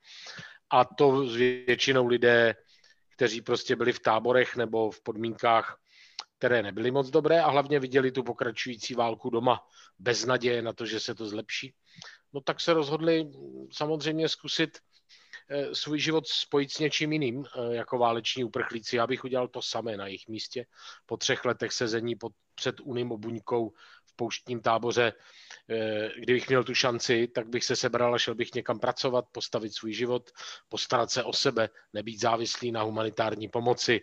A 0.70 0.85
to 0.85 1.27
s 1.28 1.36
většinou 1.36 2.07
lidé 2.07 2.55
kteří 3.17 3.41
prostě 3.41 3.77
byli 3.77 3.93
v 3.93 4.01
táborech 4.01 4.57
nebo 4.57 4.91
v 4.91 5.03
podmínkách, 5.03 5.79
které 6.39 6.63
nebyly 6.63 6.91
moc 6.91 7.11
dobré 7.11 7.41
a 7.41 7.51
hlavně 7.51 7.81
viděli 7.81 8.13
tu 8.13 8.23
pokračující 8.23 8.95
válku 8.95 9.31
doma 9.31 9.61
bez 9.99 10.25
naděje 10.25 10.63
na 10.63 10.73
to, 10.73 10.87
že 10.87 11.01
se 11.01 11.15
to 11.15 11.27
zlepší. 11.27 11.75
No 12.33 12.41
tak 12.41 12.61
se 12.61 12.73
rozhodli 12.75 13.31
samozřejmě 13.73 14.29
zkusit 14.29 14.79
eh, 15.49 15.75
svůj 15.75 15.99
život 15.99 16.27
spojit 16.27 16.73
s 16.73 16.79
něčím 16.79 17.13
jiným, 17.13 17.45
eh, 17.45 17.75
jako 17.75 17.99
váleční 17.99 18.45
uprchlíci. 18.45 18.97
Já 18.97 19.07
bych 19.07 19.25
udělal 19.25 19.49
to 19.49 19.63
samé 19.63 19.97
na 19.97 20.07
jejich 20.07 20.29
místě. 20.29 20.67
Po 21.07 21.17
třech 21.17 21.45
letech 21.45 21.73
sezení 21.73 22.17
pod, 22.17 22.33
před 22.55 22.81
Unim 22.81 23.13
obuňkou 23.13 23.71
v 24.07 24.17
pouštním 24.17 24.61
táboře, 24.61 25.13
kdybych 26.19 26.49
měl 26.49 26.65
tu 26.65 26.75
šanci, 26.75 27.29
tak 27.29 27.49
bych 27.49 27.65
se 27.65 27.77
sebral 27.77 28.15
a 28.15 28.19
šel 28.19 28.35
bych 28.35 28.55
někam 28.55 28.79
pracovat, 28.79 29.25
postavit 29.33 29.75
svůj 29.75 29.93
život, 29.93 30.31
postarat 30.69 31.11
se 31.11 31.25
o 31.25 31.33
sebe, 31.33 31.69
nebýt 31.93 32.21
závislý 32.21 32.73
na 32.73 32.83
humanitární 32.83 33.49
pomoci, 33.49 34.01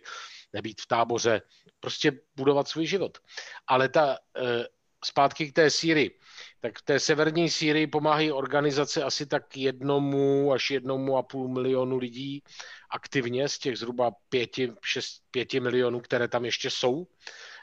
nebýt 0.52 0.80
v 0.80 0.86
táboře, 0.86 1.42
prostě 1.80 2.12
budovat 2.36 2.68
svůj 2.68 2.86
život. 2.86 3.18
Ale 3.66 3.88
ta 3.88 4.18
eh, 4.36 4.64
zpátky 5.04 5.50
k 5.50 5.54
té 5.54 5.70
Sýrii. 5.70 6.18
Tak 6.60 6.78
v 6.78 6.82
té 6.82 7.00
severní 7.00 7.50
Sýrii 7.50 7.86
pomáhají 7.86 8.32
organizace 8.32 9.02
asi 9.02 9.26
tak 9.26 9.56
jednomu 9.56 10.52
až 10.52 10.70
jednomu 10.70 11.16
a 11.16 11.22
půl 11.22 11.48
milionu 11.48 11.98
lidí 11.98 12.42
aktivně 12.90 13.48
z 13.48 13.58
těch 13.58 13.78
zhruba 13.78 14.10
pěti, 14.28 14.72
šest, 14.84 15.22
pěti 15.30 15.60
milionů, 15.60 16.00
které 16.00 16.28
tam 16.28 16.44
ještě 16.44 16.70
jsou. 16.70 17.06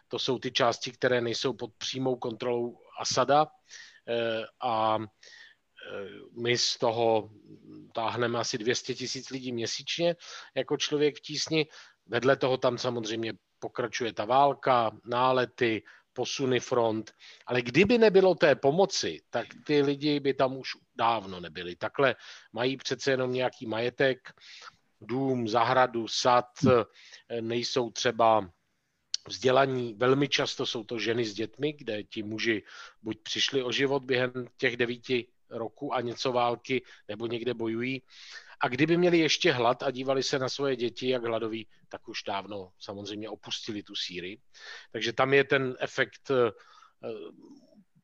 To 0.07 0.19
jsou 0.19 0.39
ty 0.39 0.51
části, 0.51 0.91
které 0.91 1.21
nejsou 1.21 1.53
pod 1.53 1.71
přímou 1.77 2.15
kontrolou 2.15 2.77
Asada 2.99 3.47
eh, 4.07 4.45
a 4.61 4.97
eh, 4.99 6.09
my 6.41 6.57
z 6.57 6.77
toho 6.77 7.29
táhneme 7.93 8.39
asi 8.39 8.57
200 8.57 8.93
tisíc 8.93 9.29
lidí 9.29 9.51
měsíčně 9.51 10.15
jako 10.55 10.77
člověk 10.77 11.17
v 11.17 11.21
tísni. 11.21 11.67
Vedle 12.05 12.37
toho 12.37 12.57
tam 12.57 12.77
samozřejmě 12.77 13.33
pokračuje 13.59 14.13
ta 14.13 14.25
válka, 14.25 14.91
nálety, 15.05 15.83
posuny 16.13 16.59
front, 16.59 17.11
ale 17.45 17.61
kdyby 17.61 17.97
nebylo 17.97 18.35
té 18.35 18.55
pomoci, 18.55 19.21
tak 19.29 19.47
ty 19.65 19.81
lidi 19.81 20.19
by 20.19 20.33
tam 20.33 20.57
už 20.57 20.69
dávno 20.95 21.39
nebyli. 21.39 21.75
Takhle 21.75 22.15
mají 22.53 22.77
přece 22.77 23.11
jenom 23.11 23.33
nějaký 23.33 23.65
majetek, 23.65 24.17
dům, 25.01 25.47
zahradu, 25.47 26.07
sad, 26.07 26.45
eh, 26.65 27.41
nejsou 27.41 27.91
třeba 27.91 28.49
vzdělaní. 29.27 29.93
Velmi 29.93 30.29
často 30.29 30.65
jsou 30.65 30.83
to 30.83 30.99
ženy 30.99 31.25
s 31.25 31.33
dětmi, 31.33 31.73
kde 31.73 32.03
ti 32.03 32.23
muži 32.23 32.63
buď 33.01 33.17
přišli 33.23 33.63
o 33.63 33.71
život 33.71 34.03
během 34.03 34.31
těch 34.57 34.77
devíti 34.77 35.27
roků 35.49 35.93
a 35.93 36.01
něco 36.01 36.31
války, 36.31 36.81
nebo 37.07 37.27
někde 37.27 37.53
bojují. 37.53 38.01
A 38.59 38.67
kdyby 38.67 38.97
měli 38.97 39.19
ještě 39.19 39.51
hlad 39.51 39.83
a 39.83 39.91
dívali 39.91 40.23
se 40.23 40.39
na 40.39 40.49
svoje 40.49 40.75
děti, 40.75 41.09
jak 41.09 41.23
hladoví, 41.23 41.67
tak 41.89 42.07
už 42.07 42.23
dávno 42.23 42.71
samozřejmě 42.79 43.29
opustili 43.29 43.83
tu 43.83 43.95
síry. 43.95 44.39
Takže 44.91 45.13
tam 45.13 45.33
je 45.33 45.43
ten 45.43 45.75
efekt 45.79 46.31
eh, 46.31 46.51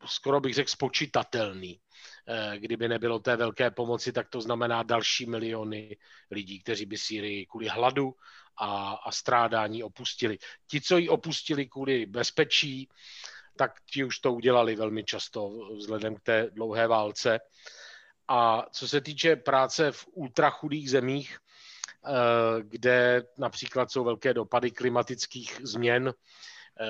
skoro 0.05 0.39
bych 0.39 0.53
řekl 0.53 0.69
spočítatelný. 0.69 1.79
Eh, 2.27 2.59
kdyby 2.59 2.87
nebylo 2.87 3.19
té 3.19 3.35
velké 3.35 3.71
pomoci, 3.71 4.11
tak 4.11 4.29
to 4.29 4.41
znamená 4.41 4.83
další 4.83 5.25
miliony 5.25 5.97
lidí, 6.31 6.59
kteří 6.59 6.85
by 6.85 6.97
Sýrii 6.97 7.45
kvůli 7.45 7.67
hladu 7.67 8.13
a, 8.57 8.93
a 9.05 9.11
strádání 9.11 9.83
opustili. 9.83 10.37
Ti, 10.67 10.81
co 10.81 10.97
ji 10.97 11.09
opustili 11.09 11.67
kvůli 11.67 12.05
bezpečí, 12.05 12.89
tak 13.57 13.71
ti 13.91 14.03
už 14.03 14.19
to 14.19 14.33
udělali 14.33 14.75
velmi 14.75 15.03
často 15.03 15.49
vzhledem 15.77 16.15
k 16.15 16.21
té 16.21 16.49
dlouhé 16.51 16.87
válce. 16.87 17.39
A 18.27 18.65
co 18.71 18.87
se 18.87 19.01
týče 19.01 19.35
práce 19.35 19.91
v 19.91 20.05
ultrachudých 20.11 20.89
zemích, 20.89 21.37
eh, 21.37 22.09
kde 22.61 23.23
například 23.37 23.91
jsou 23.91 24.03
velké 24.03 24.33
dopady 24.33 24.71
klimatických 24.71 25.61
změn, 25.63 26.13
eh, 26.79 26.85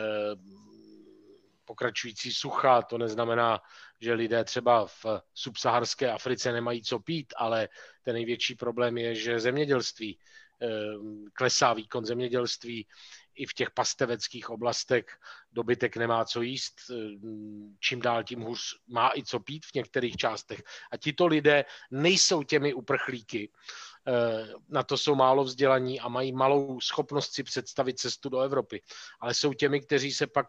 pokračující 1.73 2.33
sucha, 2.33 2.81
to 2.81 2.97
neznamená, 2.97 3.59
že 4.01 4.13
lidé 4.13 4.43
třeba 4.43 4.85
v 4.85 5.05
subsaharské 5.33 6.11
Africe 6.11 6.51
nemají 6.51 6.81
co 6.81 6.99
pít, 6.99 7.33
ale 7.37 7.69
ten 8.03 8.13
největší 8.13 8.55
problém 8.55 8.97
je, 8.97 9.15
že 9.15 9.39
zemědělství 9.39 10.19
Ehm, 10.63 11.25
klesá 11.33 11.73
výkon 11.73 12.05
zemědělství 12.05 12.87
i 13.35 13.45
v 13.45 13.53
těch 13.53 13.71
pasteveckých 13.71 14.49
oblastech 14.49 15.05
dobytek 15.51 15.97
nemá 15.97 16.25
co 16.25 16.41
jíst, 16.41 16.75
ehm, 16.89 17.77
čím 17.79 18.01
dál 18.01 18.23
tím 18.23 18.41
hůř 18.41 18.59
má 18.87 19.11
i 19.15 19.23
co 19.23 19.39
pít 19.39 19.65
v 19.65 19.73
některých 19.73 20.15
částech. 20.15 20.63
A 20.91 20.97
tito 20.97 21.27
lidé 21.27 21.65
nejsou 21.91 22.43
těmi 22.43 22.73
uprchlíky, 22.73 23.51
na 24.69 24.83
to 24.83 24.97
jsou 24.97 25.15
málo 25.15 25.43
vzdělaní 25.43 25.99
a 25.99 26.07
mají 26.09 26.31
malou 26.31 26.79
schopnost 26.79 27.33
si 27.33 27.43
představit 27.43 27.99
cestu 27.99 28.29
do 28.29 28.39
Evropy. 28.39 28.81
Ale 29.19 29.33
jsou 29.33 29.53
těmi, 29.53 29.81
kteří 29.81 30.11
se 30.11 30.27
pak 30.27 30.47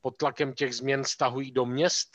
pod 0.00 0.16
tlakem 0.16 0.52
těch 0.52 0.74
změn 0.74 1.04
stahují 1.04 1.52
do 1.52 1.66
měst 1.66 2.08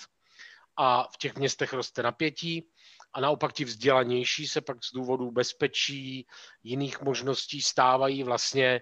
a 0.77 1.03
v 1.03 1.17
těch 1.17 1.35
městech 1.35 1.73
roste 1.73 2.03
napětí 2.03 2.67
a 3.13 3.21
naopak 3.21 3.53
ti 3.53 3.65
vzdělanější 3.65 4.47
se 4.47 4.61
pak 4.61 4.83
z 4.83 4.93
důvodu 4.93 5.31
bezpečí, 5.31 6.27
jiných 6.63 7.01
možností 7.01 7.61
stávají 7.61 8.23
vlastně 8.23 8.81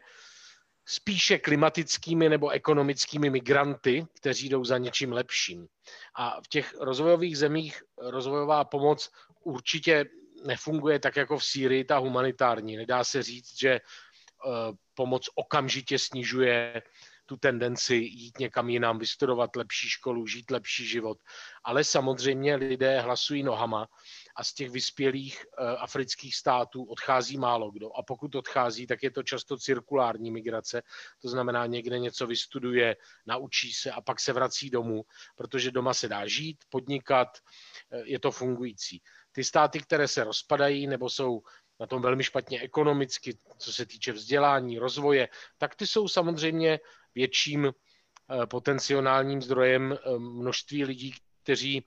spíše 0.86 1.38
klimatickými 1.38 2.30
nebo 2.30 2.50
ekonomickými 2.50 3.30
migranty, 3.30 4.08
kteří 4.14 4.50
jdou 4.50 4.66
za 4.66 4.78
něčím 4.78 5.12
lepším. 5.12 5.68
A 6.16 6.42
v 6.42 6.48
těch 6.48 6.74
rozvojových 6.80 7.38
zemích 7.38 7.84
rozvojová 7.98 8.64
pomoc 8.64 9.10
určitě 9.44 10.06
nefunguje 10.46 11.00
tak 11.00 11.16
jako 11.16 11.38
v 11.38 11.46
Sýrii, 11.46 11.84
ta 11.84 11.98
humanitární. 11.98 12.78
Nedá 12.78 13.04
se 13.04 13.24
říct, 13.24 13.60
že 13.60 13.70
eh, 13.70 13.82
pomoc 14.94 15.30
okamžitě 15.36 16.00
snižuje 16.00 16.82
tu 17.30 17.38
tendenci 17.38 17.96
jít 17.96 18.40
někam 18.40 18.70
jinam, 18.70 19.00
vystudovat 19.00 19.56
lepší 19.56 19.90
školu, 19.90 20.28
žít 20.28 20.52
lepší 20.52 20.88
život. 20.88 21.18
Ale 21.64 21.84
samozřejmě 21.84 22.56
lidé 22.56 23.02
hlasují 23.02 23.44
nohama 23.44 23.88
a 24.36 24.44
z 24.44 24.54
těch 24.54 24.70
vyspělých 24.70 25.46
uh, 25.46 25.66
afrických 25.80 26.36
států 26.36 26.84
odchází 26.84 27.38
málo 27.38 27.72
kdo. 27.72 27.94
A 27.94 28.04
pokud 28.04 28.36
odchází, 28.36 28.88
tak 28.88 29.04
je 29.04 29.12
to 29.12 29.24
často 29.24 29.58
cirkulární 29.58 30.32
migrace, 30.32 30.82
to 31.22 31.30
znamená 31.30 31.66
někde 31.66 32.00
něco 32.00 32.28
vystuduje, 32.28 32.96
naučí 33.26 33.74
se 33.74 33.92
a 33.92 34.02
pak 34.02 34.20
se 34.20 34.34
vrací 34.34 34.70
domů, 34.70 35.06
protože 35.36 35.72
doma 35.72 35.94
se 35.94 36.08
dá 36.08 36.28
žít, 36.28 36.58
podnikat, 36.70 37.30
uh, 37.94 38.02
je 38.10 38.20
to 38.20 38.32
fungující. 38.32 39.02
Ty 39.32 39.44
státy, 39.44 39.80
které 39.80 40.08
se 40.08 40.24
rozpadají 40.24 40.88
nebo 40.88 41.10
jsou 41.10 41.42
na 41.80 41.88
tom 41.88 42.02
velmi 42.02 42.24
špatně 42.24 42.62
ekonomicky, 42.62 43.38
co 43.58 43.74
se 43.74 43.86
týče 43.86 44.12
vzdělání, 44.12 44.80
rozvoje, 44.80 45.30
tak 45.58 45.76
ty 45.76 45.88
jsou 45.88 46.08
samozřejmě 46.08 46.80
větším 47.16 47.66
uh, 47.66 48.46
potenciálním 48.46 49.42
zdrojem 49.42 49.98
množství 50.18 50.86
lidí, 50.86 51.14
kteří 51.44 51.86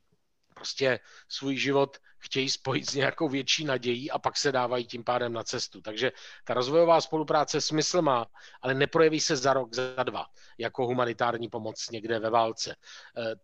prostě 0.55 1.01
svůj 1.29 1.57
život 1.57 1.99
chtějí 2.19 2.51
spojit 2.51 2.91
s 2.91 2.95
nějakou 2.95 3.29
větší 3.29 3.65
nadějí 3.65 4.11
a 4.11 4.19
pak 4.19 4.37
se 4.37 4.53
dávají 4.53 4.87
tím 4.87 5.05
pádem 5.05 5.33
na 5.33 5.43
cestu. 5.43 5.81
Takže 5.81 6.13
ta 6.45 6.55
rozvojová 6.55 7.01
spolupráce 7.01 7.61
smysl 7.61 8.03
má, 8.03 8.27
ale 8.63 8.75
neprojeví 8.75 9.21
se 9.21 9.37
za 9.37 9.53
rok, 9.53 9.75
za 9.75 10.03
dva, 10.03 10.27
jako 10.59 10.87
humanitární 10.87 11.49
pomoc 11.49 11.91
někde 11.91 12.19
ve 12.19 12.31
válce. 12.31 12.77
Eh, 13.19 13.35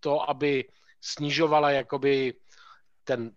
to, 0.00 0.30
aby 0.30 0.68
snižovala 1.00 1.70
jakoby 1.70 2.34
ten 3.04 3.30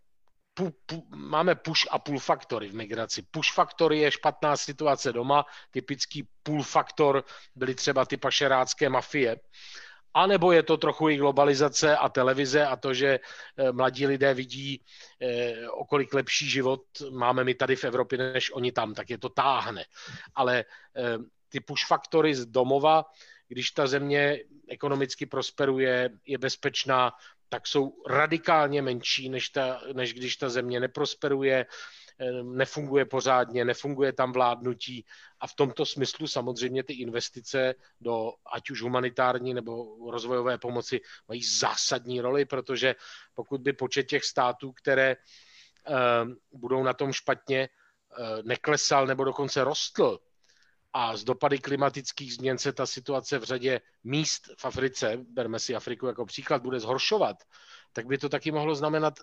pu, 0.54 0.72
pu, 0.86 1.08
máme 1.16 1.56
push 1.56 1.88
a 1.92 2.00
pull 2.00 2.20
faktory 2.20 2.70
v 2.70 2.76
migraci. 2.76 3.22
Push 3.32 3.54
faktory 3.54 4.00
je 4.00 4.12
špatná 4.12 4.58
situace 4.58 5.14
doma, 5.14 5.46
typický 5.72 6.28
pull 6.44 6.64
faktor 6.64 7.24
byly 7.56 7.76
třeba 7.76 8.06
ty 8.06 8.18
pašerácké 8.18 8.90
mafie, 8.90 9.38
a 10.18 10.28
nebo 10.28 10.52
je 10.52 10.64
to 10.64 10.78
trochu 10.78 11.10
i 11.10 11.18
globalizace 11.18 11.98
a 11.98 12.10
televize 12.10 12.66
a 12.66 12.76
to, 12.76 12.94
že 12.94 13.20
eh, 13.20 13.72
mladí 13.72 14.08
lidé 14.08 14.34
vidí, 14.34 14.82
eh, 15.22 15.70
okolik 15.70 16.14
lepší 16.14 16.50
život 16.50 16.82
máme 17.12 17.44
my 17.44 17.54
tady 17.54 17.76
v 17.76 17.84
Evropě, 17.84 18.18
než 18.18 18.52
oni 18.52 18.72
tam, 18.72 18.94
tak 18.94 19.10
je 19.10 19.18
to 19.18 19.30
táhne. 19.30 19.86
Ale 20.36 20.66
eh, 20.96 21.18
ty 21.50 21.60
push 21.60 21.86
faktory 21.86 22.36
z 22.36 22.46
domova, 22.46 23.06
když 23.48 23.72
ta 23.72 23.88
země 23.88 24.40
ekonomicky 24.70 25.26
prosperuje, 25.26 26.10
je 26.26 26.38
bezpečná, 26.38 27.12
tak 27.50 27.68
jsou 27.68 28.04
radikálně 28.08 28.82
menší, 28.82 29.30
než, 29.30 29.50
ta, 29.50 29.82
než 29.94 30.14
když 30.14 30.36
ta 30.36 30.50
země 30.50 30.80
neprosperuje, 30.80 31.66
nefunguje 32.44 33.06
pořádně, 33.06 33.66
nefunguje 33.66 34.14
tam 34.14 34.32
vládnutí. 34.32 35.06
A 35.40 35.48
v 35.48 35.56
tomto 35.56 35.86
smyslu 35.86 36.28
samozřejmě 36.28 36.84
ty 36.84 36.94
investice 36.94 37.76
do 38.02 38.34
ať 38.54 38.70
už 38.70 38.82
humanitární 38.82 39.54
nebo 39.54 39.98
rozvojové 40.12 40.58
pomoci 40.58 41.02
mají 41.28 41.44
zásadní 41.44 42.22
roli, 42.22 42.46
protože 42.46 42.96
pokud 43.34 43.62
by 43.62 43.74
počet 43.74 44.04
těch 44.04 44.24
států, 44.24 44.72
které 44.72 45.16
budou 46.52 46.84
na 46.84 46.94
tom 46.94 47.14
špatně, 47.14 47.70
eh, 47.70 48.44
neklesal 48.44 49.08
nebo 49.08 49.24
dokonce 49.24 49.64
rostl, 49.64 50.20
a 51.00 51.18
z 51.18 51.24
dopady 51.24 51.60
klimatických 51.60 52.34
změn 52.34 52.58
se 52.58 52.74
ta 52.74 52.86
situace 52.86 53.40
v 53.40 53.44
řadě 53.44 53.82
míst 54.04 54.50
v 54.58 54.66
Africe, 54.66 55.18
berme 55.30 55.60
si 55.60 55.76
Afriku 55.76 56.08
jako 56.08 56.26
příklad, 56.26 56.62
bude 56.62 56.80
zhoršovat, 56.80 57.38
tak 57.94 58.08
by 58.08 58.18
to 58.18 58.30
taky 58.30 58.52
mohlo 58.52 58.76
znamenat 58.76 59.14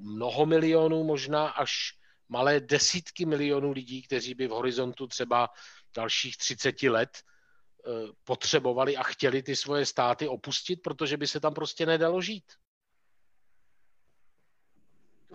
mnoho 0.00 0.46
milionů, 0.46 1.04
možná 1.04 1.48
až 1.48 1.98
malé 2.28 2.60
desítky 2.60 3.26
milionů 3.26 3.72
lidí, 3.72 4.02
kteří 4.02 4.34
by 4.34 4.46
v 4.46 4.50
horizontu 4.50 5.06
třeba 5.06 5.48
dalších 5.96 6.36
30 6.36 6.82
let 6.82 7.10
eh, 7.18 7.90
potřebovali 8.24 8.96
a 8.96 9.02
chtěli 9.02 9.42
ty 9.42 9.56
svoje 9.56 9.86
státy 9.86 10.28
opustit, 10.28 10.82
protože 10.82 11.16
by 11.16 11.26
se 11.26 11.40
tam 11.40 11.54
prostě 11.54 11.86
nedalo 11.86 12.22
žít. 12.22 12.44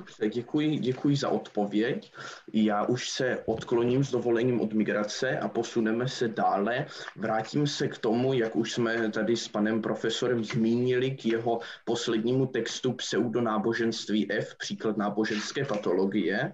Dobře, 0.02 0.30
děkuji, 0.30 0.80
děkuji 0.80 1.16
za 1.16 1.30
odpověď. 1.30 2.12
Já 2.54 2.86
už 2.86 3.10
se 3.10 3.44
odkloním 3.46 4.04
s 4.04 4.12
dovolením 4.12 4.62
od 4.62 4.74
migrace 4.74 5.40
a 5.40 5.48
posuneme 5.48 6.08
se 6.08 6.28
dále. 6.28 6.86
Vrátím 7.16 7.68
se 7.68 7.88
k 7.88 7.98
tomu, 7.98 8.34
jak 8.34 8.56
už 8.56 8.74
jsme 8.74 9.12
tady 9.12 9.38
s 9.38 9.48
panem 9.48 9.82
profesorem 9.82 10.44
zmínili, 10.44 11.12
k 11.12 11.26
jeho 11.26 11.60
poslednímu 11.86 12.46
textu 12.46 12.94
Pseudonáboženství 12.94 14.32
F, 14.32 14.56
příklad 14.58 14.98
náboženské 14.98 15.66
patologie 15.66 16.52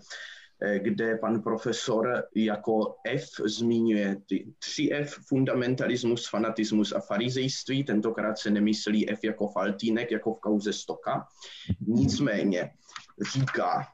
kde 0.78 1.18
pan 1.18 1.42
profesor 1.42 2.24
jako 2.36 2.96
F 3.08 3.30
zmiňuje 3.46 4.18
ty 4.26 4.54
tři 4.60 4.90
F, 4.92 5.16
fundamentalismus, 5.28 6.30
fanatismus 6.30 6.94
a 6.94 7.00
farizejství. 7.00 7.84
Tentokrát 7.84 8.38
se 8.38 8.50
nemyslí 8.50 9.10
F 9.10 9.24
jako 9.24 9.48
faltínek, 9.48 10.12
jako 10.12 10.34
v 10.34 10.40
kauze 10.40 10.74
Stoka. 10.74 11.28
Nicméně 11.88 12.72
říká, 13.22 13.88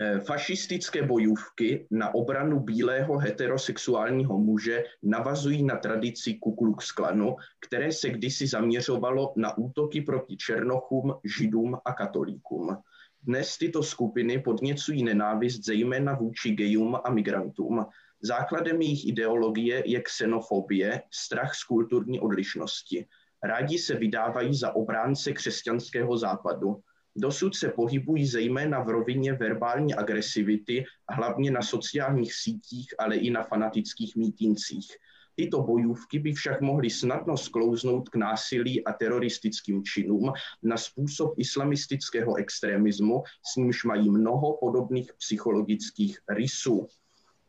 eh, 0.00 0.20
fašistické 0.20 1.02
bojůvky 1.02 1.86
na 1.90 2.14
obranu 2.14 2.60
bílého 2.60 3.18
heterosexuálního 3.18 4.38
muže 4.38 4.84
navazují 5.02 5.62
na 5.62 5.76
tradici 5.76 6.34
Ku 6.34 6.54
Klux 6.54 6.92
Klanu, 6.92 7.36
které 7.60 7.92
se 7.92 8.10
kdysi 8.10 8.46
zaměřovalo 8.46 9.32
na 9.36 9.58
útoky 9.58 10.00
proti 10.00 10.36
černochům, 10.36 11.14
židům 11.24 11.78
a 11.84 11.92
katolíkům. 11.92 12.76
Dnes 13.22 13.58
tyto 13.58 13.82
skupiny 13.82 14.38
podněcují 14.38 15.02
nenávist 15.02 15.64
zejména 15.64 16.14
vůči 16.14 16.50
gejům 16.50 16.98
a 17.04 17.10
migrantům. 17.10 17.86
Základem 18.22 18.82
jejich 18.82 19.08
ideologie 19.08 19.82
je 19.86 20.00
xenofobie, 20.00 21.02
strach 21.10 21.54
z 21.54 21.64
kulturní 21.64 22.20
odlišnosti. 22.20 23.06
Rádi 23.44 23.78
se 23.78 23.94
vydávají 23.94 24.54
za 24.54 24.72
obránce 24.76 25.32
křesťanského 25.32 26.18
západu. 26.18 26.82
Dosud 27.16 27.54
se 27.54 27.68
pohybují 27.68 28.26
zejména 28.26 28.82
v 28.82 28.88
rovině 28.88 29.32
verbální 29.32 29.94
agresivity, 29.94 30.84
hlavně 31.08 31.50
na 31.50 31.62
sociálních 31.62 32.34
sítích, 32.34 32.94
ale 32.98 33.16
i 33.16 33.30
na 33.30 33.42
fanatických 33.42 34.16
mítincích. 34.16 34.86
Tyto 35.34 35.62
bojůvky 35.62 36.18
by 36.18 36.32
však 36.32 36.60
mohly 36.60 36.90
snadno 36.90 37.36
sklouznout 37.36 38.08
k 38.08 38.16
násilí 38.16 38.84
a 38.84 38.92
teroristickým 38.92 39.84
činům 39.84 40.32
na 40.62 40.76
způsob 40.76 41.34
islamistického 41.38 42.36
extremismu, 42.36 43.22
s 43.52 43.56
nímž 43.56 43.84
mají 43.84 44.10
mnoho 44.10 44.58
podobných 44.60 45.12
psychologických 45.18 46.18
rysů. 46.28 46.88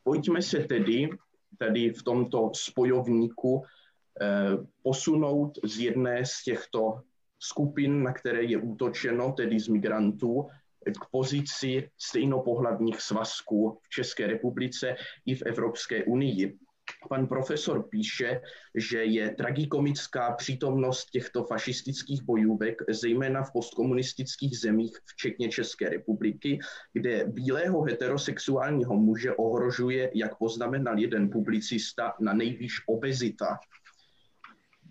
Pojďme 0.03 0.41
se 0.41 0.59
tedy 0.59 1.09
tady 1.57 1.89
v 1.89 2.03
tomto 2.03 2.51
spojovníku 2.53 3.63
eh, 4.21 4.57
posunout 4.83 5.59
z 5.63 5.79
jedné 5.79 6.25
z 6.25 6.43
těchto 6.43 7.01
skupin, 7.41 8.03
na 8.03 8.13
které 8.13 8.43
je 8.43 8.57
útočeno, 8.57 9.31
tedy 9.31 9.59
z 9.59 9.67
migrantů, 9.67 10.47
k 10.85 11.05
pozici 11.11 11.89
stejnopohlavních 11.97 13.01
svazků 13.01 13.79
v 13.81 13.89
České 13.89 14.27
republice 14.27 14.95
i 15.25 15.35
v 15.35 15.41
Evropské 15.41 16.03
unii. 16.03 16.57
Pan 17.09 17.27
profesor 17.27 17.89
píše, 17.89 18.41
že 18.75 19.03
je 19.03 19.35
tragikomická 19.35 20.31
přítomnost 20.31 21.05
těchto 21.05 21.43
fašistických 21.43 22.23
bojůvek, 22.23 22.81
zejména 22.89 23.43
v 23.43 23.51
postkomunistických 23.53 24.59
zemích, 24.59 24.97
včetně 25.05 25.49
České 25.49 25.89
republiky, 25.89 26.59
kde 26.93 27.25
bílého 27.27 27.81
heterosexuálního 27.81 28.95
muže 28.95 29.33
ohrožuje, 29.33 30.11
jak 30.15 30.37
poznamenal 30.37 30.99
jeden 30.99 31.29
publicista, 31.29 32.13
na 32.19 32.33
nejvýš 32.33 32.73
obezita. 32.87 33.57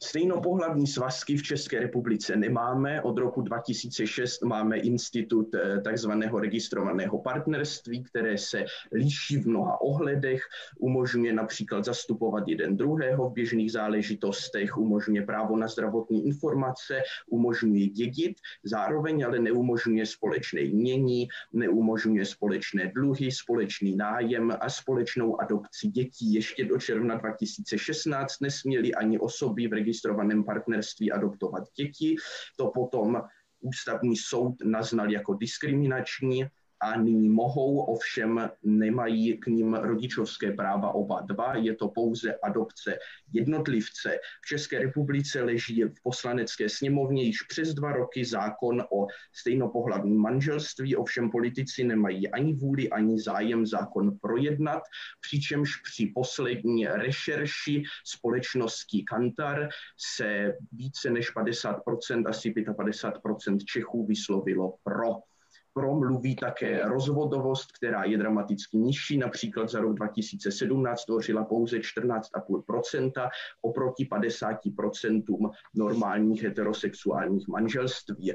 Stejnopohlavní 0.03 0.87
svazky 0.87 1.37
v 1.37 1.43
České 1.43 1.81
republice 1.81 2.37
nemáme. 2.37 3.03
Od 3.03 3.19
roku 3.19 3.43
2006 3.43 4.43
máme 4.43 4.77
institut 4.77 5.55
eh, 5.55 5.81
takzvaného 5.81 6.41
registrovaného 6.41 7.19
partnerství, 7.19 8.05
které 8.05 8.39
se 8.39 8.65
liší 8.93 9.37
v 9.37 9.47
mnoha 9.47 9.81
ohledech, 9.81 10.43
umožňuje 10.79 11.33
například 11.33 11.85
zastupovat 11.85 12.45
jeden 12.49 12.77
druhého 12.77 13.31
v 13.31 13.33
běžných 13.33 13.73
záležitostech, 13.73 14.79
umožňuje 14.79 15.23
právo 15.23 15.57
na 15.57 15.69
zdravotní 15.69 16.27
informace, 16.27 17.03
umožňuje 17.29 17.87
dědit, 17.87 18.37
zároveň 18.65 19.25
ale 19.25 19.39
neumožňuje 19.39 20.07
společné 20.07 20.61
mění, 20.61 21.29
neumožňuje 21.53 22.25
společné 22.25 22.93
dluhy, 22.95 23.33
společný 23.33 23.97
nájem 23.97 24.53
a 24.61 24.69
společnou 24.69 25.41
adopci 25.41 25.89
dětí. 25.89 26.35
Ještě 26.35 26.65
do 26.65 26.79
června 26.79 27.17
2016 27.17 28.41
nesměly 28.41 28.95
ani 28.95 29.19
osoby 29.19 29.69
v 29.69 29.73
registrovaném 29.91 30.45
partnerství 30.45 31.13
adoptovat 31.13 31.65
děti. 31.77 32.17
To 32.57 32.71
potom 32.75 33.23
ústavní 33.61 34.17
soud 34.17 34.55
naznal 34.65 35.11
jako 35.11 35.35
diskriminační 35.35 36.45
a 36.81 36.97
nyní 36.97 37.29
mohou, 37.29 37.79
ovšem 37.79 38.51
nemají 38.63 39.39
k 39.39 39.47
ním 39.47 39.75
rodičovské 39.75 40.53
práva 40.53 40.93
oba 40.95 41.21
dva, 41.21 41.57
je 41.57 41.75
to 41.75 41.89
pouze 41.89 42.35
adopce 42.35 42.99
jednotlivce. 43.33 44.19
V 44.43 44.47
České 44.47 44.79
republice 44.79 45.43
leží 45.43 45.85
v 45.85 46.03
poslanecké 46.03 46.69
sněmovně 46.69 47.23
již 47.23 47.43
přes 47.43 47.75
dva 47.75 47.93
roky 47.93 48.25
zákon 48.25 48.83
o 48.93 49.07
stejnopohlavním 49.33 50.21
manželství, 50.21 50.97
ovšem 50.97 51.31
politici 51.31 51.85
nemají 51.85 52.29
ani 52.31 52.55
vůli, 52.55 52.91
ani 52.91 53.21
zájem 53.21 53.67
zákon 53.67 54.19
projednat, 54.19 54.83
přičemž 55.21 55.77
při 55.77 56.13
poslední 56.15 56.87
rešerši 56.87 57.83
společnosti 58.05 59.03
Kantar 59.03 59.69
se 59.97 60.55
více 60.73 61.11
než 61.11 61.37
50%, 61.37 62.29
asi 62.29 62.51
55% 62.53 63.59
Čechů 63.65 64.07
vyslovilo 64.07 64.75
pro 64.83 65.30
promluví 65.75 66.37
také 66.37 66.89
rozvodovost, 66.89 67.73
která 67.73 68.05
je 68.05 68.19
dramaticky 68.19 68.79
nižší. 68.79 69.19
Například 69.19 69.71
za 69.71 69.81
rok 69.81 69.95
2017 69.95 71.05
tvořila 71.05 71.45
pouze 71.45 71.79
14,5% 71.79 73.29
oproti 73.63 74.05
50% 74.05 75.51
normálních 75.75 76.43
heterosexuálních 76.43 77.49
manželství. 77.49 78.33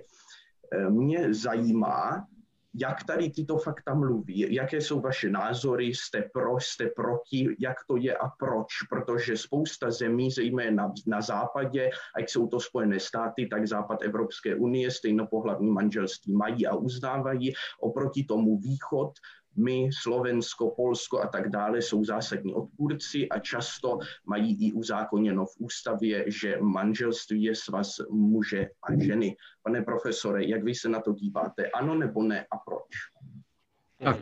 Mě 0.90 1.34
zajímá, 1.34 2.28
jak 2.82 3.04
tady 3.04 3.30
tyto 3.30 3.58
fakta 3.58 3.94
mluví, 3.94 4.54
jaké 4.54 4.82
jsou 4.82 5.00
vaše 5.00 5.30
názory, 5.30 5.86
jste 5.86 6.22
pro, 6.34 6.60
jste 6.60 6.88
proti, 6.96 7.56
jak 7.60 7.78
to 7.88 7.98
je 7.98 8.18
a 8.18 8.28
proč, 8.28 8.68
protože 8.90 9.38
spousta 9.38 9.92
zemí, 9.92 10.32
zejména 10.32 10.94
na, 11.08 11.22
západě, 11.22 11.90
ať 12.16 12.30
jsou 12.30 12.48
to 12.48 12.60
Spojené 12.60 13.00
státy, 13.00 13.48
tak 13.48 13.68
západ 13.68 14.04
Evropské 14.04 14.56
unie, 14.56 14.92
stejnopohlavní 14.92 15.72
manželství 15.72 16.34
mají 16.34 16.68
a 16.68 16.76
uznávají, 16.76 17.54
oproti 17.80 18.24
tomu 18.24 18.58
východ 18.58 19.12
my, 19.58 19.90
Slovensko, 20.02 20.74
Polsko 20.76 21.22
a 21.22 21.28
tak 21.28 21.50
dále 21.50 21.82
jsou 21.82 22.04
zásadní 22.04 22.54
odpůrci 22.54 23.30
a 23.30 23.40
často 23.40 24.00
mají 24.26 24.68
i 24.68 24.74
uzákoněno 24.74 25.46
v 25.46 25.56
ústavě, 25.60 26.26
že 26.28 26.58
manželství 26.62 27.44
je 27.44 27.56
svaz 27.56 27.90
muže 28.12 28.68
a 28.84 29.04
ženy. 29.04 29.36
Pane 29.64 29.82
profesore, 29.82 30.46
jak 30.46 30.64
vy 30.64 30.76
se 30.76 30.90
na 30.90 31.02
to 31.02 31.14
díváte? 31.14 31.70
Ano 31.70 31.96
nebo 31.96 32.24
ne 32.24 32.42
a 32.42 32.58
proč? 32.68 32.86
Tak 34.04 34.18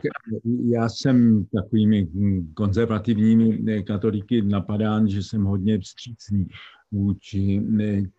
já 0.72 0.89
jsem 0.89 1.45
takovými 1.45 2.07
konzervativními 2.53 3.84
katolíky 3.84 4.41
napadán, 4.41 5.07
že 5.07 5.23
jsem 5.23 5.43
hodně 5.43 5.80
vstřícný 5.80 6.47
vůči 6.91 7.61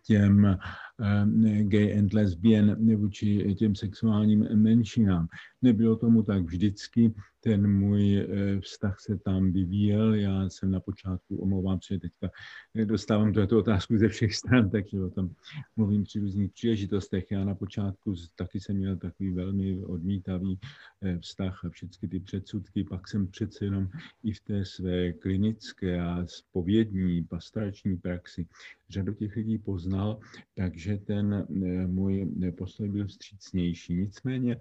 těm 0.03 0.57
gay 1.61 1.99
and 1.99 2.13
lesbian, 2.13 2.95
vůči 2.95 3.55
těm 3.55 3.75
sexuálním 3.75 4.47
menšinám. 4.55 5.27
Nebylo 5.61 5.95
tomu 5.95 6.23
tak 6.23 6.43
vždycky, 6.43 7.13
ten 7.45 7.71
můj 7.71 8.17
eh, 8.17 8.59
vztah 8.61 8.99
se 8.99 9.17
tam 9.17 9.51
vyvíjel. 9.51 10.13
Já 10.13 10.49
jsem 10.49 10.71
na 10.71 10.79
počátku, 10.79 11.37
omlouvám 11.37 11.79
se, 11.81 11.99
teďka 11.99 12.29
dostávám 12.85 13.33
tuto 13.33 13.59
otázku 13.59 13.97
ze 13.97 14.07
všech 14.07 14.35
stran, 14.35 14.69
takže 14.69 15.03
o 15.03 15.09
tom 15.09 15.29
mluvím 15.75 16.03
při 16.03 16.19
různých 16.19 16.51
příležitostech. 16.51 17.31
Já 17.31 17.45
na 17.45 17.55
počátku 17.55 18.15
taky 18.35 18.59
jsem 18.59 18.75
měl 18.75 18.97
takový 18.97 19.31
velmi 19.31 19.85
odmítavý 19.85 20.59
eh, 21.01 21.19
vztah 21.19 21.65
a 21.65 21.69
všechny 21.69 22.07
ty 22.07 22.19
předsudky. 22.19 22.83
Pak 22.83 23.07
jsem 23.07 23.27
přece 23.27 23.65
jenom 23.65 23.89
i 24.23 24.33
v 24.33 24.39
té 24.39 24.65
své 24.65 25.13
klinické 25.13 26.01
a 26.01 26.25
spovědní 26.27 27.23
pastorační 27.23 27.97
praxi 27.97 28.47
řadu 28.89 29.13
těch 29.13 29.35
lidí 29.35 29.57
poznal, 29.57 30.19
takže 30.53 30.97
ten 30.97 31.33
eh, 31.33 31.87
můj 31.87 32.31
postoj 32.57 32.89
byl 32.89 33.07
vstřícnější. 33.07 33.95
Nicméně 33.95 34.57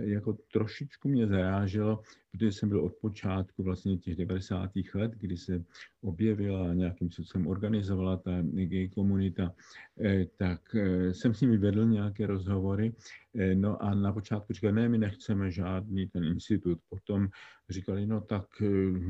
jako 0.00 0.32
trošičku 0.52 1.08
mě 1.08 1.26
zaráželo, 1.26 2.02
protože 2.38 2.52
jsem 2.52 2.68
byl 2.68 2.84
od 2.84 2.92
počátku 3.00 3.62
vlastně 3.62 3.98
těch 3.98 4.16
90. 4.16 4.70
let, 4.94 5.12
kdy 5.12 5.36
se 5.36 5.64
objevila 6.02 6.74
nějakým 6.74 7.10
způsobem 7.10 7.46
organizovala 7.46 8.16
ta 8.16 8.42
gay 8.42 8.88
komunita, 8.88 9.54
eh, 10.00 10.26
tak 10.36 10.74
eh, 10.74 11.14
jsem 11.14 11.34
s 11.34 11.40
nimi 11.40 11.58
vedl 11.58 11.84
nějaké 11.84 12.26
rozhovory. 12.26 12.94
Eh, 13.34 13.54
no 13.54 13.82
a 13.82 13.94
na 13.94 14.12
počátku 14.12 14.52
říkali, 14.52 14.72
ne, 14.72 14.88
my 14.88 14.98
nechceme 14.98 15.50
žádný 15.50 16.06
ten 16.06 16.24
institut. 16.24 16.78
Potom 16.88 17.28
říkali, 17.70 18.06
no 18.06 18.20
tak 18.20 18.46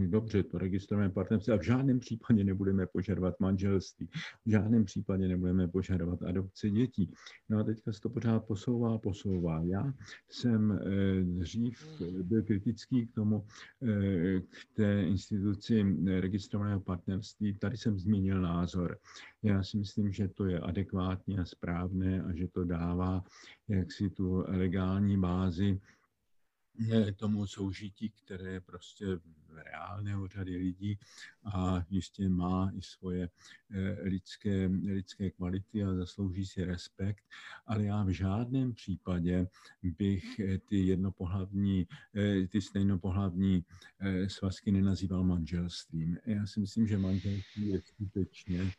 dobře, 0.06 0.42
to 0.42 0.58
registrujeme 0.58 1.10
partnerství 1.10 1.52
a 1.52 1.58
v 1.58 1.62
žádném 1.62 1.98
případě 1.98 2.44
nebudeme 2.44 2.86
požadovat 2.86 3.40
manželství, 3.40 4.08
v 4.46 4.50
žádném 4.50 4.84
případě 4.84 5.28
nebudeme 5.28 5.68
požadovat 5.68 6.22
adopci 6.22 6.70
dětí. 6.70 7.12
No 7.48 7.58
a 7.58 7.64
teďka 7.64 7.92
se 7.92 8.00
to 8.00 8.10
pořád 8.10 8.44
posouvá, 8.44 8.98
posouvá. 8.98 9.62
Já 9.62 9.94
jsem 10.28 10.80
dřív 11.22 12.02
byl 12.22 12.42
kritický 12.42 13.06
k 13.06 13.14
tomu, 13.18 13.46
k 14.40 14.74
té 14.74 15.02
instituci 15.02 15.96
registrovaného 16.20 16.80
partnerství. 16.80 17.58
Tady 17.58 17.76
jsem 17.76 17.98
zmínil 17.98 18.40
názor. 18.40 18.98
Já 19.42 19.62
si 19.62 19.76
myslím, 19.76 20.12
že 20.12 20.28
to 20.28 20.46
je 20.46 20.60
adekvátní 20.60 21.38
a 21.38 21.44
správné 21.44 22.22
a 22.22 22.32
že 22.34 22.48
to 22.48 22.64
dává 22.64 23.24
jaksi 23.68 24.10
tu 24.10 24.44
legální 24.46 25.18
bázi 25.18 25.80
tomu 27.16 27.46
soužití, 27.46 28.10
které 28.10 28.52
je 28.52 28.60
prostě 28.60 29.06
reálné 29.64 30.16
u 30.16 30.26
řady 30.26 30.56
lidí 30.56 30.98
a 31.44 31.84
jistě 31.90 32.28
má 32.28 32.70
i 32.74 32.82
svoje 32.82 33.28
eh, 33.70 34.02
lidské, 34.02 34.66
lidské 34.66 35.30
kvality 35.30 35.84
a 35.84 35.94
zaslouží 35.94 36.46
si 36.46 36.64
respekt, 36.64 37.24
ale 37.66 37.84
já 37.84 38.04
v 38.04 38.08
žádném 38.08 38.72
případě 38.72 39.46
bych 39.82 40.40
eh, 40.40 40.58
ty 40.58 40.76
jednopohlavní, 40.86 41.86
eh, 42.14 42.46
ty 42.46 42.60
stejnopohlavní 42.60 43.64
svazky 44.28 44.72
nenazýval 44.72 45.24
manželstvím. 45.24 46.18
Já 46.26 46.46
si 46.46 46.60
myslím, 46.60 46.86
že 46.86 46.98
manželství 46.98 47.68
je 47.68 47.80
skutečně 47.80 48.72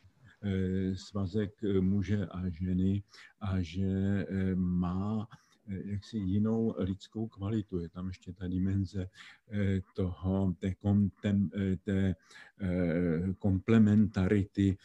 svazek 0.94 1.62
muže 1.80 2.26
a 2.26 2.48
ženy 2.48 3.02
a 3.40 3.62
že 3.62 4.26
má 4.54 5.28
jaksi 5.66 6.18
jinou 6.18 6.74
lidskou 6.78 7.28
kvalitu. 7.28 7.78
Je 7.78 7.88
tam 7.88 8.08
ještě 8.08 8.32
ta 8.32 8.48
dimenze 8.48 9.06
eh, 9.50 9.80
toho, 9.94 10.54
té, 10.58 10.74
kontem, 10.74 11.50
eh, 11.56 11.76
té 11.76 12.14
eh, 12.60 13.34
komplementarity 13.38 14.76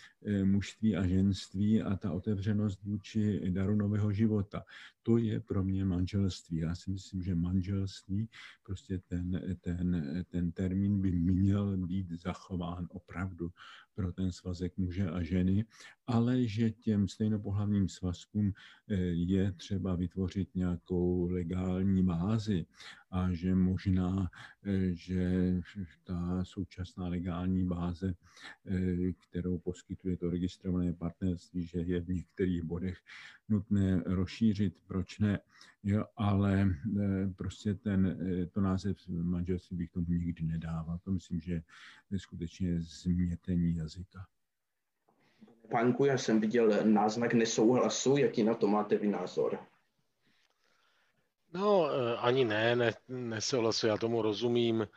mužství 0.44 0.96
a 0.96 1.08
ženství 1.08 1.82
a 1.82 1.96
ta 1.96 2.12
otevřenost 2.12 2.84
vůči 2.84 3.52
daru 3.52 3.76
nového 3.76 4.12
života. 4.12 4.64
To 5.06 5.18
je 5.18 5.40
pro 5.40 5.64
mě 5.64 5.86
manželství. 5.86 6.58
Já 6.58 6.76
si 6.76 6.92
myslím, 6.92 7.22
že 7.22 7.36
manželství, 7.36 8.30
prostě 8.64 9.00
ten, 9.08 9.58
ten, 9.62 10.26
ten 10.30 10.52
termín 10.52 11.02
by 11.02 11.12
měl 11.12 11.78
být 11.78 12.12
zachován 12.12 12.88
opravdu 12.90 13.52
pro 13.96 14.12
ten 14.12 14.32
svazek 14.32 14.78
muže 14.78 15.10
a 15.10 15.24
ženy, 15.24 15.66
ale 16.08 16.48
že 16.48 16.72
těm 16.72 17.08
stejnopohlavním 17.08 17.90
svazkům 17.90 18.54
eh, 18.88 18.96
je 19.06 19.52
třeba 19.52 19.96
vytvořit 19.96 20.56
nějakou 20.56 21.30
legální 21.30 22.04
bázi 22.04 22.66
a 23.12 23.34
že 23.34 23.56
možná, 23.56 24.30
eh, 24.66 24.96
že 24.96 25.54
ta 26.04 26.44
současná 26.44 27.08
legální 27.08 27.66
báze, 27.68 28.14
eh, 28.66 29.12
kterou 29.30 29.58
poskytuje 29.60 30.18
to 30.18 30.30
registrované 30.30 30.94
partnerství, 30.94 31.66
že 31.66 31.80
je 31.80 32.02
v 32.02 32.10
některých 32.10 32.64
bodech 32.64 32.98
nutné 33.50 34.04
rozšířit, 34.06 34.76
proč 34.96 35.20
ne, 35.20 35.40
jo, 35.84 36.06
ale 36.18 36.68
prostě 37.36 37.74
ten, 37.74 38.18
to 38.52 38.62
název 38.62 38.98
manželství 39.08 39.78
bych 39.78 39.90
tomu 39.90 40.06
nikdy 40.10 40.44
nedával. 40.44 41.00
To 41.04 41.12
myslím, 41.12 41.40
že 41.40 41.62
je 42.12 42.20
skutečně 42.20 42.82
změtení 42.82 43.76
jazyka. 43.76 44.28
Pánku, 45.72 46.06
já 46.06 46.18
jsem 46.18 46.42
viděl 46.42 46.84
náznak 46.84 47.34
nesouhlasu. 47.34 48.18
Jaký 48.18 48.44
na 48.44 48.54
to 48.54 48.68
máte 48.68 48.98
vy 48.98 49.08
názor? 49.08 49.60
No, 51.54 51.90
eh, 51.92 52.18
ani 52.18 52.46
ne, 52.46 52.76
ne 52.76 52.94
nesouhlasu, 53.08 53.88
já 53.88 53.98
tomu 53.98 54.22
rozumím 54.22 54.82
eh, 54.82 54.88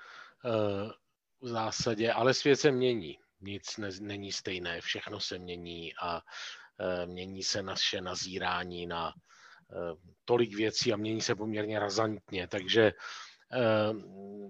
v 1.40 1.48
zásadě, 1.48 2.12
ale 2.12 2.34
svět 2.34 2.56
se 2.56 2.70
mění. 2.70 3.18
Nic 3.40 3.76
ne, 3.76 3.88
není 4.00 4.32
stejné, 4.32 4.80
všechno 4.80 5.20
se 5.20 5.38
mění 5.38 5.94
a 6.02 6.22
eh, 6.80 7.06
mění 7.06 7.42
se 7.42 7.62
naše 7.62 8.00
nazírání 8.00 8.86
na 8.86 9.12
tolik 10.24 10.54
věcí 10.54 10.92
a 10.92 10.96
mění 10.96 11.20
se 11.20 11.34
poměrně 11.34 11.78
razantně. 11.78 12.48
Takže 12.48 12.92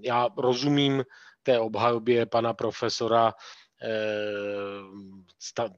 já 0.02 0.28
rozumím 0.36 1.04
té 1.42 1.58
obhajobě 1.58 2.26
pana 2.26 2.54
profesora 2.54 3.34
Eh, 3.82 4.80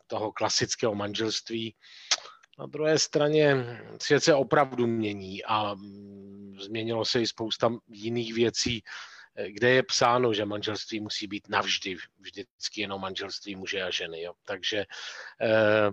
toho 0.07 0.33
klasického 0.33 0.95
manželství. 0.95 1.75
Na 2.59 2.67
druhé 2.67 2.99
straně 2.99 3.57
svět 4.03 4.25
se 4.25 4.35
opravdu 4.35 4.87
mění 4.87 5.45
a 5.45 5.75
mm, 5.75 6.57
změnilo 6.61 7.05
se 7.05 7.21
i 7.21 7.27
spousta 7.27 7.73
jiných 7.89 8.35
věcí, 8.35 8.83
eh, 9.37 9.51
kde 9.51 9.71
je 9.71 9.83
psáno, 9.83 10.35
že 10.35 10.45
manželství 10.45 11.01
musí 11.01 11.27
být 11.27 11.49
navždy, 11.49 11.97
vždycky 12.19 12.81
jenom 12.81 13.01
manželství 13.01 13.57
muže 13.57 13.83
a 13.83 13.91
ženy. 13.91 14.23
Jo. 14.23 14.33
Takže 14.45 14.85
eh, 15.41 15.91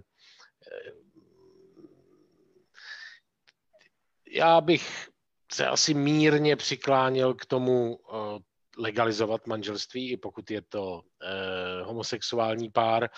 já 4.38 4.62
bych 4.62 5.10
se 5.52 5.68
asi 5.68 5.94
mírně 5.94 6.56
přikláněl 6.56 7.34
k 7.34 7.46
tomu 7.46 7.96
uh, 7.96 8.40
legalizovat 8.78 9.48
manželství, 9.48 10.12
i 10.12 10.18
pokud 10.18 10.52
je 10.52 10.62
to 10.62 10.94
uh, 10.94 11.88
homosexuální 11.88 12.70
pár. 12.70 13.10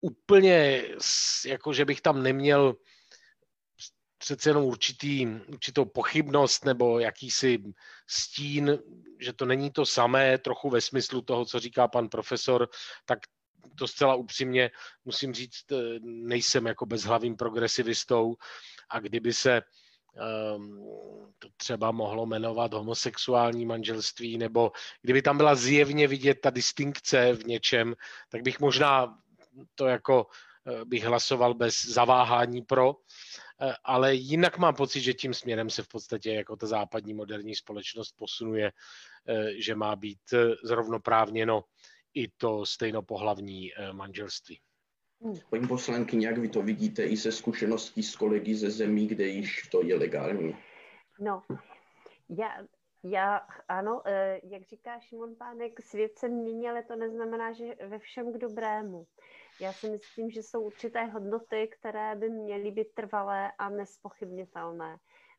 Úplně, 0.00 0.84
jako 1.46 1.72
že 1.72 1.84
bych 1.84 2.00
tam 2.00 2.22
neměl 2.22 2.76
přece 4.18 4.50
jenom 4.50 4.64
určitý, 4.64 5.26
určitou 5.26 5.84
pochybnost 5.84 6.64
nebo 6.64 6.98
jakýsi 6.98 7.58
stín, 8.06 8.78
že 9.20 9.32
to 9.32 9.46
není 9.46 9.70
to 9.70 9.86
samé, 9.86 10.38
trochu 10.38 10.70
ve 10.70 10.80
smyslu 10.80 11.22
toho, 11.22 11.44
co 11.44 11.60
říká 11.60 11.88
pan 11.88 12.08
profesor, 12.08 12.68
tak 13.04 13.18
to 13.78 13.88
zcela 13.88 14.14
upřímně 14.14 14.70
musím 15.04 15.34
říct, 15.34 15.72
eh, 15.72 15.98
nejsem 16.02 16.66
jako 16.66 16.86
bezhlavým 16.86 17.36
progresivistou 17.36 18.36
a 18.90 19.00
kdyby 19.00 19.32
se 19.32 19.62
to 21.38 21.48
třeba 21.56 21.90
mohlo 21.90 22.26
jmenovat 22.26 22.74
homosexuální 22.74 23.66
manželství, 23.66 24.38
nebo 24.38 24.72
kdyby 25.02 25.22
tam 25.22 25.36
byla 25.36 25.54
zjevně 25.54 26.08
vidět 26.08 26.34
ta 26.40 26.50
distinkce 26.50 27.32
v 27.32 27.44
něčem, 27.44 27.94
tak 28.28 28.42
bych 28.42 28.60
možná 28.60 29.18
to 29.74 29.86
jako 29.86 30.26
eh, 30.66 30.84
bych 30.84 31.04
hlasoval 31.04 31.54
bez 31.54 31.84
zaváhání 31.84 32.62
pro, 32.62 32.94
eh, 33.60 33.74
ale 33.84 34.14
jinak 34.14 34.58
mám 34.58 34.74
pocit, 34.74 35.00
že 35.00 35.14
tím 35.14 35.34
směrem 35.34 35.70
se 35.70 35.82
v 35.82 35.88
podstatě 35.88 36.32
jako 36.32 36.56
ta 36.56 36.66
západní 36.66 37.14
moderní 37.14 37.54
společnost 37.54 38.12
posunuje, 38.16 38.72
že 39.58 39.74
má 39.74 39.96
být 39.96 40.18
zrovnoprávněno 40.64 41.64
i 42.14 42.28
to 42.28 42.66
stejnopohlavní 42.66 43.74
eh, 43.74 43.92
manželství. 43.92 44.60
Paní 45.50 45.68
poslankyně, 45.68 46.26
jak 46.26 46.38
vy 46.38 46.48
to 46.48 46.62
vidíte 46.62 47.04
i 47.04 47.16
ze 47.16 47.32
zkušeností 47.32 48.02
s 48.02 48.16
kolegy 48.16 48.54
ze 48.54 48.70
zemí, 48.70 49.06
kde 49.06 49.26
již 49.26 49.68
to 49.68 49.82
je 49.84 49.96
legální? 49.96 50.56
No, 51.20 51.42
já, 52.28 52.66
já 53.02 53.46
ano, 53.68 54.02
eh, 54.04 54.40
jak 54.42 54.62
říká 54.62 55.00
Šimon 55.00 55.34
Pánek, 55.36 55.80
svět 55.80 56.18
se 56.18 56.28
mění, 56.28 56.68
ale 56.68 56.82
to 56.82 56.96
neznamená, 56.96 57.52
že 57.52 57.64
ve 57.88 57.98
všem 57.98 58.32
k 58.32 58.38
dobrému. 58.38 59.06
Já 59.60 59.72
si 59.72 59.90
myslím, 59.90 60.30
že 60.30 60.42
jsou 60.42 60.62
určité 60.62 61.04
hodnoty, 61.04 61.68
které 61.78 62.16
by 62.16 62.30
měly 62.30 62.70
být 62.70 62.94
trvalé 62.94 63.52
a 63.58 63.68
nespochybnitelné. 63.68 64.96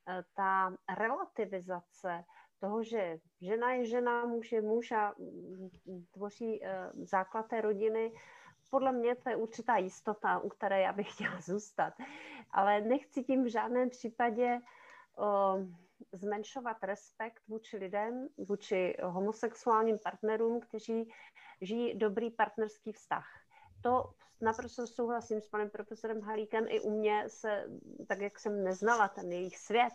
Eh, 0.10 0.24
ta 0.36 0.76
relativizace 0.98 2.24
toho, 2.60 2.84
že 2.84 3.18
žena 3.42 3.74
je 3.74 3.86
žena, 3.86 4.26
muž 4.26 4.52
je 4.52 4.62
muž 4.62 4.92
a 4.92 5.16
tvoří 6.12 6.64
eh, 6.64 6.90
základ 6.96 7.48
té 7.48 7.62
rodiny, 7.62 8.12
podle 8.70 8.92
mě 8.92 9.16
to 9.16 9.30
je 9.30 9.36
určitá 9.36 9.78
jistota, 9.78 10.40
u 10.40 10.50
které 10.50 10.82
já 10.82 10.94
bych 10.94 11.14
chtěla 11.14 11.42
zůstat. 11.46 11.94
Ale 12.52 12.82
nechci 12.82 13.24
tím 13.24 13.44
v 13.44 13.52
žádném 13.52 13.90
případě 13.90 14.60
o, 15.18 15.58
zmenšovat 16.12 16.84
respekt 16.84 17.44
vůči 17.48 17.78
lidem, 17.78 18.28
vůči 18.38 18.98
homosexuálním 19.04 20.00
partnerům, 20.00 20.60
kteří 20.60 21.10
žijí 21.62 21.98
dobrý 21.98 22.32
partnerský 22.32 22.92
vztah. 22.92 23.28
To 23.82 24.14
naprosto 24.42 24.88
souhlasím 24.88 25.42
s 25.42 25.48
panem 25.48 25.70
profesorem 25.70 26.22
Halíkem. 26.22 26.66
I 26.68 26.82
u 26.82 27.00
mě 27.00 27.24
se, 27.28 27.66
tak 28.08 28.20
jak 28.20 28.40
jsem 28.40 28.64
neznala 28.64 29.08
ten 29.08 29.32
jejich 29.32 29.58
svět, 29.58 29.94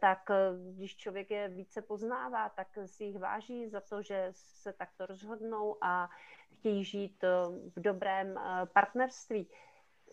tak 0.00 0.30
eh, 0.30 0.34
když 0.76 0.96
člověk 0.96 1.30
je 1.30 1.48
více 1.48 1.82
poznává, 1.82 2.48
tak 2.48 2.68
si 2.86 3.04
jich 3.04 3.18
váží 3.18 3.68
za 3.68 3.80
to, 3.80 4.02
že 4.02 4.28
se 4.32 4.72
takto 4.72 5.06
rozhodnou 5.06 5.76
a 5.80 6.08
chtějí 6.58 6.84
žít 6.84 7.24
eh, 7.24 7.28
v 7.76 7.80
dobrém 7.80 8.34
partnerství. 8.72 9.48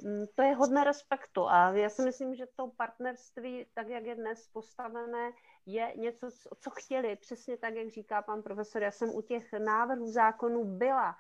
Mm, 0.04 0.26
to 0.36 0.42
je 0.42 0.56
hodné 0.56 0.84
respektu 0.84 1.50
a 1.50 1.72
já 1.72 1.90
si 1.90 2.02
myslím, 2.02 2.36
že 2.36 2.46
to 2.56 2.68
partnerství, 2.68 3.66
tak 3.74 3.88
jak 3.88 4.06
je 4.06 4.16
dnes 4.16 4.48
postavené, 4.48 5.32
je 5.66 5.94
něco, 5.96 6.30
co 6.60 6.70
chtěli, 6.70 7.16
přesně 7.16 7.58
tak, 7.58 7.76
jak 7.76 7.90
říká 7.90 8.22
pan 8.22 8.44
profesor. 8.44 8.84
Já 8.84 8.92
jsem 8.92 9.10
u 9.10 9.22
těch 9.22 9.54
návrhů 9.54 10.08
zákonů 10.08 10.66
byla. 10.66 11.16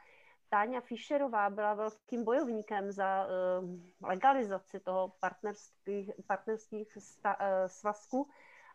Táňa 0.49 0.81
Fischerová 0.81 1.49
byla 1.49 1.73
velkým 1.73 2.23
bojovníkem 2.23 2.91
za 2.91 3.27
uh, 3.27 3.69
legalizaci 4.09 4.79
toho 4.79 5.13
partnerských, 5.19 6.11
partnerských 6.27 6.97
svazků. 7.67 8.29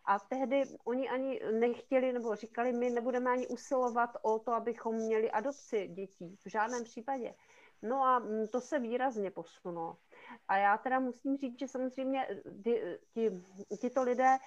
A 0.05 0.19
tehdy 0.19 0.63
oni 0.83 1.09
ani 1.09 1.41
nechtěli, 1.59 2.13
nebo 2.13 2.35
říkali, 2.35 2.73
my 2.73 2.89
nebudeme 2.89 3.31
ani 3.31 3.47
usilovat 3.47 4.17
o 4.21 4.39
to, 4.39 4.53
abychom 4.53 4.95
měli 4.95 5.31
adopci 5.31 5.87
dětí. 5.87 6.37
V 6.45 6.49
žádném 6.49 6.83
případě. 6.83 7.33
No 7.81 8.03
a 8.03 8.19
mm, 8.19 8.47
to 8.47 8.61
se 8.61 8.79
výrazně 8.79 9.31
posunulo. 9.31 9.97
A 10.47 10.57
já 10.57 10.77
teda 10.77 10.99
musím 10.99 11.37
říct, 11.37 11.59
že 11.59 11.67
samozřejmě 11.67 12.27
ty, 12.63 12.99
ty, 13.13 13.43
tyto 13.81 14.03
lidé, 14.03 14.37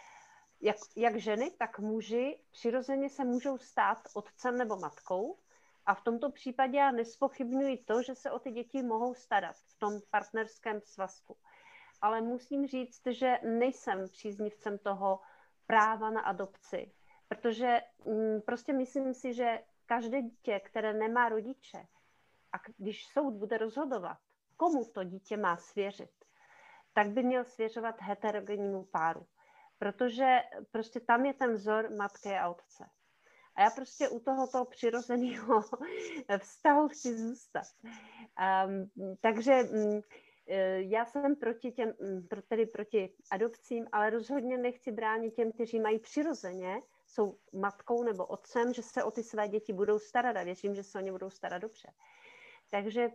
jak, 0.61 0.77
jak 0.97 1.17
ženy, 1.17 1.51
tak 1.51 1.79
muži, 1.79 2.39
přirozeně 2.51 3.11
se 3.11 3.25
můžou 3.25 3.59
stát 3.59 3.99
otcem 4.15 4.59
nebo 4.59 4.77
matkou, 4.77 5.39
a 5.87 5.95
v 5.95 6.03
tomto 6.03 6.31
případě 6.31 6.79
já 6.79 6.91
nespochybnuji 6.91 7.79
to, 7.79 8.03
že 8.03 8.15
se 8.15 8.31
o 8.31 8.39
ty 8.39 8.51
děti 8.51 8.83
mohou 8.83 9.15
starat 9.15 9.57
v 9.57 9.79
tom 9.79 10.01
partnerském 10.11 10.81
svazku. 10.81 11.37
Ale 12.01 12.21
musím 12.21 12.67
říct, 12.67 13.03
že 13.07 13.39
nejsem 13.43 14.09
příznivcem 14.09 14.79
toho 14.79 15.21
práva 15.67 16.11
na 16.11 16.21
adopci, 16.21 16.93
protože 17.29 17.81
mm, 18.07 18.41
prostě 18.41 18.73
myslím 18.73 19.15
si, 19.15 19.35
že 19.35 19.59
každé 19.87 20.23
dítě, 20.23 20.61
které 20.61 20.93
nemá 20.93 21.29
rodiče, 21.29 21.87
a 22.53 22.57
když 22.77 23.07
soud 23.07 23.35
bude 23.35 23.59
rozhodovat, 23.59 24.19
komu 24.57 24.85
to 24.85 25.05
dítě 25.05 25.37
má 25.37 25.57
svěřit, 25.57 26.25
tak 26.93 27.11
by 27.11 27.23
měl 27.23 27.45
svěřovat 27.45 28.01
heterogennímu 28.01 28.85
páru. 28.85 29.27
Protože 29.79 30.39
prostě 30.71 31.01
tam 31.01 31.27
je 31.27 31.35
ten 31.35 31.55
vzor 31.55 31.91
matky 31.97 32.37
a 32.39 32.49
otce. 32.49 32.85
A 33.57 33.63
já 33.63 33.71
prostě 33.71 34.09
u 34.09 34.21
tohoto 34.21 34.65
přirozeného 34.65 35.63
vztahu 36.39 36.89
chci 36.89 37.19
zůstat. 37.19 37.67
Um, 38.67 38.91
takže 39.21 39.63
um, 39.63 40.03
já 40.77 41.05
jsem 41.05 41.37
proti 41.37 41.73
těm, 41.73 41.93
mm, 42.01 42.29
tedy 42.49 42.67
proti 42.67 43.15
adopcím, 43.31 43.87
ale 43.93 44.11
rozhodně 44.11 44.59
nechci 44.59 44.93
bránit 44.93 45.35
těm, 45.35 45.53
kteří 45.53 45.81
mají 45.81 45.99
přirozeně, 45.99 46.81
jsou 47.07 47.39
matkou 47.53 48.03
nebo 48.03 48.27
otcem, 48.27 48.73
že 48.73 48.83
se 48.83 49.05
o 49.05 49.11
ty 49.11 49.23
své 49.23 49.49
děti 49.49 49.73
budou 49.73 49.99
starat 49.99 50.37
a 50.37 50.43
věřím, 50.43 50.75
že 50.75 50.83
se 50.83 50.99
o 50.99 51.03
ně 51.03 51.13
budou 51.13 51.31
starat 51.31 51.59
dobře. 51.59 51.93
Takže 52.71 53.09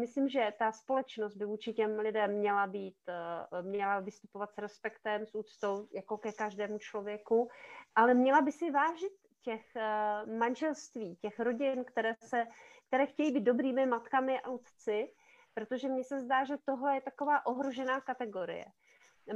myslím, 0.00 0.28
že 0.28 0.52
ta 0.58 0.72
společnost 0.72 1.36
by 1.36 1.44
vůči 1.44 1.72
těm 1.72 1.98
lidem 1.98 2.32
měla 2.32 2.66
být, 2.66 2.96
eh, 3.08 3.62
měla 3.62 4.00
vystupovat 4.00 4.54
s 4.54 4.58
respektem, 4.58 5.26
s 5.26 5.34
úctou, 5.34 5.88
jako 5.92 6.18
ke 6.18 6.32
každému 6.32 6.78
člověku, 6.78 7.48
ale 7.94 8.14
měla 8.14 8.40
by 8.40 8.52
si 8.52 8.70
vážit 8.70 9.12
těch 9.42 9.76
eh, 9.76 10.26
manželství, 10.26 11.16
těch 11.16 11.40
rodin, 11.40 11.84
které, 11.84 12.14
se, 12.20 12.46
které 12.86 13.06
chtějí 13.06 13.32
být 13.32 13.44
dobrými 13.44 13.86
matkami 13.86 14.40
a 14.40 14.50
otci, 14.50 15.12
protože 15.54 15.88
mně 15.88 16.04
se 16.04 16.20
zdá, 16.20 16.44
že 16.44 16.56
tohle 16.64 16.94
je 16.94 17.00
taková 17.00 17.46
ohrožená 17.46 18.00
kategorie. 18.00 18.64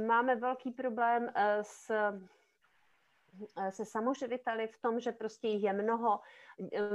Máme 0.07 0.35
velký 0.35 0.71
problém 0.71 1.29
eh, 1.35 1.63
s 1.63 1.89
eh, 1.89 3.71
se 3.71 3.85
samoživiteli 3.85 4.67
v 4.67 4.81
tom, 4.81 4.99
že 4.99 5.11
prostě 5.11 5.47
jich 5.47 5.63
je 5.63 5.73
mnoho, 5.73 6.19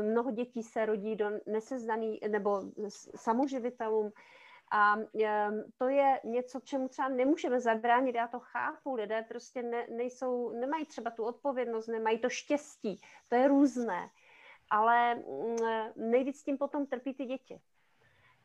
mnoho 0.03 0.31
dětí 0.31 0.63
se 0.63 0.87
rodí 0.87 1.17
do 1.17 1.31
nesezdaný, 1.47 2.21
nebo 2.29 2.63
samoživitelům 3.17 4.13
a 4.71 4.97
to 5.79 5.89
je 5.89 6.21
něco, 6.25 6.61
čemu 6.61 6.89
třeba 6.89 7.09
nemůžeme 7.09 7.61
zabránit, 7.61 8.15
já 8.15 8.29
to 8.29 8.41
chápu, 8.41 8.95
lidé 8.95 9.25
prostě 9.29 9.63
ne, 9.63 9.87
nejsou, 9.97 10.51
nemají 10.51 10.87
třeba 10.87 11.11
tu 11.11 11.25
odpovědnost, 11.25 11.87
nemají 11.87 12.19
to 12.19 12.29
štěstí, 12.29 13.01
to 13.29 13.35
je 13.35 13.49
různé, 13.49 14.11
ale 14.71 15.15
mm, 15.15 15.57
nejvíc 16.11 16.43
tím 16.43 16.59
potom 16.59 16.87
trpí 16.87 17.15
ty 17.15 17.25
děti. 17.25 17.61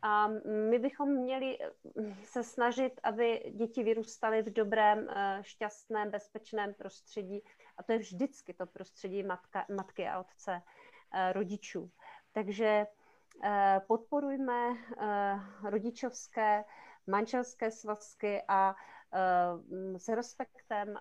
A 0.06 0.28
my 0.70 0.80
bychom 0.80 1.10
měli 1.10 1.58
mm, 1.96 2.16
se 2.24 2.44
snažit, 2.44 3.00
aby 3.04 3.54
děti 3.56 3.84
vyrůstaly 3.84 4.42
v 4.42 4.54
dobrém, 4.54 5.08
eh, 5.10 5.40
šťastném, 5.42 6.12
bezpečném 6.12 6.74
prostředí. 6.74 7.44
A 7.78 7.84
to 7.84 7.92
je 7.92 7.98
vždycky 7.98 8.54
to 8.54 8.66
prostředí 8.66 9.24
matka, 9.24 9.66
matky 9.76 10.08
a 10.08 10.20
otce, 10.20 10.62
eh, 11.14 11.34
rodičů. 11.34 11.92
Takže 12.32 12.88
podporujme 13.88 14.72
eh, 14.98 15.40
rodičovské, 15.70 16.64
manželské 17.08 17.72
svazky 17.72 18.42
a 18.48 18.76
eh, 19.14 20.00
s 20.00 20.08
respektem 20.08 20.96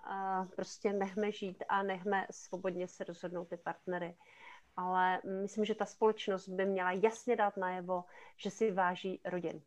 prostě 0.55 0.93
nechme 0.93 1.31
žít 1.31 1.63
a 1.69 1.83
nechme 1.83 2.27
svobodně 2.31 2.87
se 2.87 3.03
rozhodnout 3.03 3.49
ty 3.49 3.57
partnery. 3.57 4.15
Ale 4.77 5.21
myslím, 5.41 5.65
že 5.65 5.75
ta 5.75 5.85
společnost 5.85 6.49
by 6.49 6.65
měla 6.65 6.91
jasně 6.91 7.35
dát 7.35 7.57
najevo, 7.57 8.03
že 8.37 8.51
si 8.51 8.71
váží 8.71 9.21
rodin. 9.25 9.61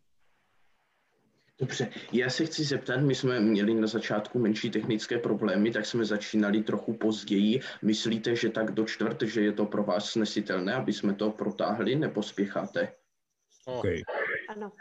Dobře, 1.61 1.89
já 2.13 2.31
se 2.31 2.47
chci 2.47 2.65
zeptat, 2.65 3.01
my 3.01 3.15
jsme 3.15 3.41
měli 3.41 3.75
na 3.75 3.87
začátku 3.87 4.39
menší 4.39 4.71
technické 4.71 5.19
problémy, 5.19 5.71
tak 5.71 5.87
jsme 5.87 6.05
začínali 6.05 6.63
trochu 6.63 6.93
později. 6.93 7.61
Myslíte, 7.83 8.37
že 8.37 8.49
tak 8.49 8.71
do 8.71 8.85
čtvrt, 8.85 9.23
že 9.23 9.41
je 9.41 9.53
to 9.53 9.67
pro 9.67 9.83
vás 9.83 10.11
snesitelné, 10.11 10.75
aby 10.75 10.93
jsme 10.93 11.15
to 11.15 11.31
protáhli, 11.31 11.97
nebo 11.97 12.23
spěcháte? 12.23 12.93
Okay. 13.65 14.03
Ano. 14.49 14.73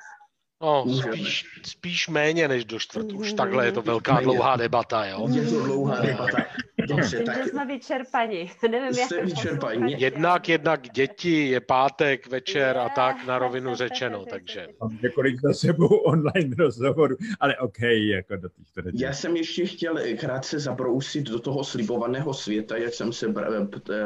No, 0.61 0.85
spíš, 1.01 1.45
spíš 1.65 2.07
méně 2.07 2.47
než 2.47 2.65
do 2.65 2.79
čtvrtu. 2.79 3.17
Už 3.17 3.33
takhle 3.33 3.65
je 3.65 3.71
to 3.71 3.81
velká 3.81 4.13
méně. 4.13 4.23
dlouhá 4.23 4.55
debata, 4.55 5.05
jo? 5.05 5.27
Je 5.31 5.45
to 5.45 5.63
dlouhá 5.63 6.01
debata. 6.01 6.45
Dobře, 6.87 7.23
tak... 7.23 7.47
jsme 7.47 7.65
vyčerpaní. 7.65 8.51
Nevím, 8.71 8.93
Jste 8.93 9.15
jak 9.15 9.25
vyčerpaní. 9.25 10.01
Jednak, 10.01 10.49
jednak 10.49 10.89
děti, 10.89 11.47
je 11.47 11.59
pátek, 11.59 12.27
večer 12.27 12.77
a 12.77 12.89
tak 12.89 13.25
na 13.25 13.39
rovinu 13.45 13.75
řečeno, 13.75 14.25
takže. 14.29 14.67
Mám 14.81 14.97
několik 15.03 15.41
za 15.41 15.53
sebou 15.53 15.87
online 15.87 16.55
rozhovorů, 16.57 17.15
ale 17.39 17.57
OK, 17.57 17.81
jako 17.81 18.35
do 18.35 18.49
těch 18.49 18.85
Já 18.93 19.13
jsem 19.13 19.35
ještě 19.35 19.65
chtěl 19.65 19.99
krátce 20.19 20.59
zabrousit 20.59 21.29
do 21.29 21.39
toho 21.39 21.63
slibovaného 21.63 22.33
světa, 22.33 22.77
jak 22.77 22.93
jsem 22.93 23.13
se 23.13 23.33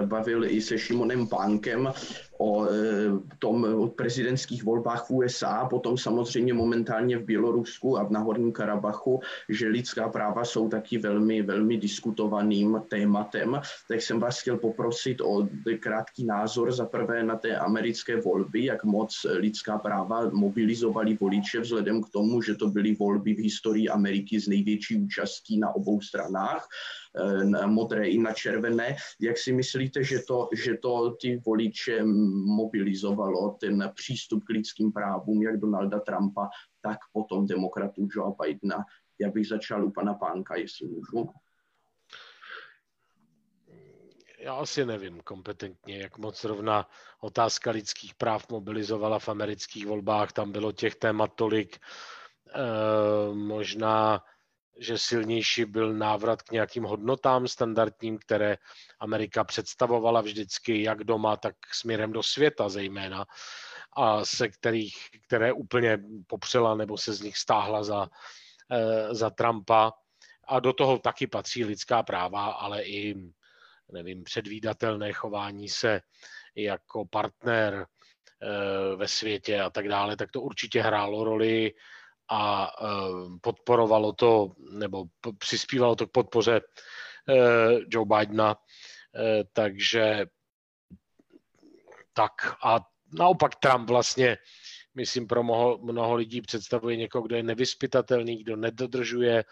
bavil 0.06 0.46
i 0.46 0.62
se 0.62 0.78
Šimonem 0.78 1.28
Pánkem 1.28 1.94
o 2.40 2.66
e, 2.66 2.70
tom 3.40 3.68
prezidentských 3.96 4.64
volbách 4.64 5.08
v 5.08 5.12
USA, 5.12 5.68
potom 5.70 5.98
samozřejmě 5.98 6.54
momentálně 6.54 7.18
v 7.18 7.26
Bělorusku 7.26 7.98
a 7.98 8.04
v 8.04 8.12
Nahorním 8.12 8.52
Karabachu, 8.52 9.20
že 9.50 9.68
lidská 9.68 10.10
práva 10.10 10.46
jsou 10.46 10.70
taky 10.70 10.98
velmi, 10.98 11.42
velmi 11.42 11.78
diskutovaným 11.78 12.82
tématem. 12.90 13.62
Tak 13.88 14.02
jsem 14.02 14.20
vás 14.20 14.42
chtěl 14.42 14.58
poprosit 14.58 15.22
o 15.22 15.48
krátký 15.80 16.26
názor 16.26 16.72
za 16.72 16.86
prvé 16.86 17.24
na 17.24 17.36
té 17.36 17.58
americké 17.58 18.22
volby, 18.22 18.66
jak 18.66 18.84
moc 18.84 19.26
lidská 19.36 19.78
práva 19.78 20.30
mobilizovali 20.30 21.18
voliče 21.20 21.60
vzhledem 21.60 22.04
k 22.04 22.10
tomu, 22.10 22.42
že 22.42 22.56
to 22.56 22.68
byly 22.68 22.96
volby 22.96 23.34
v 23.34 23.44
historii 23.44 23.90
Ameriky 23.90 24.40
s 24.40 24.48
největší 24.48 24.96
účastí 24.96 25.60
na 25.60 25.76
obou 25.76 26.02
stranách 26.02 26.68
na 27.44 27.68
modré 27.68 28.08
i 28.08 28.18
na 28.18 28.34
červené. 28.34 28.96
Jak 29.22 29.38
si 29.38 29.54
myslíte, 29.54 30.04
že 30.04 30.20
to, 30.20 30.50
že 30.54 30.78
to 30.78 31.12
ty 31.22 31.42
voliče 31.46 32.04
mobilizovalo, 32.56 33.58
ten 33.60 33.92
přístup 33.96 34.44
k 34.44 34.50
lidským 34.50 34.92
právům, 34.92 35.42
jak 35.42 35.60
Donalda 35.60 36.00
Trumpa, 36.00 36.50
tak 36.82 36.98
potom 37.14 37.48
demokratů 37.48 38.08
Joe 38.16 38.34
Bidena? 38.42 38.86
Já 39.20 39.30
bych 39.32 39.48
začal 39.48 39.86
u 39.86 39.92
pana 39.92 40.14
Pánka, 40.14 40.56
jestli 40.56 40.88
můžu. 40.88 41.30
Já 44.40 44.54
asi 44.54 44.86
nevím 44.86 45.22
kompetentně, 45.22 45.98
jak 45.98 46.18
moc 46.18 46.44
rovna 46.44 46.90
otázka 47.20 47.72
lidských 47.72 48.16
práv 48.16 48.50
mobilizovala 48.50 49.20
v 49.20 49.30
amerických 49.30 49.88
volbách. 49.88 50.32
Tam 50.32 50.52
bylo 50.52 50.72
těch 50.72 50.96
témat 50.96 51.32
tolik. 51.36 51.78
E, 51.78 51.80
možná 53.34 54.24
že 54.80 54.98
silnější 54.98 55.66
byl 55.66 55.94
návrat 55.94 56.42
k 56.42 56.52
nějakým 56.52 56.84
hodnotám 56.84 57.48
standardním, 57.48 58.18
které 58.18 58.58
Amerika 59.00 59.44
představovala 59.44 60.22
vždycky 60.22 60.84
jak 60.84 61.04
doma, 61.04 61.38
tak 61.38 61.56
směrem 61.74 62.12
do 62.12 62.24
světa 62.24 62.70
zejména, 62.70 63.26
a 63.94 64.26
se 64.26 64.48
kterých, 64.50 64.96
které 65.28 65.54
úplně 65.54 65.98
popřela 66.28 66.76
nebo 66.76 66.98
se 66.98 67.14
z 67.14 67.22
nich 67.22 67.38
stáhla 67.38 67.84
za, 67.84 68.10
eh, 68.72 69.16
za 69.16 69.30
Trumpa. 69.30 69.94
A 70.48 70.60
do 70.60 70.74
toho 70.74 71.00
taky 71.00 71.28
patří 71.28 71.66
lidská 71.66 72.04
práva, 72.04 72.46
ale 72.46 72.84
i 72.84 73.16
nevím, 73.92 74.24
předvídatelné 74.24 75.14
chování 75.14 75.70
se 75.70 76.02
jako 76.56 77.06
partner 77.06 77.86
eh, 78.42 78.96
ve 78.96 79.08
světě 79.08 79.62
a 79.62 79.70
tak 79.70 79.88
dále, 79.88 80.18
tak 80.18 80.32
to 80.32 80.42
určitě 80.42 80.82
hrálo 80.82 81.24
roli 81.24 81.74
a 82.30 82.72
eh, 82.82 82.88
podporovalo 83.42 84.14
to, 84.14 84.52
nebo 84.72 85.06
přispívalo 85.38 85.96
to 85.96 86.08
k 86.08 86.12
podpoře 86.12 86.62
eh, 87.30 87.80
Joe 87.90 88.06
Bidena, 88.06 88.56
eh, 89.16 89.44
takže 89.54 90.26
tak. 92.14 92.32
A 92.64 92.80
naopak 93.14 93.56
Trump 93.56 93.90
vlastně, 93.90 94.38
myslím, 94.96 95.28
pro 95.28 95.44
mnoho, 95.44 95.78
mnoho 95.78 96.16
lidí 96.16 96.42
představuje 96.42 96.96
někoho, 96.96 97.22
kdo 97.22 97.36
je 97.36 97.44
nevyspytatelný, 97.44 98.38
kdo 98.44 98.56
nedodržuje 98.56 99.44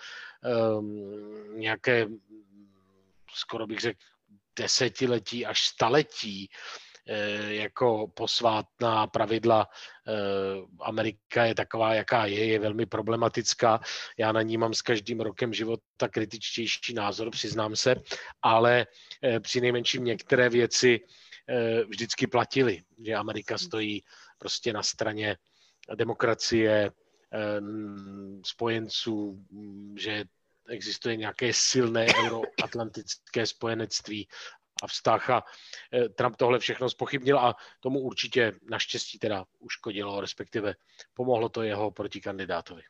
um, 0.78 1.60
nějaké, 1.60 2.08
skoro 3.34 3.68
bych 3.68 3.80
řekl, 3.80 4.00
desetiletí 4.56 5.46
až 5.46 5.68
staletí 5.68 6.50
jako 7.48 8.08
posvátná 8.08 9.08
pravidla. 9.08 9.68
Eh, 10.08 10.14
Amerika 10.82 11.46
je 11.46 11.56
taková, 11.56 11.94
jaká 11.94 12.26
je, 12.26 12.46
je 12.46 12.60
velmi 12.60 12.86
problematická. 12.86 13.80
Já 14.18 14.32
na 14.32 14.42
ní 14.42 14.58
mám 14.58 14.74
s 14.74 14.82
každým 14.82 15.20
rokem 15.20 15.54
života 15.54 16.08
kritičtější 16.12 16.94
názor, 16.94 17.30
přiznám 17.30 17.76
se, 17.76 17.96
ale 18.42 18.88
eh, 19.24 19.40
při 19.40 19.62
nejmenším 19.62 20.04
některé 20.04 20.50
věci 20.50 21.00
vždycky 21.88 22.28
platily, 22.28 22.84
že 23.06 23.16
Amerika 23.16 23.58
stojí 23.58 24.04
prostě 24.38 24.74
na 24.74 24.84
straně 24.84 25.38
demokracie, 25.96 26.92
spojenců, 28.44 29.46
že 29.98 30.24
existuje 30.70 31.16
nějaké 31.16 31.54
silné 31.54 32.06
euroatlantické 32.26 33.46
spojenectví 33.46 34.28
a 34.84 34.88
vztah 34.88 35.30
a 35.30 35.44
eh, 35.94 36.10
Trump 36.10 36.36
tohle 36.36 36.60
všechno 36.60 36.90
spochybnil 36.90 37.40
a 37.40 37.56
tomu 37.80 38.00
určitě 38.00 38.54
naštěstí 38.70 39.20
teda 39.20 39.46
uškodilo, 39.60 40.22
respektive 40.22 40.76
pomohlo 41.14 41.50
to 41.50 41.64
jeho 41.64 41.92
protikandidátovi. 41.92 42.82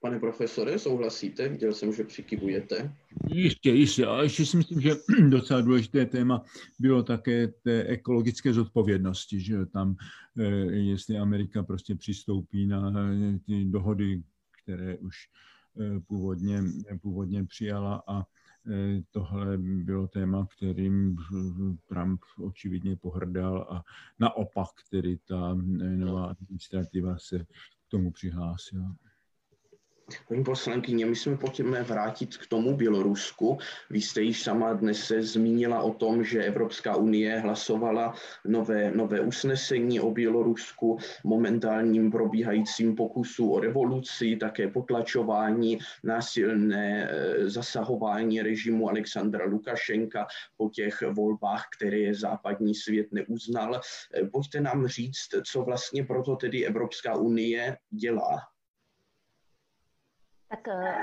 Pane 0.00 0.18
profesore, 0.18 0.78
souhlasíte? 0.78 1.48
Viděl 1.48 1.72
jsem, 1.72 1.92
že 1.92 2.04
přikivujete. 2.04 2.96
Jistě, 3.28 3.70
jistě. 3.70 4.06
A 4.06 4.22
ještě 4.22 4.46
si 4.46 4.56
myslím, 4.56 4.80
že 4.80 4.90
docela 5.28 5.60
důležité 5.60 6.06
téma 6.06 6.44
bylo 6.78 7.02
také 7.02 7.48
té 7.48 7.84
ekologické 7.84 8.52
zodpovědnosti, 8.52 9.40
že 9.40 9.66
tam, 9.66 9.96
eh, 10.38 10.44
jestli 10.72 11.18
Amerika 11.18 11.62
prostě 11.62 11.94
přistoupí 11.94 12.66
na 12.66 12.90
eh, 12.90 13.38
ty 13.46 13.64
dohody, 13.64 14.22
které 14.62 14.98
už 14.98 15.16
původně, 16.06 16.62
původně 17.02 17.44
přijala 17.44 18.02
a 18.06 18.22
tohle 19.10 19.58
bylo 19.58 20.08
téma, 20.08 20.46
kterým 20.56 21.16
Trump 21.86 22.20
očividně 22.38 22.96
pohrdal 22.96 23.66
a 23.70 23.84
naopak, 24.18 24.68
který 24.88 25.18
ta 25.18 25.54
nová 25.96 26.24
administrativa 26.24 27.18
se 27.18 27.38
k 27.38 27.88
tomu 27.88 28.10
přihlásila. 28.10 28.96
Paní 30.28 30.44
poslankyně, 30.44 31.06
my 31.06 31.16
jsme 31.16 31.36
pojďme 31.36 31.82
vrátit 31.82 32.36
k 32.36 32.46
tomu 32.46 32.76
Bělorusku. 32.76 33.58
Vy 33.90 34.00
jste 34.00 34.22
již 34.22 34.42
sama 34.42 34.72
dnes 34.72 35.04
se 35.04 35.22
zmínila 35.22 35.82
o 35.82 35.92
tom, 35.94 36.24
že 36.24 36.44
Evropská 36.44 36.96
unie 36.96 37.38
hlasovala 37.38 38.14
nové, 38.46 38.90
nové 38.90 39.20
usnesení 39.20 40.00
o 40.00 40.10
Bělorusku, 40.10 40.98
momentálním 41.24 42.10
probíhajícím 42.10 42.96
pokusu 42.96 43.52
o 43.52 43.60
revoluci, 43.60 44.36
také 44.36 44.68
potlačování, 44.68 45.78
násilné 46.04 47.10
eh, 47.10 47.50
zasahování 47.50 48.42
režimu 48.42 48.88
Alexandra 48.88 49.44
Lukašenka 49.44 50.26
po 50.56 50.68
těch 50.68 51.02
volbách, 51.02 51.64
které 51.76 52.14
západní 52.14 52.74
svět 52.74 53.06
neuznal. 53.12 53.80
Eh, 54.14 54.24
pojďte 54.26 54.60
nám 54.60 54.86
říct, 54.86 55.28
co 55.44 55.62
vlastně 55.62 56.04
proto 56.04 56.36
tedy 56.36 56.66
Evropská 56.66 57.14
unie 57.16 57.76
dělá. 57.90 58.49
Tak 60.50 60.68
eh, 60.68 60.94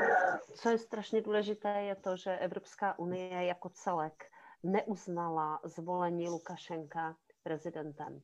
co 0.55 0.69
je 0.69 0.77
strašně 0.77 1.21
důležité, 1.21 1.81
je 1.81 1.95
to, 1.95 2.17
že 2.17 2.37
Evropská 2.37 2.99
unie 2.99 3.45
jako 3.45 3.69
celek 3.69 4.31
neuznala 4.63 5.59
zvolení 5.63 6.29
Lukašenka 6.29 7.15
prezidentem. 7.43 8.21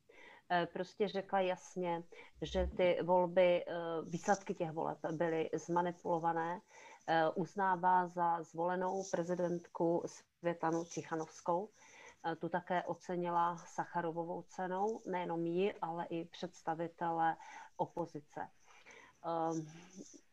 Eh, 0.50 0.66
prostě 0.72 1.08
řekla 1.08 1.40
jasně, 1.40 2.02
že 2.42 2.66
ty 2.76 2.98
volby, 3.02 3.64
eh, 3.66 3.72
výsledky 4.08 4.54
těch 4.54 4.70
voleb 4.72 4.98
byly 5.12 5.50
zmanipulované, 5.54 6.60
uznává 7.34 8.06
za 8.06 8.42
zvolenou 8.42 9.04
prezidentku 9.10 10.02
Světanu 10.40 10.84
Cichanovskou. 10.84 11.68
Tu 12.38 12.48
také 12.48 12.82
ocenila 12.82 13.56
Sacharovovou 13.56 14.42
cenou, 14.42 15.00
nejenom 15.06 15.46
ji, 15.46 15.74
ale 15.82 16.06
i 16.06 16.24
představitele 16.24 17.36
opozice. 17.76 18.48
Ehm, 19.24 19.66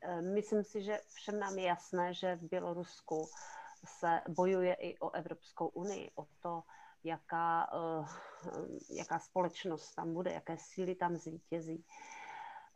ehm, 0.02 0.34
myslím 0.34 0.64
si, 0.64 0.84
že 0.84 1.00
všem 1.14 1.40
nám 1.40 1.58
je 1.58 1.64
jasné, 1.64 2.14
že 2.14 2.36
v 2.36 2.50
Bělorusku 2.50 3.30
se 3.86 4.22
bojuje 4.30 4.74
i 4.74 5.00
o 5.00 5.12
Evropskou 5.12 5.68
unii, 5.68 6.12
o 6.16 6.28
to, 6.42 6.64
jaká, 7.04 7.70
eh, 7.74 8.06
jaká 8.96 9.20
společnost 9.20 9.96
tam 9.96 10.14
bude, 10.14 10.32
jaké 10.32 10.58
síly 10.58 10.96
tam 10.96 11.18
zvítězí. 11.18 11.86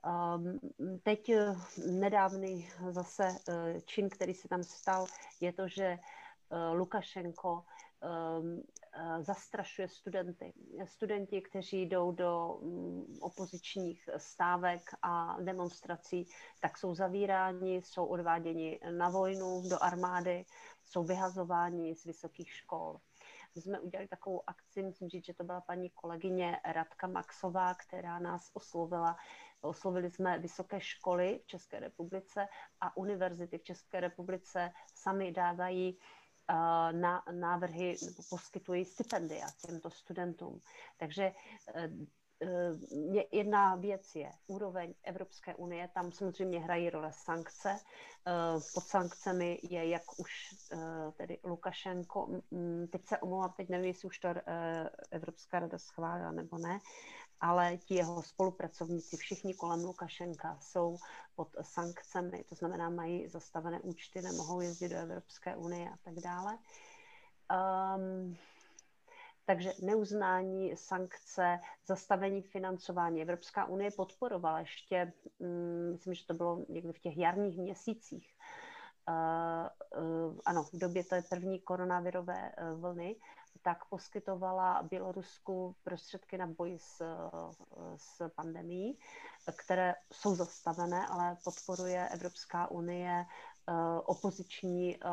Ehm, 0.06 0.60
teď 1.04 1.30
eh, 1.30 1.56
nedávný 1.92 2.70
zase 2.90 3.38
eh, 3.50 3.82
čin, 3.82 4.10
který 4.10 4.34
se 4.34 4.48
tam 4.48 4.64
stal, 4.64 5.08
je 5.42 5.54
to, 5.54 5.68
že 5.68 6.00
Lukašenko 6.74 7.66
zastrašuje 9.20 9.88
studenty. 9.88 10.54
Studenti, 10.86 11.42
kteří 11.42 11.82
jdou 11.82 12.12
do 12.12 12.48
um, 12.48 13.18
opozičních 13.22 14.10
stávek 14.18 14.82
a 15.02 15.38
demonstrací, 15.42 16.28
tak 16.60 16.78
jsou 16.78 16.96
zavíráni, 16.96 17.76
jsou 17.76 18.06
odváděni 18.06 18.80
na 18.98 19.10
vojnu, 19.10 19.70
do 19.70 19.84
armády, 19.84 20.46
jsou 20.86 21.04
vyhazováni 21.04 21.96
z 21.96 22.06
vysokých 22.06 22.52
škol. 22.52 22.98
My 23.56 23.62
jsme 23.62 23.80
udělali 23.80 24.08
takovou 24.08 24.42
akci, 24.48 24.84
musím 24.84 25.10
říct, 25.10 25.26
že 25.26 25.34
to 25.34 25.44
byla 25.44 25.62
paní 25.62 25.90
kolegyně 25.90 26.60
Radka 26.66 27.08
Maxová, 27.08 27.74
která 27.74 28.20
nás 28.20 28.52
oslovila 28.54 29.16
oslovili 29.66 30.12
jsme 30.12 30.40
vysoké 30.40 30.82
školy 30.82 31.40
v 31.44 31.48
České 31.48 31.80
republice 31.80 32.48
a 32.82 32.98
univerzity 32.98 33.58
v 33.58 33.64
České 33.64 34.00
republice 34.00 34.72
sami 34.96 35.32
dávají 35.32 35.98
na 36.92 37.24
návrhy 37.32 37.96
nebo 38.06 38.24
poskytují 38.30 38.86
stipendia 38.86 39.48
těmto 39.68 39.90
studentům. 39.90 40.62
Takže 40.98 41.32
jedna 43.32 43.76
věc 43.76 44.16
je 44.16 44.32
úroveň 44.48 44.94
Evropské 45.04 45.56
unie, 45.56 45.90
tam 45.94 46.12
samozřejmě 46.12 46.60
hrají 46.60 46.90
role 46.90 47.12
sankce. 47.14 47.76
Pod 48.74 48.84
sankcemi 48.84 49.60
je, 49.70 49.90
jak 49.90 50.20
už 50.20 50.56
tedy 51.18 51.40
Lukašenko, 51.44 52.30
teď 52.92 53.06
se 53.06 53.18
omlouvám, 53.18 53.54
teď 53.58 53.70
nevím, 53.70 53.88
jestli 53.88 54.08
už 54.08 54.20
to 54.20 54.28
Evropská 55.12 55.60
rada 55.60 55.78
schválila 55.78 56.32
nebo 56.32 56.58
ne, 56.58 56.80
ale 57.42 57.78
ti 57.78 57.96
jeho 57.96 58.24
spolupracovníci, 58.24 59.18
všichni 59.18 59.54
kolem 59.54 59.84
Lukašenka, 59.84 60.58
jsou 60.62 60.98
pod 61.36 61.48
sankcemi, 61.62 62.44
to 62.44 62.56
znamená, 62.56 62.90
mají 62.90 63.28
zastavené 63.28 63.80
účty, 63.80 64.22
nemohou 64.22 64.62
jezdit 64.62 64.90
do 64.90 64.98
Evropské 64.98 65.56
unie 65.56 65.90
a 65.90 65.98
tak 66.04 66.14
dále. 66.14 66.58
Um, 67.98 68.38
takže 69.46 69.74
neuznání 69.82 70.78
sankce, 70.78 71.60
zastavení 71.86 72.42
financování. 72.42 73.22
Evropská 73.22 73.66
unie 73.66 73.92
podporovala 73.92 74.60
ještě, 74.60 75.14
um, 75.38 75.92
myslím, 75.92 76.14
že 76.14 76.26
to 76.26 76.34
bylo 76.34 76.66
někdy 76.70 76.94
v 76.94 77.00
těch 77.00 77.18
jarních 77.18 77.58
měsících, 77.58 78.36
uh, 79.10 80.04
uh, 80.04 80.40
ano, 80.46 80.64
v 80.64 80.74
době 80.74 81.04
té 81.04 81.22
první 81.30 81.60
koronavirové 81.60 82.52
uh, 82.52 82.82
vlny, 82.82 83.16
tak 83.62 83.86
poskytovala 83.86 84.84
Bělorusku 84.84 85.76
prostředky 85.84 86.38
na 86.38 86.48
boj 86.48 86.78
s, 86.80 87.02
s 87.96 88.30
pandemí, 88.30 89.00
které 89.58 89.96
jsou 90.14 90.36
zastavené, 90.36 91.08
ale 91.08 91.38
podporuje 91.44 92.10
Evropská 92.10 92.72
unie 92.72 93.26
eh, 93.68 93.74
opoziční 94.06 94.96
eh, 94.96 95.08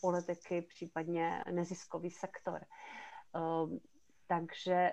politiky, 0.00 0.62
případně 0.62 1.44
neziskový 1.50 2.10
sektor. 2.10 2.60
Eh, 2.64 3.78
takže 4.26 4.90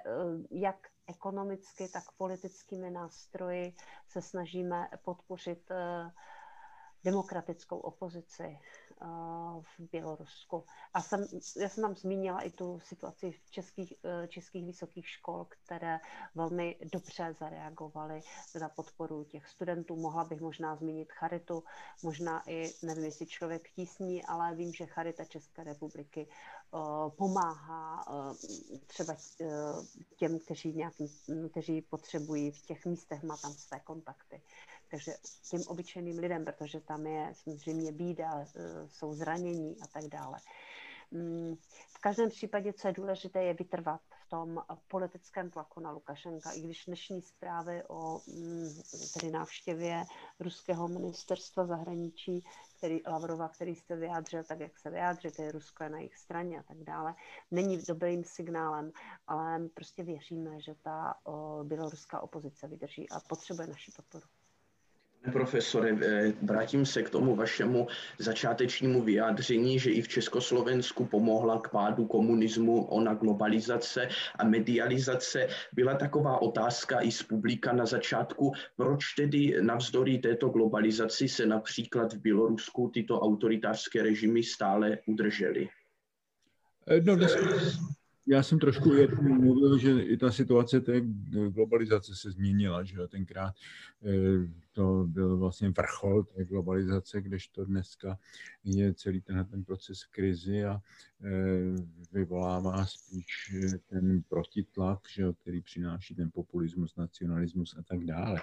jak 0.52 0.88
ekonomicky, 1.07 1.88
tak 1.89 2.03
politickými 2.18 2.91
nástroji 2.91 3.76
se 4.07 4.22
snažíme 4.22 4.89
podpořit 5.03 5.72
demokratickou 7.03 7.77
opozici 7.77 8.60
v 9.61 9.80
Bělorusku. 9.91 10.64
A 10.94 11.02
jsem, 11.02 11.26
já 11.57 11.69
jsem 11.69 11.82
tam 11.84 11.95
zmínila 11.95 12.41
i 12.41 12.49
tu 12.49 12.80
situaci 12.80 13.32
v 13.32 13.52
českých, 13.52 13.94
e, 14.03 14.28
českých 14.28 14.65
vysokých 14.65 15.07
škol, 15.07 15.45
které 15.49 15.99
velmi 16.36 16.78
dobře 16.91 17.36
zareagovaly 17.40 18.22
na 18.61 18.69
podporu 18.69 19.23
těch 19.23 19.48
studentů. 19.48 19.95
Mohla 19.95 20.23
bych 20.23 20.41
možná 20.41 20.76
zmínit 20.76 21.11
Charitu, 21.11 21.64
možná 22.03 22.49
i, 22.49 22.73
nevím, 22.84 23.06
jestli 23.06 23.26
člověk 23.26 23.69
tísní, 23.69 24.26
ale 24.26 24.56
vím, 24.56 24.73
že 24.73 24.86
Charita 24.86 25.26
České 25.26 25.64
republiky 25.64 26.28
e, 26.28 27.10
pomáhá 27.10 28.06
e, 28.07 28.78
třeba 28.88 29.15
těm, 30.15 30.40
kteří, 30.40 30.73
nějakým, 30.73 31.07
kteří 31.49 31.82
potřebují 31.82 32.52
v 32.52 32.61
těch 32.61 32.86
místech, 32.86 33.23
má 33.23 33.38
tam 33.38 33.53
své 33.53 33.80
kontakty 33.80 34.41
takže 34.91 35.11
těm 35.49 35.61
obyčejným 35.68 36.19
lidem, 36.19 36.45
protože 36.45 36.80
tam 36.80 37.05
je 37.05 37.34
samozřejmě 37.34 37.91
bída, 37.91 38.41
e, 38.41 38.45
jsou 38.88 39.13
zranění 39.13 39.76
a 39.81 39.88
tak 39.88 40.03
dále. 40.03 40.38
Mm, 41.11 41.55
v 41.88 41.99
každém 41.99 42.30
případě, 42.30 42.73
co 42.73 42.88
je 42.88 42.93
důležité, 42.93 43.43
je 43.43 43.53
vytrvat 43.53 44.01
v 44.26 44.30
tom 44.30 44.63
politickém 44.88 45.49
tlaku 45.49 45.80
na 45.80 45.91
Lukašenka, 45.91 46.51
i 46.51 46.61
když 46.61 46.85
dnešní 46.85 47.22
zprávy 47.22 47.84
o 47.88 48.22
mm, 48.27 48.69
tedy 49.13 49.31
návštěvě 49.31 50.03
ruského 50.39 50.88
ministerstva 50.88 51.65
zahraničí, 51.65 52.45
který 52.77 53.01
Lavrova, 53.07 53.49
který 53.49 53.76
se 53.76 53.95
vyjádřil 53.95 54.43
tak, 54.43 54.59
jak 54.59 54.80
se 54.80 54.89
vyjádřil, 54.89 55.31
je 55.39 55.51
Rusko 55.51 55.84
je 55.84 55.89
na 55.89 55.97
jejich 55.97 56.18
straně 56.18 56.59
a 56.59 56.63
tak 56.63 56.77
dále, 56.77 57.15
není 57.51 57.77
dobrým 57.88 58.23
signálem, 58.23 58.91
ale 59.27 59.69
prostě 59.73 60.03
věříme, 60.03 60.61
že 60.61 60.76
ta 60.76 61.15
běloruská 61.63 62.19
opozice 62.19 62.68
vydrží 62.68 63.09
a 63.09 63.19
potřebuje 63.19 63.68
naši 63.68 63.91
podporu. 63.91 64.40
Profesore, 65.31 65.98
eh, 66.02 66.34
vrátím 66.41 66.85
se 66.85 67.03
k 67.03 67.10
tomu 67.10 67.35
vašemu 67.35 67.88
začátečnímu 68.19 69.02
vyjádření, 69.02 69.80
že 69.80 69.91
i 69.91 70.02
v 70.02 70.07
Československu 70.07 71.06
pomohla 71.06 71.60
k 71.60 71.69
pádu 71.69 72.06
komunismu 72.06 72.85
ona 72.85 73.14
globalizace 73.14 74.07
a 74.35 74.43
medializace. 74.43 75.48
Byla 75.73 75.95
taková 75.95 76.41
otázka 76.41 77.02
i 77.02 77.11
z 77.11 77.23
publika 77.23 77.73
na 77.73 77.85
začátku, 77.85 78.52
proč 78.76 79.14
tedy 79.14 79.56
navzdory 79.61 80.18
této 80.18 80.49
globalizaci 80.49 81.27
se 81.27 81.45
například 81.45 82.14
v 82.14 82.22
Bělorusku 82.22 82.91
tyto 82.93 83.19
autoritářské 83.19 84.03
režimy 84.03 84.43
stále 84.43 84.98
udržely? 85.06 85.69
Eh, 86.88 87.02
no, 87.02 87.18
já 88.31 88.43
jsem 88.43 88.59
trošku 88.59 88.89
mluvil, 89.21 89.77
že 89.77 90.01
i 90.01 90.17
ta 90.17 90.31
situace 90.31 90.81
té 90.81 91.01
globalizace 91.49 92.15
se 92.15 92.31
změnila, 92.31 92.83
že 92.83 92.97
tenkrát 93.07 93.55
eh, 94.05 94.47
to 94.71 95.05
byl 95.07 95.37
vlastně 95.37 95.69
vrchol 95.69 96.23
té 96.23 96.45
globalizace, 96.45 97.21
kdežto 97.21 97.65
dneska 97.65 98.17
je 98.63 98.93
celý 98.93 99.21
tenhle 99.21 99.45
ten 99.45 99.63
proces 99.63 100.03
krizi 100.03 100.65
a 100.65 100.81
eh, 101.23 101.29
vyvolává 102.11 102.85
spíš 102.85 103.55
ten 103.87 104.21
protitlak, 104.29 104.99
že, 105.13 105.23
který 105.41 105.61
přináší 105.61 106.15
ten 106.15 106.29
populismus, 106.33 106.95
nacionalismus 106.95 107.75
a 107.79 107.83
tak 107.83 108.05
dále. 108.05 108.41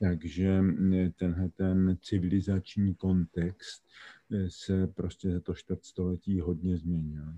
Takže 0.00 0.62
eh, 0.94 1.10
tenhle 1.10 1.48
ten 1.48 1.98
civilizační 2.02 2.94
kontext 2.94 3.84
se 4.48 4.86
prostě 4.86 5.30
za 5.30 5.40
to 5.40 5.54
čtvrtstoletí 5.54 6.40
hodně 6.40 6.76
změnil. 6.76 7.34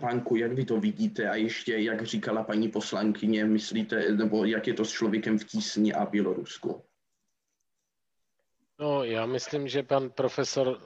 Pánku, 0.00 0.36
jak 0.36 0.52
vy 0.52 0.64
to 0.64 0.80
vidíte 0.80 1.28
a 1.30 1.34
ještě, 1.34 1.78
jak 1.78 2.02
říkala 2.02 2.42
paní 2.42 2.68
poslankyně, 2.68 3.44
myslíte, 3.44 4.12
nebo 4.12 4.44
jak 4.44 4.66
je 4.66 4.74
to 4.74 4.84
s 4.84 4.90
člověkem 4.90 5.38
v 5.38 5.44
tísni 5.44 5.94
a 5.94 6.06
Bělorusku? 6.06 6.82
No, 8.78 9.04
já 9.04 9.26
myslím, 9.26 9.68
že 9.68 9.82
pan 9.82 10.10
profesor 10.10 10.68
uh, 10.68 10.76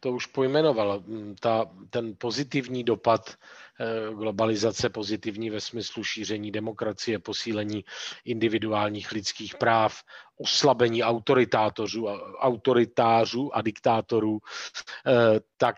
to 0.00 0.12
už 0.12 0.26
pojmenoval. 0.26 1.04
Ta, 1.40 1.70
ten 1.90 2.14
pozitivní 2.18 2.84
dopad 2.84 3.36
uh, 4.10 4.18
globalizace, 4.18 4.90
pozitivní 4.90 5.50
ve 5.50 5.60
smyslu 5.60 6.04
šíření 6.04 6.52
demokracie, 6.52 7.18
posílení 7.18 7.84
individuálních 8.24 9.12
lidských 9.12 9.54
práv, 9.54 10.02
oslabení 10.36 11.02
autoritátorů, 11.02 12.08
autoritářů 12.38 13.56
a 13.56 13.62
diktátorů, 13.62 14.32
uh, 14.32 14.40
tak 15.56 15.76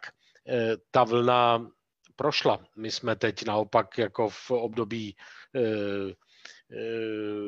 ta 0.91 1.05
vlna 1.05 1.71
prošla. 2.19 2.61
My 2.77 2.91
jsme 2.91 3.17
teď 3.17 3.45
naopak 3.45 3.99
jako 3.99 4.29
v 4.29 4.51
období 4.51 5.17
e, 5.55 5.61
e, 5.61 5.67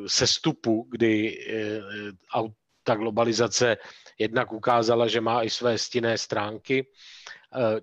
sestupu, 0.07 0.87
kdy 0.91 1.39
e, 1.51 1.81
ta 2.83 2.95
globalizace 2.95 3.77
jednak 4.19 4.53
ukázala, 4.53 5.09
že 5.09 5.21
má 5.21 5.43
i 5.43 5.51
své 5.51 5.79
stinné 5.79 6.19
stránky. 6.19 6.87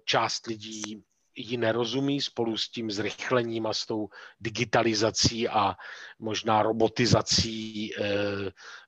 Část 0.05 0.47
lidí 0.47 1.03
ji 1.37 1.57
nerozumí 1.57 2.21
spolu 2.21 2.57
s 2.57 2.69
tím 2.69 2.91
zrychlením 2.91 3.65
a 3.67 3.73
s 3.73 3.85
tou 3.85 4.09
digitalizací 4.39 5.49
a 5.49 5.75
možná 6.19 6.63
robotizací 6.63 7.91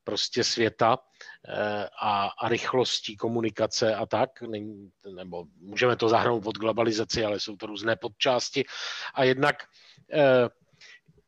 prostě 0.03 0.43
světa 0.43 0.97
a, 2.01 2.29
a 2.41 2.49
rychlostí 2.49 3.17
komunikace 3.17 3.95
a 3.95 4.05
tak, 4.05 4.29
nebo 5.15 5.45
můžeme 5.59 5.95
to 5.95 6.09
zahrnout 6.09 6.43
pod 6.43 6.57
globalizaci, 6.57 7.25
ale 7.25 7.39
jsou 7.39 7.55
to 7.55 7.65
různé 7.65 7.95
podčásti. 7.95 8.65
A 9.13 9.23
jednak 9.23 9.63
eh, 10.13 10.49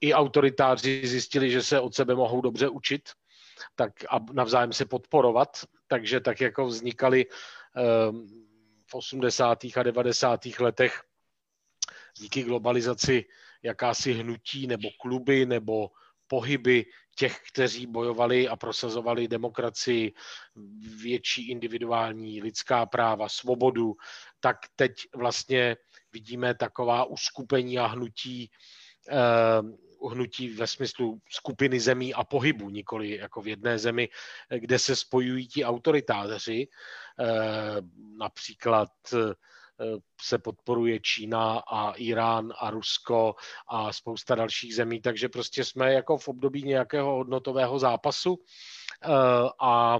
i 0.01 0.13
autoritáři 0.13 1.07
zjistili, 1.07 1.51
že 1.51 1.63
se 1.63 1.79
od 1.79 1.95
sebe 1.95 2.15
mohou 2.15 2.41
dobře 2.41 2.69
učit 2.69 3.09
tak 3.75 3.93
a 4.09 4.19
navzájem 4.33 4.73
se 4.73 4.85
podporovat, 4.85 5.65
takže 5.87 6.19
tak 6.19 6.41
jako 6.41 6.65
vznikaly 6.65 7.25
eh, 7.25 8.11
v 8.87 8.95
80. 8.95 9.59
a 9.75 9.83
90. 9.83 10.39
letech 10.59 11.01
díky 12.17 12.43
globalizaci 12.43 13.25
jakási 13.63 14.13
hnutí 14.13 14.67
nebo 14.67 14.89
kluby 15.01 15.45
nebo 15.45 15.89
pohyby 16.27 16.85
těch, 17.15 17.41
kteří 17.51 17.85
bojovali 17.85 18.47
a 18.47 18.55
prosazovali 18.55 19.27
demokracii, 19.27 20.13
větší 21.01 21.49
individuální 21.49 22.41
lidská 22.41 22.85
práva, 22.85 23.29
svobodu, 23.29 23.95
tak 24.39 24.57
teď 24.75 24.93
vlastně 25.15 25.77
vidíme 26.13 26.55
taková 26.55 27.03
uskupení 27.05 27.79
a 27.79 27.85
hnutí, 27.85 28.51
uh, 30.01 30.11
hnutí 30.13 30.49
ve 30.49 30.67
smyslu 30.67 31.19
skupiny 31.29 31.79
zemí 31.79 32.13
a 32.13 32.23
pohybu, 32.23 32.69
nikoli 32.69 33.17
jako 33.17 33.41
v 33.41 33.47
jedné 33.47 33.79
zemi, 33.79 34.09
kde 34.57 34.79
se 34.79 34.95
spojují 34.95 35.47
ti 35.47 35.65
autoritáři, 35.65 36.67
uh, 36.67 37.27
například 38.17 38.89
uh, 39.13 39.33
se 40.21 40.37
podporuje 40.37 40.99
Čína 40.99 41.59
a 41.67 41.91
Irán 41.91 42.53
a 42.59 42.69
Rusko 42.69 43.35
a 43.67 43.93
spousta 43.93 44.35
dalších 44.35 44.75
zemí, 44.75 45.01
takže 45.01 45.29
prostě 45.29 45.63
jsme 45.63 45.93
jako 45.93 46.17
v 46.17 46.27
období 46.27 46.63
nějakého 46.63 47.15
hodnotového 47.15 47.79
zápasu. 47.79 48.39
A 49.61 49.99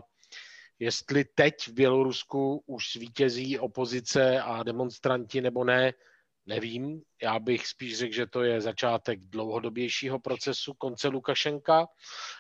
jestli 0.79 1.25
teď 1.25 1.67
v 1.67 1.71
Bělorusku 1.71 2.63
už 2.65 2.93
zvítězí 2.95 3.59
opozice 3.59 4.41
a 4.41 4.63
demonstranti 4.63 5.41
nebo 5.41 5.63
ne, 5.63 5.93
nevím. 6.45 7.01
Já 7.23 7.39
bych 7.39 7.67
spíš 7.67 7.97
řekl, 7.97 8.13
že 8.13 8.27
to 8.27 8.43
je 8.43 8.61
začátek 8.61 9.19
dlouhodobějšího 9.19 10.19
procesu 10.19 10.73
konce 10.73 11.07
Lukašenka 11.07 11.87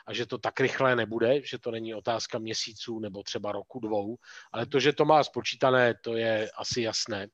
a 0.07 0.13
že 0.13 0.25
to 0.25 0.37
tak 0.37 0.59
rychle 0.59 0.95
nebude, 0.95 1.45
že 1.45 1.59
to 1.59 1.71
není 1.71 1.95
otázka 1.95 2.39
měsíců 2.39 2.99
nebo 2.99 3.23
třeba 3.23 3.51
roku, 3.51 3.79
dvou, 3.79 4.15
ale 4.51 4.65
to, 4.65 4.79
že 4.79 4.93
to 4.93 5.05
má 5.05 5.23
spočítané, 5.23 5.93
to 6.03 6.15
je 6.15 6.51
asi 6.57 6.81
jasné. 6.81 7.27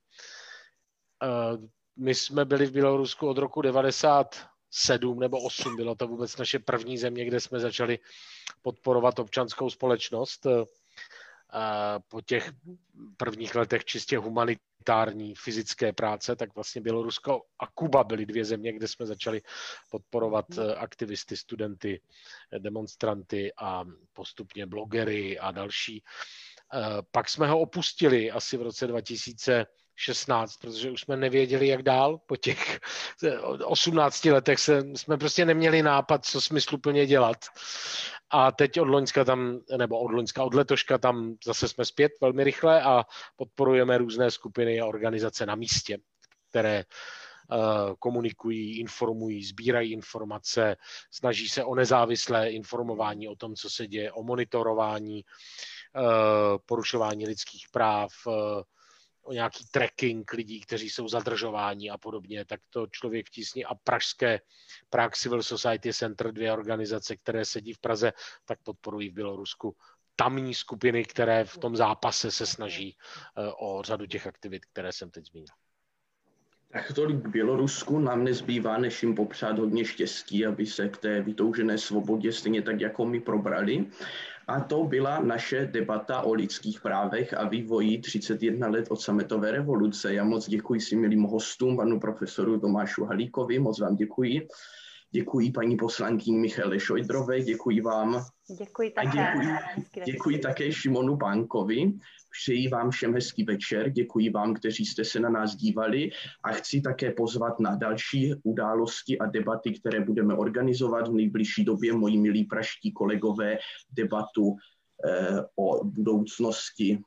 Eh, 1.24 1.58
my 1.98 2.16
jsme 2.16 2.46
byli 2.46 2.66
v 2.66 2.72
Bělorusku 2.72 3.28
od 3.28 3.38
roku 3.38 3.62
97 3.62 5.20
nebo 5.20 5.44
8, 5.44 5.76
bylo 5.76 5.96
to 5.96 6.08
vůbec 6.08 6.38
naše 6.38 6.60
první 6.60 6.98
země, 6.98 7.26
kde 7.26 7.40
jsme 7.40 7.60
začali 7.60 8.00
podporovat 8.62 9.20
občanskou 9.20 9.70
společnost 9.70 10.46
eh, 10.46 10.66
po 12.08 12.22
těch 12.22 12.52
prvních 13.18 13.56
letech 13.56 13.86
čistě 13.86 14.18
humanitární 14.18 14.77
fyzické 15.38 15.94
práce, 15.94 16.36
tak 16.36 16.56
vlastně 16.56 16.82
Bělorusko 16.82 17.42
a 17.60 17.68
Kuba 17.68 18.04
byly 18.04 18.26
dvě 18.26 18.46
země, 18.46 18.74
kde 18.74 18.88
jsme 18.88 19.06
začali 19.06 19.42
podporovat 19.92 20.50
mhm. 20.50 20.60
eh, 20.60 20.76
aktivisty, 20.76 21.38
studenty, 21.38 22.02
eh, 22.54 22.60
demonstranty 22.60 23.52
a 23.58 23.84
postupně 24.14 24.66
blogery 24.66 25.40
a 25.40 25.52
další. 25.52 26.04
Eh, 26.74 26.80
pak 27.12 27.30
jsme 27.30 27.48
ho 27.48 27.60
opustili 27.60 28.32
asi 28.32 28.58
v 28.58 28.62
roce 28.62 28.88
2000 28.88 29.66
16, 29.98 30.58
protože 30.58 30.92
už 30.92 31.02
jsme 31.02 31.18
nevěděli, 31.18 31.68
jak 31.68 31.84
dál. 31.84 32.18
Po 32.26 32.36
těch 32.36 32.80
18 33.66 34.26
letech 34.26 34.60
se, 34.60 34.84
jsme 34.96 35.18
prostě 35.18 35.46
neměli 35.46 35.84
nápad, 35.84 36.26
co 36.26 36.42
smysluplně 36.42 37.06
dělat. 37.06 37.38
A 38.30 38.52
teď 38.52 38.80
od 38.80 38.88
Loňska 38.88 39.24
tam, 39.24 39.60
nebo 39.78 40.00
od 40.00 40.12
Loňska, 40.12 40.44
od 40.44 40.54
letoška 40.54 40.98
tam 40.98 41.36
zase 41.46 41.68
jsme 41.68 41.86
zpět 41.86 42.12
velmi 42.22 42.44
rychle 42.44 42.82
a 42.82 43.04
podporujeme 43.36 43.98
různé 43.98 44.32
skupiny 44.32 44.80
a 44.80 44.86
organizace 44.86 45.46
na 45.46 45.56
místě, 45.56 45.98
které 46.50 46.84
uh, 47.52 47.94
komunikují, 48.00 48.80
informují, 48.80 49.44
sbírají 49.44 49.94
informace, 49.94 50.76
snaží 51.12 51.50
se 51.50 51.64
o 51.64 51.76
nezávislé 51.76 52.50
informování 52.50 53.28
o 53.28 53.36
tom, 53.36 53.56
co 53.56 53.70
se 53.70 53.88
děje, 53.88 54.12
o 54.12 54.24
monitorování, 54.24 55.24
uh, 55.96 56.58
porušování 56.66 57.28
lidských 57.28 57.66
práv, 57.72 58.12
uh, 58.28 58.34
o 59.28 59.34
nějaký 59.34 59.66
tracking 59.72 60.34
lidí, 60.34 60.62
kteří 60.62 60.90
jsou 60.90 61.08
zadržováni 61.08 61.90
a 61.90 61.98
podobně, 61.98 62.46
tak 62.46 62.60
to 62.70 62.88
člověk 62.88 63.28
v 63.28 63.30
tísni 63.30 63.66
a 63.66 63.76
pražské 63.76 64.40
Prague 64.90 65.16
Civil 65.16 65.44
Society 65.44 65.94
Center, 65.94 66.32
dvě 66.32 66.54
organizace, 66.54 67.18
které 67.18 67.46
sedí 67.46 67.74
v 67.74 67.80
Praze, 67.80 68.14
tak 68.46 68.60
podporují 68.64 69.10
v 69.10 69.14
Bělorusku 69.14 69.76
tamní 70.16 70.54
skupiny, 70.54 71.06
které 71.06 71.46
v 71.46 71.58
tom 71.58 71.76
zápase 71.76 72.32
se 72.32 72.46
snaží 72.46 72.98
eh, 72.98 73.52
o 73.60 73.82
řadu 73.84 74.06
těch 74.06 74.28
aktivit, 74.28 74.66
které 74.66 74.92
jsem 74.92 75.12
teď 75.12 75.26
zmínil. 75.26 75.54
Tak 76.72 76.94
tolik 76.94 77.22
k 77.22 77.28
Bělorusku 77.28 78.00
nám 78.00 78.24
nezbývá, 78.24 78.78
než 78.78 79.04
jim 79.04 79.16
popřát 79.16 79.60
hodně 79.60 79.86
štěstí, 79.86 80.46
aby 80.46 80.66
se 80.66 80.90
k 80.90 80.98
té 80.98 81.22
vytoužené 81.22 81.78
svobodě 81.78 82.32
stejně 82.32 82.62
tak 82.62 82.82
jako 82.82 83.06
my 83.06 83.20
probrali. 83.20 83.86
A 84.48 84.60
to 84.60 84.84
byla 84.84 85.20
naše 85.20 85.66
debata 85.66 86.22
o 86.22 86.34
lidských 86.34 86.82
právech 86.82 87.34
a 87.34 87.48
vývoji 87.48 88.02
31 88.02 88.68
let 88.68 88.86
od 88.90 89.02
sametové 89.02 89.52
revoluce. 89.52 90.14
Já 90.14 90.24
moc 90.24 90.50
děkuji 90.50 90.82
si 90.82 90.96
milým 90.96 91.24
hostům, 91.24 91.78
panu 91.78 92.00
profesoru 92.00 92.60
Tomášu 92.60 93.06
Halíkovi, 93.06 93.60
moc 93.60 93.80
vám 93.80 93.96
děkuji. 93.96 94.48
Děkuji 95.12 95.52
paní 95.52 95.78
poslankyni 95.78 96.40
Michale 96.40 96.80
Šojdrové, 96.80 97.42
děkuji 97.42 97.82
vám. 97.82 98.26
Děkuji 98.60 98.92
také. 98.92 99.28
A 99.28 99.34
děkuji, 99.36 100.04
děkuji 100.06 100.40
také 100.40 100.72
Šimonu 100.72 101.18
Pánkovi. 101.18 101.92
Přeji 102.44 102.68
vám 102.68 102.92
všem 102.92 103.14
hezký 103.14 103.44
večer, 103.44 103.90
děkuji 103.90 104.30
vám, 104.30 104.54
kteří 104.54 104.86
jste 104.86 105.06
se 105.06 105.20
na 105.20 105.30
nás 105.30 105.56
dívali 105.56 106.10
a 106.44 106.52
chci 106.52 106.82
také 106.82 107.12
pozvat 107.12 107.60
na 107.60 107.76
další 107.76 108.34
události 108.44 109.20
a 109.20 109.26
debaty, 109.26 109.80
které 109.80 110.06
budeme 110.06 110.34
organizovat 110.34 111.08
v 111.08 111.14
nejbližší 111.14 111.66
době. 111.66 111.94
Moji 111.94 112.18
milí 112.18 112.44
praští 112.44 112.92
kolegové 112.92 113.58
debatu 113.92 114.56
eh, 115.06 115.42
o 115.56 115.86
budoucnosti 115.86 117.00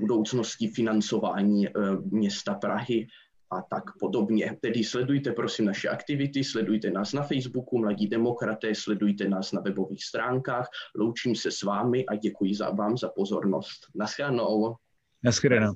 budoucnosti 0.00 0.68
financování 0.68 1.68
eh, 1.68 1.72
města 2.10 2.54
Prahy 2.54 3.06
a 3.50 3.62
tak 3.62 3.84
podobně. 4.00 4.56
Tedy 4.60 4.84
sledujte 4.84 5.32
prosím 5.32 5.64
naše 5.64 5.88
aktivity, 5.88 6.44
sledujte 6.44 6.90
nás 6.90 7.12
na 7.12 7.22
Facebooku 7.22 7.78
Mladí 7.78 8.08
demokraté, 8.08 8.74
sledujte 8.74 9.28
nás 9.28 9.52
na 9.52 9.60
webových 9.60 10.04
stránkách. 10.04 10.68
Loučím 10.96 11.36
se 11.36 11.50
s 11.50 11.62
vámi 11.62 12.06
a 12.06 12.14
děkuji 12.14 12.54
za 12.54 12.70
vám 12.70 12.96
za 12.96 13.08
pozornost. 13.08 13.78
Naschledanou. 13.94 14.76
Naschledanou. 15.24 15.74